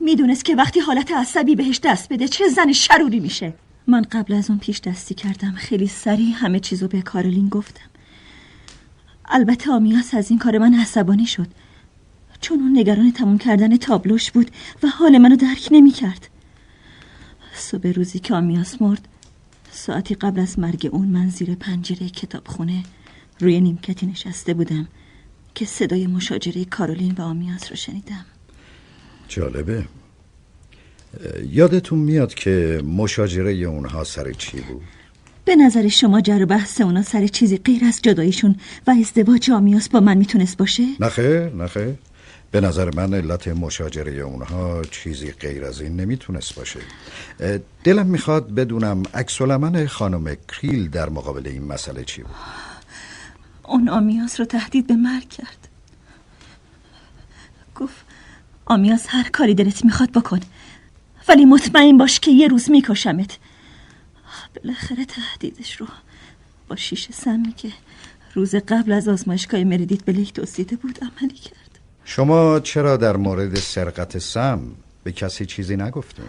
می‌دونست 0.00 0.44
که 0.44 0.56
وقتی 0.56 0.80
حالت 0.80 1.12
عصبی 1.12 1.56
بهش 1.56 1.80
دست 1.84 2.12
بده 2.12 2.28
چه 2.28 2.48
زن 2.48 2.72
شروری 2.72 3.20
میشه. 3.20 3.54
من 3.86 4.02
قبل 4.02 4.34
از 4.34 4.50
اون 4.50 4.58
پیش 4.58 4.80
دستی 4.80 5.14
کردم. 5.14 5.52
خیلی 5.52 5.86
سریع 5.86 6.34
همه 6.34 6.60
چیزو 6.60 6.88
به 6.88 7.02
کارولین 7.02 7.48
گفتم. 7.48 7.86
البته 9.28 9.70
آمیاس 9.70 10.14
از 10.14 10.30
این 10.30 10.38
کار 10.38 10.58
من 10.58 10.74
عصبانی 10.74 11.26
شد. 11.26 11.46
چون 12.40 12.60
اون 12.60 12.78
نگران 12.78 13.12
تموم 13.12 13.38
کردن 13.38 13.76
تابلوش 13.76 14.30
بود 14.30 14.50
و 14.82 14.88
حال 14.88 15.18
منو 15.18 15.36
درک 15.36 15.68
نمی‌کرد. 15.70 16.28
صبح 17.54 17.88
روزی 17.88 18.18
که 18.18 18.34
آمیاس 18.34 18.82
مرد 18.82 19.08
ساعتی 19.70 20.14
قبل 20.14 20.40
از 20.40 20.58
مرگ 20.58 20.88
اون 20.92 21.08
من 21.08 21.28
زیر 21.28 21.54
پنجره 21.54 22.08
کتابخونه 22.08 22.82
روی 23.42 23.60
نیمکتی 23.60 24.06
نشسته 24.06 24.54
بودم 24.54 24.88
که 25.54 25.64
صدای 25.64 26.06
مشاجره 26.06 26.64
کارولین 26.64 27.14
و 27.18 27.22
آمیاس 27.22 27.70
رو 27.70 27.76
شنیدم. 27.76 28.24
جالبه. 29.28 29.84
یادتون 31.50 31.98
میاد 31.98 32.34
که 32.34 32.82
مشاجره 32.86 33.52
اونها 33.52 34.04
سر 34.04 34.32
چی 34.32 34.60
بود؟ 34.60 34.82
به 35.44 35.56
نظر 35.56 35.88
شما 35.88 36.20
جر 36.20 36.44
بحث 36.44 36.80
اونا 36.80 37.02
سر 37.02 37.26
چیزی 37.26 37.56
غیر 37.56 37.84
از 37.84 38.00
جداییشون 38.02 38.56
و 38.86 38.94
ازدواج 39.00 39.50
آمیاس 39.50 39.88
با 39.88 40.00
من 40.00 40.16
می‌تونست 40.16 40.56
باشه؟ 40.56 40.86
نخیر 41.00 41.48
نخیر 41.48 41.94
به 42.50 42.60
نظر 42.60 42.90
من 42.96 43.14
علت 43.14 43.48
مشاجره 43.48 44.12
اونها 44.12 44.82
چیزی 44.90 45.30
غیر 45.30 45.64
از 45.64 45.80
این 45.80 45.96
نمی‌تونست 45.96 46.54
باشه. 46.54 46.80
دلم 47.84 48.06
می‌خواد 48.06 48.54
بدونم 48.54 49.02
عکس 49.14 49.42
خانم 49.88 50.36
کریل 50.48 50.88
در 50.88 51.08
مقابل 51.08 51.48
این 51.48 51.64
مسئله 51.64 52.04
چی 52.04 52.22
بود؟ 52.22 52.71
اون 53.72 53.88
آمیاس 53.88 54.40
رو 54.40 54.46
تهدید 54.46 54.86
به 54.86 54.94
مرگ 54.94 55.28
کرد. 55.28 55.68
گفت 57.74 58.04
آمیاس 58.64 59.06
هر 59.08 59.28
کاری 59.28 59.54
دلت 59.54 59.84
می‌خواد 59.84 60.12
بکن 60.12 60.40
ولی 61.28 61.44
مطمئن 61.44 61.98
باش 61.98 62.20
که 62.20 62.30
یه 62.30 62.48
روز 62.48 62.70
میکشمت. 62.70 63.38
بالاخره 64.56 65.04
تهدیدش 65.04 65.76
رو 65.80 65.86
با 66.68 66.76
شیشه 66.76 67.12
سمی 67.12 67.52
که 67.52 67.72
روز 68.34 68.54
قبل 68.54 68.92
از 68.92 69.08
آزمایشگاه 69.08 69.64
مریدیت 69.64 70.04
به 70.04 70.12
لیک 70.12 70.32
توصیده 70.32 70.76
بود 70.76 70.98
عملی 71.02 71.34
کرد. 71.34 71.78
شما 72.04 72.60
چرا 72.60 72.96
در 72.96 73.16
مورد 73.16 73.54
سرقت 73.56 74.18
سم 74.18 74.60
به 75.04 75.12
کسی 75.12 75.46
چیزی 75.46 75.76
نگفتیم؟ 75.76 76.24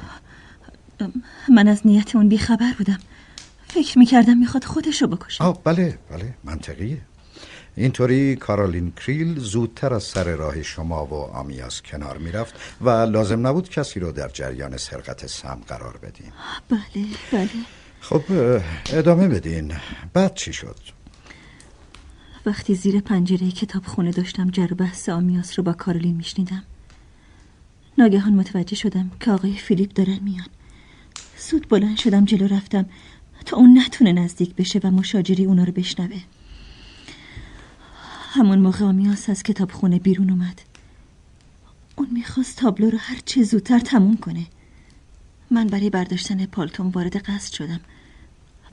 من 1.49 1.68
از 1.68 1.88
نیت 1.88 2.15
اون 2.15 2.30
بیخبر 2.30 2.74
بودم. 2.78 2.99
فکر 3.68 3.99
می‌کردم 3.99 4.38
می‌خواد 4.38 4.64
خودشو 4.64 5.07
بکشه. 5.07 5.44
آه 5.44 5.64
بله 5.64 5.99
بله 6.11 6.34
منطقیه. 6.44 7.02
اینطوری 7.76 8.36
کارولین 8.36 8.91
کریل 8.91 9.40
زودتر 9.40 9.94
از 9.94 10.04
سر 10.04 10.36
راه 10.36 10.64
شما 10.64 11.06
و 11.06 11.14
آمیاس 11.14 11.82
کنار 11.82 12.18
می‌رفت 12.18 12.54
و 12.82 12.90
لازم 12.90 13.48
نبود 13.48 13.70
کسی 13.70 14.00
رو 14.00 14.12
در 14.12 14.28
جریان 14.28 14.78
سرقت 14.78 15.28
سم 15.28 15.62
قرار 15.68 15.98
بدین 15.98 16.32
بله 16.70 17.06
بله. 17.32 17.50
خب 18.02 18.22
ادامه 18.94 19.28
بدین. 19.28 19.74
بعد 20.14 20.34
چی 20.36 20.54
شد؟ 20.54 20.80
وقتی 22.45 22.76
زیر 22.76 23.00
پنجره 23.00 23.52
کتاب 23.52 23.86
خونه 23.86 24.12
داشتم 24.12 24.50
جر 24.50 24.68
بحث 24.68 25.10
آمیاس 25.10 25.60
رو 25.60 25.64
با 25.64 25.74
کارولین 25.74 26.16
میشنیدم 26.16 26.64
ناگهان 27.98 28.34
متوجه 28.34 28.76
شدم 28.76 29.12
که 29.20 29.32
آقای 29.32 29.54
فیلیپ 29.54 29.94
دارن 29.94 30.20
میان. 30.22 30.48
سود 31.38 31.70
بلند 31.70 31.98
شدم 31.98 32.26
جلو 32.26 32.48
رفتم 32.48 32.86
تا 33.45 33.58
اون 33.58 33.80
نتونه 33.80 34.12
نزدیک 34.12 34.56
بشه 34.56 34.80
و 34.84 34.91
مشاجری 34.91 35.45
اونا 35.45 35.64
رو 35.64 35.72
بشنوه. 35.72 36.20
همون 38.36 38.60
موقع 38.60 38.86
آمیاس 38.86 39.30
از 39.30 39.44
کتاب 39.44 39.72
خونه 39.72 40.00
بیرون 40.00 40.30
اومد. 40.30 40.62
اون 41.96 42.10
می‌خواست 42.12 42.58
تابلو 42.58 42.90
رو 42.90 42.98
هر 42.98 43.20
چه 43.26 43.44
زودتر 43.44 43.80
تموم 43.80 44.18
کنه. 44.18 44.46
من 45.52 45.68
برای 45.68 45.90
برداشتن 45.90 46.46
پالتون 46.46 46.88
وارد 46.88 47.18
قصد 47.18 47.54
شدم 47.54 47.80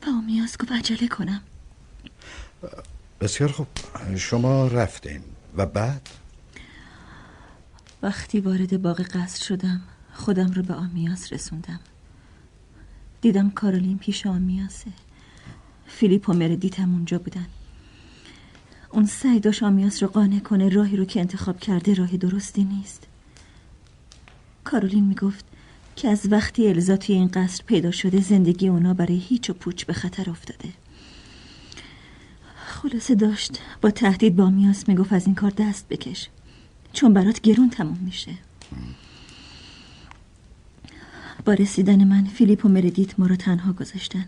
و 0.06 0.10
آمیاس 0.10 0.56
گفت 0.58 0.72
عجله 0.72 1.08
کنم. 1.08 1.40
بسیار 3.20 3.52
خوب. 3.52 3.66
شما 4.16 4.66
رفتین. 4.66 5.20
و 5.56 5.66
بعد؟ 5.66 6.08
وقتی 8.02 8.40
وارد 8.40 8.82
باغ 8.82 9.00
قصد 9.00 9.42
شدم 9.42 9.80
خودم 10.14 10.52
رو 10.52 10.62
به 10.62 10.74
آمیاس 10.74 11.32
رسوندم. 11.32 11.80
دیدم 13.20 13.50
کارولین 13.50 13.98
پیش 13.98 14.26
آمیاسه 14.26 14.90
فیلیپ 15.86 16.28
و 16.28 16.32
مردیت 16.32 16.80
هم 16.80 16.92
اونجا 16.94 17.18
بودن. 17.18 17.46
اون 18.92 19.06
سعی 19.06 19.40
داشت 19.40 19.62
آمیاس 19.62 20.02
رو 20.02 20.08
قانع 20.08 20.38
کنه 20.38 20.68
راهی 20.68 20.96
رو 20.96 21.04
که 21.04 21.20
انتخاب 21.20 21.60
کرده 21.60 21.94
راه 21.94 22.16
درستی 22.16 22.64
نیست. 22.64 23.06
کارولین 24.64 25.04
می‌گفت 25.04 25.44
که 25.96 26.08
از 26.08 26.32
وقتی 26.32 26.68
الزا 26.68 26.96
توی 26.96 27.14
این 27.14 27.28
قصر 27.28 27.64
پیدا 27.66 27.90
شده 27.90 28.20
زندگی 28.20 28.68
اونا 28.68 28.94
برای 28.94 29.18
هیچ 29.18 29.50
و 29.50 29.52
پوچ 29.52 29.84
به 29.84 29.92
خطر 29.92 30.30
افتاده. 30.30 30.68
خلاصه 32.66 33.14
داشت 33.14 33.58
با 33.80 33.90
تهدید 33.90 34.36
با 34.36 34.44
آمیاس 34.44 34.88
می‌گفت 34.88 35.12
از 35.12 35.26
این 35.26 35.34
کار 35.34 35.52
دست 35.56 35.88
بکش 35.88 36.28
چون 36.92 37.12
برات 37.12 37.40
گرون 37.40 37.70
تموم 37.70 37.98
میشه. 38.04 38.32
با 41.44 41.54
رسیدن 41.54 42.04
من 42.04 42.24
فیلیپ 42.24 42.64
و 42.64 42.68
مردیت 42.68 43.20
ما 43.20 43.26
رو 43.26 43.36
تنها 43.36 43.72
گذاشتن 43.72 44.26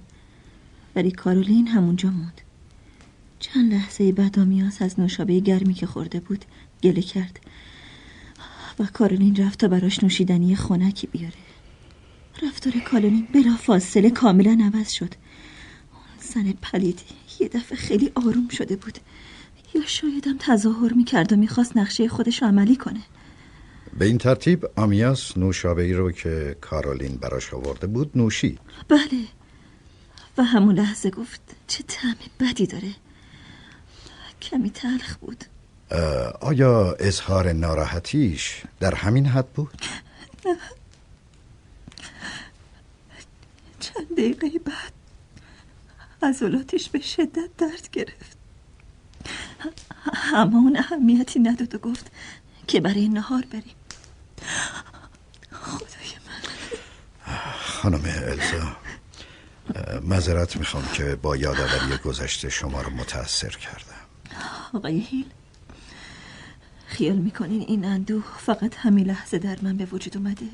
ولی 0.96 1.10
کارولین 1.10 1.68
همونجا 1.68 2.10
موند. 2.10 2.40
چند 3.42 3.72
لحظه 3.74 4.12
بعد 4.12 4.38
آمیاس 4.38 4.82
از 4.82 5.00
نوشابه 5.00 5.40
گرمی 5.40 5.74
که 5.74 5.86
خورده 5.86 6.20
بود 6.20 6.44
گله 6.82 7.02
کرد 7.02 7.40
و 8.78 8.86
کارولین 8.92 9.36
رفت 9.36 9.58
تا 9.58 9.68
براش 9.68 10.04
نوشیدنی 10.04 10.56
خونکی 10.56 11.06
بیاره. 11.06 11.34
رفتار 12.42 12.72
کارولین 12.84 13.28
بلا 13.34 13.56
فاصله 13.56 14.10
کاملا 14.10 14.58
عوض 14.64 14.90
شد. 14.90 15.14
اون 15.92 16.44
زن 16.44 16.52
پلیدی 16.52 17.02
یه 17.40 17.48
دفعه 17.48 17.78
خیلی 17.78 18.12
آروم 18.14 18.48
شده 18.48 18.76
بود. 18.76 18.98
یا 19.74 19.82
شایدم 19.86 20.36
تظاهر 20.38 20.92
می‌کرد 20.92 21.32
و 21.32 21.36
می‌خواست 21.36 21.76
نقشه 21.76 22.08
خودش 22.08 22.42
عملی 22.42 22.76
کنه. 22.76 23.00
به 23.98 24.04
این 24.04 24.18
ترتیب 24.18 24.66
آمیاس 24.76 25.36
نوشابه 25.38 25.82
ای 25.82 25.92
رو 25.92 26.12
که 26.12 26.56
کارولین 26.60 27.16
براش 27.16 27.54
آورده 27.54 27.86
بود 27.86 28.10
نوشید. 28.14 28.58
بله. 28.88 29.24
و 30.38 30.42
همون 30.42 30.74
لحظه 30.74 31.10
گفت 31.10 31.40
چه 31.66 31.84
طعم 31.88 32.16
بدی 32.40 32.66
داره. 32.66 32.94
کمی 34.42 34.70
تلخ 34.70 35.16
بود. 35.16 35.44
آیا 36.40 36.96
اظهار 36.98 37.52
ناراحتیش 37.52 38.62
در 38.80 38.94
همین 38.94 39.26
حد 39.26 39.48
بود؟ 39.48 39.82
نه. 40.46 40.56
چند 43.80 44.12
دقیقه 44.12 44.58
بعد 44.58 44.92
عضلاتش 46.22 46.88
به 46.88 47.00
شدت 47.00 47.56
درد 47.58 47.90
گرفت. 47.92 48.36
اما 50.34 50.58
اون 50.58 50.76
اهمیتی 50.76 51.40
نداد 51.40 51.74
و 51.74 51.78
گفت 51.78 52.06
که 52.66 52.80
برای 52.80 53.08
نهار 53.08 53.44
بریم. 53.52 53.74
خدای 55.52 56.12
من. 56.26 56.42
خانم 57.60 58.02
الزا 58.04 58.76
مذارت 60.00 60.56
می‌خوام 60.56 60.88
که 60.92 61.16
با 61.16 61.36
یادآوری 61.36 61.96
گذشته 62.04 62.48
شما 62.48 62.82
رو 62.82 62.90
متاثر 62.90 63.50
کردم. 63.50 64.01
آقای 64.74 64.98
هیل. 65.00 65.26
خیال 66.86 67.16
می‌کنین 67.16 67.60
این 67.60 67.84
اندوه 67.84 68.24
فقط 68.38 68.76
همین 68.76 69.06
لحظه 69.06 69.38
در 69.38 69.58
من 69.62 69.76
به 69.76 69.84
وجود 69.84 70.16
اومده؟ 70.16 70.46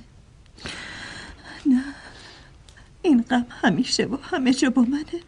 نه. 1.67 1.85
این 3.03 3.23
غم 3.23 3.47
همیشه 3.63 4.05
و 4.05 4.17
همه 4.23 4.55
جا 4.55 4.71
با 4.71 4.83
منه. 4.83 5.21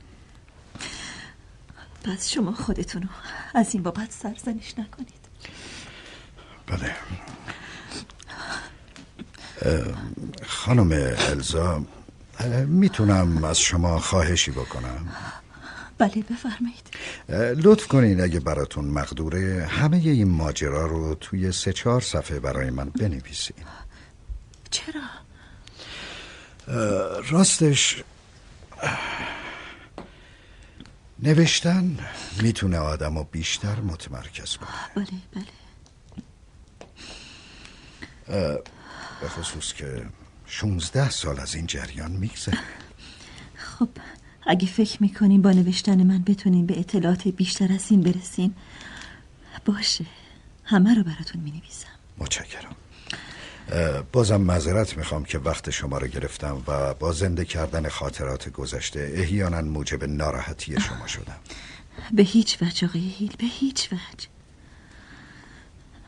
پس 2.05 2.29
شما 2.29 2.53
خودتونو 2.53 3.07
از 3.55 3.75
این 3.75 3.83
بابت 3.83 4.13
سرزنش 4.13 4.79
نکنید. 4.79 5.21
بله. 6.67 6.97
خانم 10.47 10.93
الزا 11.19 11.85
می‌تونم 12.67 13.45
از 13.45 13.61
شما 13.61 13.99
خواهشی 13.99 14.51
بکنم؟ 14.51 15.09
بله 16.01 16.23
بفرمایید. 16.23 16.87
لطف 17.67 17.87
کنین 17.87 18.21
اگه 18.21 18.41
براتون 18.41 18.85
مقدوره 18.85 19.67
همه 19.71 19.97
این 19.97 20.29
ماجرا 20.29 20.87
رو 20.87 21.15
توی 21.15 21.53
سه 21.53 21.73
چهار 21.73 22.01
صفحه 22.01 22.41
برای 22.41 22.71
من 22.71 22.91
بنویسین. 22.91 23.57
چرا؟ 24.71 25.01
راستش 27.31 28.03
نوشتن 31.19 31.99
می‌تونه 32.43 32.79
آدم 32.79 33.19
رو 33.19 33.25
بیشتر 33.25 33.81
متمرکز 33.81 34.57
کنه. 34.57 34.69
بله 34.97 35.07
بله. 35.33 35.45
به 39.21 39.29
خصوص 39.29 39.73
که 39.73 40.07
16 40.47 41.11
سال 41.11 41.41
از 41.41 41.55
این 41.55 41.67
جریان 41.67 42.13
میگذره. 42.13 42.59
خب 43.57 43.89
اگه 44.47 44.67
فکر 44.67 45.03
می‌کنین 45.03 45.43
با 45.43 45.53
نوشتن 45.53 46.03
من 46.03 46.23
بتونین 46.23 46.67
به 46.67 46.79
اطلاعات 46.79 47.29
بیشتر 47.29 47.73
از 47.73 47.91
این 47.91 48.01
برسین 48.01 48.55
باشه. 49.65 50.05
همه 50.65 50.95
رو 50.95 51.03
براتون 51.03 51.41
می‌نویسم. 51.41 51.89
متشکرم. 52.19 52.75
بازم 54.13 54.41
معذرت 54.41 54.97
می‌خوام 54.97 55.25
که 55.25 55.39
وقت 55.39 55.71
شما 55.71 55.99
رو 55.99 56.07
گرفتم 56.07 56.63
و 56.67 56.95
با 56.95 57.13
زنده 57.13 57.45
کردن 57.45 57.89
خاطرات 57.89 58.49
گذشته 58.49 59.13
احیانا 59.15 59.61
موجب 59.61 60.05
ناراحتی 60.05 60.81
شما 60.81 61.07
شدم. 61.07 61.39
به 62.17 62.23
هیچ 62.23 62.63
وجه 62.63 62.89
آقای 62.89 63.09
هیل 63.19 63.33
به 63.39 63.47
هیچ 63.47 63.93
وجه. 63.93 64.29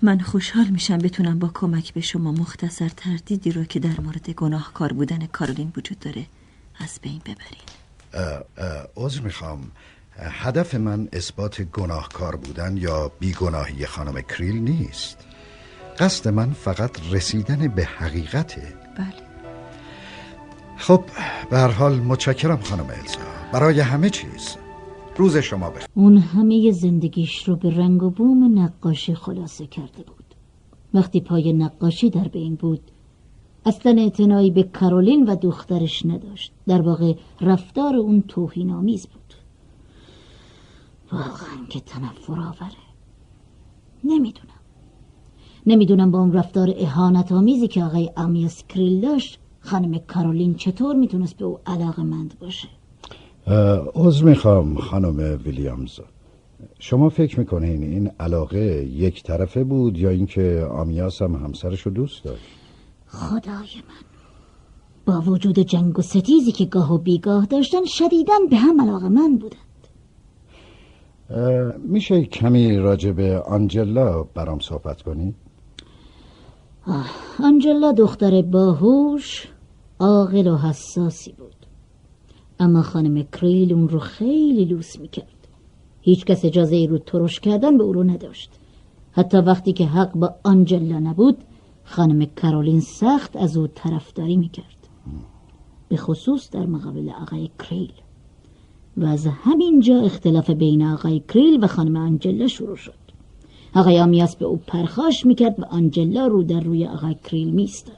من 0.03 0.21
خوشحال 0.21 0.67
میشم 0.67 0.99
بتونم 0.99 1.39
با 1.39 1.51
کمک 1.55 1.95
به 1.95 2.01
شما 2.01 2.33
مختصر 2.33 2.89
تردیدی 2.89 3.53
رو 3.53 3.65
که 3.65 3.81
در 3.81 4.01
مورد 4.01 4.31
گناهکار 4.31 4.93
بودن 4.93 5.27
کارولین 5.27 5.73
وجود 5.77 5.99
داره 5.99 6.27
از 6.81 6.99
بین 7.03 7.19
ببرین 7.19 7.72
عذر 8.97 9.21
می‌خوام. 9.21 9.61
هدف 10.19 10.75
من 10.75 11.09
اثبات 11.13 11.63
گناهکار 11.63 12.37
بودن 12.37 12.77
یا 12.77 13.13
بیگناهی 13.21 13.87
خانم 13.87 14.21
کریل 14.21 14.57
نیست. 14.57 15.27
قصد 15.99 16.29
من 16.29 16.53
فقط 16.53 16.91
رسیدن 17.13 17.69
به 17.69 17.85
حقیقته 17.85 18.63
بله. 18.99 19.33
خب 20.77 21.05
به 21.51 21.59
هر 21.59 21.71
حال 21.71 21.95
متشکرم 22.01 22.61
خانم 22.61 22.87
الزا. 22.87 23.19
برای 23.53 23.81
همه 23.81 24.11
چیز. 24.11 24.57
روز 25.17 25.37
شما 25.37 25.71
بخیر. 25.71 25.87
اون 25.95 26.19
همه 26.19 26.73
زندگیش 26.73 27.49
رو 27.49 27.57
به 27.57 27.71
رنگ 27.77 28.03
و 28.03 28.11
بوم 28.11 28.59
نقاشی 28.59 29.15
خلاصه 29.15 29.67
کرده 29.67 30.03
بود. 30.03 30.35
وقتی 30.95 31.21
پای 31.21 31.53
نقاشی 31.53 32.11
در 32.11 32.29
بین 32.29 32.55
بود 32.55 32.91
اصلا 33.67 33.97
اعتنایی 33.99 34.51
به 34.51 34.63
کارولین 34.63 35.27
و 35.27 35.37
دخترش 35.37 36.07
نداشت. 36.07 36.53
در 36.67 36.83
واقع 36.83 37.15
رفتار 37.41 37.97
اون 37.97 38.25
توهین 38.29 38.71
آمیز 38.71 39.07
بود. 39.07 39.35
واقعا 41.13 41.67
که 41.69 41.81
تنفر 41.81 42.33
آوره. 42.33 42.83
نمی‌دونم. 44.05 44.49
نمی‌دونم 45.67 46.11
با 46.11 46.19
اون 46.19 46.33
رفتار 46.33 46.75
اهانت 46.77 47.33
آمیزی 47.33 47.69
که 47.69 47.85
آقای 47.85 48.11
امیاس 48.17 48.67
کریل 48.69 49.01
داشت 49.01 49.39
خانم 49.61 49.99
کارولین 49.99 50.55
چطور 50.55 50.97
می‌تونست 50.97 51.37
به 51.37 51.45
او 51.45 51.59
علاقه 51.67 52.03
مند 52.03 52.35
باشه 52.41 52.69
عذر 53.95 54.25
می‌خوام 54.25 54.75
خانم 54.75 55.41
ویلیامز. 55.45 56.01
شما 56.79 57.09
فکر 57.09 57.39
می‌کنین 57.39 57.83
این 57.83 58.11
علاقه 58.21 58.61
یک 58.85 59.23
طرفه 59.23 59.65
بود 59.65 59.99
یا 59.99 60.11
اینکه 60.11 60.69
آمیاس 60.71 61.23
هم 61.23 61.35
همسرش 61.35 61.81
رو 61.81 61.93
دوست 61.93 62.25
داشت؟ 62.25 62.43
خدای 63.13 63.83
من. 63.89 64.03
با 65.07 65.21
وجود 65.21 65.59
جنگ 65.59 65.99
و 65.99 66.03
ستیزی 66.03 66.53
که 66.53 66.65
گاه 66.65 66.95
و 66.95 66.99
بیگاه 66.99 67.47
داشتن 67.47 67.85
شدیدن 67.85 68.47
به 68.51 68.57
هم 68.57 68.81
علاقه 68.81 69.09
من 69.09 69.39
بودند. 69.39 69.59
میشه 71.79 72.25
کمی 72.25 72.77
راجع 72.77 73.13
به 73.13 73.41
آنجلا 73.41 74.23
برام 74.23 74.59
صحبت 74.61 75.03
کنی؟ 75.03 75.35
آنجلا 77.41 77.93
دختر 77.93 78.43
باهوش 78.43 79.49
عاقل 80.01 80.47
و 80.47 80.57
حساسی 80.57 81.33
بود. 81.33 81.57
اما 82.61 82.83
خانم 82.83 83.23
کریل 83.23 83.73
اون 83.73 83.89
رو 83.89 83.99
خیلی 83.99 84.65
لوس 84.65 84.99
می‌کرد. 84.99 85.49
هیچ 86.01 86.25
کس 86.25 86.45
اجازه 86.45 86.77
ای 86.77 86.87
رو 86.87 86.99
ترش 86.99 87.41
کردن 87.41 87.79
به 87.79 87.85
او 87.85 87.93
رو 87.93 88.03
نداشت. 88.03 88.51
حتی 89.13 89.39
وقتی 89.39 89.73
که 89.73 89.87
حق 89.87 90.13
با 90.13 90.35
آنجلا 90.45 90.99
نبود 90.99 91.39
خانم 91.85 92.25
کرولین 92.25 92.81
سخت 92.81 93.37
از 93.37 93.57
او 93.57 93.67
طرفداری 93.67 94.37
می‌کرد. 94.37 94.67
به 95.89 95.97
خصوص 95.97 96.51
در 96.51 96.67
مقابل 96.67 97.11
آقای 97.23 97.51
کریل. 97.59 97.93
و 98.97 99.05
از 99.05 99.27
همینجا 99.27 100.01
اختلاف 100.01 100.51
بین 100.51 100.83
آقای 100.87 101.23
کریل 101.29 101.65
و 101.65 101.67
خانم 101.67 101.97
آنجلا 101.97 102.47
شروع 102.47 102.77
شد. 102.77 103.03
آقای 103.75 104.01
آمیاس 104.01 104.37
به 104.37 104.45
او 104.45 104.57
پرخاش 104.57 105.27
می‌کرد 105.27 105.61
و 105.61 105.65
آنجلا 105.65 106.27
رو 106.27 106.43
در 106.43 106.61
روی 106.61 106.87
آقای 106.87 107.17
کریل 107.25 107.51
میستاد 107.51 107.97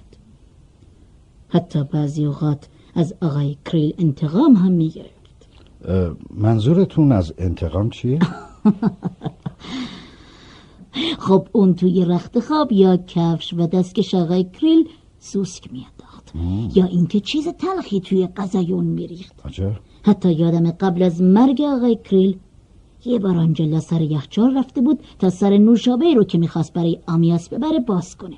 حتی 1.49 1.85
بعضی 1.85 2.25
اوقات 2.25 2.69
از 2.95 3.15
آقای 3.23 3.57
کریل 3.65 3.95
انتقام 3.99 4.55
هم 4.55 4.73
می‌گرفت. 4.73 5.25
منظورتون 6.31 7.13
از 7.13 7.35
انتقام 7.39 7.91
چیه؟ 7.91 8.19
خب 11.19 11.49
اون 11.53 11.75
توی 11.75 12.05
رخت 12.05 12.41
خواب 12.41 12.73
یا 12.73 12.97
کفش 12.97 13.55
و 13.55 13.67
دستکش 13.67 14.15
آقای 14.15 14.45
کریل 14.45 14.89
سوسک 15.19 15.73
میانداخت. 15.73 16.33
یا 16.77 16.85
اینکه 16.85 17.21
چیز 17.21 17.49
تلخی 17.49 18.01
توی 18.01 18.27
غذای 18.27 18.73
اون 18.73 18.85
میریخت. 18.85 19.35
حتی 20.03 20.33
یادم 20.33 20.71
قبل 20.71 21.03
از 21.03 21.23
مرگ 21.23 21.61
آقای 21.63 21.99
کریل 22.05 22.37
یه 23.05 23.19
بار 23.19 23.37
آنجلا 23.37 23.81
سر 23.81 24.01
یخچال 24.01 24.59
رفته 24.59 24.81
بود 24.81 25.01
تا 25.19 25.31
سر 25.31 25.59
نوشابه 25.59 26.15
رو 26.15 26.25
که 26.25 26.39
می‌خواست 26.39 26.73
برای 26.73 26.99
آمیاس 27.07 27.49
ببره 27.49 27.79
باز 27.79 28.17
کنه. 28.17 28.37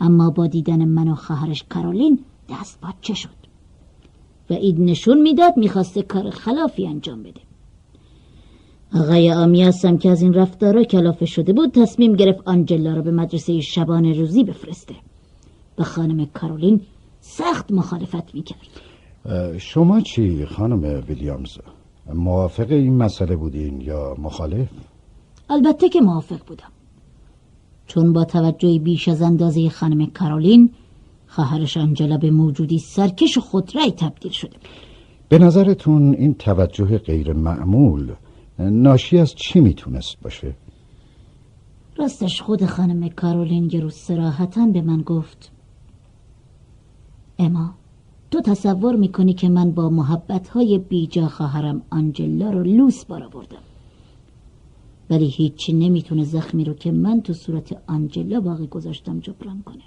اما 0.00 0.30
با 0.30 0.46
دیدن 0.46 0.84
من 0.84 1.08
و 1.08 1.14
خواهرش 1.14 1.64
کارولین 1.68 2.18
دست 2.48 2.80
باچه 2.80 3.14
شد. 3.14 3.40
و 4.50 4.54
اید 4.54 4.80
نشون 4.80 5.22
می‌داد 5.22 5.56
می‌خواسته 5.56 6.02
کار 6.02 6.30
خلافی 6.30 6.86
انجام 6.86 7.22
بده. 7.22 7.40
آقای 8.94 9.32
آمیاس 9.32 9.84
هم 9.84 9.98
که 9.98 10.10
از 10.10 10.22
این 10.22 10.34
رفتارا 10.34 10.84
کلافه 10.84 11.26
شده 11.26 11.52
بود 11.52 11.74
تصمیم 11.74 12.12
گرفت 12.12 12.40
آنجلا 12.44 12.94
رو 12.94 13.02
به 13.02 13.10
مدرسه 13.10 13.60
شبانه 13.60 14.12
روزی 14.12 14.44
بفرسته 14.44 14.94
و 15.78 15.84
خانم 15.84 16.26
کارولین 16.26 16.80
سخت 17.20 17.72
مخالفت 17.72 18.34
می‌کرد 18.34 18.68
شما 19.58 20.00
چی 20.00 20.44
خانم 20.44 21.02
ویلیامز؟ 21.08 21.58
موافق 22.14 22.70
این 22.70 22.96
مسئله 22.96 23.36
بودین 23.36 23.80
یا 23.80 24.16
مخالف؟ 24.18 24.68
البته 25.50 25.88
که 25.88 26.00
موافق 26.00 26.38
بودم 26.46 26.72
چون 27.86 28.12
با 28.12 28.24
توجه 28.24 28.78
بیش 28.78 29.08
از 29.08 29.22
اندازه 29.22 29.68
خانم 29.68 30.06
کارولین 30.06 30.70
خواهرش 31.26 31.76
آنجلا 31.76 32.16
به 32.16 32.30
موجودی 32.30 32.78
سرکش 32.78 33.38
و 33.38 33.40
خودرأی 33.40 33.90
تبدیل 33.90 34.32
شده 34.32 34.56
به 35.28 35.38
نظرتون 35.38 36.14
این 36.14 36.34
توجه 36.34 36.98
غیر 36.98 37.32
معمول 37.32 38.12
ناشی 38.60 39.18
از 39.18 39.34
چی 39.34 39.60
می‌تونست 39.60 40.20
باشه؟ 40.22 40.54
راستش 41.96 42.42
خود 42.42 42.64
خانم 42.64 43.08
کارولین 43.08 43.70
یه 43.72 43.80
روز 43.80 43.94
سراحتا 43.94 44.66
به 44.66 44.80
من 44.80 45.02
گفت 45.02 45.52
اما 47.38 47.74
تو 48.30 48.40
تصور 48.40 48.96
می‌کنی 48.96 49.34
که 49.34 49.48
من 49.48 49.70
با 49.70 49.90
محبت 49.90 50.48
های 50.48 50.78
بیجا 50.78 51.28
خواهرم 51.28 51.82
آنجلا 51.90 52.50
رو 52.50 52.62
لوس 52.62 53.04
بار 53.04 53.28
بردم 53.28 53.62
ولی 55.10 55.28
هیچی 55.28 55.72
نمی‌تونه 55.72 56.24
زخمی 56.24 56.64
رو 56.64 56.74
که 56.74 56.92
من 56.92 57.20
تو 57.20 57.32
صورت 57.32 57.82
آنجلا 57.86 58.40
باقی 58.40 58.66
گذاشتم 58.66 59.20
جبران 59.20 59.62
کنه. 59.62 59.82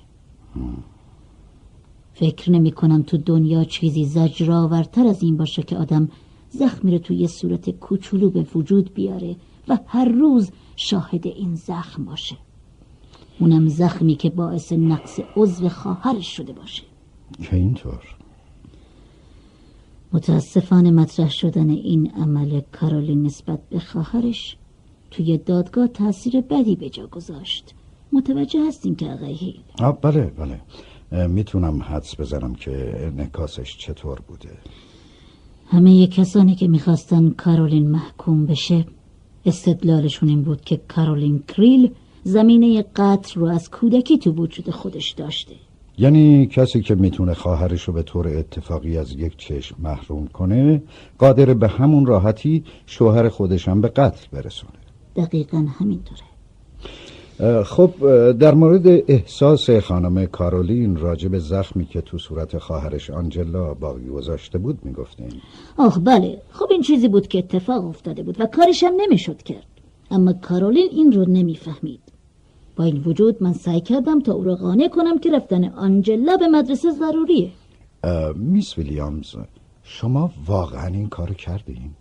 فکر 2.14 2.52
نمی 2.52 2.72
کنم 2.72 3.02
تو 3.02 3.18
دنیا 3.18 3.64
چیزی 3.64 4.06
زجرآورتر 4.06 5.08
از 5.08 5.24
این 5.24 5.38
باشه 5.38 5.64
که 5.64 5.78
آدم 5.78 6.10
زخمی 6.54 6.92
رو 6.92 6.98
توی 6.98 7.28
صورت 7.28 7.70
کوچولو 7.70 8.30
به 8.30 8.46
وجود 8.56 8.94
بیاره 8.94 9.36
و 9.68 9.78
هر 9.86 10.06
روز 10.06 10.52
شاهد 10.76 11.28
این 11.28 11.56
زخم 11.56 12.06
باشه. 12.06 12.36
اونم 13.40 13.68
زخمی 13.68 14.16
که 14.16 14.30
باعث 14.30 14.74
نقص 14.74 15.20
عضو 15.36 15.70
خواهرش 15.70 16.38
شده 16.38 16.54
باشه. 16.54 16.84
که 17.44 17.56
اینطور؟ 17.56 18.04
متاسفانه 20.14 20.92
مطرح 20.92 21.30
شدن 21.30 21.70
این 21.70 22.12
عمل 22.12 22.62
کارولین 22.72 23.24
نسبت 23.24 23.60
به 23.70 23.80
خواهرش 23.80 24.58
توی 25.12 25.38
دادگاه 25.38 25.88
تاثیر 25.88 26.42
بدی 26.42 26.76
به 26.76 26.90
جا 26.90 27.08
گذاشت. 27.08 27.74
متوجه 28.12 28.68
هستیم 28.68 28.96
که 28.96 29.06
آقای 29.06 29.34
هیل. 29.34 29.60
بله 30.02 30.22
بله. 30.26 30.62
می‌تونم 31.28 31.82
حدس 31.82 32.20
بزنم 32.20 32.56
که 32.56 32.72
نکاسش 33.18 33.78
چطور 33.78 34.20
بوده؟ 34.20 34.58
همه 35.74 36.08
کسانی 36.08 36.56
که 36.56 36.68
می‌خواستن 36.68 37.30
کارولین 37.30 37.92
محکوم 37.92 38.46
بشه 38.46 38.86
استدلالشون 39.46 40.30
این 40.30 40.42
بود 40.42 40.62
که 40.62 40.82
کارولین 40.88 41.44
کریل 41.48 41.92
زمینه 42.24 42.86
قتل 42.96 43.40
رو 43.40 43.46
از 43.46 43.70
کودکی 43.70 44.18
تو 44.18 44.32
وجود 44.32 44.70
خودش 44.70 45.12
داشته. 45.12 45.56
یعنی 45.98 46.48
کسی 46.48 46.82
که 46.82 46.96
می‌تونه 46.96 47.34
خواهرش 47.34 47.84
رو 47.84 47.94
به 47.94 48.04
طور 48.04 48.28
اتفاقی 48.28 48.98
از 48.98 49.12
یک 49.12 49.38
چشم 49.38 49.76
محروم 49.80 50.28
کنه 50.28 50.84
قادر 51.18 51.54
به 51.54 51.68
همون 51.68 52.06
راحتی 52.06 52.64
شوهر 52.86 53.30
خودشم 53.30 53.82
به 53.82 53.88
قتل 53.88 54.28
برسونه. 54.32 54.74
دقیقا 55.16 55.58
همینطوره. 55.80 56.33
خب 57.66 57.92
در 58.32 58.54
مورد 58.54 58.88
احساس 58.88 59.70
خانم 59.70 60.26
کارولین 60.26 60.96
راجع 60.96 61.30
به 61.30 61.40
زخمی 61.40 61.86
که 61.86 62.02
تو 62.02 62.18
صورت 62.18 62.58
خواهرش 62.58 63.10
آنجلا 63.10 63.74
باقی 63.74 64.08
گذاشته 64.08 64.58
بود 64.58 64.80
می‌گفتین؟ 64.84 65.32
آخ 65.78 66.00
بله. 66.04 66.42
خب 66.52 66.66
این 66.72 66.82
چیزی 66.82 67.08
بود 67.08 67.28
که 67.28 67.38
اتفاق 67.38 67.86
افتاده 67.86 68.24
بود 68.24 68.42
و 68.42 68.46
کارش 68.46 68.84
هم 68.84 68.94
نمی‌شد 68.98 69.42
کرد. 69.42 69.66
اما 70.12 70.34
کارولین 70.34 70.90
این 70.92 71.12
رو 71.12 71.26
نمی‌فهمید. 71.26 72.00
با 72.76 72.84
این 72.84 73.04
وجود 73.06 73.44
من 73.44 73.54
سعی 73.54 73.82
کردم 73.82 74.20
تا 74.20 74.34
او 74.34 74.44
را 74.44 74.56
قانع 74.56 74.88
کنم 74.88 75.20
که 75.20 75.32
رفتن 75.32 75.64
آنجلا 75.64 76.38
به 76.38 76.48
مدرسه 76.48 76.92
ضروریه. 76.92 77.50
میس 78.36 78.78
ویلیامز 78.78 79.36
شما 79.84 80.32
واقعا 80.46 80.88
این 80.88 81.10
کارو 81.10 81.34
کردین؟ 81.34 81.92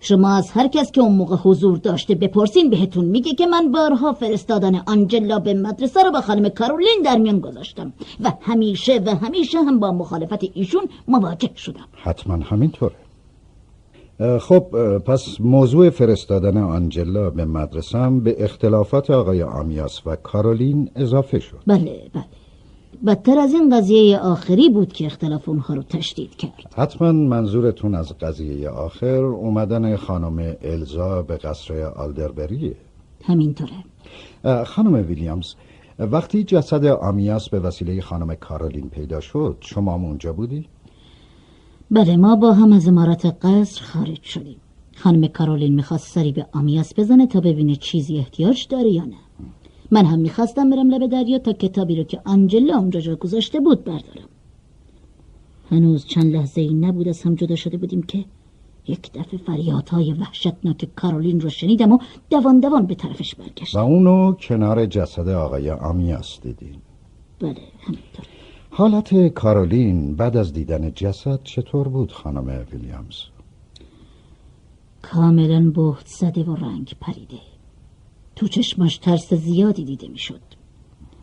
شما 0.00 0.36
از 0.36 0.50
هر 0.50 0.68
کس 0.68 0.92
که 0.92 1.00
اون 1.00 1.12
موقع 1.12 1.36
حضور 1.36 1.78
داشته 1.78 2.14
بپرسین 2.14 2.70
بهتون 2.70 3.04
میگه 3.04 3.34
که 3.34 3.46
من 3.46 3.72
بارها 3.72 4.12
فرستادن 4.12 4.74
آنجلا 4.86 5.38
به 5.38 5.54
مدرسه 5.54 6.02
رو 6.02 6.10
با 6.10 6.20
خانم 6.20 6.48
کارولین 6.48 7.02
در 7.04 7.18
میان 7.18 7.40
گذاشتم 7.40 7.92
و 8.20 8.32
همیشه 8.40 9.00
و 9.06 9.10
همیشه 9.10 9.58
هم 9.58 9.80
با 9.80 9.92
مخالفت 9.92 10.44
ایشون 10.54 10.88
مواجه 11.08 11.50
شدم. 11.56 11.88
حتما 11.92 12.34
همینطوره. 12.34 12.94
خب 14.40 14.98
پس 14.98 15.40
موضوع 15.40 15.90
فرستادن 15.90 16.56
آنجلا 16.56 17.30
به 17.30 17.44
مدرسه 17.44 17.98
هم 17.98 18.20
به 18.20 18.44
اختلافات 18.44 19.10
آقای 19.10 19.42
آمیاس 19.42 20.06
و 20.06 20.16
کارولین 20.16 20.90
اضافه 20.96 21.38
شد. 21.38 21.58
بله 21.66 22.10
بله. 22.14 22.24
بدتر 23.06 23.38
از 23.38 23.52
این 23.52 23.76
قضیه 23.76 24.18
آخری 24.18 24.68
بود 24.68 24.92
که 24.92 25.06
اختلاف 25.06 25.48
اونها 25.48 25.74
رو 25.74 25.82
تشدید 25.82 26.36
کرد. 26.36 26.74
حتما 26.76 27.12
منظورتون 27.12 27.94
از 27.94 28.18
قضیه 28.18 28.68
آخر 28.68 29.20
اومدن 29.24 29.96
خانم 29.96 30.56
الزا 30.62 31.22
به 31.22 31.36
قصر 31.36 31.82
آلدربریه. 31.82 32.74
همینطوره. 33.24 33.72
خانم 34.66 34.94
ویلیامز 35.08 35.54
وقتی 35.98 36.44
جسد 36.44 36.84
آمیاس 36.84 37.48
به 37.48 37.60
وسیله 37.60 38.00
خانم 38.00 38.34
کارولین 38.34 38.88
پیدا 38.88 39.20
شد 39.20 39.56
شما 39.60 39.94
هم 39.94 40.04
اونجا 40.04 40.32
بودی؟ 40.32 40.66
بله 41.90 42.16
ما 42.16 42.36
با 42.36 42.52
هم 42.52 42.72
از 42.72 42.88
امارت 42.88 43.36
قصر 43.42 43.82
خارج 43.82 44.22
شدیم. 44.22 44.56
خانم 44.96 45.26
کارولین 45.26 45.74
می‌خواست 45.74 46.14
سری 46.14 46.32
به 46.32 46.46
آمیاس 46.52 46.94
بزنه 46.98 47.26
تا 47.26 47.40
ببینه 47.40 47.76
چیزی 47.76 48.18
احتیاج 48.18 48.66
داره 48.68 48.90
یا 48.90 49.04
نه. 49.04 49.16
من 49.90 50.04
هم 50.04 50.18
می‌خواستم 50.18 50.70
برم 50.70 50.90
لب 50.90 51.06
دریا 51.06 51.38
تا 51.38 51.52
کتابی 51.52 51.96
رو 51.96 52.04
که 52.04 52.20
آنجلا 52.24 52.78
اونجا 52.78 53.00
جا 53.00 53.16
گذاشته 53.16 53.60
بود 53.60 53.84
بردارم. 53.84 54.28
هنوز 55.70 56.06
چند 56.06 56.32
لحظه 56.36 56.60
ای 56.60 56.74
نبود 56.74 57.08
از 57.08 57.22
هم 57.22 57.34
جدا 57.34 57.56
شده 57.56 57.76
بودیم 57.76 58.02
که 58.02 58.24
یک 58.86 59.12
دفعه 59.12 59.38
فریادهای 59.38 60.12
وحشتناک 60.12 60.88
کارولین 60.96 61.40
رو 61.40 61.48
شنیدم 61.48 61.92
و 61.92 61.98
دوان 62.30 62.60
دوان 62.60 62.86
به 62.86 62.94
طرفش 62.94 63.34
برگشتم 63.34 63.78
و 63.78 63.82
اونو 63.82 64.32
کنار 64.32 64.86
جسد 64.86 65.28
آقای 65.28 65.70
آمیاس 65.70 66.40
دیدین 66.40 66.76
بله 67.40 67.56
همینطور. 67.80 68.26
حالت 68.70 69.28
کارولین 69.28 70.16
بعد 70.16 70.36
از 70.36 70.52
دیدن 70.52 70.90
جسد 70.90 71.40
چطور 71.44 71.88
بود 71.88 72.12
خانم 72.12 72.66
ویلیامز؟ 72.72 73.16
کاملا 75.02 75.70
بهت 75.70 76.06
زده 76.06 76.44
و 76.44 76.54
رنگ 76.56 76.92
پریده. 77.00 77.40
تو 78.38 78.48
چشماش 78.48 78.98
ترس 78.98 79.34
زیادی 79.34 79.84
دیده 79.84 80.08
می‌شد. 80.08 80.40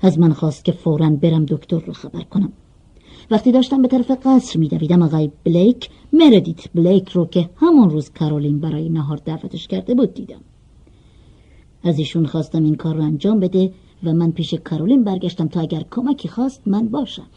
از 0.01 0.19
من 0.19 0.33
خواست 0.33 0.65
که 0.65 0.71
فورا 0.71 1.09
برم 1.09 1.45
دکتر 1.45 1.79
رو 1.79 1.93
خبر 1.93 2.21
کنم. 2.21 2.51
وقتی 3.31 3.51
داشتم 3.51 3.81
به 3.81 3.87
طرف 3.87 4.11
قصر 4.25 4.59
میدویدم 4.59 5.01
آقای 5.01 5.31
بلیک 5.43 5.89
مردیت 6.13 6.71
بلیک 6.73 7.09
رو 7.09 7.25
که 7.25 7.49
همون 7.55 7.89
روز 7.89 8.09
کارولین 8.09 8.59
برای 8.59 8.89
نهار 8.89 9.17
دعوتش 9.25 9.67
کرده 9.67 9.95
بود 9.95 10.13
دیدم. 10.13 10.41
از 11.83 11.99
ایشون 11.99 12.25
خواستم 12.25 12.63
این 12.63 12.75
کار 12.75 12.95
رو 12.95 13.01
انجام 13.01 13.39
بده 13.39 13.71
و 14.03 14.13
من 14.13 14.31
پیش 14.31 14.53
کارولین 14.53 15.03
برگشتم 15.03 15.47
تا 15.47 15.59
اگر 15.59 15.83
کمکی 15.91 16.27
خواست 16.27 16.61
من 16.67 16.87
باشم. 16.87 17.27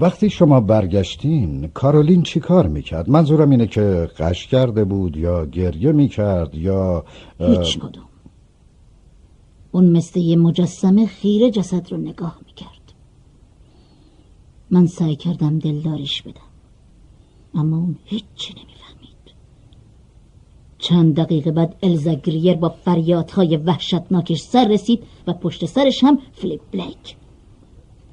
وقتی 0.00 0.30
شما 0.30 0.60
برگشتین 0.60 1.66
کارولین 1.66 2.22
چی 2.22 2.40
کار 2.40 2.66
می‌کرد؟ 2.66 3.10
منظورم 3.10 3.50
اینه 3.50 3.66
که 3.66 4.08
قش 4.18 4.46
کرده 4.46 4.84
بود 4.84 5.16
یا 5.16 5.46
گریه 5.46 5.92
می‌کرد 5.92 6.54
یا 6.54 7.04
هیچ 7.38 7.78
کدوم 7.78 8.04
اون 9.74 9.90
مثل 9.90 10.20
یه 10.20 10.36
مجسمه 10.36 11.06
خیره 11.06 11.50
جسد 11.50 11.92
رو 11.92 11.98
نگاه 11.98 12.38
می‌کرد. 12.46 12.92
من 14.70 14.86
سعی 14.86 15.16
کردم 15.16 15.58
دلدارش 15.58 16.22
بدم 16.22 16.50
اما 17.54 17.76
اون 17.76 17.96
هیچی 18.04 18.54
نمی‌فهمید. 18.54 19.34
چند 20.78 21.16
دقیقه 21.16 21.50
بعد 21.50 21.76
الزا 21.82 22.14
گریر 22.14 22.54
با 22.54 22.68
فریادهای 22.68 23.56
وحشتناکش 23.56 24.40
سر 24.40 24.68
رسید 24.68 25.02
و 25.26 25.32
پشت 25.32 25.66
سرش 25.66 26.04
هم 26.04 26.18
فلیپ 26.32 26.60
بلیک. 26.72 27.16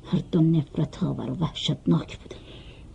هر 0.06 0.22
دو 0.32 0.42
نفرت 0.42 1.04
آور 1.04 1.32
و 1.32 1.36
وحشتناک 1.36 2.18
بودن 2.20 2.36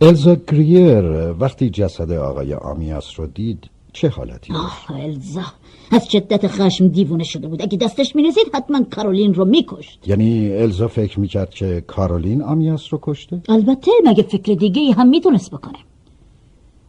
الزا 0.01 0.35
گریر 0.35 1.03
وقتی 1.31 1.69
جسد 1.69 2.11
آقای 2.11 2.53
آمیاس 2.53 3.19
رو 3.19 3.27
دید 3.27 3.69
چه 3.97 4.09
حالتی؟ 4.09 4.53
آه 4.53 4.85
الزا 4.89 5.43
از 5.91 6.11
شدت 6.11 6.47
خشم 6.47 6.87
دیوونه 6.87 7.23
شده 7.23 7.47
بود. 7.47 7.61
اگه 7.61 7.77
دستش 7.77 8.15
می‌رسید 8.15 8.43
حتما 8.53 8.83
کارولین 8.83 9.33
رو 9.33 9.45
میکشت. 9.45 10.07
یعنی 10.07 10.53
الزا 10.53 10.87
فکر 10.87 11.19
می‌کرد 11.19 11.49
که 11.49 11.83
کارولین 11.87 12.41
آمیاس 12.41 12.93
رو 12.93 12.99
کشته؟ 13.01 13.41
البته 13.49 13.91
مگه 14.05 14.23
فکر 14.23 14.53
دیگه 14.53 14.93
هم 14.93 15.07
می‌تونست 15.07 15.51
بکنه؟ 15.51 15.77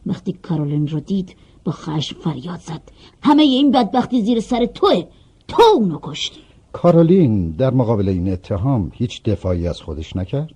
وقتی 0.07 0.33
کارولین 0.33 0.89
رو 0.89 1.01
دید 1.01 1.37
با 1.65 1.73
خشم 1.73 2.17
فریاد 2.21 2.61
زد. 2.61 2.83
همه 3.23 3.43
این 3.43 3.71
بدبختی 3.71 4.23
زیر 4.23 4.41
سر 4.41 4.67
توه. 4.67 5.05
تو 5.49 5.63
اونو 5.75 5.99
کشتی 6.03 6.41
کارولین 6.73 7.51
در 7.51 7.71
مقابل 7.71 8.09
این 8.09 8.33
اتهام 8.33 8.91
هیچ 8.95 9.23
دفاعی 9.23 9.69
از 9.69 9.81
خودش 9.81 10.17
نکرد؟ 10.17 10.51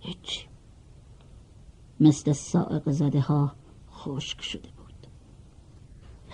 هیچ. 0.00 0.46
مثل 2.00 2.32
سائق 2.32 2.90
زده 2.90 3.20
ها 3.20 3.52
خشک 3.92 4.42
شده. 4.42 4.73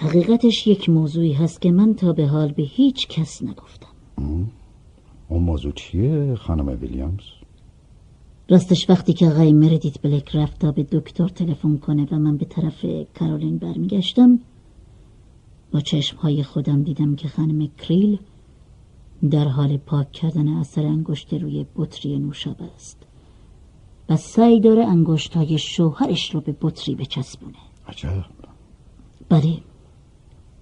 حقیقتش 0.01 0.67
یک 0.67 0.89
موضوعی 0.89 1.33
هست 1.33 1.61
که 1.61 1.71
من 1.71 1.95
تا 1.95 2.13
به 2.13 2.27
حال 2.27 2.53
به 2.53 2.63
هیچ 2.63 3.09
کس 3.09 3.43
نگفتم. 3.43 3.87
اون 5.29 5.43
موضوع 5.43 5.73
چیه 5.73 6.35
خانم 6.35 6.69
ویلیامز؟ 6.81 7.23
راستش 8.49 8.91
وقتی 8.91 9.13
که 9.13 9.29
آقای 9.29 9.53
مردیت 9.53 10.03
بلک 10.03 10.37
رفت 10.37 10.59
تا 10.59 10.73
به 10.73 10.83
دکتر 10.83 11.29
تلفن 11.29 11.77
کنه 11.77 12.09
و 12.13 12.19
من 12.19 12.37
به 12.37 12.45
طرف 12.45 12.87
کارولین 13.19 13.59
برمیگشتم 13.59 14.39
با 15.73 15.81
چشمهای 15.81 16.43
خودم 16.43 16.83
دیدم 16.83 17.17
که 17.17 17.29
خانم 17.29 17.69
کریل 17.79 18.19
در 19.31 19.49
حال 19.49 19.77
پاک 19.77 20.13
کردن 20.13 20.49
اثر 20.49 20.83
انگشت 20.83 21.35
روی 21.35 21.67
بطری 21.77 22.19
نوشابه 22.19 22.65
است 22.75 22.99
و 24.09 24.17
سعی 24.17 24.61
داره 24.61 24.87
انگشت 24.87 25.37
های 25.37 25.59
شوهرش 25.59 26.35
رو 26.35 26.41
به 26.41 26.57
بطری 26.61 26.95
بچسبونه. 26.95 27.59
عجب. 27.89 28.25
بله. 29.29 29.70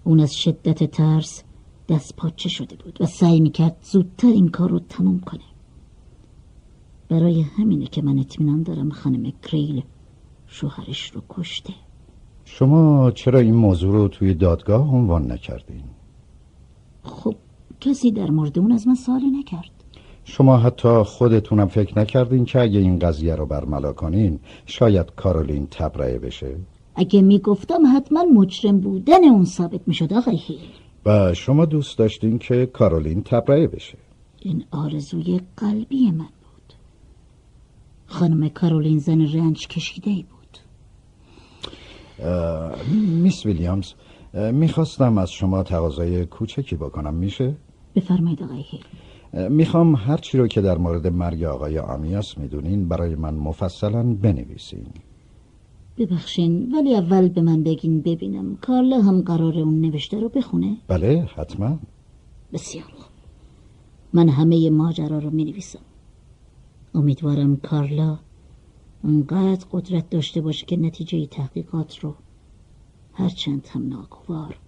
اون 0.04 0.20
از 0.20 0.36
شدت 0.36 0.84
ترس 0.84 1.42
دست 1.88 2.16
پاچه 2.16 2.48
شده 2.48 2.76
بود 2.76 2.98
و 3.00 3.06
سعی 3.06 3.40
می‌کرد 3.40 3.76
زودتر 3.82 4.26
این 4.26 4.48
کار 4.48 4.70
رو 4.70 4.78
تموم 4.78 5.20
کنه. 5.20 5.44
برای 7.08 7.40
همینه 7.40 7.86
که 7.86 8.02
من 8.02 8.18
اطمینان 8.18 8.62
دارم 8.62 8.90
خانم 8.90 9.32
کریل 9.42 9.82
شوهرش 10.46 11.10
رو 11.10 11.22
کشته. 11.28 11.74
شما 12.44 13.10
چرا 13.10 13.38
این 13.38 13.54
موضوع 13.54 13.92
رو 13.92 14.08
توی 14.08 14.34
دادگاه 14.34 14.94
عنوان 14.94 15.32
نکردین؟ 15.32 15.84
خب 17.02 17.34
کسی 17.80 18.12
در 18.12 18.30
مورد 18.30 18.58
اون 18.58 18.72
از 18.72 18.86
من 18.86 18.94
سوالی 18.94 19.30
نکرد. 19.30 19.70
شما 20.24 20.56
حتی 20.56 21.02
خودتونم 21.02 21.66
فکر 21.66 21.98
نکردین 21.98 22.44
که 22.44 22.60
اگه 22.60 22.78
این 22.78 22.98
قضیه 22.98 23.34
رو 23.34 23.46
برملا 23.46 23.92
کنین 23.92 24.40
شاید 24.66 25.14
کارولین 25.16 25.66
تبرئه 25.66 26.18
بشه؟ 26.18 26.56
اگه 26.98 27.22
می‌گفتم 27.22 27.96
حتما 27.96 28.22
مجرم 28.22 28.80
بودن 28.80 29.24
اون 29.24 29.44
ثابت 29.44 29.80
می‌شد 29.86 30.12
آقای 30.12 30.36
هیل. 30.36 30.58
و 31.06 31.34
شما 31.34 31.64
دوست 31.64 31.98
داشتین 31.98 32.38
که 32.38 32.66
کارولین 32.66 33.22
تبرئه 33.22 33.66
بشه. 33.66 33.98
این 34.42 34.64
آرزوی 34.70 35.40
قلبی 35.56 36.10
من 36.10 36.16
بود. 36.18 36.74
خانم 38.06 38.48
کارولین 38.48 38.98
زن 38.98 39.20
رنج 39.20 39.68
کشیده 39.68 40.10
ای 40.10 40.22
بود 40.30 40.58
میس 42.96 43.46
ویلیامز 43.46 43.92
می‌خواستم 44.52 45.18
از 45.18 45.32
شما 45.32 45.62
تقاضای 45.62 46.26
کوچکی 46.26 46.76
بکنم 46.76 47.14
میشه؟ 47.14 47.54
بفرمایید 47.96 48.42
آقای 48.42 48.64
هیل. 48.70 49.48
می‌خوام 49.48 49.94
هرچی 49.94 50.38
رو 50.38 50.46
که 50.46 50.60
در 50.60 50.78
مورد 50.78 51.06
مرگ 51.06 51.42
آقای 51.42 51.78
آمیاس 51.78 52.38
می‌دونین 52.38 52.88
برای 52.88 53.14
من 53.14 53.34
مفصلا 53.34 54.02
بنویسین. 54.02 54.86
ببخشین 55.98 56.74
ولی 56.74 56.94
اول 56.94 57.28
به 57.28 57.40
من 57.40 57.62
بگین 57.62 58.00
ببینم. 58.00 58.56
کارلا 58.56 59.00
هم 59.00 59.22
قرار 59.22 59.58
اون 59.58 59.80
نوشته 59.80 60.20
رو 60.20 60.28
بخونه؟ 60.28 60.76
بله 60.88 61.28
حتما. 61.36 61.78
بسیار 62.52 62.84
خوب. 62.84 63.12
من 64.12 64.28
همه 64.28 64.70
ماجرا 64.70 65.18
رو 65.18 65.30
می 65.30 65.44
نویسم 65.44 65.78
امیدوارم 66.94 67.56
کارلا 67.56 68.18
انقدر 69.04 69.66
قدرت 69.72 70.10
داشته 70.10 70.40
باشه 70.40 70.66
که 70.66 70.76
نتیجه 70.76 71.26
تحقیقات 71.26 71.98
رو 71.98 72.14
هرچند 73.12 73.68
هم 73.72 73.88
ناگوار 73.88 74.58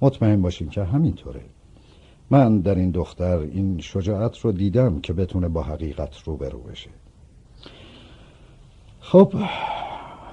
مطمئن 0.00 0.42
باشین 0.42 0.68
که 0.68 0.84
همینطوره. 0.84 1.44
من 2.30 2.60
در 2.60 2.74
این 2.74 2.90
دختر 2.90 3.38
این 3.38 3.80
شجاعت 3.80 4.38
رو 4.38 4.52
دیدم 4.52 5.00
که 5.00 5.12
بتونه 5.12 5.48
با 5.48 5.62
حقیقت 5.62 6.18
روبرو 6.24 6.58
بشه. 6.58 6.90
خب 9.12 9.32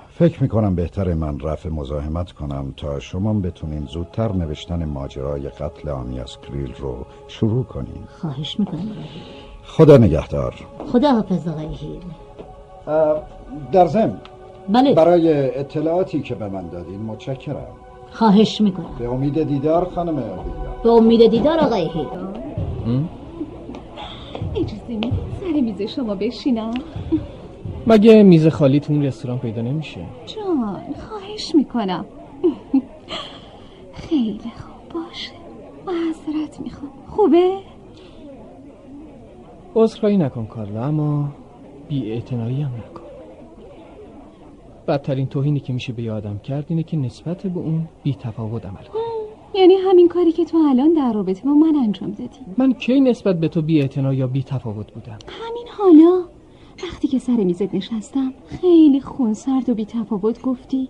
فکر 0.10 0.44
می‌کنم 0.44 0.76
بهتر 0.76 1.14
من 1.14 1.40
رفع 1.40 1.70
مزاحمت 1.70 2.32
کنم 2.32 2.74
تا 2.78 3.00
شما 3.00 3.34
بتونین 3.34 3.86
زودتر 3.86 4.32
نوشتن 4.32 4.86
ماجرای 4.86 5.50
قتل 5.50 5.90
آمیاس 5.90 6.38
کریل 6.38 6.74
رو 6.80 7.06
شروع 7.28 7.64
کنین. 7.64 8.04
خواهش 8.22 8.60
می‌کنم. 8.60 8.92
خدا 9.64 9.98
نگهدار. 9.98 10.56
خدا 10.92 11.12
حافظ 11.12 11.48
آقای 11.48 11.66
هیل. 11.66 12.00
در 13.72 13.88
ضمن 13.88 14.18
بله. 14.70 14.94
برای 14.94 15.58
اطلاعاتی 15.60 16.22
که 16.22 16.36
به 16.36 16.48
من 16.48 16.68
دادین 16.68 17.02
متشکرم. 17.02 17.68
خواهش 18.12 18.62
می‌کنم. 18.62 18.96
به 19.00 19.10
امید 19.10 19.44
دیدار 19.44 19.90
خانم 19.96 20.16
به 20.84 20.90
امید 20.90 21.32
دیدار 21.32 21.60
آقای 21.60 21.90
هیل. 21.90 22.08
اجازه 24.56 24.88
می‌دید 24.88 25.14
سر 25.42 25.62
میز 25.62 25.82
شما 25.82 26.16
بشینم؟ 26.16 26.74
مگه 27.88 28.24
میز 28.24 28.48
خالی 28.48 28.80
تو 28.80 28.94
اون 28.94 29.04
رستوران 29.04 29.40
پیدا 29.40 29.62
نمیشه؟ 29.62 30.06
جان 30.26 30.94
خواهش 30.94 31.56
می‌کنم. 31.56 32.06
خیلی 33.94 34.40
خوب 34.40 34.94
باشه. 34.94 35.32
معذرت 35.88 36.60
می‌خوام. 36.60 36.92
خوبه؟ 37.08 37.58
عذرخواهی 39.76 40.18
نکن 40.18 40.46
کارلا 40.46 40.86
اما 40.86 41.30
بی 41.90 42.14
هم 42.14 42.72
نکن. 42.76 43.02
بدترین 44.88 45.28
توهینی 45.28 45.60
که 45.60 45.74
میشه 45.74 45.94
به 45.94 46.04
یادم 46.04 46.38
کرد 46.38 46.66
اینه 46.70 46.84
که 46.84 46.98
نسبت 46.98 47.48
به 47.48 47.60
اون 47.60 47.88
بی 48.04 48.16
تفاوت 48.16 48.66
عمل 48.66 48.84
کنم 48.84 49.02
یعنی 49.54 49.74
همین 49.76 50.08
کاری 50.08 50.32
که 50.32 50.46
تو 50.46 50.58
الان 50.58 50.94
در 50.94 51.14
رابطه 51.14 51.44
با 51.44 51.54
من 51.54 51.76
انجام 51.76 52.12
دادی. 52.12 52.40
من 52.58 52.74
کی 52.74 53.00
نسبت 53.00 53.40
به 53.40 53.48
تو 53.48 53.62
بی 53.62 53.90
یا 54.14 54.28
بی 54.28 54.44
تفاوت 54.44 54.94
بودم؟ 54.94 55.18
همین 55.28 55.68
حالا. 55.78 56.35
وقتی 56.84 57.08
که 57.08 57.20
سر 57.20 57.36
میزت 57.36 57.76
نشستم 57.76 58.34
خیلی 58.48 59.02
خونسرد 59.02 59.70
و 59.70 59.74
بی 59.74 59.86
تفاوت 59.86 60.42
گفتی 60.42 60.90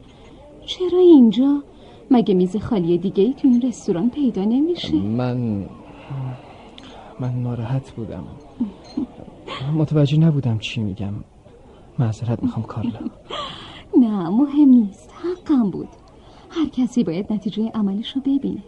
چرا 0.65 0.99
اینجا؟ 0.99 1.63
مگه 2.11 2.33
میز 2.33 2.57
خالی 2.57 2.97
دیگه 2.97 3.23
ای 3.23 3.33
تو 3.33 3.47
این 3.47 3.61
رستوران 3.61 4.09
پیدا 4.09 4.43
نمیشه؟ 4.43 4.95
من 4.95 5.65
من 7.19 7.43
ناراحت 7.43 7.91
بودم. 7.91 8.23
متوجه 9.77 10.19
نبودم 10.19 10.57
چی 10.59 10.81
میگم. 10.81 11.13
معذرت 11.99 12.43
می‌خوام 12.43 12.65
کارلا. 12.65 12.99
نه 14.01 14.29
مهم 14.29 14.69
نیست. 14.69 15.09
حقم 15.13 15.69
بود. 15.69 15.87
هر 16.49 16.65
کسی 16.65 17.03
باید 17.03 17.33
نتیجه 17.33 17.71
عملش 17.73 18.15
رو 18.15 18.21
ببینه. 18.21 18.63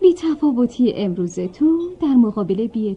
بی 0.00 0.14
تفاوتی 0.14 0.92
امروز 0.92 1.40
تو 1.40 1.80
در 2.02 2.14
مقابل 2.14 2.66
بی 2.66 2.94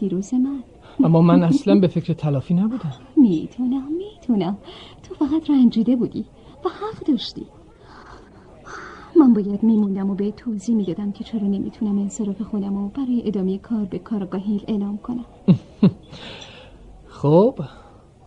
دیروز 0.00 0.34
من. 0.34 0.62
اما 1.04 1.20
من 1.20 1.42
اصلا 1.42 1.74
به 1.80 1.86
فکر 1.86 2.12
تلافی 2.12 2.54
نبودم. 2.54 2.92
می‌تونم 3.16 3.88
می‌تونم. 3.98 4.58
تو 5.02 5.14
فقط 5.14 5.50
رنجیده 5.50 5.96
بودی 5.96 6.24
و 6.64 6.68
حق 6.68 7.06
داشتی. 7.06 7.46
من 9.16 9.32
باید 9.32 9.62
میموندم 9.62 10.10
و 10.10 10.14
به 10.14 10.30
توضیح 10.30 10.76
می‌دادم 10.76 11.12
که 11.12 11.24
چرا 11.24 11.46
نمی‌تونم 11.48 11.98
انصراف 11.98 12.42
خودم 12.42 12.76
و 12.76 12.88
برای 12.88 13.22
ادامه 13.26 13.58
کار 13.58 13.84
به 13.84 13.98
کارگاه 13.98 14.40
هیل 14.40 14.64
اعلام 14.68 14.98
کنم. 14.98 15.24
خب 17.06 17.54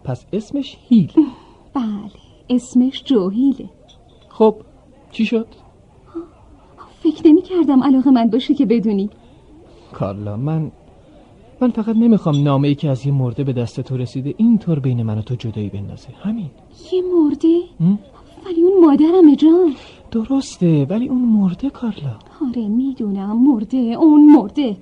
پس 0.03 0.25
اسمش 0.33 0.77
هیل. 0.89 1.11
بله 1.75 2.11
اسمش 2.49 3.03
جوهیله. 3.03 3.69
خب 4.29 4.55
چی 5.11 5.25
شد؟ 5.25 5.47
فکر 7.03 7.27
نمی 7.27 7.41
کردم 7.41 7.83
علاقه 7.83 8.11
من 8.11 8.29
باشه 8.29 8.53
که 8.53 8.65
بدونی. 8.65 9.09
کارلا 9.93 10.37
من 10.37 10.71
من 11.61 11.71
فقط 11.71 11.95
نمی‌خوام 11.95 12.43
نامه 12.43 12.67
ای 12.67 12.75
که 12.75 12.89
از 12.89 13.05
یه 13.05 13.11
مرده 13.11 13.43
به 13.43 13.53
دست 13.53 13.81
تو 13.81 13.97
رسیده 13.97 14.33
اینطور 14.37 14.79
بین 14.79 15.03
من 15.03 15.17
و 15.17 15.21
تو 15.21 15.35
جدایی 15.35 15.69
بندازه. 15.69 16.07
همین. 16.23 16.49
یه 16.91 17.01
مرده؟ 17.01 17.59
ولی 18.45 18.61
اون 18.61 18.85
مادرمه 18.85 19.35
جان. 19.35 19.75
درسته 20.11 20.85
ولی 20.89 21.07
اون 21.07 21.21
مرده 21.21 21.69
کارلا. 21.69 22.19
آره 22.49 22.67
می‌دونم. 22.67 23.37
مرده 23.37 23.77
اون 23.77 24.31
مرده. 24.31 24.77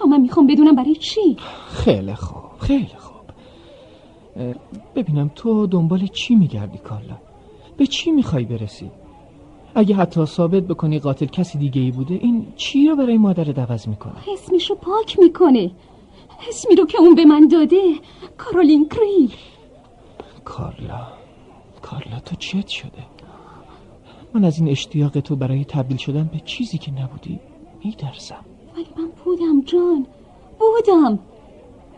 اما 0.00 0.16
من 0.16 0.20
می‌خوام 0.20 0.46
بدونم 0.46 0.74
برای 0.74 0.94
چی؟ 0.94 1.36
خیلی 1.68 2.14
خوب 2.14 2.58
خیلی 2.60 2.86
خوب. 2.98 3.18
ببینم 4.94 5.30
تو 5.34 5.66
دنبال 5.66 6.06
چی 6.06 6.34
میگردی 6.34 6.78
کارلا؟ 6.78 7.16
به 7.76 7.86
چی 7.86 8.10
می‌خوای 8.10 8.44
برسی؟ 8.44 8.90
اگه 9.74 9.94
حتی 9.94 10.24
ثابت 10.24 10.62
بکنی 10.62 10.98
قاتل 10.98 11.26
کسی 11.26 11.58
دیگه 11.58 11.80
ای 11.80 11.90
بوده 11.90 12.14
این 12.14 12.46
چی 12.56 12.88
رو 12.88 12.96
برای 12.96 13.18
مادر 13.18 13.44
دوز 13.44 13.88
می‌کنه؟ 13.88 14.14
اسمشو 14.32 14.74
پاک 14.74 15.18
می‌کنه. 15.18 15.70
اسمی 16.48 16.76
رو 16.76 16.86
که 16.86 16.98
اون 17.00 17.14
به 17.14 17.24
من 17.24 17.48
داده 17.48 17.94
کارولین 18.38 18.88
کریل. 18.88 19.32
کارلا 20.44 21.06
کارلا 21.82 22.18
تو 22.20 22.36
چت 22.36 22.68
شده؟ 22.68 23.04
من 24.34 24.44
از 24.44 24.58
این 24.58 24.68
اشتیاق 24.68 25.20
تو 25.20 25.36
برای 25.36 25.64
تبدیل 25.64 25.96
شدن 25.96 26.30
به 26.32 26.40
چیزی 26.44 26.78
که 26.78 26.92
نبودی 26.92 27.40
میدرسم 27.84 28.44
ولی 28.76 28.86
من 28.96 29.08
بودم 29.24 29.60
جان. 29.60 30.06
بودم. 30.58 31.18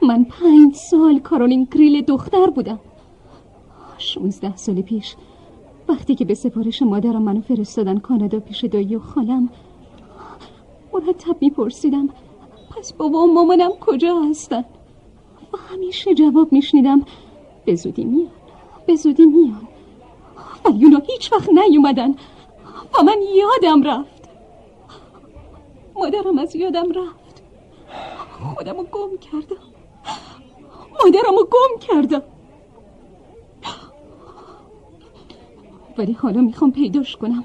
من 0.02 0.24
پنج 0.24 0.74
سال 0.74 1.18
کارولین 1.18 1.66
کریل 1.66 2.00
دختر 2.00 2.50
بودم. 2.50 2.80
شونزده 3.98 4.56
سال 4.56 4.82
پیش 4.82 5.16
وقتی 5.88 6.14
که 6.14 6.24
به 6.24 6.34
سفارش 6.34 6.82
مادرم 6.82 7.22
منو 7.22 7.40
فرستادن 7.40 7.98
کانادا 7.98 8.40
پیش 8.40 8.64
دایی 8.64 8.96
و 8.96 8.98
خالم 8.98 9.48
مرتب 10.92 11.36
میپرسیدم 11.40 12.08
پس 12.70 12.92
بابا 12.92 13.18
و 13.18 13.32
مامانم 13.34 13.70
کجا 13.80 14.20
هستن؟ 14.30 14.64
و 15.52 15.56
همیشه 15.56 16.14
جواب 16.14 16.52
میشنیدم 16.52 17.04
به 17.64 17.74
زودی 17.74 18.04
میان 18.04 18.30
به 18.86 18.96
زودی 18.96 19.26
میان. 19.26 19.68
ولی 20.64 20.84
اونا 20.84 20.98
هیچ 20.98 21.32
وقت 21.32 21.48
نیومدن. 21.48 22.10
و 22.98 23.02
من 23.02 23.16
یادم 23.34 23.82
رفت. 23.82 24.28
مادرم 25.94 26.38
از 26.38 26.56
یادم 26.56 26.92
رفت. 26.92 27.42
خودم 28.54 28.76
رو 28.76 28.82
گم 28.82 29.16
کردم. 29.18 29.56
مادرم 31.04 31.36
رو 31.38 31.48
گم 31.50 31.78
کردم. 31.80 32.22
ولی 35.98 36.12
حالا 36.12 36.40
می‌خوام 36.40 36.72
پیداش 36.72 37.16
کنم. 37.16 37.44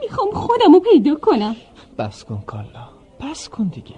می‌خوام 0.00 0.30
خودم 0.30 0.74
رو 0.74 0.80
پیدا 0.80 1.14
کنم. 1.14 1.56
بس 1.98 2.24
کن 2.24 2.42
کالا. 2.46 2.88
بس 3.20 3.48
کن 3.48 3.64
دیگه. 3.64 3.94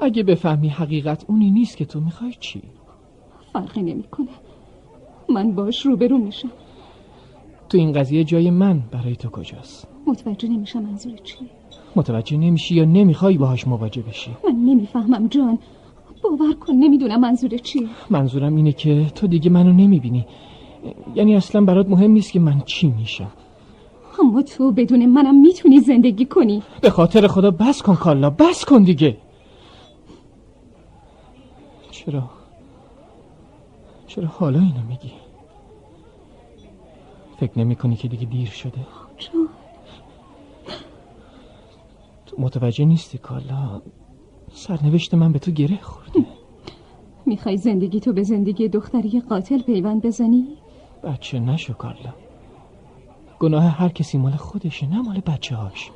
اگه 0.00 0.22
بفهمی 0.22 0.68
حقیقت 0.68 1.24
اونی 1.28 1.50
نیست 1.50 1.76
که 1.76 1.84
تو 1.84 2.00
می‌خوای 2.00 2.34
چی؟ 2.40 2.62
فرقی 3.52 3.82
نمی‌کنه. 3.82 4.28
من 5.28 5.52
باش 5.52 5.86
روبرو 5.86 6.18
میشم. 6.18 6.50
تو 7.68 7.78
این 7.78 7.92
قضیه 7.92 8.24
جای 8.24 8.50
من 8.50 8.82
برای 8.90 9.16
تو 9.16 9.28
کجاست؟ 9.28 9.88
متوجه 10.06 10.48
نمیشم 10.48 10.82
منظور 10.82 11.16
چیه 11.16 11.48
متوجه 11.96 12.36
نمیشی 12.36 12.74
یا 12.74 12.84
نمی‌خوای 12.84 13.38
باهاش 13.38 13.66
مواجه 13.66 14.02
بشی؟ 14.02 14.30
من 14.44 14.56
نمی‌فهمم 14.56 15.28
جان. 15.28 15.58
باور 16.22 16.52
کن 16.52 16.72
نمی‌دونم 16.72 17.20
منظور 17.20 17.56
چیه 17.58 17.88
منظورم 18.10 18.56
اینه 18.56 18.72
که 18.72 19.06
تو 19.14 19.26
دیگه 19.26 19.50
منو 19.50 19.72
نمی‌بینی. 19.72 20.26
یعنی 21.14 21.36
اصلا 21.36 21.60
برات 21.60 21.88
مهم 21.88 22.10
نیست 22.10 22.32
که 22.32 22.40
من 22.40 22.62
چی 22.66 22.88
میشم. 22.88 23.30
اما 24.20 24.42
تو 24.42 24.72
بدون 24.72 25.06
منم 25.06 25.40
می‌تونی 25.40 25.80
زندگی 25.80 26.24
کنی. 26.24 26.62
به 26.80 26.90
خاطر 26.90 27.26
خدا 27.26 27.50
بس 27.50 27.82
کن 27.82 27.94
کالا 27.94 28.30
بس 28.30 28.64
کن 28.64 28.82
دیگه. 28.82 29.16
چرا؟ 32.04 32.30
چرا 34.06 34.28
حالا 34.28 34.58
اینو 34.58 34.82
میگی؟ 34.88 35.12
فکر 37.36 37.58
نمی 37.58 37.76
کنی 37.76 37.96
که 37.96 38.08
دیگه 38.08 38.26
دیر 38.26 38.48
شده؟ 38.48 38.86
جان 39.18 39.48
تو 42.26 42.36
متوجه 42.38 42.84
نیستی 42.84 43.18
کالا؟ 43.18 43.82
سرنوشت 44.52 45.14
من 45.14 45.32
به 45.32 45.38
تو 45.38 45.50
گره 45.50 45.80
خورده. 45.80 46.26
می‌خوای 47.26 47.56
زندگی 47.56 48.00
تو 48.00 48.12
به 48.12 48.22
زندگی 48.22 48.68
دختری 48.68 49.20
قاتل 49.20 49.62
پیوند 49.62 50.06
بزنی؟ 50.06 50.56
بچه 51.04 51.38
نشو 51.38 51.72
کارلا 51.72 52.14
گناه 53.38 53.64
هر 53.64 53.88
کسی 53.88 54.18
مال 54.18 54.32
خودشه 54.32 54.86
نه 54.86 55.02
مال 55.02 55.20
بچه 55.20 55.56
هاش 55.56 55.90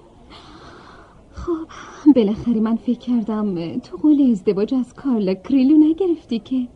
خب. 1.32 1.93
بالاخره 2.12 2.60
من 2.60 2.76
فکر 2.76 2.98
کردم 2.98 3.78
تو 3.78 3.96
قول 3.96 4.30
ازدواج 4.30 4.74
از 4.74 4.94
کارلا 4.94 5.34
کریلو 5.34 5.78
نگرفتی 5.78 6.38
که 6.38 6.68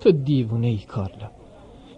تو 0.00 0.12
دیوونه 0.12 0.66
ای 0.66 0.78
کارلا 0.78 1.30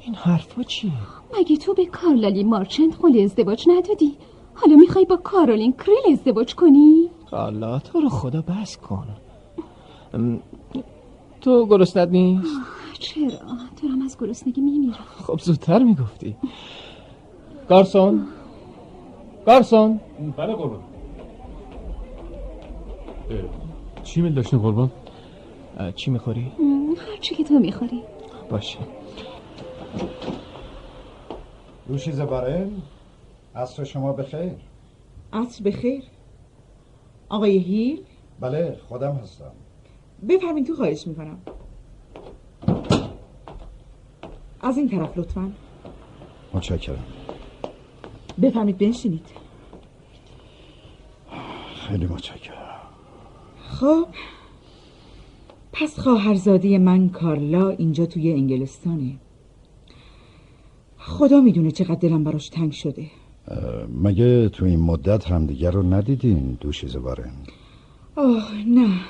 این 0.00 0.14
حرفا 0.14 0.62
چیه؟ 0.62 0.92
مگه 1.38 1.56
تو 1.56 1.74
به 1.74 1.86
کارلالی 1.86 2.44
مارچنت 2.44 2.96
قول 2.96 3.20
ازدواج 3.20 3.64
ندادی؟ 3.68 4.16
حالا 4.54 4.76
می‌خوای 4.76 5.04
با 5.04 5.16
کارولین 5.16 5.72
کریل 5.72 6.12
ازدواج 6.12 6.54
کنی؟ 6.54 7.10
کارلا 7.30 7.78
تو 7.78 8.00
رو 8.00 8.08
خدا 8.08 8.42
بس 8.42 8.76
کن 8.76 9.06
تو 11.40 11.66
گرسنت 11.66 12.08
نیست؟ 12.08 12.48
چرا؟ 12.98 13.28
دارم 13.82 14.02
از 14.04 14.16
گرسنگی 14.20 14.60
میمیرم 14.60 14.94
خب 15.26 15.38
زودتر 15.40 15.82
می‌گفتی 15.82 16.36
گارسون 17.68 18.26
گارسون 19.46 20.00
بله 20.36 20.54
قربان 20.54 20.80
چی 24.02 24.20
میل 24.20 24.34
داشتین 24.34 24.58
قربان؟ 24.58 24.90
چی 25.94 26.10
می‌خوری؟ 26.10 26.52
هر 26.98 27.16
چی 27.20 27.34
که 27.34 27.44
تو 27.44 27.54
می‌خوری. 27.54 28.02
باشه. 28.50 28.78
روشی 31.86 32.12
زباره 32.12 32.70
عصر 33.54 33.84
شما 33.84 34.12
بخیر. 34.12 34.52
عصر 35.32 35.64
بخیر. 35.64 36.04
آقای 37.28 37.58
هیل؟ 37.58 38.04
بله 38.40 38.78
خودم 38.88 39.12
هستم. 39.12 39.52
بفرمین 40.28 40.64
تو 40.64 40.74
خواهش 40.74 41.06
می‌کنم. 41.06 41.38
از 44.60 44.76
این 44.78 44.88
طرف 44.88 45.18
لطفا. 45.18 45.52
متشکرم. 46.54 47.04
بفرمید 48.42 48.78
بنشینید. 48.78 49.26
خیلی 51.74 52.06
متشکرم. 52.06 52.65
خب 53.80 54.06
پس 55.72 55.98
خواهرزادی 55.98 56.78
من 56.78 57.08
کارلا 57.08 57.70
اینجا 57.70 58.06
توی 58.06 58.32
انگلستانه. 58.32 59.12
خدا 60.98 61.40
می‌دونه 61.40 61.70
چقدر 61.70 61.94
دلم 61.94 62.24
براش 62.24 62.48
تنگ 62.48 62.72
شده. 62.72 63.06
مگه 64.02 64.48
تو 64.48 64.64
این 64.64 64.80
مدت 64.80 65.30
همدیگر 65.30 65.70
رو 65.70 65.82
ندیدین 65.82 66.58
دوشیزه 66.60 66.98
باره 66.98 67.30
آه 68.16 68.52
نه. 68.66 69.00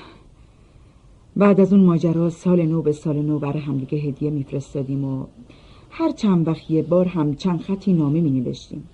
بعد 1.36 1.60
از 1.60 1.72
اون 1.72 1.84
ماجرا 1.84 2.30
سال 2.30 2.62
نو 2.62 2.82
به 2.82 2.92
سال 2.92 3.16
نو 3.16 3.38
برای 3.38 3.60
همدیگه 3.60 3.98
هدیه 3.98 4.30
میفرستادیم 4.30 5.04
و 5.04 5.26
هر 5.90 6.10
چند 6.10 6.48
وقت 6.48 6.70
یه 6.70 6.82
بار 6.82 7.08
هم 7.08 7.34
چند 7.34 7.60
خطی 7.60 7.92
نامه 7.92 8.20
می 8.20 8.30
نوشتیم 8.30 8.84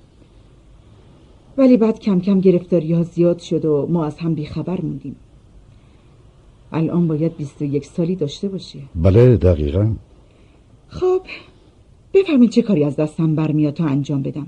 ولی 1.57 1.77
بعد 1.77 1.99
کم 2.01 2.21
کم 2.21 2.41
گرفتاری 2.41 2.93
ها 2.93 3.03
زیاد 3.03 3.39
شد 3.39 3.65
و 3.65 3.87
ما 3.91 4.05
از 4.05 4.19
هم 4.19 4.35
بیخبر 4.35 4.81
موندیم. 4.81 5.17
الان 6.73 7.09
باید 7.09 7.37
21 7.37 7.87
سالی 7.87 8.17
داشته 8.17 8.49
باشه. 8.49 8.79
بله 8.95 9.37
دقیقا. 9.37 9.93
خب 10.89 11.21
بفرمین 12.15 12.49
چه 12.49 12.63
کاری 12.63 12.85
از 12.85 12.97
دستم 12.97 13.35
برمیاد 13.35 13.75
تا 13.75 13.85
انجام 13.85 14.23
بدم. 14.23 14.47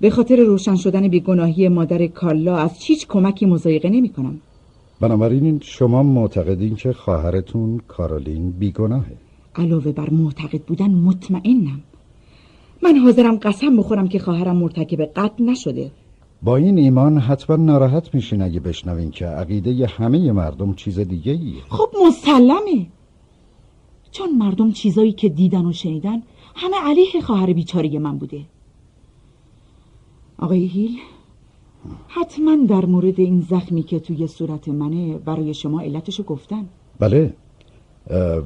به 0.00 0.10
خاطر 0.10 0.36
روشن 0.36 0.76
شدن 0.76 1.08
بیگناهی 1.08 1.68
مادر 1.68 2.06
کارلا 2.06 2.56
از 2.56 2.70
هیچ 2.82 3.06
کمکی 3.06 3.46
مزایقه 3.46 3.88
نمی 3.88 4.08
کنم 4.08 4.40
بنابراین 5.00 5.60
شما 5.62 6.02
معتقدین 6.02 6.74
که 6.76 6.92
خواهرتون 6.92 7.80
کارولین 7.88 8.50
بیگناهه. 8.50 9.16
علاوه 9.54 9.92
بر 9.92 10.10
معتقد 10.10 10.60
بودن 10.60 10.90
مطمئنم. 10.90 11.80
من 12.82 12.96
حاضرم 12.96 13.36
قسم 13.36 13.76
بخورم 13.76 14.08
که 14.08 14.18
خواهرم 14.18 14.56
مرتکب 14.56 15.02
قتل 15.02 15.44
نشده. 15.44 15.90
با 16.42 16.56
این 16.56 16.78
ایمان 16.78 17.18
حتما 17.18 17.56
ناراحت 17.56 18.14
میشین 18.14 18.42
اگه 18.42 18.60
بشنوین 18.60 19.10
که 19.10 19.26
عقیده 19.26 19.86
همه 19.86 20.32
مردم 20.32 20.74
چیز 20.74 20.98
دیگه 20.98 21.32
ایه 21.32 21.62
خب 21.68 21.88
مسلمه. 22.06 22.86
چون 24.10 24.38
مردم 24.38 24.72
چیزایی 24.72 25.12
که 25.12 25.28
دیدن 25.28 25.66
و 25.66 25.72
شنیدن 25.72 26.22
همه 26.54 26.76
علیه 26.82 27.20
خواهر 27.22 27.52
بیچاره 27.52 27.98
من 27.98 28.18
بوده. 28.18 28.40
آقای 30.38 30.66
هیل 30.66 30.98
حتما 32.08 32.56
در 32.68 32.86
مورد 32.86 33.20
این 33.20 33.40
زخمی 33.40 33.82
که 33.82 34.00
توی 34.00 34.26
صورت 34.26 34.68
منه 34.68 35.18
برای 35.18 35.54
شما 35.54 35.80
علتشو 35.80 36.22
گفتن. 36.22 36.64
بله 36.98 37.34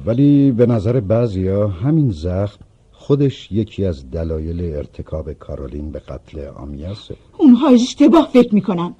ولی 0.05 0.51
به 0.51 0.65
نظر 0.65 0.99
بعضیا 0.99 1.67
همین 1.67 2.11
زخم 2.11 2.59
خودش 3.01 3.51
یکی 3.51 3.85
از 3.85 4.11
دلایل 4.11 4.75
ارتکاب 4.75 5.33
کارولین 5.33 5.91
به 5.91 5.99
قتل 5.99 6.47
آمیاسه 6.47 7.15
اونها 7.37 7.67
اشتباه 7.67 8.29
فکر 8.33 8.55
می‌کنن. 8.55 8.93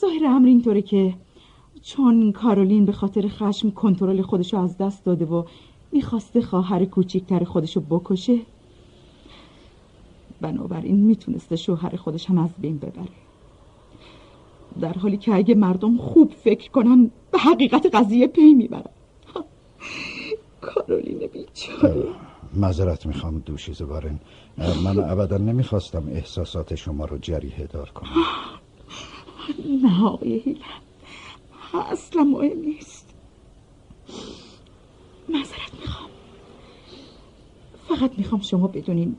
ظاهر 0.00 0.24
امر 0.24 0.46
اینطوره 0.48 0.82
که 0.82 1.14
چون 1.82 2.32
کارولین 2.32 2.84
به 2.84 2.92
خاطر 2.92 3.28
خشم 3.28 3.70
کنترل 3.70 4.22
خودشو 4.22 4.56
از 4.56 4.78
دست 4.78 5.04
داده 5.04 5.24
و 5.24 5.44
می‌خواسته 5.92 6.40
خواهر 6.40 6.84
کوچیکتر 6.84 7.44
خودشو 7.44 7.80
بکشه 7.80 8.38
بنابراین 10.40 10.96
می‌تونسته 10.96 11.56
شوهر 11.56 11.96
خودش 11.96 12.30
هم 12.30 12.38
از 12.38 12.50
بین 12.58 12.78
ببره. 12.78 13.08
در 14.80 14.92
حالی 14.92 15.16
که 15.16 15.34
اگه 15.34 15.54
مردم 15.54 15.96
خوب 15.96 16.32
فکر 16.32 16.70
کنن 16.70 17.10
به 17.30 17.38
حقیقت 17.38 17.94
قضیه 17.94 18.26
پی 18.26 18.54
می‌برن. 18.54 18.90
کارولین 20.60 21.18
بیچاره. 21.18 22.29
معذرت 22.54 23.06
می‌خوام 23.06 23.38
دوشیزه 23.38 23.84
بارن. 23.84 24.20
من 24.84 24.98
ابدا 24.98 25.36
نمی‌خواستم 25.36 26.08
احساسات 26.08 26.74
شما 26.74 27.04
رو 27.04 27.18
جریه 27.18 27.68
دار 27.72 27.90
کنم. 27.90 28.10
نه 29.82 30.04
آقای 30.04 30.56
اصلا 31.92 32.24
مهم 32.24 32.58
نیست. 32.58 33.14
معذرت 35.28 35.74
می‌خوام. 35.80 36.10
فقط 37.88 38.18
می‌خوام 38.18 38.40
شما 38.40 38.66
بدونین 38.66 39.16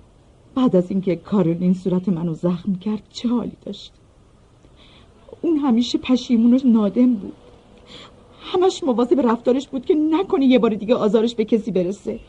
بعد 0.55 0.75
از 0.75 0.91
اینکه 0.91 1.15
کارولین 1.15 1.73
صورت 1.73 2.09
منو 2.09 2.33
زخم 2.33 2.75
کرد 2.75 3.03
چه 3.09 3.29
حالی 3.29 3.57
داشت؟ 3.65 3.93
اون 5.41 5.57
همیشه 5.57 5.97
پشیمون 5.97 6.53
و 6.53 6.59
نادم 6.65 7.13
بود. 7.13 7.33
همش 8.41 8.83
مواظب 8.83 9.27
رفتارش 9.27 9.67
بود 9.67 9.85
که 9.85 9.93
نکنه 9.93 10.45
یه 10.45 10.59
بار 10.59 10.75
دیگه 10.75 10.95
آزارش 10.95 11.35
به 11.35 11.45
کسی 11.45 11.71
برسه. 11.71 12.19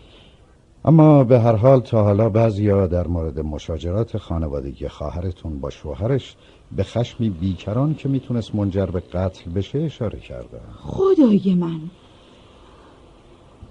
اما 0.84 1.24
به 1.24 1.40
هر 1.40 1.56
حال 1.56 1.80
تا 1.80 2.04
حالا 2.04 2.28
بعضیا 2.28 2.86
در 2.86 3.06
مورد 3.06 3.40
مشاجرات 3.40 4.18
خانوادگی 4.18 4.88
خواهرتون 4.88 5.60
با 5.60 5.70
شوهرش 5.70 6.36
به 6.76 6.82
خشمی 6.82 7.30
بیکران 7.30 7.94
که 7.94 8.08
می‌تونست 8.08 8.54
منجر 8.54 8.86
به 8.86 9.00
قتل 9.00 9.50
بشه 9.50 9.78
اشاره 9.78 10.18
کرده. 10.20 10.60
خدای 10.82 11.54
من. 11.54 11.80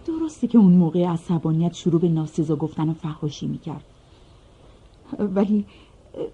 درسته 0.07 0.47
که 0.47 0.57
اون 0.57 0.73
موقع 0.73 1.05
عصبانیت 1.05 1.73
شروع 1.73 2.01
به 2.01 2.09
ناسزا 2.09 2.55
گفتن 2.55 2.89
و 2.89 2.93
فحاشی 2.93 3.47
می‌کرد. 3.47 3.83
ولی 5.19 5.65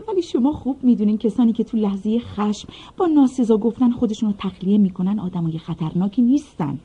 ولی 0.07 0.21
شما 0.21 0.51
خوب 0.51 0.83
می‌دونین 0.83 1.17
کسانی 1.17 1.53
که 1.53 1.63
تو 1.63 1.77
لحظه 1.77 2.19
خشم 2.19 2.69
با 2.97 3.05
ناسزا 3.05 3.57
گفتن 3.57 3.91
خودشون 3.91 4.29
رو 4.29 4.35
تخلیه 4.39 4.77
می‌کنن 4.77 5.19
آدمای 5.19 5.57
خطرناکی 5.57 6.21
نیستن. 6.21 6.79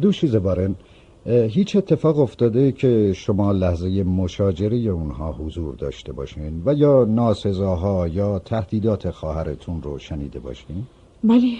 دوشی 0.00 0.26
زبارن 0.26 0.74
هیچ 1.28 1.76
اتفاق 1.76 2.18
افتاده 2.18 2.72
که 2.72 3.12
شما 3.16 3.52
لحظه 3.52 4.02
مشاجره 4.02 4.76
اونها 4.76 5.32
حضور 5.32 5.74
داشته 5.74 6.12
باشین 6.12 6.62
و 6.66 6.74
یا 6.74 7.04
ناسزاها 7.04 8.08
یا 8.08 8.38
تهدیدات 8.38 9.10
خواهرتون 9.10 9.82
رو 9.82 9.98
شنیده 9.98 10.38
باشین؟ 10.38 10.84
بله. 11.24 11.52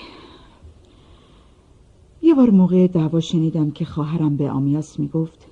یه 2.23 2.35
بار 2.35 2.51
موقع 2.51 2.87
دعوا 2.87 3.21
شنیدم 3.21 3.71
که 3.71 3.85
خواهرم 3.85 4.37
به 4.37 4.51
آمیاس 4.51 5.01
می‌گفت 5.01 5.47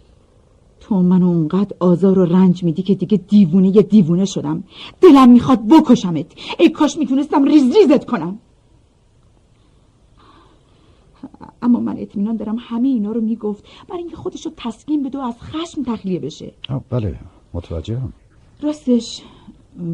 تو 0.81 1.03
منو 1.03 1.27
اونقدر 1.27 1.77
آزار 1.81 2.19
و 2.19 2.25
رنج 2.25 2.65
میدی 2.65 2.83
که 2.83 2.95
دیگه 2.95 3.17
دیوونه 3.17 3.77
یه 3.77 3.83
دیوونه 3.83 4.25
شدم. 4.25 4.65
دلم 5.01 5.31
می‌خواد 5.31 5.59
بکشمت. 5.69 6.27
ای 6.59 6.69
کاش 6.69 6.99
می‌تونستم 6.99 7.45
ریز 7.45 7.77
ریزت 7.77 8.05
کنم. 8.05 8.39
اما 11.63 11.81
من 11.81 11.97
اطمینان 11.99 12.37
دارم 12.37 12.57
همه 12.59 12.89
اینا 12.89 13.13
رو 13.13 13.21
می‌گفت 13.21 13.65
برای 13.89 14.01
اینکه 14.01 14.17
خودش 14.17 14.47
رو 14.47 14.53
تسکین 14.57 15.03
بده 15.03 15.19
و 15.19 15.21
از 15.21 15.35
خشم 15.41 15.83
تخلیه 15.83 16.21
بشه. 16.21 16.53
بله 16.91 17.19
متوجهم. 17.55 18.13
راستش 18.63 19.23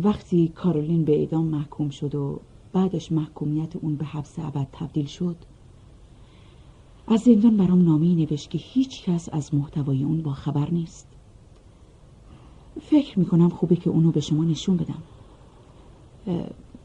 وقتی 0.05 0.49
کارولین 0.49 1.05
به 1.05 1.19
اعدام 1.19 1.47
محکوم 1.47 1.91
شد 1.91 2.15
و 2.15 2.41
بعدش 2.73 3.13
محکومیت 3.13 3.77
اون 3.77 3.97
به 3.97 4.05
حبس 4.05 4.39
ابد 4.39 4.69
تبدیل 4.73 5.07
شد 5.07 5.37
از 7.09 7.21
زندان 7.21 7.57
برام 7.57 7.85
نامه 7.85 8.15
نوشت 8.15 8.51
که 8.51 8.59
هیچ 8.59 9.05
کس 9.05 9.29
از 9.33 9.55
محتوای 9.55 10.05
اون 10.05 10.23
با 10.23 10.33
خبر 10.33 10.71
نیست. 10.71 11.09
فکر 12.81 13.19
می‌کنم 13.19 13.49
خوبه 13.49 13.77
که 13.77 13.91
اونو 13.91 14.11
به 14.11 14.21
شما 14.21 14.45
نشون 14.45 14.77
بدم. 14.77 15.03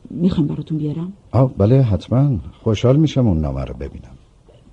می‌خوایم 0.10 0.48
براتون 0.48 0.78
بیارم؟ 0.78 1.14
آه 1.32 1.54
بله 1.54 1.82
حتما. 1.82 2.38
خوشحال 2.64 2.98
میشم 2.98 3.28
اون 3.28 3.38
نامه 3.38 3.64
رو 3.64 3.74
ببینم. 3.74 4.15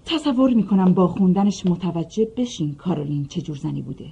تصور 0.04 0.54
می‌کنم 0.54 0.94
با 0.94 1.06
خوندنش 1.08 1.66
متوجه 1.66 2.28
بشین 2.36 2.74
کارولین 2.74 3.26
چه 3.26 3.40
جور 3.40 3.56
زنی 3.56 3.82
بوده. 3.82 4.10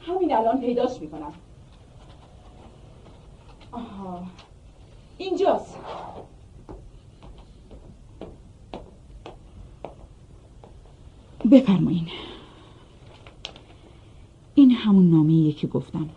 همین 0.00 0.34
الان 0.34 0.60
پیداش 0.60 1.00
می‌کنم. 1.00 1.32
آها. 3.72 4.26
اینجاست. 5.18 5.78
بفرمایین. 11.50 12.08
این 14.54 14.70
همون 14.70 15.10
نامه 15.10 15.52
که 15.52 15.66
گفتم. 15.66 16.10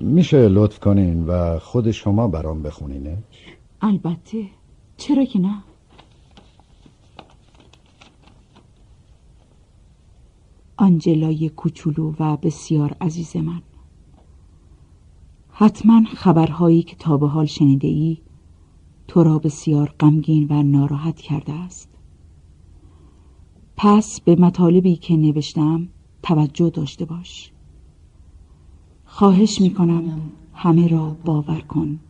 میشه 0.00 0.48
لطف 0.48 0.78
کنین 0.78 1.26
و 1.26 1.58
خود 1.58 1.90
شما 1.90 2.28
برام 2.28 2.62
بخونینه 2.62 3.18
البته. 3.80 4.46
چرا 4.96 5.24
که 5.24 5.38
نه؟ 5.38 5.62
آنجلای 10.76 11.48
کوچولو 11.48 12.14
و 12.20 12.36
بسیار 12.36 12.96
عزیز 13.00 13.36
من. 13.36 13.62
حتما 15.50 16.02
خبرهایی 16.16 16.82
که 16.82 16.96
تا 16.96 17.16
به 17.16 17.28
حال 17.28 17.46
شنیده 17.46 17.88
ای 17.88 18.18
تو 19.08 19.24
را 19.24 19.38
بسیار 19.38 19.94
غمگین 20.00 20.46
و 20.50 20.62
ناراحت 20.62 21.20
کرده 21.20 21.52
است. 21.52 21.90
پس 23.76 24.20
به 24.20 24.36
مطالبی 24.36 24.96
که 24.96 25.16
نوشتم 25.16 25.88
توجه 26.22 26.70
داشته 26.70 27.04
باش. 27.04 27.53
خواهش 29.16 29.60
می‌کنم 29.60 30.32
همه 30.54 30.88
را 30.88 31.16
باور 31.24 31.60
کن. 31.60 32.00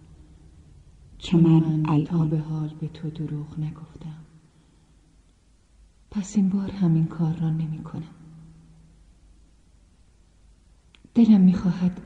که 1.18 1.36
من 1.36 1.86
الان 1.88 2.28
به 2.28 2.38
حال 2.38 2.70
به 2.80 2.88
تو 2.88 3.10
دروغ 3.10 3.58
نگفتم. 3.58 4.16
پس 6.10 6.36
این 6.36 6.48
بار 6.48 6.70
همین 6.70 7.06
کار 7.06 7.36
را 7.36 7.50
نمی 7.50 7.82
کنم 7.82 8.14
دلم 11.14 11.40
می‌خواهد 11.40 12.00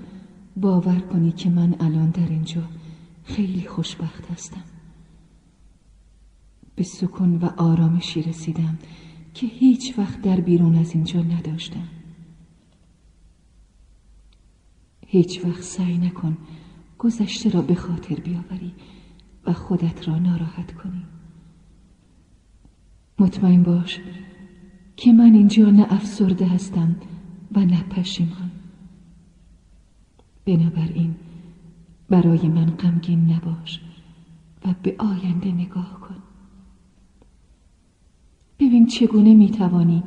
باور 0.57 0.99
کنی 0.99 1.33
که 1.33 1.51
من 1.51 1.77
الان 1.81 2.11
در 2.11 2.29
اینجا 2.29 2.63
خیلی 3.25 3.67
خوشبخت 3.67 4.31
هستم. 4.31 4.65
به 6.77 6.83
سکون 6.83 7.37
و 7.37 7.51
آرامشی 7.57 8.23
رسیدم 8.23 8.79
که 9.35 9.47
هیچ 9.47 9.99
وقت 9.99 10.23
در 10.23 10.41
بیرون 10.41 10.75
از 10.75 10.95
اینجا 10.95 11.23
نداشتم. 11.23 11.98
هیچ 15.11 15.45
وقت 15.45 15.63
سعی 15.63 15.99
نکن 15.99 16.37
گذشته 16.99 17.51
را 17.51 17.63
به 17.63 17.75
خاطر 17.75 18.15
بیاوری 18.15 18.73
و 19.47 19.53
خودت 19.53 20.09
را 20.09 20.19
ناراحت 20.19 20.73
کنی. 20.73 21.07
مطمئن 23.19 23.63
باش 23.63 24.01
که 24.97 25.13
من 25.13 25.35
اینجا 25.35 25.71
نه 25.71 25.87
افسرده 25.93 26.47
هستم 26.47 26.97
و 27.53 27.61
نه 27.61 27.83
پشیمان. 27.83 28.51
بنابراین 30.45 31.15
برای 32.09 32.49
من 32.49 32.71
غمگین 32.71 33.31
نباش 33.31 33.81
و 34.65 34.75
به 34.83 34.97
آینده 34.99 35.53
نگاه 35.53 36.01
کن. 36.01 36.17
ببین 38.59 38.87
چگونه 38.87 39.35
می‌توانی 39.35 40.03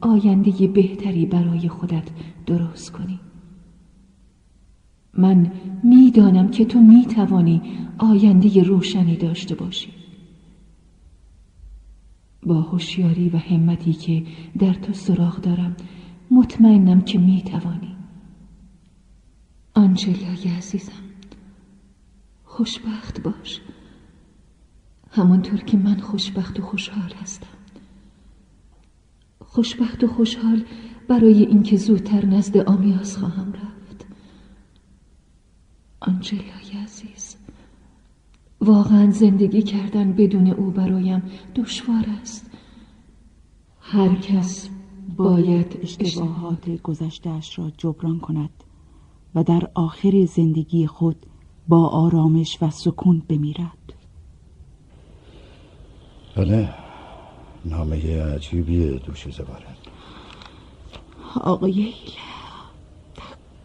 آینده 0.00 0.66
بهتری 0.66 1.26
برای 1.26 1.68
خودت 1.68 2.10
درست 2.46 2.92
کنی. 2.92 3.20
من 5.18 5.52
می‌دانم 5.82 6.50
که 6.50 6.64
تو 6.64 6.80
می‌توانی 6.80 7.62
آینده 7.98 8.62
روشنی 8.62 9.16
داشته 9.16 9.54
باشی. 9.54 9.92
با 12.42 12.60
هوشیاری 12.60 13.28
و 13.28 13.36
همتی 13.36 13.92
که 13.92 14.22
در 14.58 14.74
تو 14.74 14.92
سراغ 14.92 15.40
دارم 15.40 15.76
مطمئنم 16.30 17.00
که 17.00 17.18
می‌توانی. 17.18 17.96
آنجلای 19.74 20.48
عزیزم 20.58 20.92
خوشبخت 22.44 23.22
باش. 23.22 23.60
همانطور 25.10 25.60
که 25.60 25.76
من 25.76 25.96
خوشبخت 26.00 26.60
و 26.60 26.62
خوشحال 26.62 27.12
هستم. 27.22 27.46
خوشبخت 29.40 30.04
و 30.04 30.06
خوشحال 30.06 30.64
برای 31.08 31.44
اینکه 31.44 31.76
زودتر 31.76 32.26
نزد 32.26 32.56
آمیاس 32.56 33.16
خواهم 33.16 33.52
رفت. 33.52 33.65
آنجلای 36.06 36.82
عزیز. 36.84 37.36
واقعا 38.60 39.10
زندگی 39.10 39.62
کردن 39.62 40.12
بدون 40.12 40.46
او 40.46 40.70
برایم 40.70 41.22
دشوار 41.54 42.04
است. 42.22 42.50
هر 43.80 44.14
کس 44.14 44.68
باید 45.16 45.78
اشتباهات 45.82 46.68
گذشتهاش 46.68 47.58
را 47.58 47.70
جبران 47.78 48.20
کند 48.20 48.50
و 49.34 49.42
در 49.44 49.70
آخر 49.74 50.24
زندگی 50.24 50.86
خود 50.86 51.26
با 51.68 51.88
آرامش 51.88 52.58
و 52.62 52.70
سکون 52.70 53.22
بمیرد. 53.28 53.92
بله 56.36 56.74
نامه 57.64 58.22
عجیبی 58.22 58.98
دوشی 58.98 59.30
زباره 59.30 59.66
آقای 61.40 61.72
هیل 61.72 62.12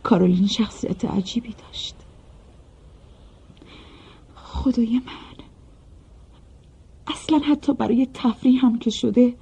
کارولین 0.03 0.47
شخصیت 0.47 1.05
عجیبی 1.05 1.55
داشت. 1.67 1.95
خدای 4.61 5.01
من 5.05 5.45
اصلا 7.07 7.39
حتی 7.39 7.73
برای 7.73 8.07
تفریح 8.13 8.65
هم 8.65 8.79
که 8.79 8.89
شده 8.89 9.33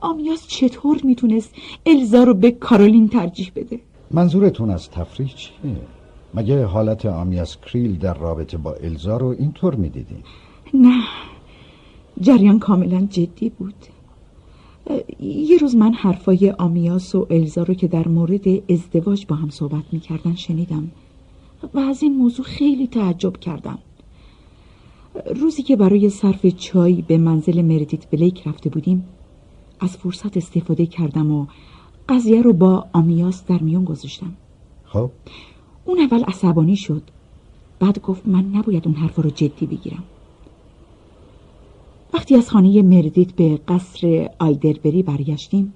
آمیاس 0.00 0.46
چطور 0.46 1.00
می‌تونست 1.04 1.54
الزا 1.86 2.24
رو 2.24 2.34
به 2.34 2.50
کارولین 2.50 3.08
ترجیح 3.08 3.52
بده 3.56 3.80
منظورتون 4.10 4.70
از 4.70 4.90
تفریح 4.90 5.28
چیه؟ 5.28 5.52
مگه 6.34 6.64
حالت 6.64 7.06
آمیاس 7.06 7.56
کریل 7.56 7.98
در 7.98 8.14
رابطه 8.14 8.56
با 8.56 8.72
الزا 8.72 9.16
رو 9.16 9.26
اینطور 9.26 9.74
می‌دیدین؟ 9.74 10.22
نه 10.74 11.02
جریان 12.20 12.58
کاملا 12.58 13.06
جدی 13.10 13.48
بود 13.48 13.74
یه 15.20 15.58
روز 15.58 15.76
من 15.76 15.92
حرفای 15.92 16.50
آمیاس 16.50 17.14
و 17.14 17.26
الزا 17.30 17.62
رو 17.62 17.74
که 17.74 17.88
در 17.88 18.08
مورد 18.08 18.70
ازدواج 18.70 19.26
با 19.26 19.36
هم 19.36 19.50
صحبت 19.50 19.84
می‌کردن 19.92 20.34
شنیدم 20.34 20.90
و 21.74 21.78
از 21.78 22.02
این 22.02 22.16
موضوع 22.16 22.44
خیلی 22.44 22.86
تعجب 22.86 23.36
کردم 23.36 23.78
روزی 25.26 25.62
که 25.62 25.76
برای 25.76 26.10
صرف 26.10 26.46
چای 26.46 27.02
به 27.02 27.18
منزل 27.18 27.62
مردیت 27.62 28.10
بلیک 28.10 28.46
رفته 28.46 28.70
بودیم 28.70 29.04
از 29.80 29.96
فرصت 29.96 30.36
استفاده 30.36 30.86
کردم 30.86 31.32
و 31.32 31.46
قضیه 32.08 32.42
رو 32.42 32.52
با 32.52 32.86
آمیاس 32.92 33.46
در 33.46 33.58
میون 33.58 33.84
گذاشتم. 33.84 34.32
خب. 34.84 35.10
اون 35.84 35.98
اول 35.98 36.24
عصبانی 36.24 36.76
شد. 36.76 37.02
بعد 37.78 38.02
گفت 38.02 38.22
من 38.26 38.44
نباید 38.54 38.86
اون 38.86 38.96
حرف 38.96 39.16
رو 39.16 39.30
جدی 39.30 39.66
بگیرم. 39.66 40.02
وقتی 42.14 42.34
از 42.34 42.50
خانه 42.50 42.82
مردیت 42.82 43.32
به 43.32 43.60
قصر 43.68 44.30
آیدربری 44.38 45.02
برگشتیم 45.02 45.72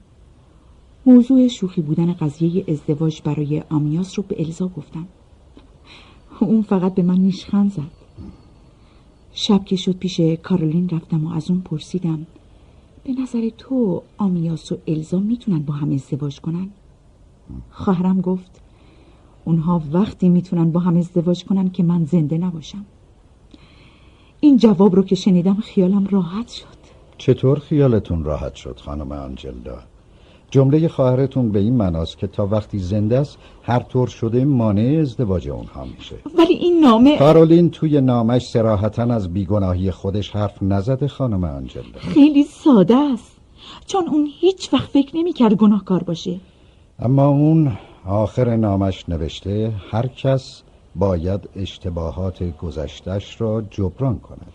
موضوع 1.07 1.49
شوخی 1.49 1.83
بودن 1.83 2.13
قضیه 2.13 2.65
ازدواج 2.69 3.23
برای 3.23 3.63
آمیاس 3.71 4.19
رو 4.19 4.25
به 4.29 4.41
الزا 4.41 4.69
گفتم. 4.69 5.07
اون 6.41 6.63
فقط 6.63 6.95
به 6.95 7.03
من 7.03 7.17
نیشخند 7.19 7.73
زد. 7.73 8.02
شب 9.33 9.65
که 9.65 9.77
شد 9.77 9.97
پیش 9.97 10.21
کارولین 10.21 10.89
رفتم 10.89 11.27
و 11.27 11.33
از 11.33 11.51
اون 11.51 11.61
پرسیدم 11.61 12.27
به 13.05 13.13
نظر 13.13 13.49
تو 13.59 14.03
آمیاس 14.19 14.73
و 14.73 14.79
الزا 14.87 15.21
می‌تونن 15.21 15.59
با 15.59 15.75
هم 15.75 15.93
ازدواج 15.93 16.41
کنن؟ 16.41 16.69
خواهرم 17.71 18.21
گفت 18.21 18.61
اونها 19.45 19.83
وقتی 19.93 20.29
می‌تونن 20.29 20.73
با 20.73 20.81
هم 20.81 20.97
ازدواج 20.97 21.45
کنن 21.45 21.71
که 21.71 21.83
من 21.83 22.05
زنده 22.05 22.39
نباشم 22.39 22.85
این 24.41 24.57
جواب 24.57 24.95
رو 24.95 25.03
که 25.03 25.15
شنیدم 25.15 25.55
خیالم 25.55 26.07
راحت 26.07 26.49
شد 26.49 26.83
چطور 27.19 27.59
خیالتون 27.59 28.25
راحت 28.25 28.55
شد 28.55 28.81
خانم 28.81 29.13
آنجلدا؟ 29.13 29.79
جمله 30.53 30.89
خواهرتون 30.89 31.53
به 31.53 31.59
این 31.59 31.77
مناست 31.77 32.19
که 32.19 32.27
تا 32.27 32.47
وقتی 32.47 32.79
زنده 32.79 33.19
است 33.19 33.39
هر 33.63 33.79
طور 33.79 34.09
شده 34.09 34.45
مانع 34.45 34.99
ازدواج 35.01 35.49
اونها 35.49 35.85
میشه. 35.85 36.17
ولی 36.39 36.55
این 36.55 36.81
نامه 36.81 37.19
کارولین 37.19 37.71
توی 37.71 38.01
نامش 38.01 38.47
سراحتا 38.47 39.03
از 39.03 39.33
بیگناهی 39.33 39.91
خودش 39.91 40.31
حرف 40.31 40.63
نزده 40.63 41.09
خانم 41.09 41.45
آنجلدا 41.45 42.01
خیلی 42.01 42.43
ساده 42.43 42.97
است. 42.97 43.37
چون 43.87 44.09
اون 44.09 44.29
هیچ 44.41 44.75
وقت 44.75 44.91
فکر 44.91 45.17
نمی‌کرد 45.17 45.55
گناهکار 45.55 46.03
باشه. 46.03 46.41
اما 46.99 47.27
اون 47.27 47.73
آخر 48.07 48.57
نامش 48.57 49.09
نوشته 49.09 49.73
هر 49.91 50.07
کس 50.07 50.63
باید 50.97 51.49
اشتباهات 51.57 52.57
گذشتش 52.59 53.41
را 53.41 53.63
جبران 53.71 54.19
کند. 54.19 54.53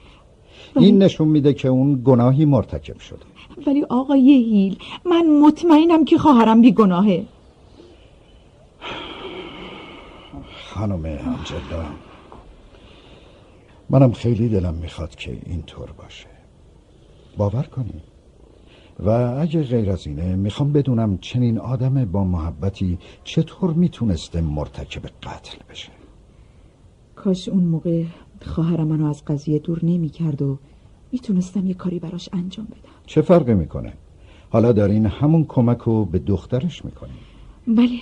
این 0.75 1.03
نشون 1.03 1.27
میده 1.27 1.53
که 1.53 1.67
اون 1.67 2.01
گناهی 2.05 2.45
مرتکب 2.45 2.99
شده. 2.99 3.36
ولی 3.67 3.83
آقای 3.83 4.31
هیل 4.31 4.77
من 5.05 5.25
مطمئنم 5.41 6.05
که 6.05 6.17
خواهرم 6.17 6.61
بی 6.61 6.71
گناهه 6.71 7.25
خانم 10.69 11.05
آنجلا 11.05 11.85
منم 13.89 14.11
خیلی 14.11 14.49
دلم 14.49 14.73
می‌خواد 14.73 15.15
که 15.15 15.41
اینطور 15.45 15.91
باشه. 15.91 16.27
باور 17.37 17.63
کنی. 17.63 18.01
و 18.99 19.09
اگه 19.09 19.63
غیر 19.63 19.91
از 19.91 20.07
اینه 20.07 20.35
می‌خوام 20.35 20.73
بدونم 20.73 21.17
چنین 21.17 21.59
آدم 21.59 22.05
با 22.05 22.23
محبتی 22.23 22.99
چطور 23.23 23.73
می‌تونسته 23.73 24.41
مرتکب 24.41 25.01
قتل 25.23 25.57
بشه. 25.69 25.91
کاش 27.15 27.49
اون 27.49 27.63
موقع 27.63 28.03
خواهرم 28.45 28.87
منو 28.87 29.05
از 29.09 29.25
قضیه 29.25 29.59
دور 29.59 29.79
نمی‌کرد 29.83 30.41
و 30.41 30.59
می‌تونستم 31.11 31.67
یه 31.67 31.73
کاری 31.73 31.99
براش 31.99 32.29
انجام 32.33 32.65
بدم. 32.65 32.96
چه 33.07 33.21
فرقی 33.21 33.53
می‌کنه؟ 33.53 33.93
حالا 34.49 34.71
دارین 34.71 35.05
همون 35.05 35.45
کمک 35.45 35.77
رو 35.77 36.05
به 36.05 36.19
دخترش 36.19 36.85
می‌کنین. 36.85 37.17
بله. 37.67 37.99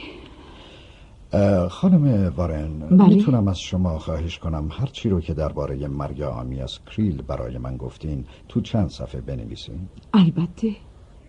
خانم 1.69 2.33
وارن 2.37 2.79
بله. 2.79 3.07
می‌تونم 3.07 3.47
از 3.47 3.59
شما 3.59 3.99
خواهش 3.99 4.39
کنم 4.39 4.69
هر 4.71 4.85
چی 4.85 5.09
رو 5.09 5.21
که 5.21 5.33
درباره 5.33 5.87
مرگ 5.87 6.21
آمیاس 6.21 6.79
کریل 6.91 7.21
برای 7.21 7.57
من 7.57 7.77
گفتین 7.77 8.25
تو 8.49 8.61
چند 8.61 8.89
صفحه 8.89 9.21
بنویسین؟ 9.21 9.79
البته. 10.13 10.75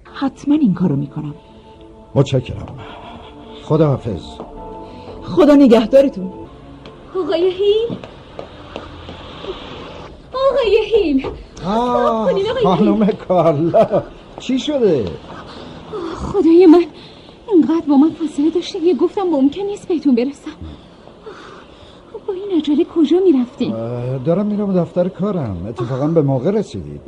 حتما 0.05 0.55
این 0.55 0.75
کارو 0.75 0.97
می‌کنم. 0.97 1.35
متشکرم. 2.15 2.79
خداحافظ. 3.65 4.23
خدا 5.23 5.55
نگهدارتون. 5.55 6.33
آقای 7.17 7.51
هیل 7.51 7.99
آقای 10.33 10.79
هیل 10.95 11.27
خانم 12.63 13.07
کارلا. 13.07 14.03
چی 14.39 14.59
شده؟ 14.59 15.05
خدای 16.17 16.67
من 16.67 16.85
اینقدر 17.53 17.87
با 17.89 17.97
من 17.97 18.11
فاصله 18.11 18.51
داشته 18.51 18.79
یه 18.79 18.95
گفتم 18.95 19.23
ممکن 19.23 19.63
نیست 19.63 19.89
بهتون 19.89 20.15
برسم. 20.15 20.51
با 22.29 22.35
این 22.35 22.59
عجله 22.61 22.85
کجا 22.85 23.19
می‌رفتیم 23.25 23.73
دارم 24.25 24.47
میرم 24.47 24.81
دفتر 24.81 25.09
کارم. 25.09 25.67
اتفاقا 25.69 26.07
به 26.07 26.23
موقع 26.23 26.51
رسیدید. 26.51 27.01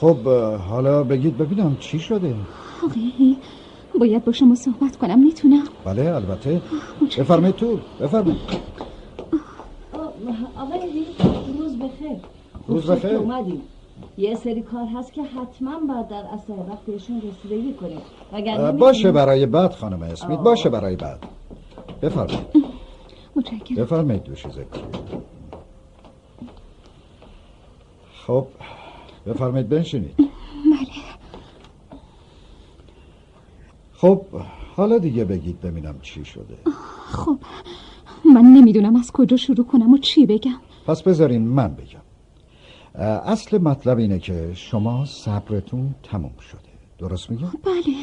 خب 0.00 0.16
حالا 0.70 1.02
بگید 1.02 1.38
ببینم 1.38 1.76
چی 1.80 1.98
شده. 1.98 2.34
آقای 2.84 3.36
باید 4.00 4.24
با 4.24 4.32
شما 4.32 4.54
صحبت 4.54 4.96
کنم 4.96 5.18
می‌تونم؟ 5.18 5.64
بله 5.84 6.14
البته. 6.14 6.62
بفرمایید 7.18 7.56
تو. 7.56 7.78
بفرمایید. 8.00 8.40
آقای 10.56 11.06
روز 12.66 12.90
بخیر. 12.90 13.16
اومدیم. 13.16 13.62
یه 14.18 14.34
سری 14.34 14.62
کار 14.62 14.86
هست 14.86 15.12
که 15.12 15.22
حتما 15.22 15.80
باید 15.88 16.08
در 16.08 16.24
اثر 16.32 16.52
وقت 16.70 16.86
بهشون 16.86 17.22
رسیدگی 17.22 17.74
کنیم. 17.74 18.00
باشه 18.78 19.12
برای 19.12 19.46
بعد 19.46 19.72
خانم 19.72 20.02
اسمیت. 20.02 20.38
باشه 20.38 20.68
برای 20.68 20.96
بعد. 20.96 21.26
بفرمایید. 22.02 22.46
متشکرم. 23.36 23.76
بفرمایید 23.76 24.22
زکی 24.34 24.82
خب 28.26 28.46
بفرمایید 29.26 29.68
بنشینید. 29.68 30.14
بله. 30.72 31.02
خب 33.92 34.20
حالا 34.76 34.98
دیگه 34.98 35.24
بگید 35.24 35.60
ببینم 35.60 35.94
چی 36.02 36.24
شده. 36.24 36.56
خب. 37.10 37.38
من 38.34 38.42
نمی‌دونم 38.42 38.96
از 38.96 39.12
کجا 39.12 39.36
شروع 39.36 39.66
کنم 39.66 39.92
و 39.92 39.98
چی 39.98 40.26
بگم. 40.26 40.60
پس 40.86 41.02
بذارین 41.02 41.42
من 41.48 41.74
بگم. 41.74 42.01
اصل 42.94 43.58
مطلب 43.58 43.98
اینه 43.98 44.18
که 44.18 44.50
شما 44.54 45.04
صبرتون 45.04 45.94
تموم 46.02 46.36
شده. 46.50 46.60
درست 46.98 47.30
میگم؟ 47.30 47.52
بله. 47.64 47.96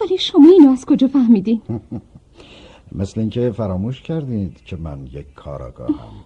ولی 0.00 0.18
شما 0.18 0.48
اینو 0.58 0.70
از 0.72 0.84
کجا 0.84 1.08
فهمیدین؟ 1.08 1.62
مثل 2.92 3.20
اینکه 3.20 3.50
فراموش 3.50 4.02
کردید 4.02 4.64
که 4.64 4.76
من 4.76 5.06
یک 5.06 5.34
کاراگاهم. 5.34 6.24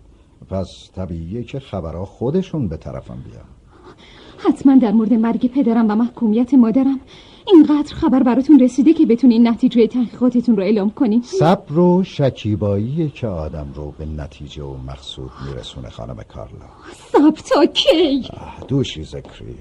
پس 0.51 0.91
طبیعیه 0.95 1.45
که 1.45 1.61
خبرها 1.61 2.05
خودشون 2.05 2.69
به 2.69 2.77
طرفم 2.77 3.23
بیان. 3.31 3.45
حتما 4.39 4.77
در 4.77 4.93
مورد 4.93 5.13
مرگ 5.13 5.47
پدرم 5.47 5.91
و 5.91 5.95
محکومیت 5.95 6.55
مادرم 6.55 7.01
اینقدر 7.47 7.95
خبر 7.95 8.23
براتون 8.23 8.61
رسیده 8.61 8.93
که 8.93 9.07
بتونین 9.07 9.49
نتیجه 9.49 9.87
تحقیقاتتون 9.87 10.57
رو 10.57 10.63
اعلام 10.63 10.91
کنین. 10.91 11.23
صبر 11.23 11.79
و 11.79 12.05
شکیباییه 12.05 13.09
که 13.09 13.27
آدم 13.27 13.67
رو 13.75 13.95
به 13.99 14.07
نتیجه 14.07 14.63
و 14.63 14.77
مقصود 14.77 15.31
میرسونه 15.49 15.89
خانم 15.89 16.23
کارلا. 16.35 16.69
صبر 17.13 17.41
تا 17.41 17.67
کی؟ 17.67 18.29
دوشی 18.69 19.05
زکریل. 19.05 19.57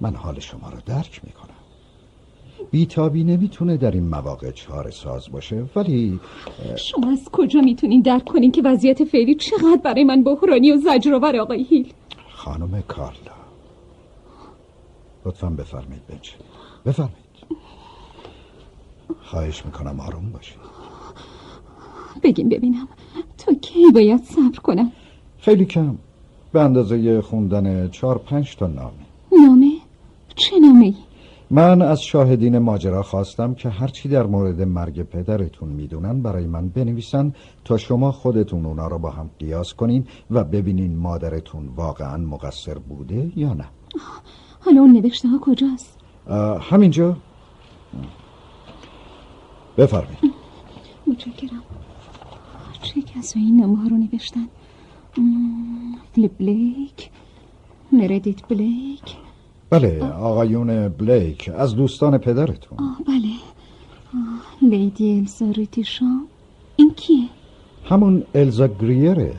من 0.00 0.14
حال 0.14 0.40
شما 0.40 0.68
رو 0.70 0.78
درک 0.86 1.20
می‌کنم. 1.24 1.50
بیتابی 2.70 3.24
نمی‌تونه 3.24 3.76
در 3.76 3.90
این 3.90 4.08
مواقع 4.08 4.50
چاره 4.50 4.90
ساز 4.90 5.30
باشه 5.32 5.64
ولی 5.76 6.20
شما 6.76 7.10
از 7.10 7.28
کجا 7.32 7.60
می‌تونین 7.60 8.00
درک 8.00 8.24
کنین 8.24 8.52
که 8.52 8.62
وضعیت 8.64 9.04
فعلی 9.04 9.34
چقدر 9.34 9.80
برای 9.84 10.04
من 10.04 10.22
بحرانی 10.22 10.72
و 10.72 10.76
زجرآور 10.76 11.36
آقای 11.36 11.62
هیل؟ 11.62 11.92
خانم 12.30 12.82
کارلا 12.88 13.36
لطفا 15.26 15.50
بفرمایید 15.50 16.06
بنشینید. 16.08 16.55
بفرمایید. 16.86 17.16
خواهش 19.22 19.66
می‌کنم 19.66 20.00
آروم 20.00 20.30
باشید. 20.30 20.58
بگین 22.22 22.48
ببینم 22.48 22.88
تا 23.38 23.54
کی 23.54 23.90
باید 23.94 24.24
صبر 24.24 24.58
کنم؟ 24.58 24.92
خیلی 25.38 25.64
کم. 25.64 25.96
به 26.52 26.60
اندازه 26.60 27.20
خوندن 27.20 27.88
چهار 27.88 28.18
پنج 28.18 28.56
تا 28.56 28.66
نامه. 28.66 28.90
نامه؟ 29.32 29.72
چه 30.36 30.58
نامه؟ 30.58 30.94
من 31.50 31.82
از 31.82 32.02
شاهدین 32.02 32.58
ماجرا 32.58 33.02
خواستم 33.02 33.54
که 33.54 33.68
هرچی 33.68 34.08
در 34.08 34.26
مورد 34.26 34.62
مرگ 34.62 35.02
پدرتون 35.02 35.68
می‌دونن 35.68 36.22
برای 36.22 36.46
من 36.46 36.68
بنویسن 36.68 37.34
تا 37.64 37.76
شما 37.76 38.12
خودتون 38.12 38.66
اونا 38.66 38.86
رو 38.86 38.98
با 38.98 39.10
هم 39.10 39.30
قیاس 39.38 39.74
کنین 39.74 40.06
و 40.30 40.44
ببینین 40.44 40.96
مادرتون 40.96 41.68
واقعا 41.76 42.16
مقصر 42.16 42.78
بوده 42.78 43.32
یا 43.36 43.54
نه. 43.54 43.64
حالا 44.60 44.80
اون 44.80 44.92
نوشته 44.92 45.28
ها 45.28 45.38
کجاست؟ 45.38 45.95
همینجا؟ 46.60 47.16
بفرمایید. 49.78 50.18
متشکرم. 51.06 51.62
چه 52.82 53.02
کسایی 53.02 53.44
این 53.44 53.60
نامه 53.60 53.78
ها 53.78 53.88
رو 53.88 53.96
نوشتن؟ 53.96 54.48
فیلیپ 56.12 56.36
بلیک 56.38 57.10
مردیت 57.92 58.48
بلیک. 58.48 59.16
بله 59.70 60.04
آقایون 60.04 60.88
بلیک 60.88 61.50
از 61.56 61.76
دوستان 61.76 62.18
پدرتون. 62.18 62.78
آه 62.78 62.98
بله. 63.06 63.32
آه، 64.14 64.68
لیدی 64.70 65.18
الزا 65.18 65.50
دیتیشام 65.50 66.26
این 66.76 66.94
کیه؟ 66.94 67.28
همون 67.84 68.24
الزا 68.34 68.66
گریره. 68.68 69.34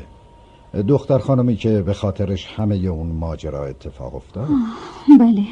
دختر 0.88 1.18
خانمی 1.18 1.56
که 1.56 1.82
به 1.82 1.94
خاطرش 1.94 2.48
همه 2.48 2.76
اون 2.76 3.08
ماجرا 3.08 3.66
اتفاق 3.66 4.16
افتاد. 4.16 4.48
بله. 5.20 5.44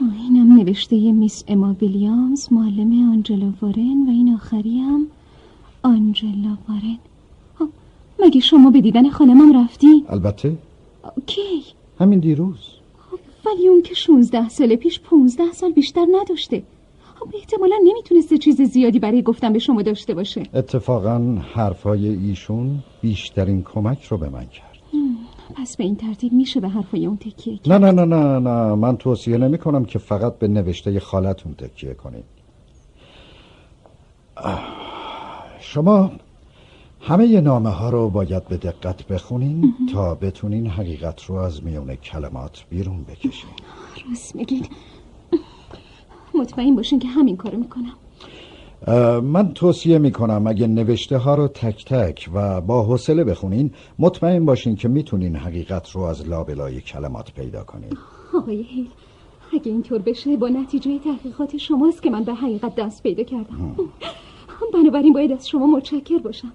اینم 0.00 0.56
نوشته 0.60 1.12
میس 1.12 1.44
اما 1.48 1.76
ویلیامز 1.80 2.52
معلم 2.52 3.12
آنجلا 3.12 3.52
وارن 3.62 4.06
و 4.06 4.10
این 4.10 4.34
آخری 4.34 4.78
هم 4.78 5.06
آنجلا 5.82 6.58
وارن. 6.68 6.98
آه، 7.60 7.68
مگه 8.22 8.40
شما 8.40 8.70
به 8.70 8.80
دیدن 8.80 9.10
خانمم 9.10 9.62
رفتی؟ 9.64 10.04
البته. 10.08 10.58
کی؟ 11.26 11.62
همین 12.00 12.18
دیروز. 12.18 12.58
ولی 13.46 13.68
اون 13.68 13.82
که 13.82 13.94
16 13.94 14.48
سال 14.48 14.76
پیش 14.76 15.00
15 15.00 15.52
سال 15.52 15.72
بیشتر 15.72 16.06
نداشته. 16.20 16.62
خب 17.20 17.28
احتمالا 17.34 17.76
نمی‌تونسته 17.84 18.38
چیز 18.38 18.62
زیادی 18.62 18.98
برای 18.98 19.22
گفتن 19.22 19.52
به 19.52 19.58
شما 19.58 19.82
داشته 19.82 20.14
باشه. 20.14 20.42
اتفاقا 20.54 21.38
حرفای 21.54 22.08
ایشون 22.08 22.78
بیشترین 23.02 23.62
کمک 23.62 24.04
رو 24.04 24.18
به 24.18 24.28
من 24.28 24.46
کرد. 24.46 24.75
پس 25.56 25.76
به 25.76 25.84
این 25.84 25.96
ترتیب 25.96 26.32
میشه 26.32 26.60
به 26.60 26.68
حرفای 26.68 27.06
اون 27.06 27.16
تکیه 27.16 27.56
کرد؟ 27.56 27.72
نه 27.72 27.92
نه 27.92 28.04
نه 28.04 28.04
نه 28.04 28.38
نه. 28.38 28.74
من 28.74 28.96
توصیه 28.96 29.38
نمی 29.38 29.58
کنم 29.58 29.84
که 29.84 29.98
فقط 29.98 30.38
به 30.38 30.48
نوشته 30.48 31.00
خالتون 31.00 31.54
تکیه 31.54 31.94
کنید. 31.94 32.24
شما 35.60 36.10
همه 37.00 37.40
نامه 37.40 37.70
ها 37.70 37.90
رو 37.90 38.10
باید 38.10 38.48
به 38.48 38.56
دقت 38.56 39.06
بخونین 39.06 39.74
تا 39.92 40.14
بتونین 40.14 40.66
حقیقت 40.66 41.24
رو 41.24 41.34
از 41.34 41.64
میون 41.64 41.94
کلمات 41.94 42.64
بیرون 42.70 43.04
بکشین. 43.04 43.50
راست 44.08 44.36
میگین. 44.36 44.66
مطمئن 46.34 46.76
باشین 46.76 46.98
که 46.98 47.08
همین 47.08 47.36
کارو 47.36 47.58
می‌کنم. 47.58 47.92
من 49.22 49.52
توصیه 49.54 49.98
می 49.98 50.12
کنم 50.12 50.46
اگه 50.46 50.66
نوشته 50.66 51.18
ها 51.18 51.34
رو 51.34 51.48
تک 51.48 51.84
تک 51.84 52.28
و 52.34 52.60
با 52.60 52.82
حوصله 52.82 53.24
بخونین 53.24 53.70
مطمئن 53.98 54.44
باشین 54.44 54.76
که 54.76 54.88
می‌تونین 54.88 55.36
حقیقت 55.36 55.90
رو 55.90 56.02
از 56.02 56.28
لابلای 56.28 56.80
کلمات 56.80 57.32
پیدا 57.32 57.64
کنین. 57.64 57.90
آقای 58.34 58.62
هیل 58.62 58.88
اگه 59.52 59.72
اینطور 59.72 59.98
بشه 59.98 60.36
با 60.36 60.48
نتیجه 60.48 60.98
تحقیقات 60.98 61.56
شماست 61.56 62.02
که 62.02 62.10
من 62.10 62.24
به 62.24 62.34
حقیقت 62.34 62.74
دست 62.74 63.02
پیدا 63.02 63.22
کردم. 63.22 63.76
بنابراین 64.74 65.12
باید 65.12 65.32
از 65.32 65.48
شما 65.48 65.66
متشکر 65.66 66.18
باشم. 66.18 66.52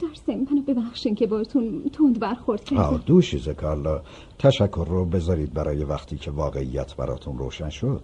در 0.00 0.08
ضمن 0.26 0.46
منو 0.50 0.62
ببخشین 0.62 1.14
که 1.14 1.26
باتون 1.26 1.82
تند 1.92 2.20
برخورد 2.20 2.64
کردم. 2.64 2.82
آه 2.82 3.02
دوشیز 3.06 3.48
کارلا 3.48 4.02
تشکر 4.38 4.86
رو 4.88 5.04
بذارید 5.04 5.54
برای 5.54 5.84
وقتی 5.84 6.16
که 6.16 6.30
واقعیت 6.30 6.96
براتون 6.96 7.38
روشن 7.38 7.68
شد. 7.68 8.02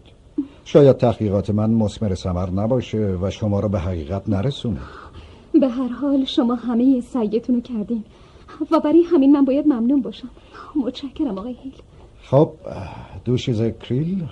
شاید 0.65 0.97
تحقیقات 0.97 1.51
من 1.51 1.71
مسمر 1.71 2.15
سمر 2.15 2.51
نباشه 2.51 3.19
و 3.23 3.31
شما 3.31 3.61
رو 3.61 3.69
به 3.69 3.79
حقیقت 3.79 4.29
نرسونه. 4.29 4.81
به 5.61 5.69
هر 5.69 5.89
حال 5.89 6.25
شما 6.25 6.55
همه 6.55 7.01
سعیتون 7.01 7.55
رو 7.55 7.61
کردین 7.61 8.05
و 8.71 8.81
برای 8.81 9.03
همین 9.03 9.33
من 9.33 9.45
باید 9.45 9.67
ممنون 9.67 10.03
باشم. 10.03 10.29
متشکرم 10.77 11.39
آقای 11.39 11.57
هیل. 11.63 11.73
خب 12.23 12.51
دوشیز 13.25 13.63
کریل 13.63 14.25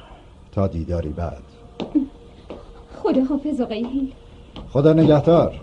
تا 0.52 0.66
دیداری 0.66 1.08
بعد. 1.08 1.42
خدا 3.02 3.24
حافظ 3.24 3.60
آقای 3.60 3.84
هیل. 3.84 4.12
خدا 4.68 4.92
نگهدار. 4.92 5.60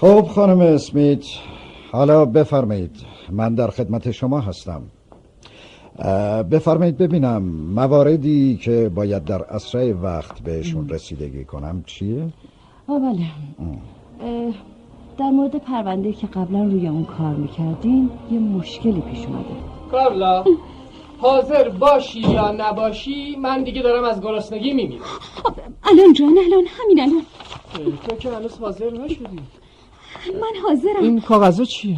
خب 0.00 0.22
خانم 0.22 0.60
اسمیت 0.60 1.24
حالا 1.92 2.24
بفرمایید 2.24 2.96
من 3.30 3.54
در 3.54 3.70
خدمت 3.70 4.10
شما 4.10 4.40
هستم. 4.40 4.82
بفرمایید 6.50 6.98
ببینم 6.98 7.42
مواردی 7.74 8.56
که 8.62 8.90
باید 8.94 9.24
در 9.24 9.42
اسرع 9.42 9.92
وقت 9.92 10.40
بهشون 10.40 10.88
رسیدگی 10.88 11.44
کنم 11.44 11.82
چیه؟ 11.86 12.28
آه 12.88 12.98
بله. 12.98 13.26
اه، 14.20 14.54
در 15.18 15.30
مورد 15.30 15.56
پرونده 15.56 16.12
که 16.12 16.26
قبلا 16.26 16.64
روی 16.64 16.88
اون 16.88 17.04
کار 17.04 17.34
می‌کردین 17.34 18.10
یه 18.32 18.38
مشکلی 18.38 19.00
پیش 19.00 19.26
اومده. 19.26 19.44
کارلا 19.90 20.44
حاضر 21.18 21.68
باشی 21.68 22.20
یا 22.20 22.52
نباشی 22.58 23.36
من 23.36 23.64
دیگه 23.64 23.82
دارم 23.82 24.04
از 24.04 24.20
گرسنگی 24.20 24.72
میمیرم. 24.72 25.02
الان 25.84 26.12
جان 26.12 26.28
الان 26.28 26.64
همین 26.66 27.00
الان. 27.00 27.22
تو 28.08 28.16
که 28.16 28.30
هنوز 28.30 28.58
حاضر 28.58 28.90
نشدی. 28.90 29.40
من 30.34 30.68
حاضرم. 30.68 31.02
این 31.02 31.20
کاغذا 31.20 31.64
چیه؟ 31.64 31.96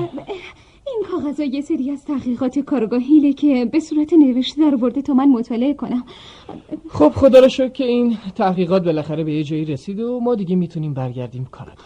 این 0.86 1.02
کاغذها 1.10 1.46
یه 1.46 1.60
سری 1.60 1.90
از 1.90 2.04
تحقیقات 2.04 2.58
کارگاه 2.58 3.00
هیله 3.00 3.32
که 3.32 3.64
به 3.64 3.80
صورت 3.80 4.12
نوشته 4.12 4.70
در 4.70 4.76
برده 4.76 5.02
تا 5.02 5.14
من 5.14 5.28
مطالعه 5.28 5.74
کنم. 5.74 6.04
خب 6.88 7.08
خدا 7.08 7.38
رو 7.38 7.48
شکر 7.48 7.68
که 7.68 7.84
این 7.84 8.16
تحقیقات 8.34 8.84
بالاخره 8.84 9.24
به 9.24 9.32
یه 9.32 9.44
جایی 9.44 9.64
رسید 9.64 10.00
و 10.00 10.20
ما 10.20 10.34
دیگه 10.34 10.56
می‌تونیم 10.56 10.94
برگردیم 10.94 11.44
کانادا. 11.44 11.82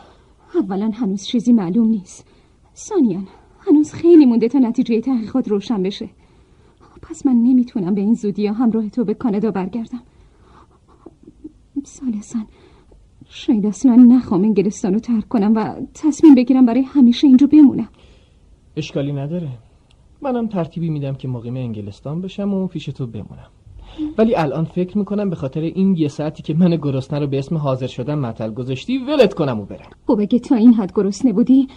اولا 0.54 0.90
هنوز 0.94 1.24
چیزی 1.24 1.52
معلوم 1.52 1.88
نیست. 1.88 2.26
ثانیا 2.76 3.20
هنوز 3.60 3.92
خیلی 3.92 4.26
مونده 4.26 4.48
تا 4.48 4.58
نتیجه 4.58 5.00
تحقیقات 5.00 5.48
روشن 5.48 5.82
بشه. 5.82 6.08
پس 7.02 7.26
من 7.26 7.32
نمی‌تونم 7.32 7.94
به 7.94 8.00
این 8.00 8.14
زودی 8.14 8.46
همراه 8.46 8.88
تو 8.88 9.04
به 9.04 9.14
کانادا 9.14 9.50
برگردم. 9.50 10.02
سالسان 11.84 12.46
شاید 13.28 13.66
اصلا 13.66 13.94
نخوام 13.94 14.42
انگلستان 14.42 14.94
رو 14.94 15.00
ترک 15.00 15.28
کنم 15.28 15.52
و 15.54 15.74
تصمیم 15.94 16.34
بگیرم 16.34 16.66
برای 16.66 16.82
همیشه 16.82 17.26
اینجا 17.26 17.46
بمونم. 17.46 17.88
اشکالی 18.76 19.12
نداره. 19.12 19.48
منم 20.22 20.46
ترتیبی 20.46 20.90
میدم 20.90 21.14
که 21.14 21.28
مقیم 21.28 21.56
انگلستان 21.56 22.20
بشم 22.20 22.54
و 22.54 22.66
پیش 22.66 22.84
تو 22.84 23.06
بمونم. 23.06 23.50
ولی 24.18 24.34
الان 24.34 24.64
فکر 24.64 24.98
می‌کنم 24.98 25.30
به 25.30 25.36
خاطر 25.36 25.60
این 25.60 25.96
یه 25.96 26.08
ساعتی 26.08 26.42
که 26.42 26.54
من 26.54 26.76
گرسنه 26.76 27.18
رو 27.18 27.26
به 27.26 27.38
اسم 27.38 27.56
حاضر 27.56 27.86
شدن 27.86 28.14
معطل 28.14 28.50
گذاشتی 28.50 28.98
ولت 28.98 29.34
کنم 29.34 29.60
و 29.60 29.64
برم. 29.64 29.90
خب 30.06 30.20
اگه 30.20 30.38
تا 30.38 30.54
این 30.54 30.74
حد 30.74 30.92
گرسنه 30.94 31.32
بودی 31.32 31.68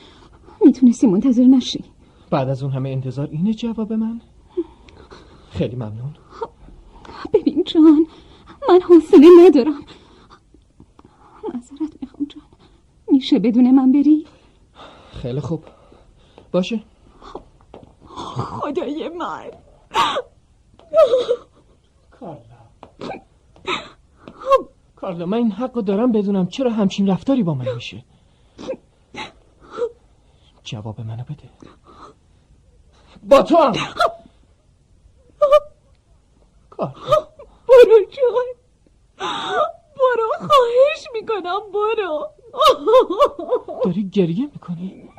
می‌تونستی 0.65 1.07
منتظر 1.07 1.43
نشی. 1.43 1.83
بعد 2.31 2.49
از 2.49 2.63
اون 2.63 2.71
همه 2.71 2.89
انتظار 2.89 3.29
اینه 3.31 3.53
جواب 3.53 3.93
من؟ 3.93 4.21
خیلی 5.49 5.75
ممنون. 5.75 6.13
ببین 7.33 7.63
جان 7.63 8.05
من 8.69 8.79
حوصله 8.81 9.27
ندارم. 9.45 9.81
معذرت 11.43 11.97
می‌خوام 12.01 12.27
جان. 12.29 12.43
میشه 13.11 13.39
بدون 13.39 13.71
من 13.71 13.91
بری؟ 13.91 14.25
خیلی 15.11 15.39
خوب. 15.39 15.63
باشه. 16.51 16.79
خدای 18.05 19.09
من. 19.09 19.51
کارلا. 24.95 25.25
من 25.25 25.37
این 25.37 25.51
حق 25.51 25.73
دارم 25.73 26.11
بدونم 26.11 26.47
چرا 26.47 26.71
همچین 26.71 27.09
رفتاری 27.09 27.43
با 27.43 27.53
من 27.53 27.75
میشه. 27.75 28.03
جواب 30.63 31.01
منو 31.01 31.23
بده. 31.23 31.49
با 33.23 33.41
تو 33.41 33.57
هم. 33.57 33.73
برو 37.67 38.05
جان 38.09 38.45
برو 39.95 40.29
خواهش 40.37 41.07
می‌کنم 41.13 41.59
برو. 41.73 42.29
داری 43.83 44.09
گریه 44.09 44.49
می‌کنی؟ 44.53 45.09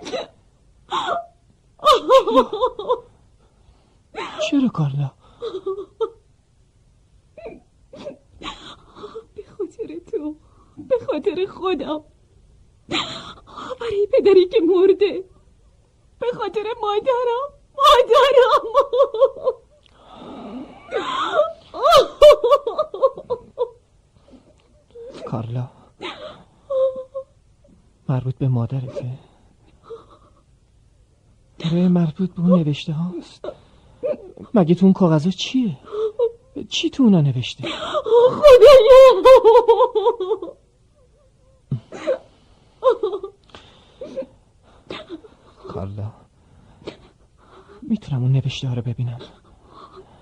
چرا 4.51 4.69
کارلا؟ 4.69 5.11
به 9.35 9.43
خاطر 9.59 9.99
تو 10.13 10.37
به 10.77 10.99
خاطر 11.07 11.47
خودم. 11.47 12.05
برای 13.81 14.09
پدری 14.13 14.49
که 14.49 14.61
مرده. 14.61 15.25
به 16.19 16.27
خاطر 16.39 16.65
مادرم. 16.83 17.51
مادرم. 17.77 18.65
کارلا 25.27 25.71
مربوط 28.09 28.35
به 28.35 28.49
مادرته. 28.49 29.19
آره 31.65 31.89
مربوط 31.89 32.35
به 32.35 32.41
اون 32.41 32.59
نوشته 32.59 32.93
هاست. 32.93 33.45
مگه 34.55 34.75
تو 34.75 34.87
اون 34.87 34.93
کاغذها 34.93 35.31
چیه؟ 35.31 35.77
چی 36.69 36.91
تو 36.91 37.03
اونا 37.03 37.21
نوشته؟ 37.21 37.65
خدایا 38.09 39.23
کارلا 45.69 46.13
می‌تونم 47.83 48.23
اون 48.23 48.33
نوشته 48.33 48.69
ها 48.69 48.75
رو 48.75 48.83
ببینم. 48.83 49.19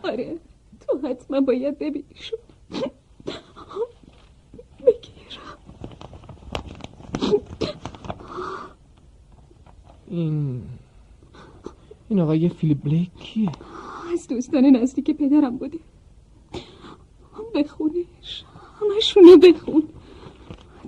آره 0.05 0.39
تو 0.81 1.09
حتما 1.09 1.41
باید 1.41 1.79
ببینیشو 1.79 2.37
این 10.07 10.63
این 12.09 12.21
آقای 12.21 12.49
فیلیپ 12.49 12.83
بلیک 12.85 13.11
کیه؟ 13.21 13.51
از 14.13 14.29
دوستان 14.29 14.65
نزدیک 14.65 15.11
پدرم 15.11 15.57
بوده. 15.57 15.79
بخونش 17.55 18.45
همشونو 18.81 19.37
بخون. 19.37 19.83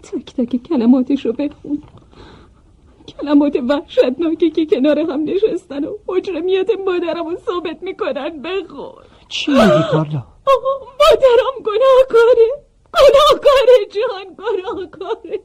تک 0.02 0.34
تک 0.34 0.62
کلماتش 0.62 1.26
رو 1.26 1.32
بخون. 1.32 1.82
کلمات 3.08 3.56
وحشتناکی 3.68 4.50
که 4.50 4.66
کنار 4.66 4.98
هم 4.98 5.24
نشستن 5.24 5.84
و 5.84 5.96
مجرمیت 6.08 6.68
مادرم 6.86 7.26
رو 7.26 7.36
ثابت 7.36 7.82
می‌کنن 7.82 8.42
بخون. 8.42 9.04
چی 9.28 9.50
میگی 9.50 9.82
کارلا؟ 9.90 10.24
مادرم 11.00 11.56
گناهکاره. 11.64 12.50
گناهکاره 12.94 13.86
جان 13.90 14.36
گناهکاره. 14.38 15.40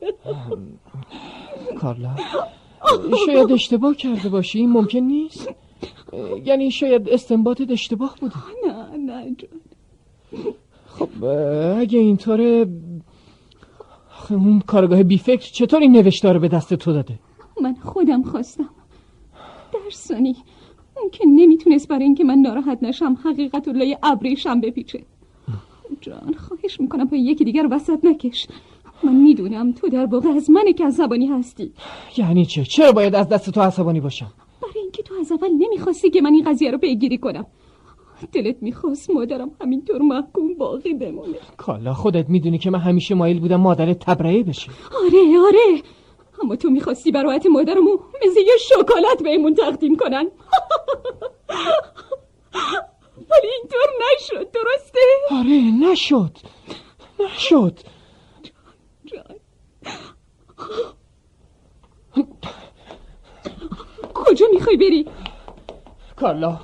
کارلا 1.82 2.16
شاید 3.26 3.52
اشتباه 3.52 3.96
کرده 3.96 4.30
باشی 4.30 4.60
این 4.60 4.70
ممکن 4.70 5.00
نیست؟ 5.00 5.50
یعنی 6.46 6.72
شاید 6.72 7.10
استنباطت 7.10 7.72
اشتباه 7.72 8.16
بوده. 8.22 8.36
نه 8.68 8.98
نه 8.98 9.36
جان 9.38 9.50
خب 10.88 11.24
اگه 11.80 12.00
اینطوره 12.00 12.68
اون 14.30 14.60
کارگاه 14.60 15.04
بی 15.04 15.18
فکر 15.18 15.52
چطور 15.52 15.82
این 15.82 15.92
نوشته 15.92 16.32
رو 16.32 16.40
به 16.40 16.48
دست 16.48 16.74
تو 16.74 16.94
داده؟ 16.94 17.20
من 17.62 17.76
خودم 17.84 18.24
خواستم. 18.24 18.70
درسانی 19.74 20.36
اون 20.98 21.10
که 21.10 21.26
نمی‌تونست 21.28 21.88
برای 21.88 22.04
اینکه 22.04 22.24
من 22.24 22.38
ناراحت 22.38 22.80
نشم 22.82 23.18
حقیقت 23.24 23.68
لای 23.68 23.98
ابریشم 24.04 24.62
بپیچه. 24.62 25.04
جان 26.02 26.34
خواهش 26.38 26.80
می‌کنم 26.80 27.10
پای 27.10 27.20
یکی 27.20 27.46
دیگر 27.46 27.68
وسط 27.72 28.06
نکش. 28.06 28.48
من 29.04 29.16
می‌دونم 29.16 29.72
تو 29.72 29.90
در 29.90 30.06
واقع 30.06 30.30
از 30.30 30.50
من 30.50 30.74
که 30.74 30.86
عصبانی 30.86 31.28
هستی. 31.28 31.72
یعنی 32.18 32.46
چه؟ 32.46 32.64
چرا 32.64 32.92
باید 32.92 33.16
از 33.16 33.30
دست 33.30 33.50
تو 33.50 33.62
عصبانی 33.62 34.00
باشم؟ 34.00 34.32
اینکه 34.98 35.10
تو 35.10 35.16
از 35.20 35.32
اول 35.32 35.50
نمی‌خواستی 35.50 36.10
که 36.10 36.22
من 36.22 36.34
این 36.34 36.44
قضیه 36.44 36.72
رو 36.72 36.78
پیگیری 36.78 37.18
کنم. 37.18 37.46
دلت 38.32 38.56
می‌خواست 38.62 39.10
مادرم 39.10 39.52
همینطور 39.62 40.02
محکوم 40.02 40.54
باقی 40.54 40.94
بمونه. 40.94 41.38
کالا 41.58 41.94
خودت 41.94 42.30
می‌دونی 42.30 42.58
که 42.58 42.70
من 42.70 42.80
همیشه 42.80 43.16
مایل 43.16 43.40
بودم 43.40 43.56
مادرت 43.56 44.00
تبرئه 44.00 44.44
بشه. 44.44 44.72
آره 45.06 45.40
آره. 45.48 45.82
اما 46.44 46.56
تو 46.56 46.70
می‌خواستی 46.70 47.12
برایت 47.12 47.46
مادرمو 47.46 47.98
مثل 48.26 48.40
یه 48.40 48.58
شکلات 48.60 49.24
بهمون 49.24 49.56
تقدیم 49.56 49.96
کنن. 49.96 50.26
ولی 53.30 53.48
اینطور 53.60 53.90
نشد 54.14 54.52
درسته؟ 54.52 55.00
آره 55.32 55.90
نشد. 55.92 56.38
نشد. 57.20 57.80
جان. 59.06 59.36
کجا 64.16 64.46
می‌خوای 64.54 64.78
بری؟ 64.78 65.08
کارلا 66.16 66.60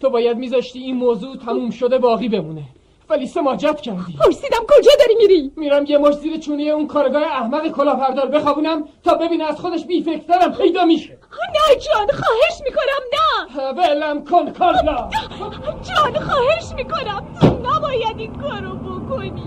تو 0.00 0.10
باید 0.10 0.36
میذاشتی 0.36 0.78
این 0.78 0.96
موضوع 0.96 1.36
تموم 1.36 1.70
شده 1.70 1.98
باقی 1.98 2.28
بمونه. 2.28 2.62
ولی 3.08 3.26
سماجت 3.26 3.80
کردی. 3.80 4.16
پرسیدم 4.24 4.58
کجا 4.68 4.90
داری 4.98 5.14
میری؟ 5.18 5.52
میرم 5.56 5.86
یه 5.86 5.98
مش 5.98 6.14
زیر 6.14 6.38
چونی 6.38 6.70
اون 6.70 6.86
کارگاه 6.86 7.22
احمق 7.22 7.68
کلاهبردار 7.68 8.26
بخوابونم 8.26 8.84
تا 9.04 9.14
ببینه 9.14 9.44
از 9.44 9.60
خودش 9.60 9.86
بی 9.86 10.02
فکرترم 10.02 10.52
پیدا 10.52 10.84
میشه. 10.84 11.18
نه 11.54 11.76
جان 11.76 12.06
خواهش 12.06 12.60
می‌کنم 12.64 13.02
نه. 13.14 13.72
ولم 13.72 14.24
کن 14.24 14.52
کارلا 14.52 15.10
جان 15.82 16.20
خواهش 16.20 16.72
می‌کنم. 16.76 17.26
تو 17.40 17.46
نباید 17.46 18.18
این 18.18 18.34
کارو 18.34 18.76
بکنی. 18.76 19.42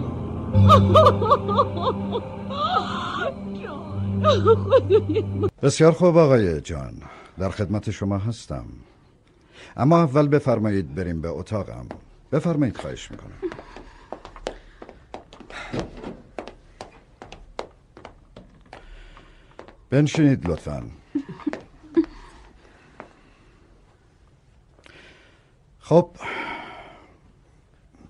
بسیار 5.63 5.91
خوب 5.91 6.17
آقای 6.17 6.61
جان. 6.61 6.93
در 7.37 7.49
خدمت 7.49 7.91
شما 7.91 8.17
هستم. 8.17 8.65
اما 9.77 9.97
اول 9.97 10.27
بفرمایید 10.27 10.95
بریم 10.95 11.21
به 11.21 11.29
اتاقم. 11.29 11.87
بفرمایید 12.31 12.77
خواهش 12.77 13.11
می‌کنم. 13.11 13.37
بنشینید 19.89 20.49
لطفا. 20.49 20.83
خب 25.79 26.09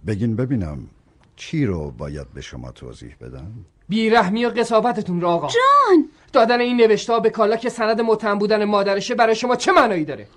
بگین 0.08 0.36
ببینم 0.36 0.90
چی 1.36 1.66
رو 1.66 1.92
باید 1.92 2.34
به 2.34 2.42
شما 2.42 2.72
توضیح 2.72 3.16
بدم؟ 3.22 3.52
بیرحمی 3.90 4.46
و 4.46 4.50
قصابتتون 4.50 5.22
رو 5.22 5.28
آقا. 5.28 5.48
جان! 5.48 6.10
دادن 6.34 6.62
این 6.62 6.78
نوشته 6.78 7.20
به 7.20 7.30
کالا 7.30 7.56
که 7.56 7.70
سند 7.70 8.02
متهم 8.02 8.40
بودن 8.40 8.64
مادرشه 8.64 9.16
برای 9.16 9.36
شما 9.36 9.56
چه 9.56 9.72
معنایی 9.72 10.06
داره؟ 10.06 10.28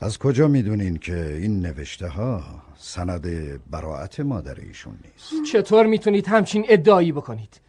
از 0.00 0.18
کجا 0.18 0.48
می‌دونین 0.48 0.96
که 0.98 1.26
این 1.26 1.60
نوشته 1.66 2.08
ها 2.08 2.42
سند 2.78 3.26
براعت 3.70 4.20
مادر 4.20 4.54
ایشون 4.54 4.98
نیست؟ 5.04 5.52
چطور 5.52 5.86
می‌تونید 5.86 6.26
همچین 6.26 6.64
ادعایی 6.68 7.12
بکنید؟ 7.12 7.60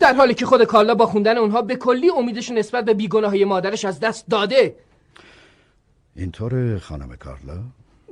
در 0.00 0.14
حالی 0.14 0.34
که 0.34 0.46
خود 0.46 0.64
کارلا 0.64 0.94
با 0.94 1.06
خوندن 1.06 1.38
اونها 1.38 1.62
به 1.62 1.76
کلی 1.76 2.10
امیدش 2.10 2.50
نسبت 2.50 2.84
به 2.84 2.94
بیگناهی 2.94 3.44
مادرش 3.44 3.84
از 3.84 4.00
دست 4.00 4.28
داده. 4.28 4.76
اینطور 6.16 6.78
خانم 6.78 7.16
کارلا 7.16 7.62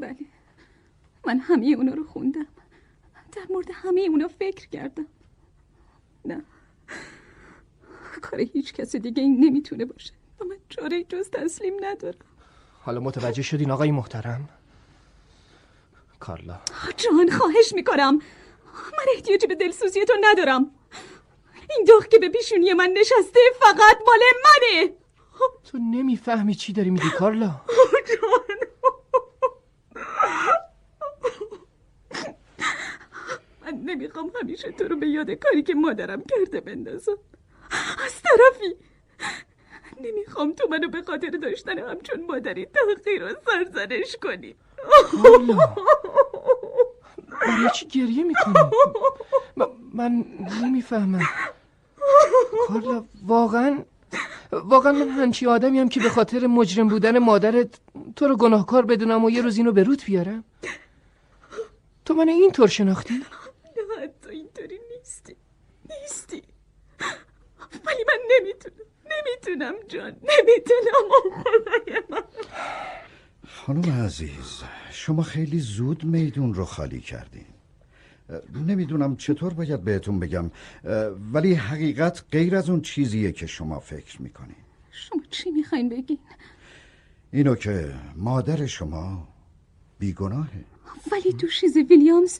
بله. 0.00 0.16
من 1.26 1.38
همه 1.38 1.66
اونا 1.66 1.94
رو 1.94 2.04
خوندم. 2.04 2.46
در 3.36 3.42
مورد 3.50 3.66
همه 3.72 4.00
اونا 4.00 4.28
فکر 4.28 4.68
کردم. 4.68 5.06
نه. 6.24 6.42
کار 8.20 8.40
هیچ 8.40 8.72
کس 8.72 8.96
دیگه 8.96 9.22
این 9.22 9.44
نمی‌تونه 9.44 9.84
باشه. 9.84 10.12
و 10.40 10.44
من 10.44 10.56
چاره 10.68 11.04
جز 11.04 11.30
تسلیم 11.30 11.74
ندارم. 11.80 12.18
حالا 12.82 13.00
متوجه 13.00 13.42
شدین 13.42 13.70
آقای 13.70 13.90
محترم؟ 13.90 14.48
کارلا. 16.20 16.60
جان 16.96 17.30
خواهش 17.30 17.72
می‌کنم. 17.74 18.14
من 18.74 19.04
احتیاجی 19.14 19.46
به 19.46 19.54
دلسوزی 19.54 20.04
تو 20.04 20.12
ندارم. 20.20 20.70
این 21.70 21.86
دخ 21.88 22.08
که 22.08 22.18
به 22.18 22.28
پیشونی 22.28 22.72
من 22.72 22.94
نشسته 23.00 23.40
فقط 23.60 23.98
مال 24.06 24.20
منه. 24.44 24.92
تو 25.64 25.78
نمی‌فهمی 25.78 26.54
چی 26.54 26.72
داری 26.72 26.90
میگی 26.90 27.10
کارلا. 27.10 27.60
جان. 28.08 28.56
من 33.62 33.74
نمی‌خوام 33.84 34.32
همیشه 34.40 34.72
تو 34.72 34.88
رو 34.88 34.96
به 34.96 35.08
یاد 35.08 35.30
کاری 35.30 35.62
که 35.62 35.74
مادرم 35.74 36.22
کرده 36.22 36.60
بندازم. 36.60 37.18
از 38.04 38.22
طرفی. 38.22 38.76
نمی‌خوام 40.00 40.52
تو 40.52 40.68
منو 40.68 40.88
به 40.88 41.02
خاطر 41.02 41.30
داشتن 41.30 41.78
همچون 41.78 42.26
مادری 42.28 42.66
تحقیر 42.66 43.24
و 43.24 43.28
سرزنش 43.46 44.16
کنی. 44.22 44.54
برای 47.40 47.70
چی 47.74 47.86
گریه 47.86 48.24
می‌کنی؟ 48.24 48.54
من 49.94 50.24
نمی‌فهمم. 50.62 51.22
کارلا 52.68 53.04
واقعا 53.26 53.84
واقعا 54.52 54.92
من 54.92 55.08
هنچی 55.08 55.46
آدمی 55.46 55.78
هم 55.78 55.88
که 55.88 56.00
به 56.00 56.08
خاطر 56.08 56.46
مجرم 56.46 56.88
بودن 56.88 57.18
مادرت 57.18 57.80
تو 58.16 58.28
رو 58.28 58.36
گناهکار 58.36 58.84
بدونم 58.84 59.24
و 59.24 59.30
یه 59.30 59.42
روز 59.42 59.56
اینو 59.56 59.72
به 59.72 59.82
روت 59.82 60.04
بیارم. 60.04 60.44
تو 62.04 62.14
من 62.14 62.28
اینطور 62.28 62.68
شناختی؟ 62.68 63.14
نه 63.14 64.10
تو 64.22 64.30
اینطوری 64.30 64.80
نیستی 64.90 65.36
نیستی 65.90 66.42
ولی 67.86 68.04
من 68.08 68.20
نمی‌تونم 68.30 68.86
نمی‌تونم 69.04 69.74
جان 69.88 70.12
نمی‌تونم. 70.12 71.04
خدای 71.44 72.02
من 72.10 72.22
خانم 73.46 74.04
عزیز 74.04 74.62
شما 74.90 75.22
خیلی 75.22 75.60
زود 75.60 76.04
میدون 76.04 76.54
رو 76.54 76.64
خالی 76.64 77.00
کردین. 77.00 77.46
نمی‌دونم 78.66 79.16
چطور 79.16 79.52
باید 79.52 79.84
بهتون 79.84 80.20
بگم 80.20 80.50
ولی 81.32 81.54
حقیقت 81.54 82.24
غیر 82.32 82.56
از 82.56 82.70
اون 82.70 82.80
چیزیه 82.80 83.32
که 83.32 83.46
شما 83.46 83.80
فکر 83.80 84.22
می‌کنین. 84.22 84.56
شما 84.90 85.22
چی 85.30 85.50
می‌خواین 85.50 85.88
بگین؟ 85.88 86.18
اینو 87.32 87.54
که 87.54 87.94
مادر 88.16 88.66
شما 88.66 89.28
بیگناهه. 89.98 90.64
ولی 91.12 91.32
تو 91.32 91.48
شیز 91.48 91.76
ویلیامز 91.76 92.38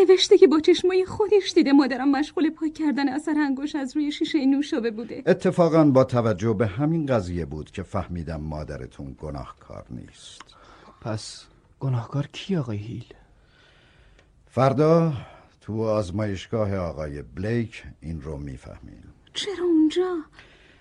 نوشته 0.00 0.38
که 0.38 0.46
با 0.46 0.60
چشمای 0.60 1.04
خودش 1.04 1.52
دیده 1.54 1.72
مادرم 1.72 2.10
مشغول 2.10 2.50
پاک 2.50 2.74
کردن 2.74 3.08
اثر 3.08 3.34
انگوش 3.38 3.74
از 3.74 3.96
روی 3.96 4.12
شیشه 4.12 4.46
نوشابه 4.46 4.90
بوده. 4.90 5.22
اتفاقا 5.26 5.84
با 5.84 6.04
توجه 6.04 6.52
به 6.52 6.66
همین 6.66 7.06
قضیه 7.06 7.44
بود 7.44 7.70
که 7.70 7.82
فهمیدم 7.82 8.40
مادرتون 8.40 9.16
گناهکار 9.18 9.84
نیست. 9.90 10.42
پس 11.00 11.44
گناهکار 11.80 12.26
کی 12.26 12.56
آقای 12.56 12.76
هیل؟ 12.76 13.14
فردا 14.50 15.12
تو 15.60 15.82
آزمایشگاه 15.82 16.76
آقای 16.76 17.22
بلیک 17.22 17.84
این 18.00 18.22
رو 18.22 18.36
می‌فهمین 18.36 19.02
چرا 19.34 19.64
اونجا؟ 19.64 20.16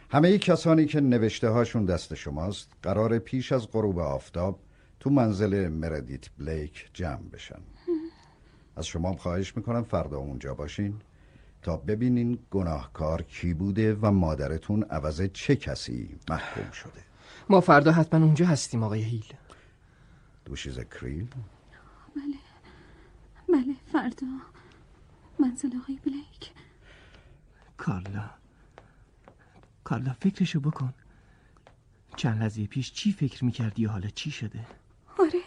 همه 0.10 0.38
کسانی 0.38 0.86
که 0.86 1.02
نوشته 1.02 1.50
هاشون 1.50 1.86
دست 1.86 2.16
شماست 2.16 2.70
قرار 2.84 3.20
پیش 3.20 3.52
از 3.52 3.72
غروب 3.72 4.00
آفتاب 4.00 4.60
تو 5.00 5.10
منزل 5.10 5.68
مردیت 5.68 6.26
بلیک 6.40 6.90
جمع 6.94 7.30
بشن. 7.34 7.60
از 8.76 8.86
شما 8.86 9.10
هم 9.10 9.16
خواهش 9.16 9.58
می‌کنم 9.58 9.84
فردا 9.84 10.18
اونجا 10.18 10.54
باشین 10.54 11.02
تا 11.62 11.78
ببینین 11.78 12.40
گناهکار 12.52 13.22
کی 13.22 13.54
بوده 13.54 13.94
و 13.94 14.12
مادرتون 14.12 14.84
عوض 14.84 15.22
چه 15.22 15.56
کسی 15.56 16.20
محکوم 16.30 16.72
شده. 16.72 17.04
ما 17.50 17.62
فردا 17.62 17.92
حتما 17.92 18.26
اونجا 18.26 18.46
هستیم 18.46 18.84
آقای 18.84 19.02
هیل. 19.02 19.34
دوشیز 20.46 20.80
کریل 20.80 21.28
بله. 22.16 22.38
بله 23.50 23.76
فردا. 23.92 24.28
منزل 25.40 25.78
آقای 25.84 26.00
بلیک. 26.06 26.52
کارلا. 27.78 28.30
کارلا 29.84 30.14
فکرشو 30.14 30.60
بکن. 30.60 30.94
چند 32.16 32.42
لحظه 32.42 32.68
پیش 32.68 32.94
چی 32.94 33.12
فکر 33.12 33.46
می‌کردی؟ 33.46 33.86
و 33.86 33.90
حالا 33.90 34.10
چی 34.10 34.32
شده؟ 34.32 34.66
آره. 35.20 35.40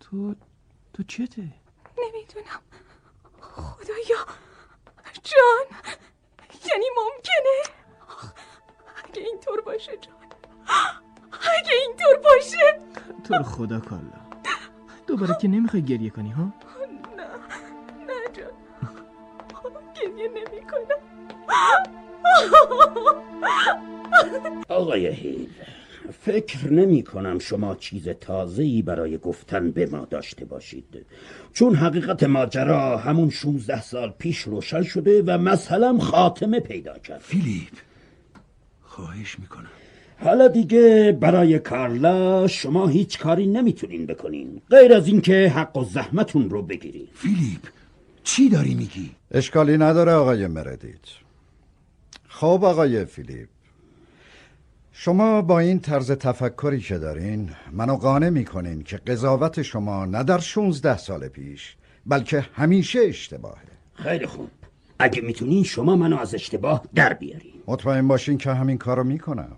تو 0.00 0.34
تو 0.98 1.04
چته؟ 1.04 1.42
نمی‌دونم. 1.98 2.60
خدایا. 3.40 4.26
جان. 5.24 5.66
یعنی 6.70 6.86
ممکنه؟ 6.96 7.76
اگه 9.04 9.22
اینطور 9.22 9.60
باشه 9.60 9.96
جان. 9.96 10.14
اگه 11.32 11.72
اینطور 11.86 12.16
باشه. 12.16 12.80
تو 13.24 13.34
رو 13.34 13.42
خدا 13.42 13.80
کارلا 13.80 14.20
دوباره 15.06 15.36
که 15.40 15.48
نمی‌خوای 15.48 15.82
گریه 15.82 16.10
کنی 16.10 16.30
ها؟ 16.30 16.52
نه. 17.16 17.26
نه 18.06 18.32
جان. 18.32 18.52
گریه 19.94 20.28
نمی 20.28 20.66
کنم 20.70 21.02
آقای 24.68 25.06
هیل. 25.06 25.54
فکر 26.12 26.72
نمی 26.72 27.02
کنم 27.02 27.38
شما 27.38 27.74
چیز 27.74 28.08
تازه‌ای 28.08 28.82
برای 28.82 29.18
گفتن 29.18 29.70
به 29.70 29.86
ما 29.86 30.04
داشته 30.10 30.44
باشید. 30.44 31.06
چون 31.52 31.74
حقیقت 31.74 32.22
ماجرا 32.22 32.96
همون 32.96 33.30
16 33.30 33.82
سال 33.82 34.14
پیش 34.18 34.38
روشن 34.38 34.82
شده 34.82 35.22
و 35.22 35.38
مثلا 35.38 35.98
خاتمه 35.98 36.60
پیدا 36.60 36.98
کرد. 36.98 37.20
فیلیپ 37.20 37.72
خواهش 38.82 39.38
می‌کنم. 39.38 39.70
حالا 40.20 40.48
دیگه 40.48 41.18
برای 41.20 41.58
کارلا 41.58 42.46
شما 42.46 42.88
هیچ 42.88 43.18
کاری 43.18 43.46
نمی‌تونین 43.46 44.06
بکنین. 44.06 44.62
غیر 44.70 44.92
از 44.92 45.06
اینکه 45.06 45.52
حق 45.56 45.76
و 45.76 45.84
زحمتون 45.84 46.50
رو 46.50 46.62
بگیرین. 46.62 47.08
فیلیپ 47.14 47.60
چی 48.24 48.48
داری 48.48 48.74
میگی؟ 48.74 49.10
اشکالی 49.30 49.78
نداره 49.78 50.12
آقای 50.12 50.46
مردیت. 50.46 50.98
خب 52.28 52.60
آقای 52.64 53.04
فیلیپ 53.04 53.48
شما 55.00 55.42
با 55.42 55.58
این 55.58 55.80
طرز 55.80 56.10
تفکری 56.10 56.80
که 56.80 56.98
دارین 56.98 57.50
منو 57.72 57.96
قانع 57.96 58.28
می‌کنین 58.28 58.82
که 58.82 58.96
قضاوت 58.96 59.62
شما 59.62 60.04
نه 60.04 60.22
در 60.22 60.38
16 60.38 60.96
سال 60.96 61.28
پیش 61.28 61.76
بلکه 62.06 62.46
همیشه 62.54 62.98
اشتباهه. 62.98 63.62
خیلی 63.94 64.26
خوب. 64.26 64.48
اگه 64.98 65.22
می‌تونین 65.22 65.64
شما 65.64 65.96
منو 65.96 66.16
از 66.16 66.34
اشتباه 66.34 66.82
در 66.94 67.12
بیارین. 67.12 67.52
مطمئن 67.66 68.08
باشین 68.08 68.38
که 68.38 68.50
همین 68.52 68.78
کارو 68.78 69.04
می‌کنم. 69.04 69.56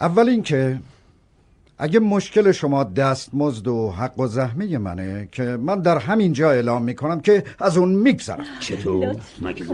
اول 0.00 0.28
اینکه 0.28 0.78
اگه 1.78 1.98
مشکل 1.98 2.52
شما 2.52 2.84
دستمزد 2.84 3.68
و 3.68 3.90
حق 3.90 4.20
و 4.20 4.26
زحمه 4.26 4.78
منه 4.78 5.28
که 5.32 5.42
من 5.42 5.82
در 5.82 5.98
همین 5.98 6.32
جا 6.32 6.50
اعلام 6.50 6.82
می‌کنم 6.82 7.20
که 7.20 7.44
از 7.58 7.76
اون 7.76 7.88
میگذرم. 7.88 8.44
چطور؟ 8.60 9.16
مگه 9.42 9.64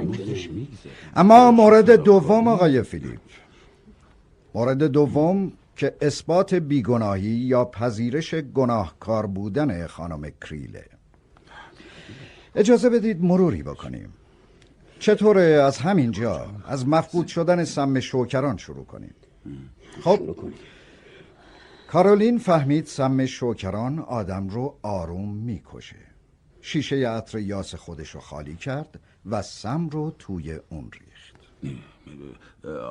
اما 1.17 1.51
مورد 1.51 1.91
دوم 1.91 2.49
آقای 2.49 2.83
فیلیپ. 2.83 3.21
مورد 4.57 4.83
دوم 4.83 5.53
که 5.77 5.97
اثبات 6.01 6.55
بیگناهی 6.55 7.29
یا 7.29 7.65
پذیرش 7.65 8.35
گناهکار 8.35 9.27
بودن 9.27 9.87
خانم 9.87 10.31
کریله. 10.41 10.85
اجازه 12.55 12.91
بدید 12.91 13.25
مروری 13.25 13.63
بکنیم. 13.63 14.15
چطوره؟ 14.99 15.43
از 15.43 15.79
همین 15.79 16.11
جا؟ 16.11 16.47
از 16.67 16.89
مفقود 16.89 17.27
شدن 17.27 17.65
سم 17.65 18.01
شوکران 18.01 18.57
شروع 18.57 18.85
کنیم. 18.85 19.15
خب. 20.01 20.37
کارولین 21.89 22.39
فهمید 22.39 22.87
سم 22.87 23.27
شوکران 23.27 23.99
آدم 23.99 24.49
رو 24.49 24.79
آروم 24.83 25.35
می‌کشه. 25.35 25.97
شیشه 26.61 27.09
عطر 27.09 27.39
یاس 27.39 27.75
خودش 27.75 28.11
رو 28.11 28.21
خالی 28.21 28.57
کرد 28.57 29.01
و 29.27 29.43
سم 29.43 29.89
رو 29.89 30.15
توی 30.19 30.59
اون 30.69 30.91
ریخت. 30.93 31.37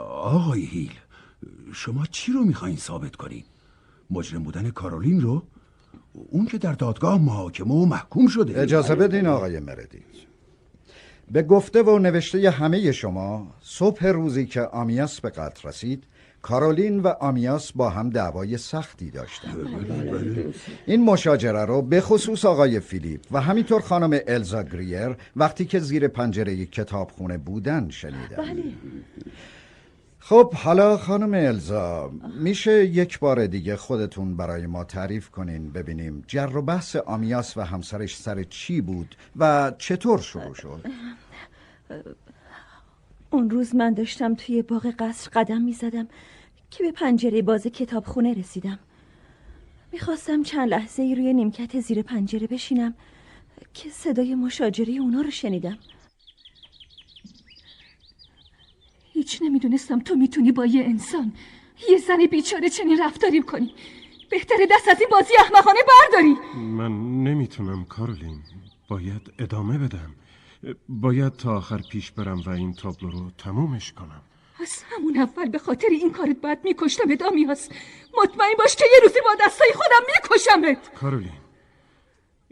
آقای 0.09 0.65
هیل 0.65 0.91
شما 1.73 2.05
چی 2.05 2.31
رو 2.31 2.43
می‌خواین 2.43 2.77
ثابت 2.77 3.15
کنین؟ 3.15 3.43
مجرم 4.11 4.43
بودن 4.43 4.69
کارولین 4.69 5.21
رو؟ 5.21 5.43
اون 6.29 6.45
که 6.45 6.57
در 6.57 6.73
دادگاه 6.73 7.21
محاکمه 7.21 7.73
و 7.73 7.85
محکوم 7.85 8.27
شده. 8.27 8.61
اجازه 8.61 8.95
بدین 8.95 9.27
آقای 9.27 9.59
مردیت 9.59 10.03
به 11.31 11.43
گفته 11.43 11.83
و 11.83 11.99
نوشته 11.99 12.49
همه 12.49 12.91
شما 12.91 13.47
صبح 13.61 14.07
روزی 14.07 14.45
که 14.45 14.61
آمیاس 14.61 15.21
به 15.21 15.29
قتل 15.29 15.69
رسید 15.69 16.03
کارولین 16.41 16.99
و 16.99 17.07
آمیاس 17.07 17.71
با 17.71 17.89
هم 17.89 18.09
دعوای 18.09 18.57
سختی 18.57 19.11
داشتند 19.11 19.57
این 20.85 21.03
مشاجره 21.03 21.65
رو 21.65 21.81
به 21.81 22.01
خصوص 22.01 22.45
آقای 22.45 22.79
فیلیپ 22.79 23.21
و 23.31 23.41
همینطور 23.41 23.81
خانم 23.81 24.19
الزا 24.27 24.63
گریر 24.63 25.15
وقتی 25.35 25.65
که 25.65 25.79
زیر 25.79 26.07
پنجره 26.07 26.65
کتابخونه 26.65 27.37
بودن 27.37 27.89
شنیدن 27.89 28.37
بله. 28.37 28.63
خب 30.27 30.53
حالا 30.53 30.97
خانم 30.97 31.33
الزا 31.33 32.11
میشه 32.39 32.85
یک 32.85 33.19
بار 33.19 33.47
دیگه 33.47 33.75
خودتون 33.75 34.37
برای 34.37 34.65
ما 34.65 34.83
تعریف 34.83 35.29
کنین 35.29 35.71
ببینیم 35.71 36.23
جر 36.27 36.57
و 36.57 36.61
بحث 36.61 36.95
آمیاس 36.95 37.57
و 37.57 37.61
همسرش 37.61 38.17
سر 38.17 38.43
چی 38.43 38.81
بود 38.81 39.15
و 39.35 39.71
چطور 39.77 40.19
شروع 40.21 40.53
شد؟ 40.53 40.85
اون 43.31 43.49
روز 43.49 43.75
من 43.75 43.93
داشتم 43.93 44.35
توی 44.35 44.61
باغ 44.61 44.93
قصر 44.99 45.29
قدم 45.33 45.61
می 45.61 45.73
زدم 45.73 46.07
که 46.71 46.83
به 46.83 46.91
پنجره 46.91 47.41
باز 47.41 47.67
کتابخونه 47.67 48.33
رسیدم. 48.33 48.79
می‌خواستم 49.91 50.43
چند 50.43 50.69
لحظه 50.69 51.03
ای 51.03 51.15
روی 51.15 51.33
نیمکت 51.33 51.79
زیر 51.79 52.01
پنجره 52.01 52.47
بشینم 52.47 52.93
که 53.73 53.89
صدای 53.89 54.35
مشاجره 54.35 54.93
اونا 54.93 55.21
رو 55.21 55.31
شنیدم. 55.31 55.77
هیچ 59.15 59.41
نمی‌دونستم. 59.41 59.99
تو 59.99 60.15
می‌تونی 60.15 60.51
با 60.51 60.65
یه 60.65 60.83
انسان 60.83 61.33
یه 61.89 61.97
زن 61.97 62.25
بیچاره 62.31 62.69
چنین 62.69 62.97
رفتاری 63.03 63.41
کنی. 63.41 63.75
بهتره 64.29 64.67
دست 64.71 64.87
از 64.87 64.99
این 64.99 65.09
بازی 65.11 65.33
احمقانه 65.39 65.79
برداری. 65.91 66.35
من 66.55 67.23
نمی‌تونم 67.23 67.85
کارولین 67.85 68.39
باید 68.87 69.33
ادامه 69.39 69.77
بدم. 69.77 70.15
باید 70.89 71.33
تا 71.33 71.57
آخر 71.57 71.81
پیش 71.91 72.11
برم 72.11 72.41
و 72.45 72.49
این 72.49 72.73
تابلو 72.73 73.09
رو 73.09 73.31
تمومش 73.37 73.93
کنم. 73.93 74.21
از 74.61 74.83
همون 74.91 75.17
اول 75.17 75.49
به 75.49 75.57
خاطر 75.57 75.87
این 75.91 76.11
کارت 76.11 76.41
باید 76.41 76.59
میکشتم. 76.63 77.11
ادامیاس 77.11 77.69
مطمئن 78.23 78.53
باش 78.57 78.75
که 78.75 78.85
یه 78.93 78.99
روزی 79.03 79.19
با 79.25 79.45
دستای 79.45 79.73
خودم 79.75 80.05
میکشمت. 80.07 80.93
کارولین 80.93 81.31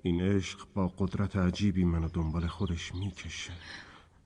این 0.04 0.22
عشق 0.22 0.60
با 0.74 0.88
قدرت 0.98 1.36
عجیبی 1.36 1.84
منو 1.86 2.08
دنبال 2.08 2.48
خودش 2.48 2.96
می‌کشه. 2.96 3.52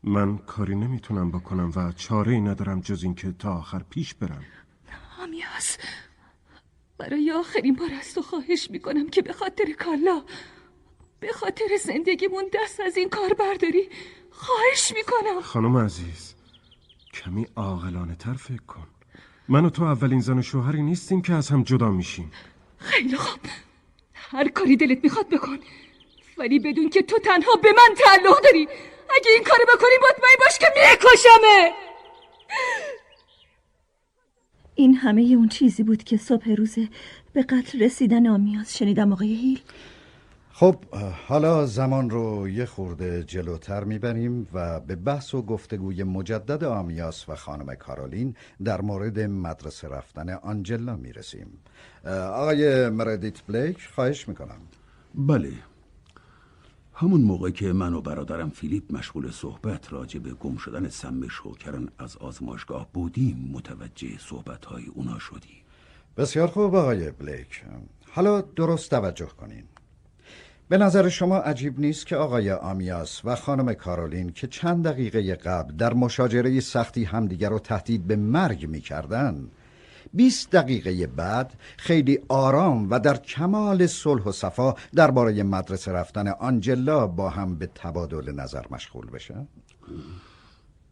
من 0.04 0.38
کاری 0.38 0.76
نمی‌تونم 0.76 1.32
بکنم 1.32 1.72
و 1.76 1.92
چاره 1.92 2.32
ای 2.32 2.42
ندارم 2.42 2.82
جز 2.82 3.04
اینکه 3.04 3.32
تا 3.40 3.54
آخر 3.54 3.84
پیش 3.90 4.14
برم. 4.14 4.44
آمیاس 5.24 5.78
برای 6.98 7.32
آخرین 7.32 7.76
بار 7.76 7.90
از 8.00 8.14
تو 8.14 8.22
خواهش 8.22 8.72
می‌کنم 8.72 9.10
که 9.10 9.22
به 9.22 9.34
خاطر 9.34 9.66
کالا 9.80 10.24
به 11.20 11.32
خاطر 11.34 11.66
زندگیمون 11.86 12.46
دست 12.54 12.80
از 12.80 12.98
این 12.98 13.10
کار 13.10 13.34
برداری. 13.34 13.90
خواهش 14.32 14.94
می‌کنم. 14.96 15.42
خانم 15.42 15.78
عزیز 15.78 16.34
کمی 17.14 17.48
عاقلانه 17.56 18.16
تر 18.16 18.34
فکر 18.34 18.64
کن. 18.64 18.88
من 19.48 19.66
و 19.66 19.70
تو 19.70 19.84
اولین 19.84 20.20
زن 20.20 20.40
و 20.40 20.42
شوهری 20.42 20.82
نیستیم 20.84 21.22
که 21.22 21.34
از 21.34 21.50
هم 21.50 21.64
جدا 21.64 21.92
میشیم. 21.92 22.32
خیلی 22.78 23.18
خوب. 23.18 23.42
هر 24.14 24.48
کاری 24.48 24.78
دلت 24.78 25.04
می‌خواد 25.04 25.30
بکن 25.30 25.58
ولی 26.38 26.60
بدون 26.60 26.90
که 26.90 27.02
تو 27.02 27.20
تنها 27.20 27.56
به 27.64 27.70
من 27.72 27.96
تعلق 27.96 28.44
داری. 28.44 28.68
اگه 29.16 29.32
این 29.36 29.44
کارو 29.44 29.64
بکنی 29.76 29.98
مطمئن 30.10 30.38
باش 30.40 30.58
که 30.60 30.66
میکشمه 30.76 31.72
این 34.76 34.94
همه 34.96 35.22
اون 35.22 35.48
چیزی 35.48 35.84
بود 35.84 36.04
که 36.04 36.18
صبح 36.18 36.56
روز 36.56 36.76
به 37.34 37.44
قتل 37.44 37.84
رسیدن 37.84 38.28
آمیاز 38.28 38.78
شنیدم 38.78 39.12
آقای 39.14 39.36
هیل. 39.36 39.62
خب 40.54 40.76
حالا 41.28 41.66
زمان 41.66 42.10
رو 42.10 42.50
یه 42.50 42.66
خورده 42.66 43.24
جلوتر 43.24 43.84
می‌بریم 43.84 44.48
و 44.54 44.80
به 44.80 44.96
بحث 44.96 45.34
و 45.34 45.42
گفتگوی 45.42 46.04
مجدد 46.04 46.64
آمیاس 46.64 47.30
و 47.30 47.36
خانم 47.36 47.76
کارولین 47.76 48.36
در 48.64 48.82
مورد 48.82 49.20
مدرسه 49.20 49.88
رفتن 49.88 50.30
آنجلا 50.30 50.96
می‌رسیم. 50.96 51.60
آقای 52.34 52.90
مردیت 52.90 53.42
بلیک 53.48 53.88
خواهش 53.96 54.28
می‌کنم. 54.28 54.60
بله. 55.16 55.52
همون 57.00 57.22
موقع 57.22 57.50
که 57.50 57.74
من 57.74 57.94
و 57.94 58.02
برادرم 58.02 58.50
فیلیپ 58.50 58.84
مشغول 58.96 59.32
صحبت 59.32 59.94
راجع 59.94 60.20
به 60.20 60.34
گم 60.34 60.58
شدن 60.58 60.90
سم 60.90 61.28
شوکران 61.28 61.90
از 62.00 62.18
آزمایشگاه 62.18 62.88
بودیم 62.94 63.50
متوجه 63.54 64.18
صحبت 64.20 64.66
های 64.66 64.86
اونا 64.94 65.20
شدیم. 65.20 65.62
بسیار 66.18 66.48
خوب 66.48 66.76
آقای 66.76 67.12
بلیک. 67.12 67.64
حالا 68.12 68.42
درست 68.42 68.90
توجه 68.90 69.26
کنین. 69.26 69.64
به 70.70 70.78
نظر 70.78 71.10
شما 71.10 71.38
عجیب 71.38 71.80
نیست 71.80 72.08
که 72.08 72.16
آقای 72.16 72.52
آمیاس 72.52 73.26
و 73.26 73.36
خانم 73.36 73.74
کارولین 73.74 74.32
که 74.32 74.48
چند 74.48 74.88
دقیقه 74.88 75.36
قبل 75.36 75.76
در 75.76 75.94
مشاجره 75.94 76.60
سختی 76.60 77.04
همدیگر 77.04 77.50
رو 77.50 77.60
تهدید 77.60 78.08
به 78.08 78.16
مرگ 78.16 78.66
می‌کردن 78.70 79.48
20 80.14 80.52
دقیقه 80.52 81.08
بعد 81.08 81.54
خیلی 81.78 82.20
آرام 82.28 82.90
و 82.90 83.00
در 83.00 83.18
کمال 83.18 83.88
صلح 83.88 84.24
و 84.24 84.32
صفا 84.32 84.76
درباره 84.96 85.44
مدرسه 85.44 85.92
رفتن 85.92 86.28
آنجلا 86.28 87.08
با 87.08 87.30
هم 87.30 87.56
به 87.56 87.70
تبادل 87.76 88.32
نظر 88.32 88.66
مشغول 88.72 89.10
بشن 89.10 89.48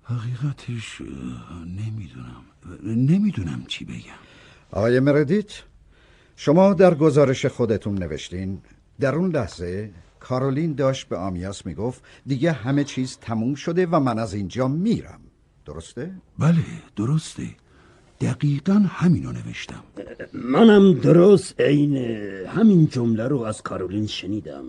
حقیقتش 0.04 1.02
نمی‌دونم. 1.66 2.42
نمی‌دونم 2.84 3.66
چی 3.68 3.86
بگم. 3.86 4.22
آقای 4.72 5.00
مردیت 5.00 5.64
شما 6.36 6.74
در 6.74 6.94
گزارش 6.94 7.46
خودتون 7.46 8.04
نوشتین 8.04 8.62
در 9.00 9.16
اون 9.16 9.32
لحظه 9.32 9.92
کارولین 10.20 10.74
داشت 10.74 11.08
به 11.08 11.18
آمیاس 11.18 11.66
می‌گفت 11.66 12.04
دیگه 12.26 12.52
همه 12.52 12.84
چیز 12.84 13.18
تموم 13.22 13.56
شده 13.56 13.86
و 13.86 14.00
من 14.00 14.20
از 14.20 14.34
اینجا 14.34 14.68
میرم. 14.68 15.20
درسته؟ 15.66 16.12
بله 16.40 16.66
درسته. 16.96 17.48
دقیقا 18.22 18.74
همینو 18.74 19.32
نوشتم. 19.32 19.84
منم 20.34 20.94
درست 20.94 21.62
عین 21.62 21.98
همین 22.48 22.88
جمله 22.88 23.28
رو 23.28 23.42
از 23.42 23.62
کارولین 23.62 24.08
شنیدم. 24.08 24.64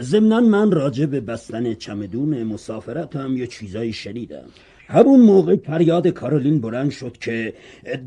ضمنا 0.00 0.40
من 0.40 0.70
راجع 0.70 1.06
به 1.06 1.20
بستن 1.20 1.74
چمدون 1.74 2.42
مسافرت 2.42 3.16
هم 3.16 3.36
یه 3.36 3.46
چیزایی 3.46 3.92
شنیدم. 3.92 4.44
همون 4.88 5.20
موقع 5.20 5.56
فریاد 5.56 6.08
کارولین 6.08 6.60
بلند 6.60 6.90
شد 6.90 7.18
که 7.18 7.54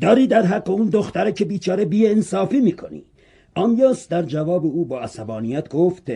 داری 0.00 0.26
در 0.26 0.42
حق 0.42 0.70
اون 0.70 0.88
دختره 0.88 1.32
که 1.32 1.44
بیچاره 1.44 1.84
بی 1.84 2.06
انصافی 2.06 2.60
می‌کنی. 2.60 3.02
آمیاس 3.54 4.08
در 4.08 4.22
جواب 4.22 4.64
او 4.64 4.84
با 4.84 5.00
عصبانیت 5.00 5.68
گفت 5.68 6.10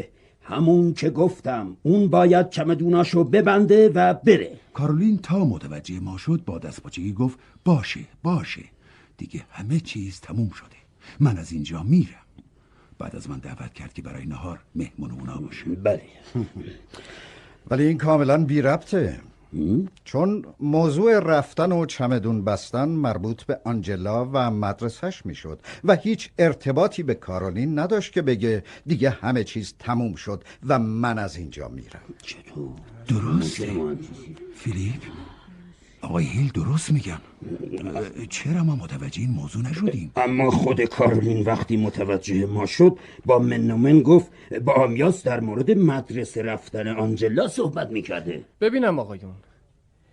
همون 0.45 0.95
که 0.95 1.11
گفتم 1.11 1.77
اون 1.83 2.09
باید 2.09 2.51
چمدوناشو 2.51 3.25
ببنده 3.25 3.89
و 3.89 4.15
بره. 4.15 4.59
کارولین 4.75 5.19
تا 5.19 5.45
متوجه 5.45 6.01
ما 6.01 6.19
شد 6.19 6.43
با 6.47 6.59
دستپاچگی 6.59 7.13
گفت 7.13 7.39
باشه 7.65 8.01
باشه. 8.23 8.63
دیگه 9.17 9.43
همه 9.51 9.81
چیز 9.81 10.21
تموم 10.21 10.51
شده. 10.51 10.77
من 11.21 11.39
از 11.39 11.53
اینجا 11.53 11.83
میرم. 11.83 12.25
بعد 12.99 13.17
از 13.17 13.31
من 13.31 13.39
دعوت 13.39 13.75
کرد 13.75 13.93
که 13.93 14.03
برای 14.03 14.27
نهار 14.27 14.61
مهمون 14.75 15.11
اونا 15.11 15.37
باشه. 15.37 15.65
بله. 15.65 16.03
ولی 17.71 17.85
این 17.85 17.99
کاملا 17.99 18.45
بی 18.45 18.63
ربطه. 18.63 19.21
چون 20.05 20.45
موضوع 20.61 21.21
رفتن 21.21 21.73
و 21.73 21.87
چمدون 21.87 22.45
بستن 22.45 22.89
مربوط 22.89 23.43
به 23.43 23.61
آنجلا 23.65 24.31
و 24.33 24.51
مدرسهش 24.51 25.27
می‌شد 25.27 25.61
و 25.85 25.97
هیچ 25.97 26.31
ارتباطی 26.39 27.03
به 27.03 27.15
کارولین 27.15 27.79
نداشت 27.79 28.13
که 28.13 28.23
بگه 28.23 28.65
دیگه 28.87 29.11
همه 29.11 29.45
چیز 29.45 29.75
تموم 29.79 30.15
شد 30.15 30.45
و 30.67 30.79
من 30.79 31.19
از 31.19 31.37
اینجا 31.37 31.69
میرم. 31.69 32.01
چطور؟ 32.23 32.73
درسته. 33.09 33.97
فیلیپ؟ 34.55 35.03
آقای 36.05 36.25
هیل 36.25 36.51
درست 36.53 36.93
میگن 36.93 37.19
چرا 38.31 38.65
ما 38.65 38.77
متوجه 38.77 39.21
این 39.21 39.31
موضوع 39.31 39.63
نشدیم؟ 39.63 40.13
اما 40.17 40.51
خود 40.51 40.85
کارولین 40.85 41.45
وقتی 41.45 41.77
متوجه 41.77 42.47
ما 42.47 42.67
شد 42.67 42.99
با 43.27 43.39
من 43.39 43.71
و 43.71 43.77
من 43.77 44.03
گفت 44.03 44.27
با 44.65 44.73
آمیاس 44.73 45.23
در 45.23 45.41
مورد 45.41 45.71
مدرسه 45.71 46.43
رفتن 46.43 46.89
آنجلا 46.89 47.49
صحبت 47.49 47.91
می‌کرده. 47.91 48.45
ببینم 48.61 48.99
آقایون 48.99 49.33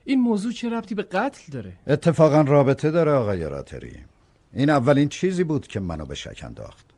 این 0.05 0.21
موضوع 0.21 0.51
چه 0.51 0.69
ربطی 0.69 0.95
به 0.95 1.03
قتل 1.03 1.51
داره؟ 1.51 1.73
اتفاقا 1.87 2.41
رابطه 2.41 2.91
داره 2.91 3.11
آقای 3.11 3.43
راتری. 3.43 3.91
این 4.53 4.69
اولین 4.69 5.09
چیزی 5.09 5.43
بود 5.43 5.67
که 5.67 5.79
منو 5.79 6.05
به 6.05 6.15
شک 6.15 6.41
انداخت. 6.43 6.90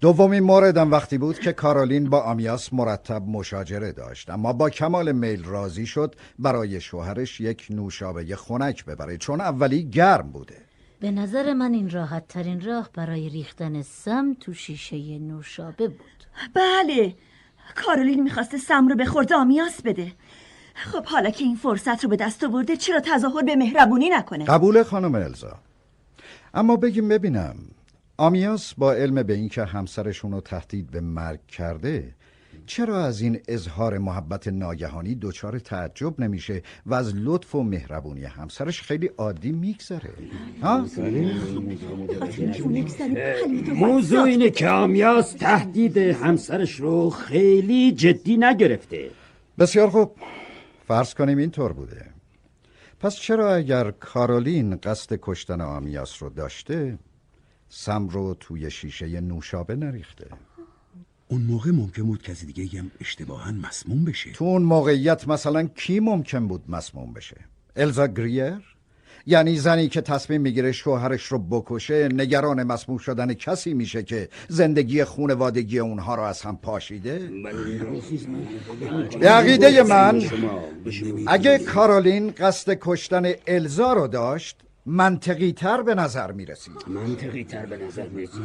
دومین 0.00 0.42
موردم 0.42 0.90
وقتی 0.90 1.18
بود 1.18 1.38
که 1.38 1.52
کارولین 1.52 2.10
با 2.10 2.20
آمیاس 2.22 2.72
مرتب 2.72 3.22
مشاجره 3.26 3.92
داشت 3.92 4.30
اما 4.30 4.52
با 4.52 4.70
کمال 4.70 5.12
میل 5.12 5.44
راضی 5.44 5.86
شد 5.86 6.14
برای 6.38 6.80
شوهرش 6.80 7.40
یک 7.40 7.66
نوشابه 7.70 8.36
خنک 8.36 8.84
ببره 8.84 9.16
چون 9.16 9.40
اولی 9.40 9.84
گرم 9.84 10.30
بوده. 10.30 10.56
به 11.00 11.10
نظر 11.10 11.52
من 11.52 11.72
این 11.72 11.90
راحت 11.90 12.28
ترین 12.28 12.60
راه 12.60 12.90
برای 12.94 13.28
ریختن 13.28 13.82
سم 13.82 14.36
تو 14.40 14.54
شیشه 14.54 15.18
نوشابه 15.18 15.88
بود. 15.88 16.24
بله. 16.54 17.14
کارولین 17.74 18.22
می‌خواسته 18.22 18.58
سم 18.58 18.88
رو 18.88 18.96
به 18.96 19.04
خورد 19.04 19.32
آمیاس 19.32 19.82
بده. 19.82 20.12
خب 20.74 21.04
حالا 21.04 21.30
که 21.30 21.44
این 21.44 21.56
فرصت 21.56 22.04
رو 22.04 22.10
به 22.10 22.16
دست 22.16 22.44
آورده 22.44 22.76
چرا 22.76 23.00
تظاهر 23.00 23.42
به 23.42 23.56
مهربونی 23.56 24.08
نکنه؟ 24.08 24.44
قبول 24.44 24.82
خانم 24.82 25.14
الزا. 25.14 25.58
اما 26.54 26.76
بگیم 26.76 27.08
ببینم 27.08 27.56
آمیاس 28.20 28.74
با 28.74 28.92
علم 28.92 29.22
به 29.22 29.34
اینکه 29.34 29.64
همسرشون 29.64 30.32
رو 30.32 30.40
تهدید 30.40 30.90
به 30.90 31.00
مرگ 31.00 31.46
کرده 31.46 32.14
چرا 32.66 33.04
از 33.04 33.20
این 33.20 33.40
اظهار 33.48 33.98
محبت 33.98 34.48
ناگهانی 34.48 35.14
دچار 35.14 35.58
تعجب 35.58 36.20
نمیشه 36.20 36.62
و 36.86 36.94
از 36.94 37.12
لطف 37.16 37.54
و 37.54 37.62
مهربونی 37.62 38.24
همسرش 38.24 38.82
خیلی 38.82 39.06
عادی 39.06 39.52
میگذره؟ 39.52 40.10
ها؟ 40.62 40.86
موضوع 43.74 44.22
اینه 44.22 44.50
که 44.50 44.68
آمیاس 44.68 45.32
تهدید 45.32 45.96
همسرش 45.98 46.80
رو 46.80 47.10
خیلی 47.10 47.92
جدی 47.92 48.36
نگرفته. 48.36 49.10
بسیار 49.58 49.90
خوب. 49.90 50.12
فرض 50.88 51.14
کنیم 51.14 51.38
اینطور 51.38 51.72
بوده. 51.72 52.06
پس 53.00 53.16
چرا 53.16 53.54
اگر 53.54 53.90
کارولین 53.90 54.76
قصد 54.76 55.18
کشتن 55.22 55.60
آمیاس 55.60 56.22
رو 56.22 56.30
داشته 56.30 56.98
سم 57.72 58.08
رو 58.08 58.36
توی 58.40 58.70
شیشه 58.70 59.20
نوشابه 59.20 59.76
نریخته. 59.76 60.26
اون 61.28 61.42
موقع 61.42 61.70
ممکن 61.70 62.02
بود 62.02 62.22
کسی 62.22 62.46
دیگه 62.46 62.78
هم 62.78 62.90
اشتباها 63.00 63.52
مسموم 63.52 64.04
بشه. 64.04 64.32
تو 64.32 64.44
اون 64.44 64.62
موقعیت 64.62 65.28
مثلا 65.28 65.62
کی 65.62 66.00
ممکن 66.00 66.48
بود 66.48 66.64
مسموم 66.68 67.12
بشه؟ 67.12 67.36
الزا 67.76 68.06
گریر؟ 68.06 68.60
یعنی 69.26 69.56
زنی 69.58 69.88
که 69.88 70.00
تصمیم 70.00 70.40
می‌گیره 70.40 70.72
شوهرش 70.72 71.24
رو 71.26 71.38
بکشه 71.38 72.08
نگران 72.08 72.62
مسموم 72.62 72.98
شدن 72.98 73.34
کسی 73.34 73.74
میشه 73.74 74.02
که 74.02 74.28
زندگی 74.48 75.04
خونوادگی 75.04 75.78
اونها 75.78 76.14
رو 76.14 76.22
از 76.22 76.42
هم 76.42 76.56
پاشیده؟ 76.56 77.30
به 79.20 79.28
عقیده 79.28 79.82
من 79.82 80.22
اگه 81.26 81.58
کارولین 81.58 82.30
قصد 82.30 82.78
کشتن 82.80 83.32
الزا 83.46 83.92
رو 83.92 84.08
داشت 84.08 84.56
منطقی 84.90 85.52
تر 85.52 85.82
به 85.82 85.94
نظر 85.94 86.32
می 86.32 86.46
رسید 86.46 86.88
منطقی 86.88 87.44
تر 87.44 87.66
به 87.66 87.76
نظر 87.76 88.08
می 88.08 88.22
رسید 88.22 88.42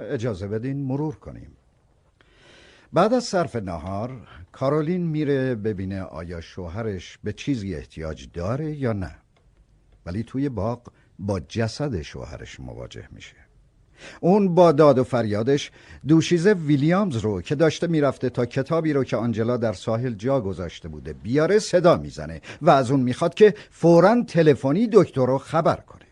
اجازه 0.00 0.48
بدین 0.48 0.84
مرور 0.84 1.14
کنیم. 1.14 1.56
بعد 2.92 3.14
از 3.14 3.24
صرف 3.24 3.56
نهار 3.56 4.28
کارولین 4.52 5.06
میره 5.06 5.54
ببینه 5.54 6.02
آیا 6.02 6.40
شوهرش 6.40 7.18
به 7.24 7.32
چیزی 7.32 7.74
احتیاج 7.74 8.28
داره 8.32 8.76
یا 8.76 8.92
نه. 8.92 9.16
ولی 10.06 10.22
توی 10.22 10.48
باغ 10.48 10.92
با 11.18 11.40
جسد 11.40 12.02
شوهرش 12.02 12.60
مواجه 12.60 13.08
میشه. 13.12 13.43
اون 14.20 14.54
با 14.54 14.72
داد 14.72 14.98
و 14.98 15.04
فریادش 15.04 15.70
دوشیزه 16.08 16.52
ویلیامز 16.52 17.16
رو 17.16 17.42
که 17.42 17.54
داشته 17.54 17.86
می‌رفته 17.86 18.30
تا 18.30 18.46
کتابی 18.46 18.92
رو 18.92 19.04
که 19.04 19.16
آنجلا 19.16 19.56
در 19.56 19.72
ساحل 19.72 20.14
جا 20.14 20.40
گذاشته 20.40 20.88
بوده 20.88 21.12
بیاره 21.12 21.58
صدا 21.58 21.96
می‌زنه 21.96 22.40
و 22.62 22.70
از 22.70 22.90
اون 22.90 23.00
می‌خواد 23.00 23.34
که 23.34 23.54
فورا 23.70 24.22
تلفنی 24.28 24.88
دکتر 24.92 25.26
رو 25.26 25.38
خبر 25.38 25.76
کنه. 25.76 26.04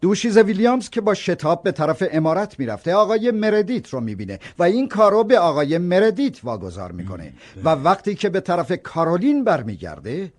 دوشیزه 0.00 0.42
ویلیامز 0.42 0.90
که 0.90 1.00
با 1.00 1.14
شتاب 1.14 1.62
به 1.62 1.72
طرف 1.72 2.04
امارت 2.10 2.58
می‌رفته 2.58 2.94
آقای 2.94 3.30
مردیت 3.30 3.88
رو 3.88 4.00
می‌بینه 4.00 4.38
و 4.58 4.62
این 4.62 4.88
کارو 4.88 5.24
به 5.24 5.38
آقای 5.38 5.78
مردیت 5.78 6.44
واگذار 6.44 6.92
می‌کنه 6.92 7.32
و 7.64 7.68
وقتی 7.68 8.14
که 8.14 8.28
به 8.28 8.40
طرف 8.40 8.72
کارولین 8.82 9.44
برمیگرده 9.44 10.32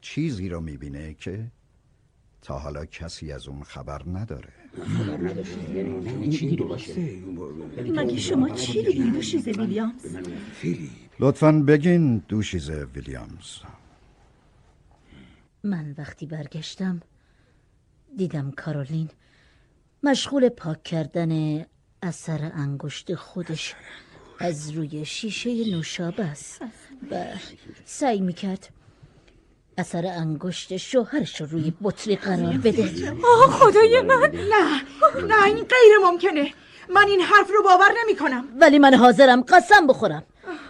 چیزی 0.00 0.48
رو 0.48 0.60
می‌بینه 0.60 1.14
که 1.14 1.44
تا 2.42 2.58
حالا 2.58 2.84
کسی 2.84 3.32
از 3.32 3.48
اون 3.48 3.62
خبر 3.62 4.02
نداره. 4.06 4.59
مگه 7.78 8.16
شما 8.16 8.48
چی 8.48 8.82
دیدین 8.82 9.12
دوشیزه 9.12 9.52
ویلیامز؟ 9.52 10.06
لطفا 11.20 11.52
بگین 11.52 12.22
دوشیزه 12.28 12.86
ویلیامز. 12.94 13.58
من 15.64 15.94
وقتی 15.98 16.26
برگشتم 16.26 17.00
دیدم 18.16 18.50
کارولین 18.50 19.08
مشغول 20.02 20.48
پاک 20.48 20.82
کردن 20.82 21.64
اثر 22.02 22.50
انگشت 22.54 23.14
خودش 23.14 23.74
از 24.38 24.70
روی 24.70 25.04
شیشه 25.04 25.70
نوشابه 25.70 26.24
است. 26.24 26.62
و 27.10 27.24
سعی 27.84 28.20
می‌کرد 28.20 28.68
اثر 29.80 30.06
انگشت 30.06 30.76
شوهرش 30.76 31.40
رو 31.40 31.46
روی 31.46 31.72
بطری 31.82 32.16
قرار 32.16 32.56
بده. 32.64 32.84
آه 33.10 33.50
خدای 33.50 34.00
من. 34.00 34.30
نه 34.34 34.82
نه 35.28 35.44
این 35.44 35.56
غیر 35.56 35.94
ممکنه. 36.04 36.52
من 36.94 37.06
این 37.08 37.20
حرف 37.20 37.48
رو 37.56 37.62
باور 37.62 37.90
نمی 38.04 38.16
کنم 38.16 38.44
ولی 38.60 38.78
من 38.78 38.94
حاضرم 38.94 39.40
قسم 39.42 39.86
بخورم. 39.86 40.22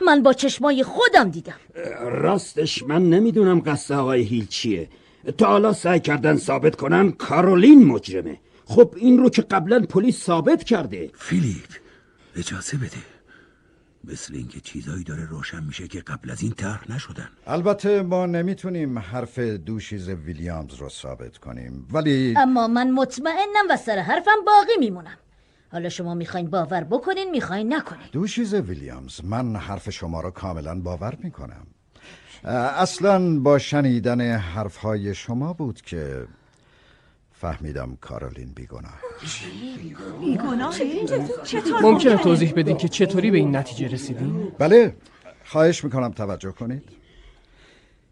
من 0.06 0.22
با 0.22 0.32
چشمای 0.32 0.82
خودم 0.82 1.30
دیدم. 1.30 1.54
راستش 2.04 2.82
من 2.82 3.02
نمی‌دونم 3.10 3.60
قصد 3.60 3.94
آقای 3.94 4.22
هیل 4.22 4.46
چیه. 4.46 4.88
تا 5.38 5.46
حالا 5.46 5.72
سعی 5.72 6.00
کردن 6.00 6.36
ثابت 6.36 6.76
کنن 6.76 7.12
کارولین 7.12 7.86
مجرمه. 7.86 8.36
خب 8.64 8.94
این 8.96 9.18
رو 9.18 9.30
که 9.30 9.42
قبلا 9.42 9.80
پلیس 9.80 10.24
ثابت 10.24 10.64
کرده. 10.64 11.10
فیلیپ 11.18 11.68
اجازه 12.36 12.76
بده. 12.76 13.09
مثل 14.04 14.34
اینکه 14.34 14.60
چیزایی 14.60 15.04
داره 15.04 15.24
روشن 15.24 15.64
میشه 15.64 15.88
که 15.88 16.00
قبل 16.00 16.30
از 16.30 16.42
این 16.42 16.52
طرح 16.52 16.92
نشدن. 16.92 17.28
البته 17.46 18.02
ما 18.02 18.26
نمی‌تونیم 18.26 18.98
حرف 18.98 19.38
دوشیز 19.38 20.08
ویلیامز 20.08 20.74
رو 20.74 20.88
ثابت 20.88 21.38
کنیم 21.38 21.86
ولی 21.92 22.34
اما 22.36 22.68
من 22.68 22.90
مطمئنم 22.90 23.66
و 23.70 23.76
سر 23.76 23.98
حرفم 23.98 24.44
باقی 24.46 24.76
میمونم. 24.80 25.16
حالا 25.72 25.88
شما 25.88 26.14
می‌خواین 26.14 26.50
باور 26.50 26.84
بکنین 26.84 27.30
می‌خواین 27.30 27.74
نکنین. 27.74 28.06
دوشیز 28.12 28.54
ویلیامز 28.54 29.24
من 29.24 29.56
حرف 29.56 29.90
شما 29.90 30.20
رو 30.20 30.30
کاملا 30.30 30.80
باور 30.80 31.18
می‌کنم. 31.22 31.66
اصلا 32.44 33.38
با 33.40 33.58
شنیدن 33.58 34.36
حرفهای 34.36 35.14
شما 35.14 35.52
بود 35.52 35.80
که 35.80 36.26
فهمیدم 37.40 37.98
کارولین 38.00 38.52
بیگناه. 38.52 39.00
ممکنه 41.82 42.16
توضیح 42.16 42.52
بدین 42.56 42.76
که 42.76 42.88
چطوری 42.88 43.30
به 43.30 43.38
این 43.38 43.56
نتیجه 43.56 43.88
رسیدین؟ 43.88 44.52
بله 44.58 44.96
خواهش 45.44 45.84
می‌کنم 45.84 46.10
توجه 46.10 46.52
کنید. 46.52 46.82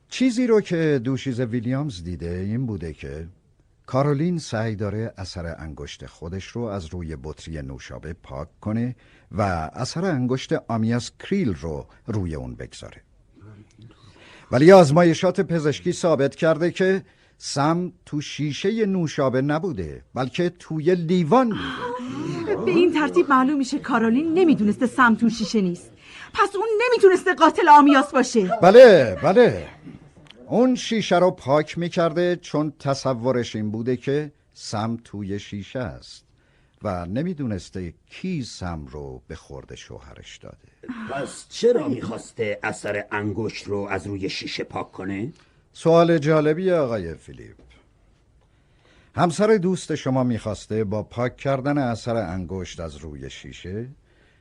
چیزی 0.08 0.46
رو 0.46 0.60
که 0.60 1.00
دوشیز 1.04 1.40
ویلیامز 1.40 2.04
دیده 2.04 2.30
این 2.30 2.66
بوده 2.66 2.92
که 2.92 3.26
کارولین 3.86 4.38
سعی 4.38 4.76
داره 4.76 5.12
اثر 5.16 5.56
انگشت 5.58 6.06
خودش 6.06 6.44
رو 6.44 6.62
از 6.62 6.86
روی 6.86 7.16
بطری 7.16 7.62
نوشابه 7.62 8.12
پاک 8.12 8.48
کنه 8.60 8.96
و 9.32 9.42
اثر 9.72 10.04
انگشت 10.04 10.52
آمیاس 10.68 11.10
کریل 11.18 11.54
رو 11.54 11.86
روی 12.06 12.34
اون 12.34 12.54
بگذاره. 12.54 13.02
ولی 14.52 14.72
آزمایشات 14.72 15.40
پزشکی 15.40 15.92
ثابت 15.92 16.34
کرده 16.34 16.70
که 16.70 17.02
سم 17.38 17.92
تو 18.06 18.20
شیشه 18.20 18.86
نوشابه 18.86 19.42
نبوده 19.42 20.02
بلکه 20.14 20.52
توی 20.58 20.94
لیوان 20.94 21.48
بوده. 21.48 22.56
به 22.56 22.70
این 22.70 22.92
ترتیب 22.92 23.30
معلوم 23.30 23.58
میشه 23.58 23.78
کارولین 23.78 24.34
نمی‌دونسته 24.34 24.86
سم 24.86 25.14
تو 25.14 25.28
شیشه 25.28 25.60
نیست. 25.60 25.90
پس 26.34 26.56
اون 26.56 26.68
نمی‌تونسته 26.86 27.34
قاتل 27.34 27.68
آمیاس 27.68 28.12
باشه. 28.12 28.50
بله 28.62 29.18
بله. 29.22 29.68
اون 30.46 30.74
شیشه 30.74 31.18
رو 31.18 31.30
پاک 31.30 31.78
می‌کرده 31.78 32.36
چون 32.36 32.72
تصورش 32.78 33.56
این 33.56 33.70
بوده 33.70 33.96
که 33.96 34.32
سم 34.54 34.98
توی 35.04 35.38
شیشه 35.38 35.78
است 35.78 36.24
و 36.82 37.06
نمی‌دونسته 37.06 37.94
کی 38.10 38.42
سم 38.42 38.86
رو 38.86 39.22
به 39.28 39.36
خورد 39.36 39.74
شوهرش 39.74 40.36
داده. 40.36 40.68
پس 41.10 41.46
چرا 41.48 41.88
می‌خواسته 41.88 42.58
اثر 42.62 43.04
انگشت 43.12 43.64
رو 43.64 43.86
از 43.90 44.06
روی 44.06 44.30
شیشه 44.30 44.64
پاک 44.64 44.92
کنه؟ 44.92 45.32
سوال 45.80 46.18
جالبی 46.18 46.70
آقای 46.72 47.14
فیلیپ 47.14 47.56
همسر 49.16 49.56
دوست 49.56 49.94
شما 49.94 50.24
می‌خواسته 50.24 50.84
با 50.84 51.02
پاک 51.02 51.36
کردن 51.36 51.78
اثر 51.78 52.16
انگشت 52.16 52.80
از 52.80 52.96
روی 52.96 53.30
شیشه 53.30 53.88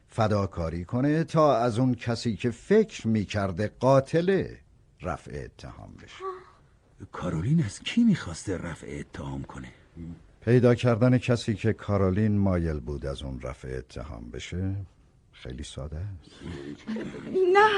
فداکاری 0.07 0.85
کنه 0.85 1.24
تا 1.24 1.57
از 1.57 1.80
اون 1.80 1.95
کسی 1.95 2.35
که 2.35 2.51
فکر 2.51 3.07
می‌کرده 3.07 3.72
قاتله 3.80 4.59
رفع 5.01 5.41
اتهام 5.45 5.93
بشه 6.03 6.24
کارولین 7.11 7.64
از 7.64 7.80
کی 7.80 8.03
می‌خواسته 8.03 8.57
رفع 8.57 8.88
اتهام 8.99 9.43
کنه؟ 9.43 9.72
پیدا 10.41 10.75
کردن 10.75 11.17
کسی 11.17 11.53
که 11.53 11.74
کارولین 11.74 12.38
مایل 12.38 12.80
بود 12.80 13.06
از 13.06 13.22
اون 13.22 13.41
رفع 13.41 13.75
اتهام 13.77 14.30
بشه 14.30 14.75
خیلی 15.43 15.64
ساده 15.64 15.98
است. 15.98 16.32
نه 17.53 17.69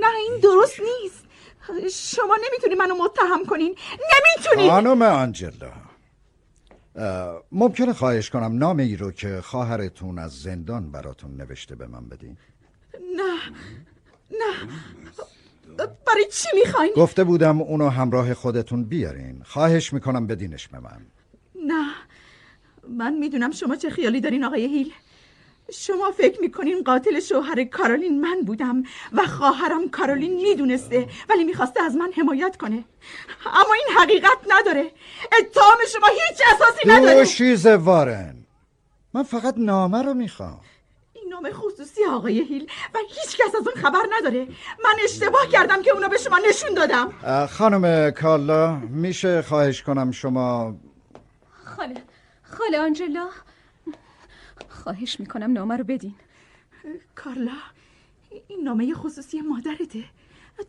نه 0.00 0.16
این 0.16 0.40
درست 0.42 0.80
نیست. 0.80 1.24
شما 1.92 2.36
نمی‌تونی 2.48 2.74
منو 2.74 2.94
متهم 2.94 3.44
کنین. 3.46 3.76
نمی‌تونی. 3.90 4.68
خانم 4.68 5.02
آنجلا 5.02 5.72
ممکنه 7.52 7.92
خواهش 7.92 8.30
کنم 8.30 8.58
نام 8.58 8.78
ای 8.78 8.96
رو 8.96 9.12
که 9.12 9.40
خواهرتون 9.40 10.18
از 10.18 10.42
زندان 10.42 10.90
براتون 10.90 11.36
نوشته 11.36 11.74
به 11.74 11.86
من 11.86 12.08
بدین؟ 12.08 12.36
نه 13.16 13.34
نه. 14.30 14.68
برای 15.76 16.26
چی 16.32 16.48
می‌خواین؟ 16.54 16.92
گفته 16.96 17.24
بودم 17.24 17.60
اونو 17.60 17.88
همراه 17.88 18.34
خودتون 18.34 18.84
بیارین. 18.84 19.42
خواهش 19.42 19.92
می‌کنم 19.92 20.26
بدینش 20.26 20.68
به 20.68 20.78
من. 20.78 21.06
نه. 21.66 21.90
من 22.88 23.14
می‌دونم 23.14 23.50
شما 23.50 23.76
چه 23.76 23.90
خیالی 23.90 24.20
دارین 24.20 24.44
آقای 24.44 24.66
هیل. 24.66 24.92
شما 25.72 26.10
فکر 26.10 26.40
می‌کنین 26.40 26.82
قاتل 26.82 27.20
شوهر 27.20 27.64
کارولین 27.64 28.20
من 28.20 28.40
بودم 28.42 28.82
و 29.12 29.26
خواهرم 29.26 29.90
کارولین 29.90 30.34
می‌دونسته 30.34 31.08
ولی 31.28 31.44
می‌خواسته 31.44 31.82
از 31.82 31.96
من 31.96 32.10
حمایت 32.16 32.56
کنه. 32.56 32.84
اما 33.46 33.74
این 33.74 33.98
حقیقت 33.98 34.38
نداره. 34.48 34.90
اتهام 35.38 35.78
شما 35.92 36.06
هیچ 36.06 36.40
اساسی 36.54 36.88
نداره. 36.88 37.18
دوشیز 37.18 37.66
وارن. 37.66 38.36
من 39.14 39.22
فقط 39.22 39.54
نامه 39.58 40.02
رو 40.02 40.14
می‌خوام. 40.14 40.60
این 41.12 41.28
نامه 41.28 41.52
خصوصی 41.52 42.04
آقای 42.04 42.40
هیل 42.40 42.70
و 42.94 42.98
هیچ 43.08 43.36
کس 43.36 43.54
از 43.60 43.66
اون 43.66 43.82
خبر 43.82 44.02
نداره. 44.18 44.48
من 44.84 44.94
اشتباه 45.04 45.48
کردم 45.52 45.82
که 45.82 45.90
اونو 45.90 46.08
به 46.08 46.18
شما 46.18 46.38
نشون 46.48 46.74
دادم. 46.74 47.12
خانم 47.46 48.10
کالا 48.10 48.76
میشه 48.76 49.42
خواهش 49.42 49.82
کنم 49.82 50.10
شما 50.10 50.74
خاله 51.64 52.02
خاله 52.42 52.78
آنجلا. 52.78 53.28
خواهش 54.86 55.20
می‌کنم 55.20 55.52
نامه 55.52 55.76
رو 55.76 55.84
بدین. 55.84 56.14
کارلا 57.14 57.52
این 58.48 58.62
نامه 58.62 58.94
خصوصی 58.94 59.40
مادرته. 59.40 60.04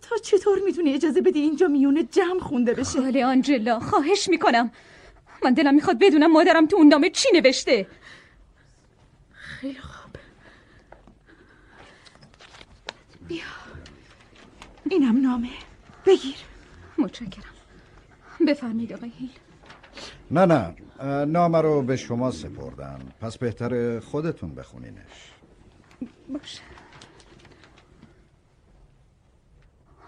تا 0.02 0.18
چطور 0.24 0.60
می‌تونی 0.66 0.94
اجازه 0.94 1.22
بدی 1.22 1.40
اینجا 1.40 1.68
میونه 1.68 2.04
جمع 2.04 2.40
خونده 2.40 2.74
بشه؟ 2.74 3.02
خاله 3.02 3.26
آنجلا 3.26 3.80
خواهش 3.80 4.30
می‌کنم. 4.30 4.72
من 5.44 5.54
دلم 5.54 5.76
می‌خواد 5.76 6.00
بدونم 6.00 6.32
مادرم 6.32 6.66
تو 6.66 6.76
اون 6.76 6.88
نامه 6.88 7.10
چی 7.10 7.30
نوشته. 7.34 7.88
خیلی 9.34 9.80
خوب. 9.80 10.16
بیا. 13.28 13.44
اینم 14.90 15.22
نامه. 15.22 15.50
بگیر. 16.06 16.36
متشکرم. 16.98 17.54
بفرمایید 18.48 18.94
آقای 18.94 19.12
هیل. 19.20 19.30
نه 20.32 20.46
نه 20.46 20.76
نامه 21.26 21.62
رو 21.62 21.82
به 21.82 21.96
شما 21.96 22.32
سپردن 22.32 23.00
پس 23.20 23.38
بهتر 23.38 24.00
خودتون 24.00 24.56
بخونینش. 24.56 25.32
باشه. 26.34 26.62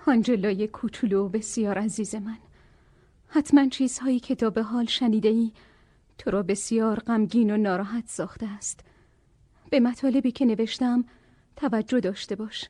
آنجلای 0.08 0.68
کوچولو 0.68 1.30
بسیار 1.30 1.78
عزیز 1.78 2.16
من. 2.16 2.38
حتما 3.28 3.68
چیزهایی 3.68 4.20
که 4.20 4.36
تا 4.36 4.50
به 4.50 4.64
حال 4.64 4.86
شنیده 4.86 5.30
ای 5.30 5.52
تو 6.18 6.32
را 6.32 6.44
بسیار 6.44 7.00
غمگین 7.00 7.52
و 7.52 7.58
ناراحت 7.58 8.08
ساخته 8.08 8.48
است. 8.48 8.80
به 9.70 9.80
مطالبی 9.80 10.32
که 10.32 10.46
نوشتم 10.46 11.06
توجه 11.56 12.00
داشته 12.00 12.36
باش. 12.36 12.70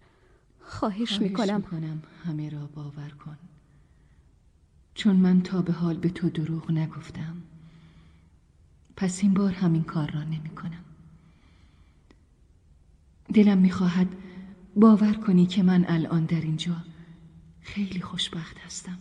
خواهش 0.61 1.21
می‌کنم. 1.21 1.55
می‌کنم 1.55 2.03
همه 2.25 2.49
را 2.49 2.69
باور 2.75 3.09
کن. 3.25 3.37
چون 4.99 5.15
من 5.15 5.41
تا 5.41 5.61
به 5.61 5.73
حال 5.73 5.97
به 5.97 6.09
تو 6.09 6.29
دروغ 6.29 6.71
نگفتم. 6.71 7.35
پس 8.95 9.23
این 9.23 9.33
بار 9.33 9.51
همین 9.51 9.83
کار 9.83 10.11
را 10.11 10.23
نمی 10.23 10.49
کنم. 10.49 10.83
دلم 13.33 13.57
می‌خواهد 13.57 14.07
باور 14.75 15.13
کنی 15.13 15.45
که 15.45 15.63
من 15.63 15.85
الان 15.87 16.25
در 16.25 16.41
اینجا 16.41 16.75
خیلی 17.61 18.01
خوشبخت 18.01 18.57
هستم. 18.57 18.99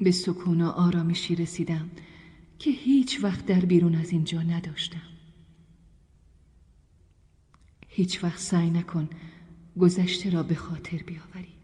به 0.00 0.10
سکون 0.10 0.60
و 0.60 0.68
آرامشی 0.68 1.34
رسیدم 1.34 1.90
که 2.58 2.70
هیچ 2.70 3.24
وقت 3.24 3.46
در 3.46 3.60
بیرون 3.60 3.94
از 3.94 4.10
اینجا 4.10 4.42
نداشتم. 4.42 5.08
هیچ 7.88 8.24
وقت 8.24 8.38
سعی 8.38 8.70
نکن 8.70 9.08
گذشته 9.78 10.30
را 10.30 10.42
به 10.42 10.54
خاطر 10.54 10.96
بیاوری. 10.96 11.55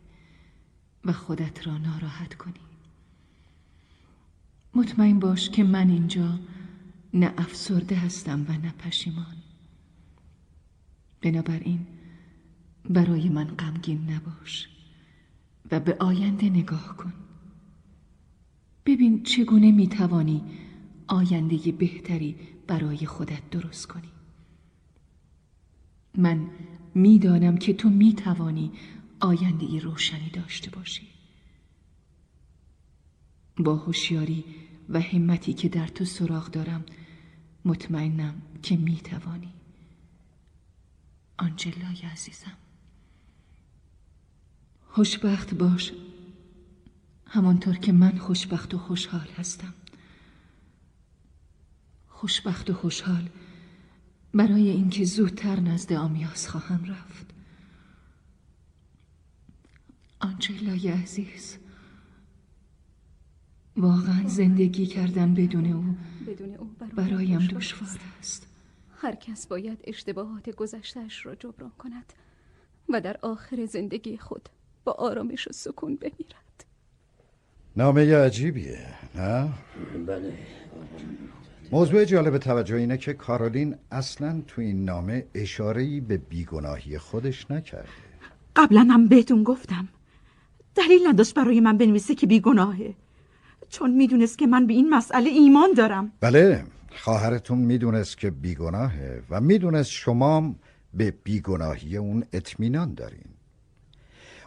و 1.05 1.13
خودت 1.13 1.67
را 1.67 1.79
ناراحت 1.79 2.35
کنی. 2.35 2.61
مطمئن 4.75 5.19
باش 5.19 5.51
که 5.51 5.65
من 5.65 5.91
اینجا 5.91 6.39
نه 7.15 7.35
افسرده 7.39 7.97
هستم 7.97 8.47
و 8.49 8.53
نه 8.53 8.73
پشیمان. 8.73 9.37
بنابراین 11.23 11.87
برای 12.91 13.29
من 13.29 13.45
غمگین 13.45 14.11
نباش 14.11 14.69
و 15.71 15.81
به 15.81 15.97
آینده 16.01 16.51
نگاه 16.51 16.97
کن. 16.97 17.13
ببین 18.87 19.23
چگونه 19.23 19.73
می‌توانی 19.73 20.43
آینده 21.07 21.73
بهتری 21.73 22.37
برای 22.67 23.07
خودت 23.07 23.51
درست 23.51 23.87
کنی. 23.87 24.09
من 26.19 26.47
می‌دانم 26.95 27.57
که 27.57 27.75
تو 27.75 27.91
می‌توانی 27.91 28.73
آینده 29.23 29.67
ای 29.67 29.81
روشنی 29.81 30.31
داشته 30.31 30.71
باشی. 30.71 31.09
با 33.59 33.77
هوشیاری 33.77 34.45
و 34.89 35.01
همتی 35.01 35.53
که 35.53 35.69
در 35.69 35.87
تو 35.87 36.05
سراغ 36.05 36.51
دارم 36.51 36.85
مطمئنم 37.65 38.43
که 38.63 38.77
می‌توانی. 38.77 39.53
آنجلای 41.39 42.03
عزیزم. 42.13 42.57
خوشبخت 44.89 45.55
باش. 45.55 45.93
همانطور 47.27 47.77
که 47.77 47.93
من 47.93 48.19
خوشبخت 48.19 48.75
و 48.75 48.79
خوشحال 48.79 49.29
هستم. 49.39 49.75
خوشبخت 52.09 52.71
و 52.71 52.75
خوشحال 52.75 53.29
برای 54.35 54.71
اینکه 54.71 55.05
زودتر 55.05 55.61
نزد 55.61 55.93
آمیاس 55.93 56.49
خواهم 56.49 56.85
رفت. 56.85 57.32
آنجلای 60.23 60.89
عزیز. 60.89 61.59
واقعا 63.77 64.29
زندگی 64.29 64.87
کردن 64.87 65.35
بدون 65.35 65.73
او 65.73 65.85
بدون 66.27 66.55
او 66.55 66.71
برایم 66.97 67.47
دشوار 67.47 68.01
است. 68.21 68.47
هر 68.97 69.15
کس 69.15 69.47
باید 69.47 69.79
اشتباهات 69.85 70.51
گذشتهش 70.51 71.27
را 71.27 71.35
جبران 71.35 71.73
کند 71.79 72.13
و 72.89 73.01
در 73.01 73.17
آخر 73.23 73.67
زندگی 73.67 74.17
خود 74.17 74.49
با 74.85 74.93
آرامش 74.93 75.49
و 75.49 75.53
سکون 75.53 75.97
بمیرد. 75.97 76.65
نامه 77.77 78.17
عجیبیه 78.17 78.87
نه؟ 79.15 79.49
بله. 80.07 80.39
موضوع 81.73 82.05
جالب 82.05 82.39
توجه 82.39 82.77
اینه 82.77 82.97
که 82.97 83.13
کارولین 83.13 83.77
اصلا 83.91 84.43
تو 84.47 84.61
این 84.61 84.85
نامه 84.85 85.27
اشارهی 85.35 86.01
به 86.01 86.17
بیگناهی 86.17 86.99
خودش 86.99 87.51
نکرده. 87.51 87.89
قبلا 88.57 88.89
هم 88.91 89.09
بهتون 89.09 89.43
گفتم. 89.43 89.89
دلیل 90.75 91.07
نداشت 91.07 91.35
برای 91.35 91.61
من 91.61 91.79
بنویسه 91.79 92.15
که 92.15 92.27
بیگناهه. 92.27 92.95
چون 93.69 93.91
می‌دونست 93.91 94.39
که 94.39 94.47
من 94.47 94.67
به 94.67 94.75
این 94.75 94.91
مسئله 94.91 95.31
ایمان 95.31 95.73
دارم. 95.77 96.13
بله 96.21 96.65
خواهرتون 96.97 97.59
می‌دونست 97.59 98.19
که 98.19 98.31
بیگناهه 98.31 99.23
و 99.31 99.41
می‌دونست 99.41 99.91
شما 99.91 100.55
به 100.95 101.15
بیگناهی 101.25 101.97
اون 101.97 102.25
اطمینان 102.33 102.95
دارین. 102.95 103.25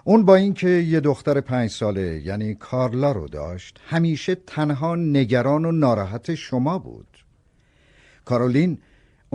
اون 0.04 0.26
با 0.26 0.36
اینکه 0.36 0.70
یه 0.70 1.00
دختر 1.00 1.42
پنج 1.42 1.70
ساله 1.70 2.22
یعنی 2.26 2.56
کارلا 2.56 3.12
رو 3.12 3.28
داشت 3.28 3.80
همیشه 3.88 4.36
تنها 4.36 4.96
نگران 4.96 5.66
و 5.66 5.72
ناراحت 5.72 6.36
شما 6.36 6.80
بود. 6.80 7.08
کارولین 8.26 8.78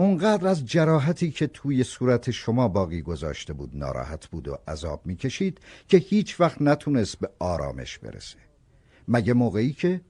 اونقدر 0.01 0.47
از 0.47 0.65
جراحتی 0.65 1.31
که 1.31 1.47
توی 1.47 1.83
صورت 1.83 2.31
شما 2.31 2.67
باقی 2.67 3.01
گذاشته 3.01 3.53
بود 3.53 3.69
ناراحت 3.73 4.27
بود 4.27 4.47
و 4.47 4.57
عذاب 4.67 5.01
می‌کشید 5.05 5.59
که 5.87 5.97
هیچ 5.97 6.39
وقت 6.39 6.61
نتونست 6.61 7.19
به 7.19 7.29
آرامش 7.39 7.97
برسه. 7.97 8.37
مگه 9.07 9.33
موقعی 9.33 9.73
که 9.73 10.01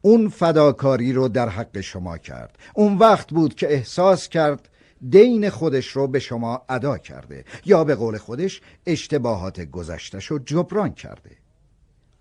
اون 0.00 0.28
فداکاری 0.28 1.12
رو 1.12 1.28
در 1.28 1.48
حق 1.48 1.80
شما 1.80 2.18
کرد. 2.18 2.58
اون 2.74 2.98
وقت 2.98 3.30
بود 3.30 3.54
که 3.54 3.72
احساس 3.72 4.28
کرد 4.28 4.68
دین 5.08 5.50
خودش 5.50 5.88
رو 5.88 6.06
به 6.06 6.18
شما 6.18 6.62
ادا 6.68 6.98
کرده 6.98 7.44
یا 7.64 7.84
به 7.84 7.94
قول 7.94 8.18
خودش 8.18 8.60
اشتباهات 8.86 9.60
گذشتش 9.60 10.26
رو 10.26 10.38
جبران 10.38 10.92
کرده. 10.92 11.36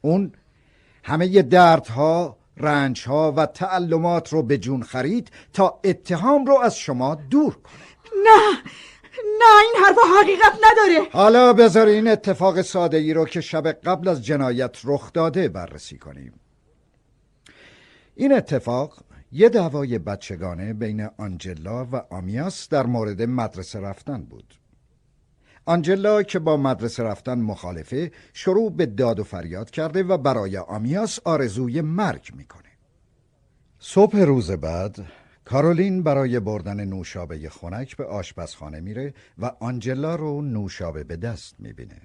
اون 0.01 0.31
همه 1.03 1.41
دردها 1.41 2.37
رنجها 2.59 3.31
و 3.31 3.45
تعلمات 3.45 4.33
رو 4.33 4.43
به 4.43 4.57
جون 4.57 4.83
خرید 4.83 5.31
تا 5.53 5.79
اتهام 5.83 6.45
رو 6.45 6.59
از 6.59 6.77
شما 6.77 7.15
دور 7.15 7.53
کنه. 7.53 7.87
نه 8.23 8.61
نه 9.39 9.61
این 9.63 9.85
حرف 9.85 9.97
حقیقت 10.21 10.53
نداره. 10.53 11.09
حالا 11.11 11.53
بذار 11.53 11.87
این 11.87 12.07
اتفاق 12.07 12.61
ساده 12.61 12.97
ای 12.97 13.13
رو 13.13 13.25
که 13.25 13.41
شب 13.41 13.67
قبل 13.67 14.07
از 14.07 14.25
جنایت 14.25 14.77
رخ 14.83 15.13
داده 15.13 15.49
بررسی 15.49 15.97
کنیم. 15.97 16.39
این 18.15 18.33
اتفاق 18.33 18.97
یه 19.31 19.49
دعوای 19.49 19.99
بچگانه 19.99 20.73
بین 20.73 21.09
آنجلا 21.17 21.85
و 21.85 21.95
آمیاس 22.09 22.69
در 22.69 22.85
مورد 22.85 23.21
مدرسه 23.21 23.79
رفتن 23.79 24.23
بود. 24.23 24.53
آنجلا 25.67 26.23
که 26.23 26.39
با 26.39 26.57
مدرسه 26.57 27.03
رفتن 27.03 27.39
مخالفه 27.39 28.11
شروع 28.33 28.71
به 28.71 28.85
داد 28.85 29.19
و 29.19 29.23
فریاد 29.23 29.69
کرده 29.69 30.03
و 30.03 30.17
برای 30.17 30.57
آمیاس 30.57 31.19
آرزوی 31.25 31.81
مرگ 31.81 32.29
می‌کنه. 32.35 32.69
صبح 33.79 34.17
روز 34.17 34.51
بعد 34.51 35.05
کارولین 35.45 36.03
برای 36.03 36.39
بردن 36.39 36.85
نوشابه 36.85 37.49
خنک 37.49 37.97
به 37.97 38.05
آشپزخانه 38.05 38.79
میره 38.79 39.13
و 39.37 39.51
آنجلا 39.59 40.15
رو 40.15 40.41
نوشابه 40.41 41.03
به 41.03 41.17
دست 41.17 41.55
می‌بینه. 41.59 42.01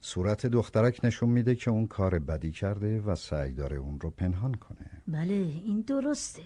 صورت 0.00 0.46
دخترک 0.46 1.00
نشون 1.04 1.28
میده 1.28 1.54
که 1.54 1.70
اون 1.70 1.86
کار 1.86 2.18
بدی 2.18 2.52
کرده 2.52 3.00
و 3.00 3.14
سعی 3.14 3.52
داره 3.52 3.76
اون 3.76 4.00
رو 4.00 4.10
پنهان 4.10 4.54
کنه. 4.54 5.02
بله 5.08 5.34
این 5.34 5.80
درسته. 5.80 6.42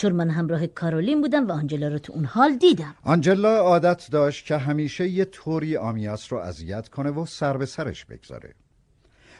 چون 0.00 0.12
من 0.12 0.30
همراه 0.30 0.66
کارولین 0.66 1.20
بودم 1.20 1.48
و 1.48 1.52
آنجلا 1.52 1.88
رو 1.88 1.98
تو 1.98 2.12
اون 2.12 2.24
حال 2.24 2.56
دیدم. 2.56 2.94
آنجلا 3.02 3.56
عادت 3.56 4.10
داشت 4.10 4.46
که 4.46 4.56
همیشه 4.56 5.08
یه 5.08 5.24
طوری 5.24 5.76
آمیاس 5.76 6.32
رو 6.32 6.38
اذیت 6.38 6.88
کنه 6.88 7.10
و 7.10 7.26
سر 7.26 7.56
به 7.56 7.66
سرش 7.66 8.04
بگذاره. 8.04 8.54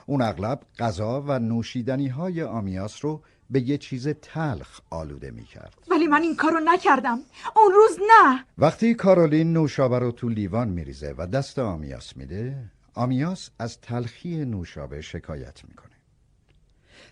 اون 0.06 0.22
اغلب 0.22 0.60
غذا 0.78 1.24
و 1.26 1.38
نوشیدنی 1.38 2.08
های 2.08 2.42
آمیاس 2.42 3.04
رو 3.04 3.22
به 3.50 3.60
یه 3.60 3.78
چیز 3.78 4.08
تلخ 4.08 4.80
آلوده 4.90 5.30
می 5.30 5.44
کرد. 5.44 5.74
ولی 5.90 6.06
من 6.06 6.22
این 6.22 6.36
کارو 6.36 6.60
نکردم. 6.64 7.18
اون 7.56 7.72
روز 7.74 7.98
نه. 8.00 8.44
وقتی 8.58 8.94
کارولین 8.94 9.52
نوشابه 9.52 9.98
رو 9.98 10.12
تو 10.12 10.28
لیوان 10.28 10.68
میریزه 10.68 11.14
و 11.18 11.26
دست 11.26 11.58
آمیاس 11.58 12.16
میده 12.16 12.70
آمیاس 12.94 13.50
از 13.58 13.80
تلخی 13.80 14.44
نوشابه 14.44 15.00
شکایت 15.00 15.64
می‌کنه. 15.68 15.96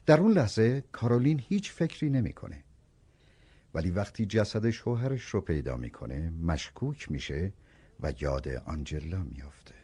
در 0.06 0.20
اون 0.20 0.32
لحظه 0.32 0.84
کارولین 0.92 1.42
هیچ 1.48 1.72
فکری 1.72 2.10
نمی‌کنه. 2.10 2.64
ولی 3.74 3.90
وقتی 3.90 4.26
جسد 4.26 4.70
شوهرش 4.70 5.22
رو 5.22 5.40
پیدا 5.40 5.76
می‌کنه 5.76 6.32
مشکوک 6.42 7.10
میشه 7.10 7.52
و 8.00 8.12
یاد 8.20 8.48
آنجلا 8.66 9.18
میافته. 9.18 9.74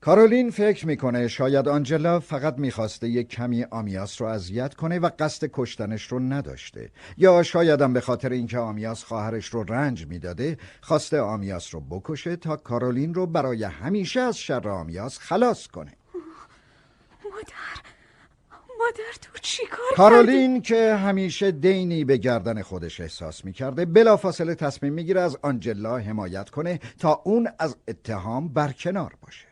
کارولین 0.00 0.50
فکر 0.50 0.86
می‌کنه 0.86 1.28
شاید 1.28 1.68
آنجلا 1.68 2.20
فقط 2.20 2.58
می‌خواسته 2.58 3.08
یک 3.08 3.28
کمی 3.28 3.64
آمیاس 3.64 4.20
رو 4.20 4.28
اذیت 4.28 4.74
کنه 4.74 4.98
و 4.98 5.10
قصد 5.18 5.50
کشتنش 5.52 6.06
رو 6.12 6.18
نداشته. 6.18 6.90
یا 7.16 7.42
شایدم 7.42 7.92
به 7.92 8.00
خاطر 8.00 8.32
اینکه 8.32 8.58
آمیاس 8.58 9.04
خواهرش 9.04 9.46
رو 9.46 9.62
رنج 9.62 10.06
می‌داده 10.06 10.58
خواسته 10.80 11.20
آمیاس 11.20 11.74
رو 11.74 11.80
بکشه 11.80 12.36
تا 12.36 12.56
کارولین 12.56 13.14
رو 13.14 13.26
برای 13.26 13.64
همیشه 13.64 14.20
از 14.20 14.38
شر 14.38 14.68
آمیاس 14.68 15.18
خلاص 15.18 15.66
کنه. 15.66 15.92
مادر. 17.24 17.95
مادر 18.78 19.12
تو 19.22 19.38
چی 19.42 19.66
کار 19.66 19.96
کارولین 19.96 20.62
که 20.62 20.94
همیشه 20.94 21.50
دینی 21.50 22.04
به 22.04 22.16
گردن 22.16 22.62
خودش 22.62 23.00
احساس 23.00 23.44
می‌کرده 23.44 23.84
بلافاصله 23.84 24.54
تصمیم 24.54 24.92
می‌گیره 24.92 25.20
از 25.20 25.38
آنجلا 25.42 25.98
حمایت 25.98 26.50
کنه 26.50 26.80
تا 26.98 27.22
اون 27.24 27.48
از 27.58 27.76
اتهام 27.88 28.48
برکنار 28.48 29.14
باشه. 29.20 29.46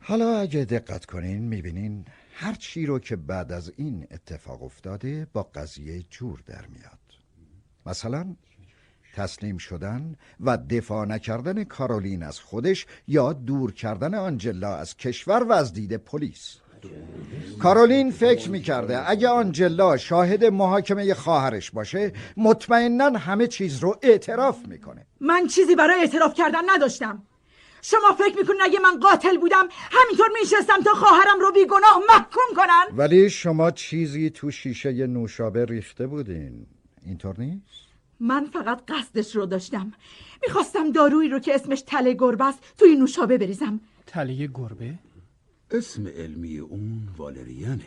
حالا 0.00 0.38
اگه 0.38 0.64
دقت 0.64 1.04
کنین 1.04 1.42
می‌بینین 1.42 2.04
هر 2.34 2.54
چی 2.54 2.86
رو 2.86 2.98
که 2.98 3.16
بعد 3.16 3.52
از 3.52 3.72
این 3.76 4.06
اتفاق 4.10 4.62
افتاده 4.62 5.26
با 5.32 5.42
قضیه 5.42 6.02
جور 6.02 6.42
در 6.46 6.66
میاد. 6.66 6.98
مثلا 7.86 8.36
تسلیم 9.14 9.58
شدن 9.58 10.16
و 10.40 10.56
دفاع 10.56 11.06
نکردن 11.06 11.64
کارولین 11.64 12.22
از 12.22 12.40
خودش 12.40 12.86
یا 13.08 13.32
دور 13.32 13.72
کردن 13.72 14.14
آنجلا 14.14 14.76
از 14.76 14.96
کشور 14.96 15.42
و 15.42 15.52
از 15.52 15.72
دید 15.72 15.96
پلیس. 15.96 16.56
کارولین 17.62 18.10
فکر 18.10 18.50
می‌کرده 18.50 19.10
اگه 19.10 19.28
آنجلا 19.28 19.96
شاهد 19.96 20.44
محاکمه 20.44 21.14
خواهرش 21.14 21.70
باشه 21.70 22.12
مطمئنا 22.36 23.18
همه 23.18 23.46
چیز 23.46 23.78
رو 23.78 23.98
اعتراف 24.02 24.58
می‌کنه. 24.68 25.06
من 25.20 25.46
چیزی 25.46 25.74
برای 25.74 26.00
اعتراف 26.00 26.34
کردن 26.34 26.62
نداشتم. 26.68 27.22
شما 27.82 28.12
فکر 28.18 28.36
می‌کنین 28.36 28.62
اگه 28.62 28.78
من 28.78 29.00
قاتل 29.00 29.38
بودم 29.38 29.68
همینطور 29.90 30.28
میشستم 30.40 30.82
تا 30.84 30.94
خواهرم 30.94 31.40
رو 31.40 31.52
بیگناه 31.52 32.00
محکوم 32.08 32.56
کنن؟ 32.56 32.98
ولی 32.98 33.30
شما 33.30 33.70
چیزی 33.70 34.30
تو 34.30 34.50
شیشه 34.50 35.06
نوشابه 35.06 35.64
ریخته 35.64 36.06
بودین. 36.06 36.66
اینطور 37.06 37.34
نیست؟ 37.38 37.86
من 38.20 38.46
فقط 38.52 38.80
قصدش 38.88 39.36
رو 39.36 39.46
داشتم. 39.46 39.92
می‌خواستم 40.42 40.92
دارویی 40.92 41.28
رو 41.28 41.38
که 41.38 41.54
اسمش 41.54 41.82
تله 41.86 42.14
گربه 42.14 42.44
است 42.44 42.58
توی 42.78 42.96
نوشابه 42.96 43.38
بریزم. 43.38 43.80
تله 44.06 44.48
گربه؟ 44.54 44.94
اسم 45.70 46.06
علمی 46.06 46.58
اون 46.58 47.08
والریانه. 47.16 47.86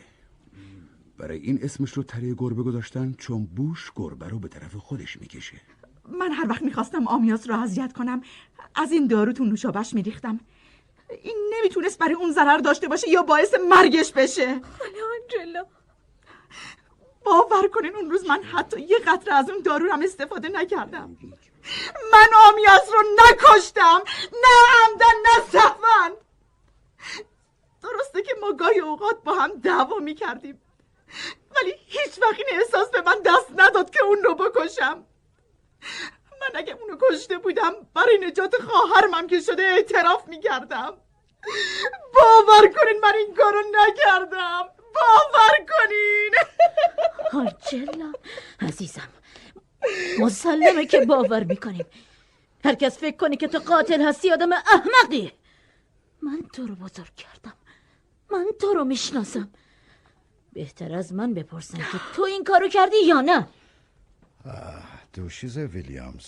برای 1.18 1.38
این 1.38 1.58
اسمش 1.62 1.92
رو 1.92 2.02
تله 2.02 2.34
گربه 2.34 2.62
گذاشتن 2.62 3.14
چون 3.18 3.46
بوش 3.46 3.92
گربه 3.96 4.28
رو 4.28 4.38
به 4.38 4.48
طرف 4.48 4.76
خودش 4.76 5.20
می‌کشه. 5.20 5.60
من 6.08 6.32
هر 6.32 6.48
وقت 6.48 6.62
می‌خواستم 6.62 7.06
آمیاس 7.06 7.48
رو 7.48 7.60
اذیت 7.60 7.92
کنم 7.92 8.22
از 8.74 8.92
این 8.92 9.06
دارو 9.06 9.32
تو 9.32 9.44
نوشابش 9.44 9.94
میریختم. 9.94 10.40
این 11.22 11.52
نمی‌تونست 11.58 11.98
برای 11.98 12.14
اون 12.14 12.32
ضرر 12.32 12.58
داشته 12.58 12.88
باشه 12.88 13.08
یا 13.08 13.22
باعث 13.22 13.54
مرگش 13.70 14.12
بشه. 14.12 14.46
خاله 14.46 14.98
آنجلا. 15.22 15.66
باور 17.24 17.68
کنین 17.68 17.96
اون 17.96 18.10
روز 18.10 18.26
من 18.26 18.42
حتی 18.42 18.80
یه 18.80 18.98
قطره 18.98 19.34
از 19.34 19.50
اون 19.50 19.62
دارو 19.62 19.92
هم 19.92 20.02
استفاده 20.02 20.48
نکردم. 20.48 21.16
من 22.12 22.28
آمیاس 22.48 22.88
رو 22.92 23.02
نکشتم. 23.18 24.00
نه 24.32 24.56
عمدن 24.86 25.16
نه 25.26 25.50
سهون. 25.52 26.16
درسته 27.82 28.22
که 28.22 28.32
ما 28.40 28.52
گاهی 28.52 28.80
اوقات 28.80 29.22
با 29.24 29.34
هم 29.34 29.50
دعوا 29.60 29.98
می‌کردیم. 29.98 30.62
ولی 31.56 31.74
هیچ 31.86 32.22
وقت 32.22 32.38
این 32.38 32.60
احساس 32.60 32.90
به 32.90 33.00
من 33.00 33.16
دست 33.24 33.46
نداد 33.56 33.90
که 33.90 34.04
اون 34.04 34.22
رو 34.22 34.34
بکشم. 34.34 35.04
من 36.40 36.48
اگه 36.54 36.72
اونو 36.80 36.96
کشته 37.02 37.38
بودم 37.38 37.72
برای 37.94 38.18
نجات 38.18 38.56
خواهرم 38.56 39.14
هم 39.14 39.26
که 39.26 39.40
شده 39.40 39.62
اعتراف 39.62 40.28
می‌کردم. 40.28 40.96
باور 42.14 42.68
کنین 42.68 43.00
من 43.02 43.14
این 43.14 43.34
کارو 43.34 43.62
نکردم. 43.72 44.68
باور 44.94 45.66
کنین. 45.68 46.34
آنجلا 47.32 48.12
عزیزم 48.60 49.08
مسلمه 50.18 50.86
که 50.86 51.00
باور 51.00 51.44
می‌کنیم. 51.44 51.86
هر 52.64 52.74
کس 52.74 52.98
فکر 52.98 53.16
کنی 53.16 53.36
که 53.36 53.48
تو 53.48 53.58
قاتل 53.58 54.02
هستی 54.02 54.32
آدم 54.32 54.52
احمقی 54.52 55.32
من 56.22 56.42
تو 56.52 56.66
رو 56.66 56.74
بزرگ 56.74 57.14
کردم. 57.16 57.56
من 58.32 58.46
تو 58.60 58.74
رو 58.74 58.84
می‌شناسم. 58.84 59.48
بهتر 60.52 60.94
از 60.94 61.12
من 61.12 61.34
بپرسن 61.34 61.78
که 61.78 61.98
تو 62.14 62.22
این 62.22 62.44
کارو 62.44 62.68
کردی 62.68 62.96
یا 63.08 63.20
نه. 63.20 63.46
دوشیز 65.12 65.58
ویلیامز. 65.58 66.26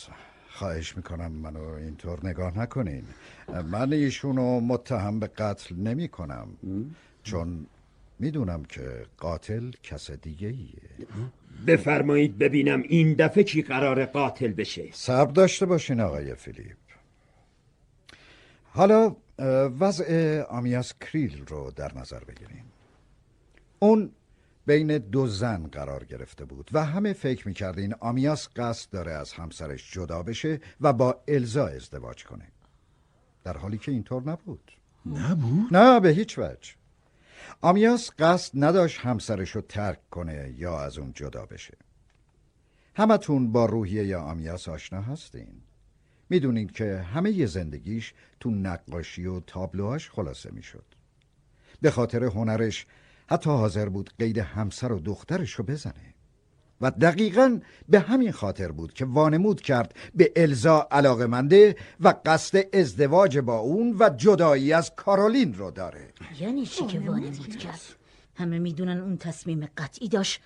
خواهش 0.51 0.97
می‌کنم 0.97 1.33
منو 1.33 1.61
اینطور 1.61 2.27
نگاه 2.27 2.59
نکنین. 2.59 3.05
من 3.71 3.93
ایشونو 3.93 4.61
متهم 4.61 5.21
به 5.21 5.27
قتل 5.27 5.75
نمی 5.75 6.09
کنم 6.09 6.49
چون 7.23 7.67
می‌دونم 8.19 8.65
که 8.65 9.07
قاتل 9.19 9.71
کس 9.83 10.11
دیگه 10.11 10.49
ایه 10.49 11.07
بفرمایید 11.67 12.39
ببینم 12.39 12.83
این 12.83 13.15
دفعه 13.15 13.45
کی 13.45 13.63
قرار 13.63 14.07
قاتل 14.07 14.53
بشه. 14.53 14.89
صبر 14.93 15.33
داشته 15.33 15.67
باشین 15.67 16.01
آقای 16.01 16.35
فیلیپ. 16.35 16.77
حالا 18.75 19.17
وضع 19.81 20.43
آمیاس 20.43 20.93
کریل 21.01 21.47
رو 21.47 21.71
در 21.71 21.99
نظر 21.99 22.25
بگیریم. 22.25 22.65
اون 23.79 24.11
بین 24.67 24.99
دو 24.99 25.27
زن 25.27 25.67
قرار 25.67 26.05
گرفته 26.05 26.45
بود 26.45 26.71
و 26.73 26.85
همه 26.85 27.13
فکر 27.13 27.49
می‌کردین 27.49 27.95
آمیاس 28.01 28.49
قصد 28.57 28.91
داره 28.91 29.13
از 29.13 29.33
همسرش 29.33 29.93
جدا 29.93 30.23
بشه 30.23 30.61
و 30.81 30.93
با 30.93 31.23
الزا 31.29 31.67
ازدواج 31.67 32.25
کنه. 32.25 32.49
در 33.45 33.57
حالی 33.57 33.79
که 33.79 33.93
اینطور 33.93 34.23
نبود. 34.23 34.73
نبود؟ 35.07 35.77
نه 35.77 36.01
به 36.01 36.09
هیچ 36.09 36.39
وجه. 36.39 36.73
آمیاس 37.61 38.11
قصد 38.19 38.65
نداشت 38.65 39.01
همسرش 39.01 39.51
رو 39.51 39.61
ترک 39.61 40.11
کنه 40.11 40.55
یا 40.57 40.81
از 40.81 40.99
اون 40.99 41.13
جدا 41.13 41.47
بشه. 41.47 41.77
همتون 42.95 43.53
با 43.53 43.67
روحیه 43.67 44.07
یا 44.07 44.23
آمیاس 44.23 44.69
آشنا 44.69 45.01
هستین. 45.01 45.63
می‌دونین 46.33 46.69
که 46.69 47.07
همه 47.15 47.31
ی 47.33 47.47
زندگیش 47.47 48.15
تو 48.41 48.51
نقاشی 48.51 49.27
و 49.27 49.41
تابلوهاش 49.41 50.11
خلاصه 50.11 50.51
می‌شد. 50.51 50.85
به 51.81 51.91
خاطر 51.91 52.25
هنرش 52.25 52.87
حتی 53.31 53.51
حاضر 53.51 53.89
بود 53.89 54.11
قید 54.19 54.39
همسر 54.39 54.93
و 54.93 55.01
دخترش 55.01 55.53
رو 55.53 55.65
بزنه. 55.65 56.15
و 56.81 56.91
دقیقا 56.91 57.61
به 57.89 58.01
همین 58.01 58.33
خاطر 58.33 58.73
بود 58.73 58.93
که 58.93 59.05
وانمود 59.05 59.61
کرد 59.61 59.95
به 60.15 60.33
الزا 60.37 60.89
علاقمنده 60.91 61.77
و 62.01 62.15
قصد 62.27 62.75
ازدواج 62.75 63.39
با 63.39 63.59
اون 63.59 63.97
و 63.99 64.11
جدایی 64.17 64.73
از 64.73 64.95
کارولین 64.97 65.55
رو 65.55 65.71
داره. 65.71 66.09
یعنی 66.41 66.67
چی 66.67 66.87
که 66.87 67.01
وانمود 67.01 67.57
کرد؟ 67.57 67.81
همه 68.35 68.59
می‌دونن 68.59 69.01
اون 69.01 69.17
تصمیم 69.17 69.69
قطعی 69.77 70.09
داشت 70.09 70.41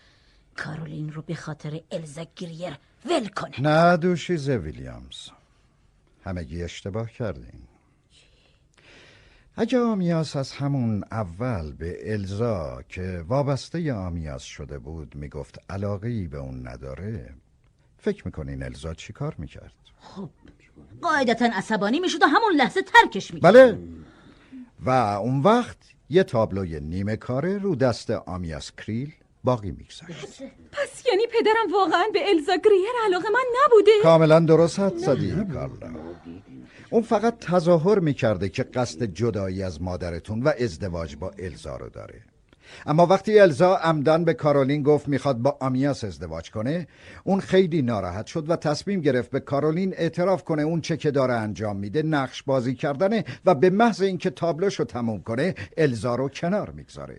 کارولین 0.56 1.12
رو 1.12 1.22
به 1.22 1.34
خاطر 1.34 1.80
الزا 1.90 2.26
گریر 2.36 2.78
ول 3.10 3.28
کنه. 3.28 3.60
نه 3.60 3.96
دوشیز 3.96 4.48
ویلیامز. 4.48 5.28
همگی 6.26 6.62
اشتباه 6.62 7.10
کردین 7.10 7.60
اگه 9.56 9.78
آمیاس 9.78 10.36
از 10.36 10.52
همون 10.52 11.04
اول 11.10 11.72
به 11.72 12.12
الزا 12.12 12.82
که 12.88 13.24
وابسته 13.28 13.92
آمیاس 13.92 14.42
شده 14.42 14.78
بود 14.78 15.14
می‌گفت 15.14 15.58
علاقه 15.70 16.28
به 16.28 16.38
اون 16.38 16.68
نداره 16.68 17.34
فکر 17.98 18.22
می‌کنین 18.24 18.62
الزا 18.62 18.94
چی 18.94 19.12
کار 19.12 19.34
می‌کرد؟ 19.38 19.72
خب 20.00 20.30
قاعدتا 21.02 21.48
عصبانی 21.52 22.00
می‌شد 22.00 22.22
و 22.22 22.26
همون 22.26 22.52
لحظه 22.56 22.82
ترکش 22.82 23.34
می‌کرد. 23.34 23.52
بله. 23.52 23.78
و 24.84 24.90
اون 24.90 25.40
وقت 25.40 25.76
یه 26.10 26.22
تابلوی 26.22 26.80
نیمه 26.80 27.16
کاره 27.16 27.58
رو 27.58 27.76
دست 27.76 28.10
آمیاس 28.10 28.72
کریل 28.72 29.12
باقی 29.46 29.70
میگذاشت 29.70 30.42
پس 30.72 31.02
یعنی 31.06 31.26
پدرم 31.26 31.72
واقعا 31.72 32.04
به 32.12 32.28
الزا 32.28 32.56
گریر 32.64 32.94
علاقه 33.04 33.28
من 33.30 33.44
نبوده؟ 33.64 33.90
کاملا 34.02 34.40
درست 34.40 34.78
حد 34.80 34.96
زدی 34.96 35.30
کارلا. 35.52 35.94
اون 36.90 37.02
فقط 37.02 37.38
تظاهر 37.38 37.98
می‌کرده 37.98 38.48
که 38.48 38.62
قصد 38.62 39.02
جدایی 39.02 39.62
از 39.62 39.82
مادرتون 39.82 40.42
و 40.42 40.52
ازدواج 40.60 41.16
با 41.16 41.30
الزا 41.38 41.76
رو 41.76 41.88
داره. 41.88 42.22
اما 42.86 43.06
وقتی 43.06 43.38
الزا 43.38 43.76
عمدن 43.76 44.24
به 44.24 44.34
کارولین 44.34 44.82
گفت 44.82 45.08
می‌خواد 45.08 45.36
با 45.36 45.56
آمیاس 45.60 46.04
ازدواج 46.04 46.50
کنه 46.50 46.86
اون 47.24 47.40
خیلی 47.40 47.82
ناراحت 47.82 48.26
شد 48.26 48.50
و 48.50 48.56
تصمیم 48.56 49.00
گرفت 49.00 49.30
به 49.30 49.40
کارولین 49.40 49.94
اعتراف 49.96 50.44
کنه 50.44 50.62
اون 50.62 50.80
چه 50.80 50.96
که 50.96 51.10
داره 51.10 51.34
انجام 51.34 51.76
میده 51.76 52.02
نقش 52.02 52.42
بازی 52.42 52.74
کردنه 52.74 53.24
و 53.44 53.54
به 53.54 53.70
محض 53.70 54.02
اینکه 54.02 54.30
تابلوشو 54.30 54.84
تموم 54.84 55.22
کنه 55.22 55.54
الزا 55.76 56.14
رو 56.14 56.28
کنار 56.28 56.70
می‌گذاره. 56.70 57.18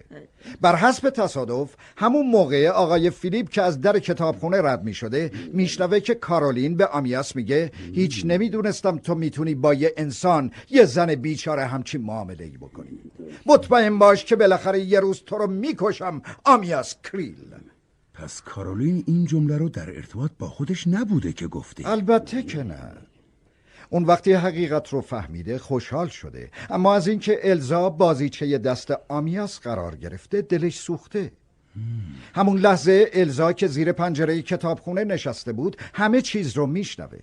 بر 0.61 0.75
حسب 0.75 1.09
تصادف 1.09 1.75
همون 1.97 2.27
موقع 2.27 2.67
آقای 2.67 3.09
فیلیپ 3.09 3.49
که 3.49 3.61
از 3.61 3.81
در 3.81 3.99
کتابخونه 3.99 4.61
رد 4.61 4.83
می‌شده 4.83 5.31
میشنوه 5.53 5.99
که 5.99 6.15
کارولین 6.15 6.77
به 6.77 6.87
آمیاس 6.87 7.35
میگه 7.35 7.71
هیچ 7.93 8.25
نمی‌دونستم 8.25 8.97
تو 8.97 9.15
می‌تونی 9.15 9.55
با 9.55 9.73
یه 9.73 9.93
انسان 9.97 10.51
یه 10.69 10.85
زن 10.85 11.15
بیچاره 11.15 11.65
همچین 11.65 12.01
معامله 12.01 12.43
ای 12.43 12.57
بکنی. 12.57 12.99
مطمئن 13.45 13.99
باش 13.99 14.25
که 14.25 14.35
بالاخره 14.35 14.79
یه 14.79 14.99
روز 14.99 15.23
تو 15.25 15.36
رو 15.37 15.47
می‌کشم 15.47 16.21
آمیاس 16.45 16.95
کریل 17.03 17.55
پس 18.13 18.41
کارولین 18.41 19.03
این 19.07 19.25
جمله 19.25 19.57
رو 19.57 19.69
در 19.69 19.95
ارتباط 19.95 20.31
با 20.39 20.49
خودش 20.49 20.87
نبوده 20.87 21.33
که 21.33 21.47
گفته. 21.47 21.89
البته 21.89 22.43
که 22.43 22.63
نه. 22.63 22.91
اون 23.89 24.03
وقتی 24.03 24.33
حقیقت 24.33 24.89
رو 24.89 25.01
فهمیده 25.01 25.57
خوشحال 25.57 26.07
شده. 26.07 26.51
اما 26.69 26.95
از 26.95 27.07
اینکه 27.07 27.39
الزا 27.43 27.89
بازیچه 27.89 28.57
دست 28.57 28.93
آمیاس 29.09 29.59
قرار 29.59 29.95
گرفته 29.95 30.41
دلش 30.41 30.79
سوخته. 30.79 31.31
همون 32.35 32.57
لحظه 32.57 33.09
الزا 33.13 33.53
که 33.53 33.67
زیر 33.67 33.91
پنجره 33.91 34.41
کتابخونه 34.41 35.03
نشسته 35.03 35.53
بود 35.53 35.77
همه 35.93 36.21
چیز 36.21 36.57
رو 36.57 36.67
میشنوه. 36.67 37.19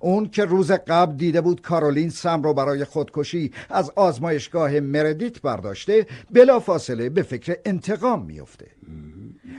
اون 0.00 0.28
که 0.28 0.44
روز 0.44 0.70
قبل 0.70 1.16
دیده 1.16 1.40
بود 1.40 1.62
کارولین 1.62 2.10
سم 2.10 2.42
رو 2.42 2.54
برای 2.54 2.84
خودکشی 2.84 3.52
از 3.70 3.90
آزمایشگاه 3.96 4.80
مردیت 4.80 5.42
برداشته 5.42 6.06
بلا 6.30 6.60
فاصله 6.60 7.08
به 7.08 7.22
فکر 7.22 7.56
انتقام 7.64 8.24
میفته 8.24 8.66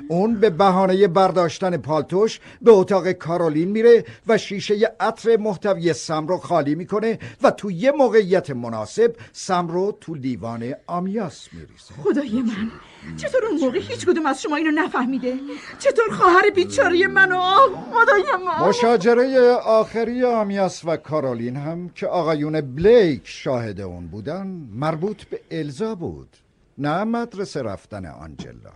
اون 0.08 0.40
به 0.40 0.50
بهانه 0.50 1.08
برداشتن 1.08 1.78
پالتوش 1.78 2.40
به 2.62 2.72
اتاق 2.72 3.12
کارولین 3.12 3.70
میره 3.70 4.06
و 4.28 4.38
شیشه 4.38 4.96
عطر 5.00 5.38
محتوی 5.38 5.94
سم 5.94 6.28
رو 6.28 6.38
خالی 6.38 6.76
می‌کنه 6.76 7.20
و 7.44 7.52
تو 7.52 7.72
یه 7.72 7.92
موقعیت 7.92 8.50
مناسب 8.50 9.16
سم 9.34 9.68
رو 9.68 9.98
تو 10.02 10.16
لیوان 10.16 10.74
آمیاس 10.88 11.48
میریزه. 11.54 11.94
خدای 12.04 12.42
من. 12.42 12.72
چطور 13.18 13.46
اون 13.46 13.60
موقع 13.60 13.80
هیچ 13.80 14.06
کدوم 14.06 14.26
از 14.26 14.42
شما 14.42 14.56
اینو 14.56 14.72
نفهمیده؟ 14.72 15.34
چطور 15.80 16.10
خواهر 16.12 16.50
بیچاره 16.50 17.08
منو 17.08 17.36
آه 17.36 17.70
خدای 17.92 18.24
من؟ 18.46 18.68
مشاجره 18.68 19.52
آخری 19.52 20.24
آمیاس 20.24 20.86
و 20.86 20.98
کارولین 20.98 21.56
هم 21.56 21.90
که 21.90 22.08
آقایون 22.08 22.62
بلیک 22.62 23.22
شاهد 23.24 23.82
اون 23.82 24.08
بودن 24.08 24.48
مربوط 24.76 25.24
به 25.24 25.40
الزا 25.52 25.96
بود 25.96 26.30
نه 26.78 27.04
مدرسه 27.04 27.62
رفتن 27.62 28.06
آنجلا. 28.06 28.72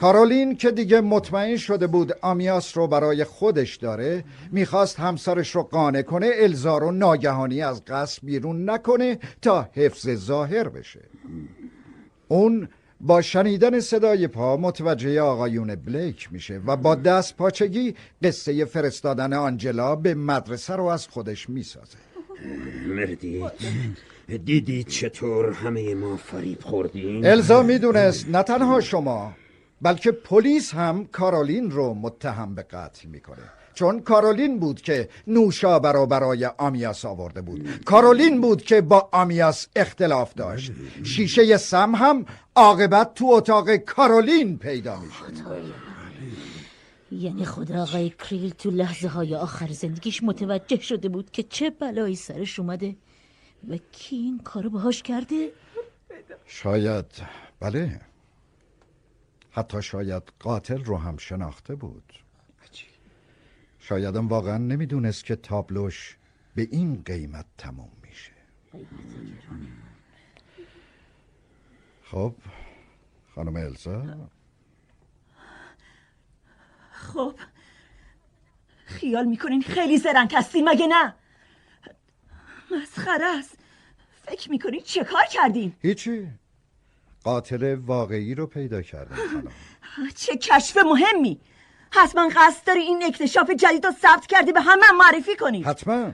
کارولین 0.00 0.56
که 0.56 0.70
دیگه 0.70 1.00
مطمئن 1.00 1.56
شده 1.56 1.86
بود 1.86 2.12
آمیاس 2.22 2.76
رو 2.76 2.86
برای 2.86 3.24
خودش 3.24 3.76
داره 3.76 4.24
می‌خواست 4.52 5.00
همسرش 5.00 5.54
رو 5.54 5.62
قانع 5.62 6.02
کنه 6.02 6.30
الزا 6.34 6.78
رو 6.78 6.90
ناگهانی 6.92 7.62
از 7.62 7.84
قصد 7.84 8.18
بیرون 8.22 8.70
نکنه 8.70 9.18
تا 9.42 9.68
حفظ 9.72 10.14
ظاهر 10.14 10.68
بشه. 10.68 11.00
اون 12.28 12.68
با 13.00 13.22
شنیدن 13.22 13.80
صدای 13.80 14.26
پا 14.26 14.56
متوجه 14.56 15.20
آقایون 15.20 15.74
بلیک 15.74 16.32
میشه 16.32 16.60
و 16.66 16.76
با 16.76 16.94
دست 16.94 17.36
پاچگی 17.36 17.94
قصه 18.22 18.64
فرستادن 18.64 19.32
آنجلا 19.32 19.96
به 19.96 20.14
مدرسه 20.14 20.76
رو 20.76 20.84
از 20.84 21.08
خودش 21.08 21.48
می‌سازه. 21.48 21.98
مردید 22.88 23.44
دیدید 24.44 24.86
چطور 24.86 25.52
همه 25.52 25.94
ما 25.94 26.16
فریب 26.16 26.60
خوردیم؟ 26.60 27.24
الزا 27.24 27.62
می‌دونست 27.62 28.28
نه 28.28 28.42
تنها 28.42 28.80
شما 28.80 29.32
بلکه 29.82 30.12
پلیس 30.12 30.74
هم 30.74 31.06
کارولین 31.06 31.70
رو 31.70 31.94
متهم 31.94 32.54
به 32.54 32.62
قتل 32.62 33.08
می‌کنه. 33.08 33.42
چون 33.76 34.00
کارولین 34.00 34.60
بود 34.60 34.80
که 34.80 35.08
نوشابه 35.26 35.92
رو 35.92 36.06
برای 36.06 36.46
آمیاس 36.46 37.04
آورده 37.04 37.42
بود. 37.42 37.84
کارولین 37.84 38.40
بود 38.40 38.62
که 38.62 38.80
با 38.80 39.08
آمیاس 39.12 39.66
اختلاف 39.76 40.34
داشت. 40.34 40.72
شیشه 41.04 41.56
سم 41.56 41.94
هم 41.94 42.26
عاقبت 42.56 43.14
تو 43.14 43.26
اتاق 43.26 43.76
کارولین 43.76 44.58
پیدا 44.58 45.00
میشه 45.00 45.44
یعنی 47.12 47.44
خدا 47.44 47.82
آقای 47.82 48.10
کریل 48.10 48.50
تو 48.50 48.70
لحظه 48.70 49.08
های 49.08 49.34
آخر 49.34 49.68
زندگیش 49.68 50.22
متوجه 50.22 50.80
شده 50.80 51.08
بود 51.08 51.30
که 51.30 51.42
چه 51.42 51.70
بلایی 51.70 52.16
سرش 52.16 52.58
اومده 52.58 52.96
و 53.68 53.78
کی 53.92 54.16
این 54.16 54.38
کارو 54.38 54.70
باهاش 54.70 55.02
کرده؟ 55.02 55.50
شاید 56.46 57.06
بله. 57.60 58.00
حتی 59.50 59.82
شاید 59.82 60.22
قاتل 60.40 60.84
رو 60.84 60.96
هم 60.96 61.16
شناخته 61.16 61.74
بود. 61.74 62.12
شایدم 63.88 64.28
واقعا 64.28 64.58
نمی‌دونست 64.58 65.24
که 65.24 65.36
تابلوش 65.36 66.16
به 66.54 66.68
این 66.70 67.02
قیمت 67.04 67.46
تموم 67.58 67.92
میشه. 68.02 68.32
خب 72.02 72.34
خانم 73.34 73.56
الزا؟ 73.56 74.28
خب 76.92 77.34
خیال 78.84 79.26
می‌کنین 79.26 79.62
خیلی 79.62 79.98
زرنگ 79.98 80.34
هستین 80.34 80.68
مگه 80.68 80.86
نه؟ 80.86 81.14
مسخره 82.70 83.38
است. 83.38 83.58
فکر 84.26 84.50
می‌کنین 84.50 84.80
چه 84.80 85.04
کار 85.04 85.24
کردین؟ 85.30 85.72
هیچی. 85.82 86.28
قاتل 87.24 87.74
واقعی 87.74 88.34
رو 88.34 88.46
پیدا 88.46 88.82
کردم 88.82 89.16
خانم. 89.16 89.52
چه 90.14 90.36
کشف 90.36 90.76
مهمی. 90.76 91.40
حتما 91.96 92.28
قصد 92.36 92.66
داری 92.66 92.80
این 92.80 93.04
اکتشاف 93.04 93.50
جدید 93.50 93.86
رو 93.86 93.92
ثبت 94.02 94.26
کردی 94.26 94.52
به 94.52 94.60
همه 94.60 94.92
معرفی 94.98 95.36
کنی. 95.36 95.62
حتما. 95.62 96.12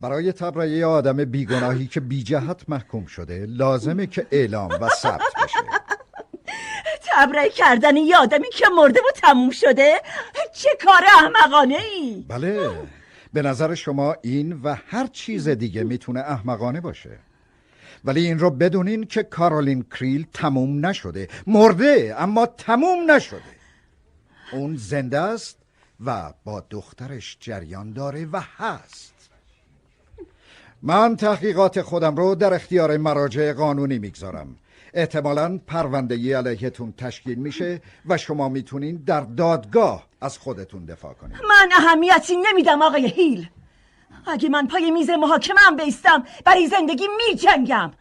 برای 0.00 0.32
تبرئه 0.32 0.86
آدم 0.86 1.24
بیگناهی 1.24 1.86
که 1.86 2.00
بی 2.00 2.22
جهت 2.22 2.68
محکوم 2.68 3.06
شده 3.06 3.46
لازمه 3.48 4.06
که 4.06 4.26
اعلام 4.30 4.70
و 4.80 4.88
ثبت 4.88 5.32
بشه. 5.44 5.58
تبرئه 7.06 7.48
کردن 7.48 7.96
یه 7.96 8.16
آدمی 8.16 8.50
که 8.50 8.66
مرده 8.76 9.00
و 9.00 9.12
تموم 9.14 9.50
شده؟ 9.50 10.00
چه 10.54 10.68
کار 10.84 11.02
احمقانه 11.18 11.78
ای 11.78 12.24
بله. 12.28 12.70
به 13.32 13.42
نظر 13.42 13.74
شما 13.74 14.16
این 14.22 14.52
و 14.52 14.76
هر 14.86 15.06
چیز 15.06 15.48
دیگه 15.48 15.84
می‌تونه 15.84 16.20
احمقانه 16.20 16.80
باشه. 16.80 17.18
ولی 18.04 18.26
این 18.26 18.38
رو 18.38 18.50
بدونین 18.50 19.04
که 19.04 19.22
کارولین 19.22 19.84
کریل 19.90 20.26
تموم 20.34 20.86
نشده. 20.86 21.28
مرده 21.46 22.14
اما 22.18 22.46
تموم 22.46 23.10
نشده. 23.10 23.55
اون 24.52 24.76
زنده 24.76 25.18
است 25.18 25.58
و 26.04 26.32
با 26.44 26.64
دخترش 26.70 27.36
جریان 27.40 27.92
داره 27.92 28.26
و 28.26 28.40
هست. 28.56 29.14
من 30.82 31.16
تحقیقات 31.16 31.82
خودم 31.82 32.16
رو 32.16 32.34
در 32.34 32.54
اختیار 32.54 32.96
مراجع 32.96 33.52
قانونی 33.52 33.98
می‌گذارم. 33.98 34.56
احتمالا 34.94 35.58
پرونده 35.66 36.36
علیهتون 36.36 36.92
تشکیل 36.92 37.38
میشه 37.38 37.82
و 38.06 38.16
شما 38.16 38.48
می‌تونین 38.48 38.96
در 38.96 39.20
دادگاه 39.20 40.06
از 40.20 40.38
خودتون 40.38 40.84
دفاع 40.84 41.14
کنین. 41.14 41.36
من 41.48 41.70
اهمیتی 41.78 42.36
نمیدم 42.36 42.82
آقای 42.82 43.06
هیل. 43.06 43.48
اگه 44.26 44.48
من 44.48 44.66
پای 44.66 44.90
میز 44.90 45.10
محاکمه 45.10 45.60
هم 45.60 45.76
بیستم 45.76 46.24
برای 46.44 46.66
زندگی 46.66 47.06
می 47.16 47.36
جنگم 47.36 47.92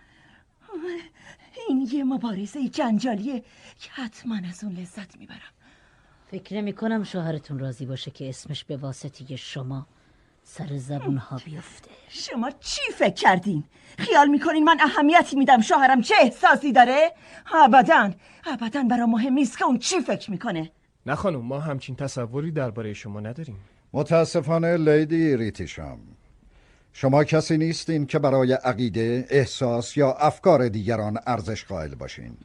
این 1.68 1.90
یه 1.92 2.04
مبارزه 2.04 2.70
جنجالیه 2.70 3.44
که 3.80 3.90
حتما 3.92 4.36
از 4.50 4.64
اون 4.64 4.74
لذت 4.74 5.18
می‌برم. 5.18 5.55
فکر 6.40 6.56
نمی 6.56 6.74
کنم 6.74 7.04
شوهرتون 7.04 7.60
راضی 7.60 7.86
باشه 7.86 8.12
که 8.12 8.30
اسمش 8.30 8.64
به 8.64 8.78
واسطه 8.78 9.36
شما 9.36 9.88
سر 10.44 10.78
زبون 10.78 11.18
ها 11.18 11.42
بیفته. 11.46 11.90
شما 12.10 12.52
چی 12.60 12.82
فکر 12.98 13.14
کردین؟ 13.14 13.64
خیال 13.98 14.28
می‌کنین 14.28 14.64
من 14.64 14.78
اهمیتی 14.80 15.36
میدم؟ 15.36 15.62
شوهرم 15.62 16.02
چه 16.02 16.16
احساسی 16.22 16.72
داره؟ 16.72 17.12
ابدا 17.56 18.12
ابدا 18.46 18.84
برا 18.84 19.06
مهم 19.06 19.34
نیست 19.34 19.58
که 19.58 19.66
اون 19.66 19.78
چی 19.78 20.00
فکر 20.00 20.32
می‌کنه. 20.32 20.72
نه 21.06 21.16
خانم 21.16 21.42
ما 21.42 21.60
همچین 21.60 21.96
تصوری 21.96 22.52
درباره 22.52 22.94
شما 22.94 23.20
نداریم. 23.20 23.58
متاسفانه 23.94 24.78
لیدی 24.78 25.38
ریتیشام 25.38 26.00
شما 26.94 27.24
کسی 27.24 27.58
نیستین 27.58 28.06
که 28.06 28.20
برای 28.20 28.54
عقیده، 28.54 29.26
احساس 29.30 29.98
یا 29.98 30.12
افکار 30.12 30.68
دیگران 30.68 31.20
ارزش 31.28 31.66
قائل 31.66 31.96
باشین. 31.96 32.38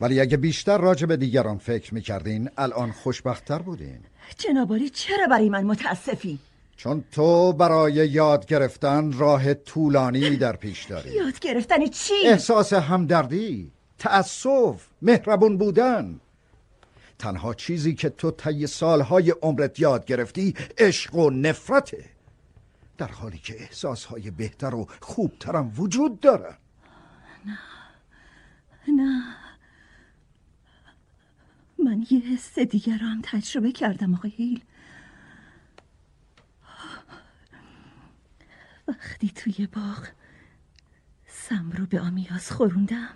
ولی 0.00 0.20
اگه 0.20 0.36
بیشتر 0.36 0.78
راجع 0.78 1.06
به 1.06 1.16
دیگران 1.16 1.58
فکر 1.58 1.94
می‌کردین 1.94 2.50
الان 2.58 2.92
خوشبختتر 2.92 3.58
بودین. 3.58 4.00
جنابالی 4.38 4.90
چرا 4.90 5.26
برای 5.26 5.48
من 5.48 5.64
متاسفی؟ 5.64 6.38
چون 6.76 7.04
تو 7.12 7.52
برای 7.52 7.92
یاد 7.92 8.46
گرفتن 8.46 9.12
راه 9.12 9.54
طولانی 9.54 10.36
در 10.36 10.56
پیش 10.56 10.84
داری. 10.84 11.10
یاد 11.10 11.38
گرفتن 11.38 11.86
چی؟ 11.86 12.14
احساس 12.24 12.72
همدردی 12.72 13.72
تأسف 13.98 14.86
مهربون 15.02 15.56
بودن. 15.56 16.20
تنها 17.18 17.54
چیزی 17.54 17.94
که 17.94 18.08
تو 18.08 18.30
طی 18.30 18.66
سالهای 18.66 19.30
عمرت 19.30 19.80
یاد 19.80 20.04
گرفتی 20.04 20.54
عشق 20.78 21.14
و 21.14 21.30
نفرته. 21.30 22.04
در 22.98 23.08
حالی 23.08 23.38
که 23.38 23.62
احساسهای 23.62 24.30
بهتر 24.30 24.74
و 24.74 24.86
خوبترم 25.00 25.72
وجود 25.76 26.20
داره 26.20 26.54
نه. 28.88 29.45
من 31.78 32.06
یه 32.10 32.20
حس 32.20 32.58
دیگر 32.58 32.98
هم 32.98 33.20
تجربه 33.24 33.72
کردم 33.72 34.14
آقای 34.14 34.30
هیل. 34.30 34.64
وقتی 38.88 39.28
توی 39.28 39.66
باغ 39.66 40.08
سم 41.26 41.70
رو 41.70 41.86
به 41.86 42.00
آمیاز 42.00 42.50
خوروندم 42.50 43.14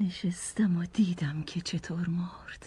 نشستم 0.00 0.76
و 0.76 0.84
دیدم 0.84 1.42
که 1.42 1.60
چطور 1.60 2.08
مرد. 2.08 2.66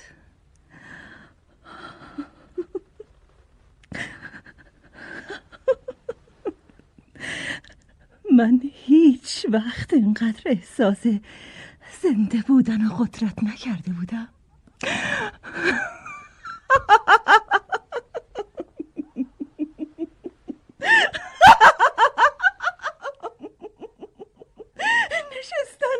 من 8.37 8.61
هیچ 8.73 9.45
وقت 9.49 9.93
اینقدر 9.93 10.41
احساس 10.45 11.03
زنده 12.03 12.43
بودن 12.47 12.85
و 12.87 12.89
قدرت 12.93 13.43
نکرده 13.43 13.91
بودم. 13.91 14.29
نشستم 25.31 25.99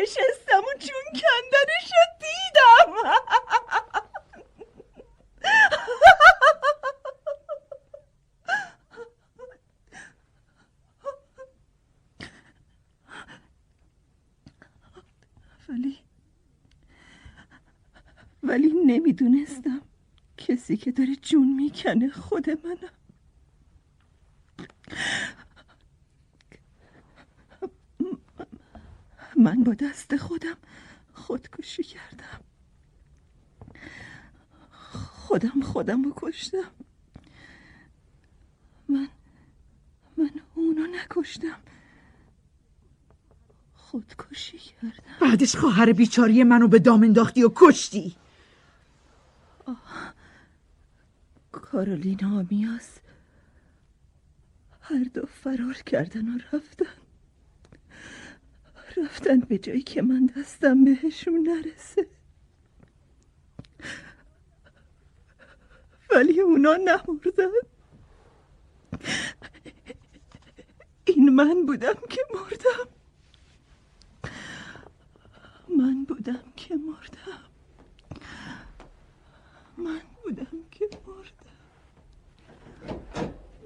نشستم 0.00 0.58
و 0.58 0.78
چون 0.78 1.04
کندنش 1.12 1.92
دیدم 2.20 2.92
ولی 15.68 15.98
ولی 18.52 18.72
نمی‌دونستم. 18.86 19.80
کسی 20.36 20.76
که 20.76 20.92
داره 20.92 21.16
جون 21.16 21.54
می‌کنه 21.54 22.10
خود 22.10 22.50
منم 22.50 22.92
من 29.36 29.64
با 29.64 29.74
دست 29.74 30.16
خودم 30.16 30.56
خودکشی 31.14 31.82
کردم. 31.82 32.40
خودم 34.70 35.60
خودم 35.62 36.02
رو 36.02 36.12
کشتم. 36.16 36.70
من 38.88 39.08
من 40.16 40.30
اونو 40.54 40.86
نکشتم. 40.86 41.60
خودکشی 43.74 44.58
کردم. 44.58 45.18
بعدش 45.20 45.56
خواهر 45.56 45.92
بیچاری 45.92 46.44
منو 46.44 46.68
به 46.68 46.78
دام 46.78 47.02
انداختی 47.02 47.42
و 47.42 47.50
کشتی. 47.54 48.16
کارولینا 51.52 52.38
آمیاز 52.38 53.00
هر 54.80 55.04
دو 55.14 55.26
فرار 55.26 55.74
کردن 55.74 56.28
و 56.28 56.38
رفتن. 56.52 56.86
رفتن 58.96 59.40
به 59.40 59.58
جایی 59.58 59.82
که 59.82 60.02
من 60.02 60.26
دستم 60.26 60.84
بهشون 60.84 61.48
نرسه. 61.48 62.06
ولی 66.10 66.40
اونا 66.40 66.76
نمردن. 66.76 67.52
این 71.04 71.28
من 71.28 71.66
بودم 71.66 71.94
که 72.10 72.20
مردم. 72.34 72.90
من 75.78 76.04
بودم 76.04 76.52
که 76.56 76.76
مردم. 76.76 77.51
من 79.78 80.00
بودم 80.24 80.46
که 80.70 80.88
مردم 81.06 81.52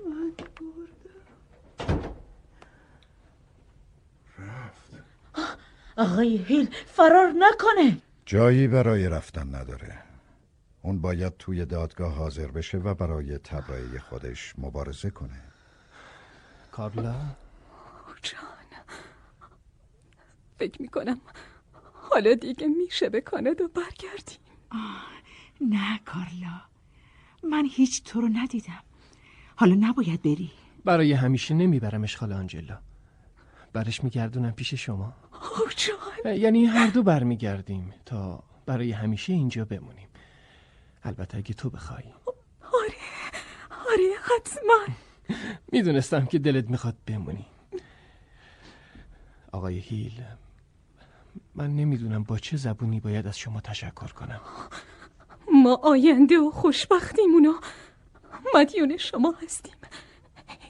من 0.07 0.33
مردم 0.57 1.17
آقای 5.97 6.36
هیل 6.36 6.70
فرار 6.86 7.33
نکنه. 7.39 8.02
جایی 8.26 8.68
برای 8.68 9.09
رفتن 9.09 9.55
نداره. 9.55 10.02
اون 10.83 11.01
باید 11.01 11.36
توی 11.36 11.65
دادگاه 11.65 12.15
حاضر 12.15 12.47
بشه 12.47 12.78
و 12.78 12.94
برای 12.94 13.39
تبرئه 13.39 13.99
خودش 13.99 14.55
مبارزه 14.59 15.10
کنه. 15.10 15.43
کارلا؟ 16.73 17.15
جان. 18.23 18.41
فکر 20.59 20.83
می‌کنم 20.83 21.20
حالا 21.93 22.35
دیگه 22.35 22.67
میشه 22.67 23.09
به 23.09 23.20
کانادا 23.20 23.67
برگردیم. 23.67 24.39
نه 25.60 25.99
کارلا 26.05 26.60
من 27.51 27.68
هیچ 27.73 28.05
تو 28.05 28.20
رو 28.20 28.28
ندیدم. 28.28 28.83
حالا 29.57 29.75
نباید 29.75 30.23
بری. 30.23 30.51
برای 30.85 31.12
همیشه 31.12 31.55
نمیبرمش 31.55 32.17
خاله 32.17 32.35
آنجلا 32.35 32.78
برش 33.73 34.05
میگردونم 34.05 34.52
پیش 34.52 34.75
شما. 34.75 35.12
جان 35.76 36.36
یعنی 36.36 36.65
هر 36.65 36.86
دو 36.86 37.02
برمیگردیم 37.02 37.94
تا 38.07 38.43
برای 38.67 38.93
همیشه 38.93 39.33
اینجا 39.33 39.65
بمونیم. 39.65 40.09
البته 41.02 41.39
اگه 41.39 41.55
تو 41.55 41.70
بخوای 41.70 42.05
آره 42.62 42.97
آره 43.70 44.15
حتما. 44.23 44.94
می‌دونستم 45.73 46.26
که 46.26 46.39
دلت 46.39 46.70
می‌خواد 46.70 46.97
بمونی. 47.07 47.47
آقای 49.52 49.78
هیل 49.78 50.25
من 51.55 51.76
نمی‌دونم 51.76 52.23
با 52.23 52.39
چه 52.39 52.57
زبونی 52.57 53.01
باید 53.01 53.26
از 53.26 53.39
شما 53.39 53.60
تشکر 53.60 54.09
کنم. 54.09 54.41
ما 55.67 55.81
آینده 55.83 56.39
و 56.39 56.51
خوشبختیمونو 56.51 57.55
مدیون 58.55 58.97
شما 58.97 59.35
هستیم. 59.43 59.75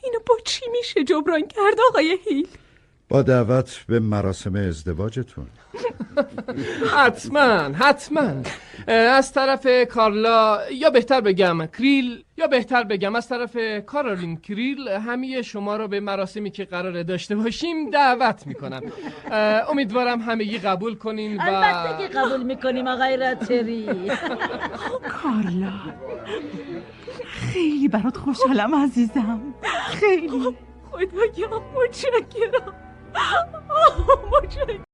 اینو 0.02 0.18
با 0.26 0.38
چی 0.44 0.64
میشه 0.70 1.04
جبران 1.04 1.46
کرد 1.46 1.80
آقای 1.88 2.18
هیل؟ 2.24 2.48
با 3.08 3.22
دعوت 3.22 3.84
به 3.88 4.00
مراسم 4.00 4.56
ازدواجتون. 4.56 5.46
حتما 6.96 7.46
حتما. 7.74 8.32
از 8.88 9.32
طرف 9.32 9.66
کارلا 9.90 10.58
یا 10.70 10.90
بهتر 10.90 11.20
بگم 11.20 11.66
کریل 11.66 12.24
یا 12.36 12.46
بهتر 12.46 12.84
بگم 12.84 13.14
از 13.14 13.28
طرف 13.28 13.56
کارولین 13.86 14.36
کریل 14.36 14.88
همه 14.88 15.42
شما 15.42 15.76
رو 15.76 15.88
به 15.88 16.00
مراسمی 16.00 16.50
که 16.50 16.64
قراره 16.64 17.04
داشته 17.04 17.36
باشیم 17.36 17.90
دعوت 17.90 18.46
می‌کنم. 18.46 18.82
امیدوارم 19.70 20.20
همگی 20.20 20.58
قبول 20.58 20.94
کنین 20.94 21.36
و 21.36 21.40
البته 21.40 22.08
که 22.08 22.18
قبول 22.18 22.42
می‌کنیم 22.42 22.86
آقای 22.86 23.16
راتری. 23.16 23.88
کارلا. 25.08 25.72
خیلی 27.26 27.88
برات 27.88 28.16
خوشحالم 28.16 28.74
عزیزم. 28.74 29.40
خیلی. 29.90 30.56
خدایا 30.90 31.62
متشکرم. 31.74 32.74
متشکرم 34.32 34.84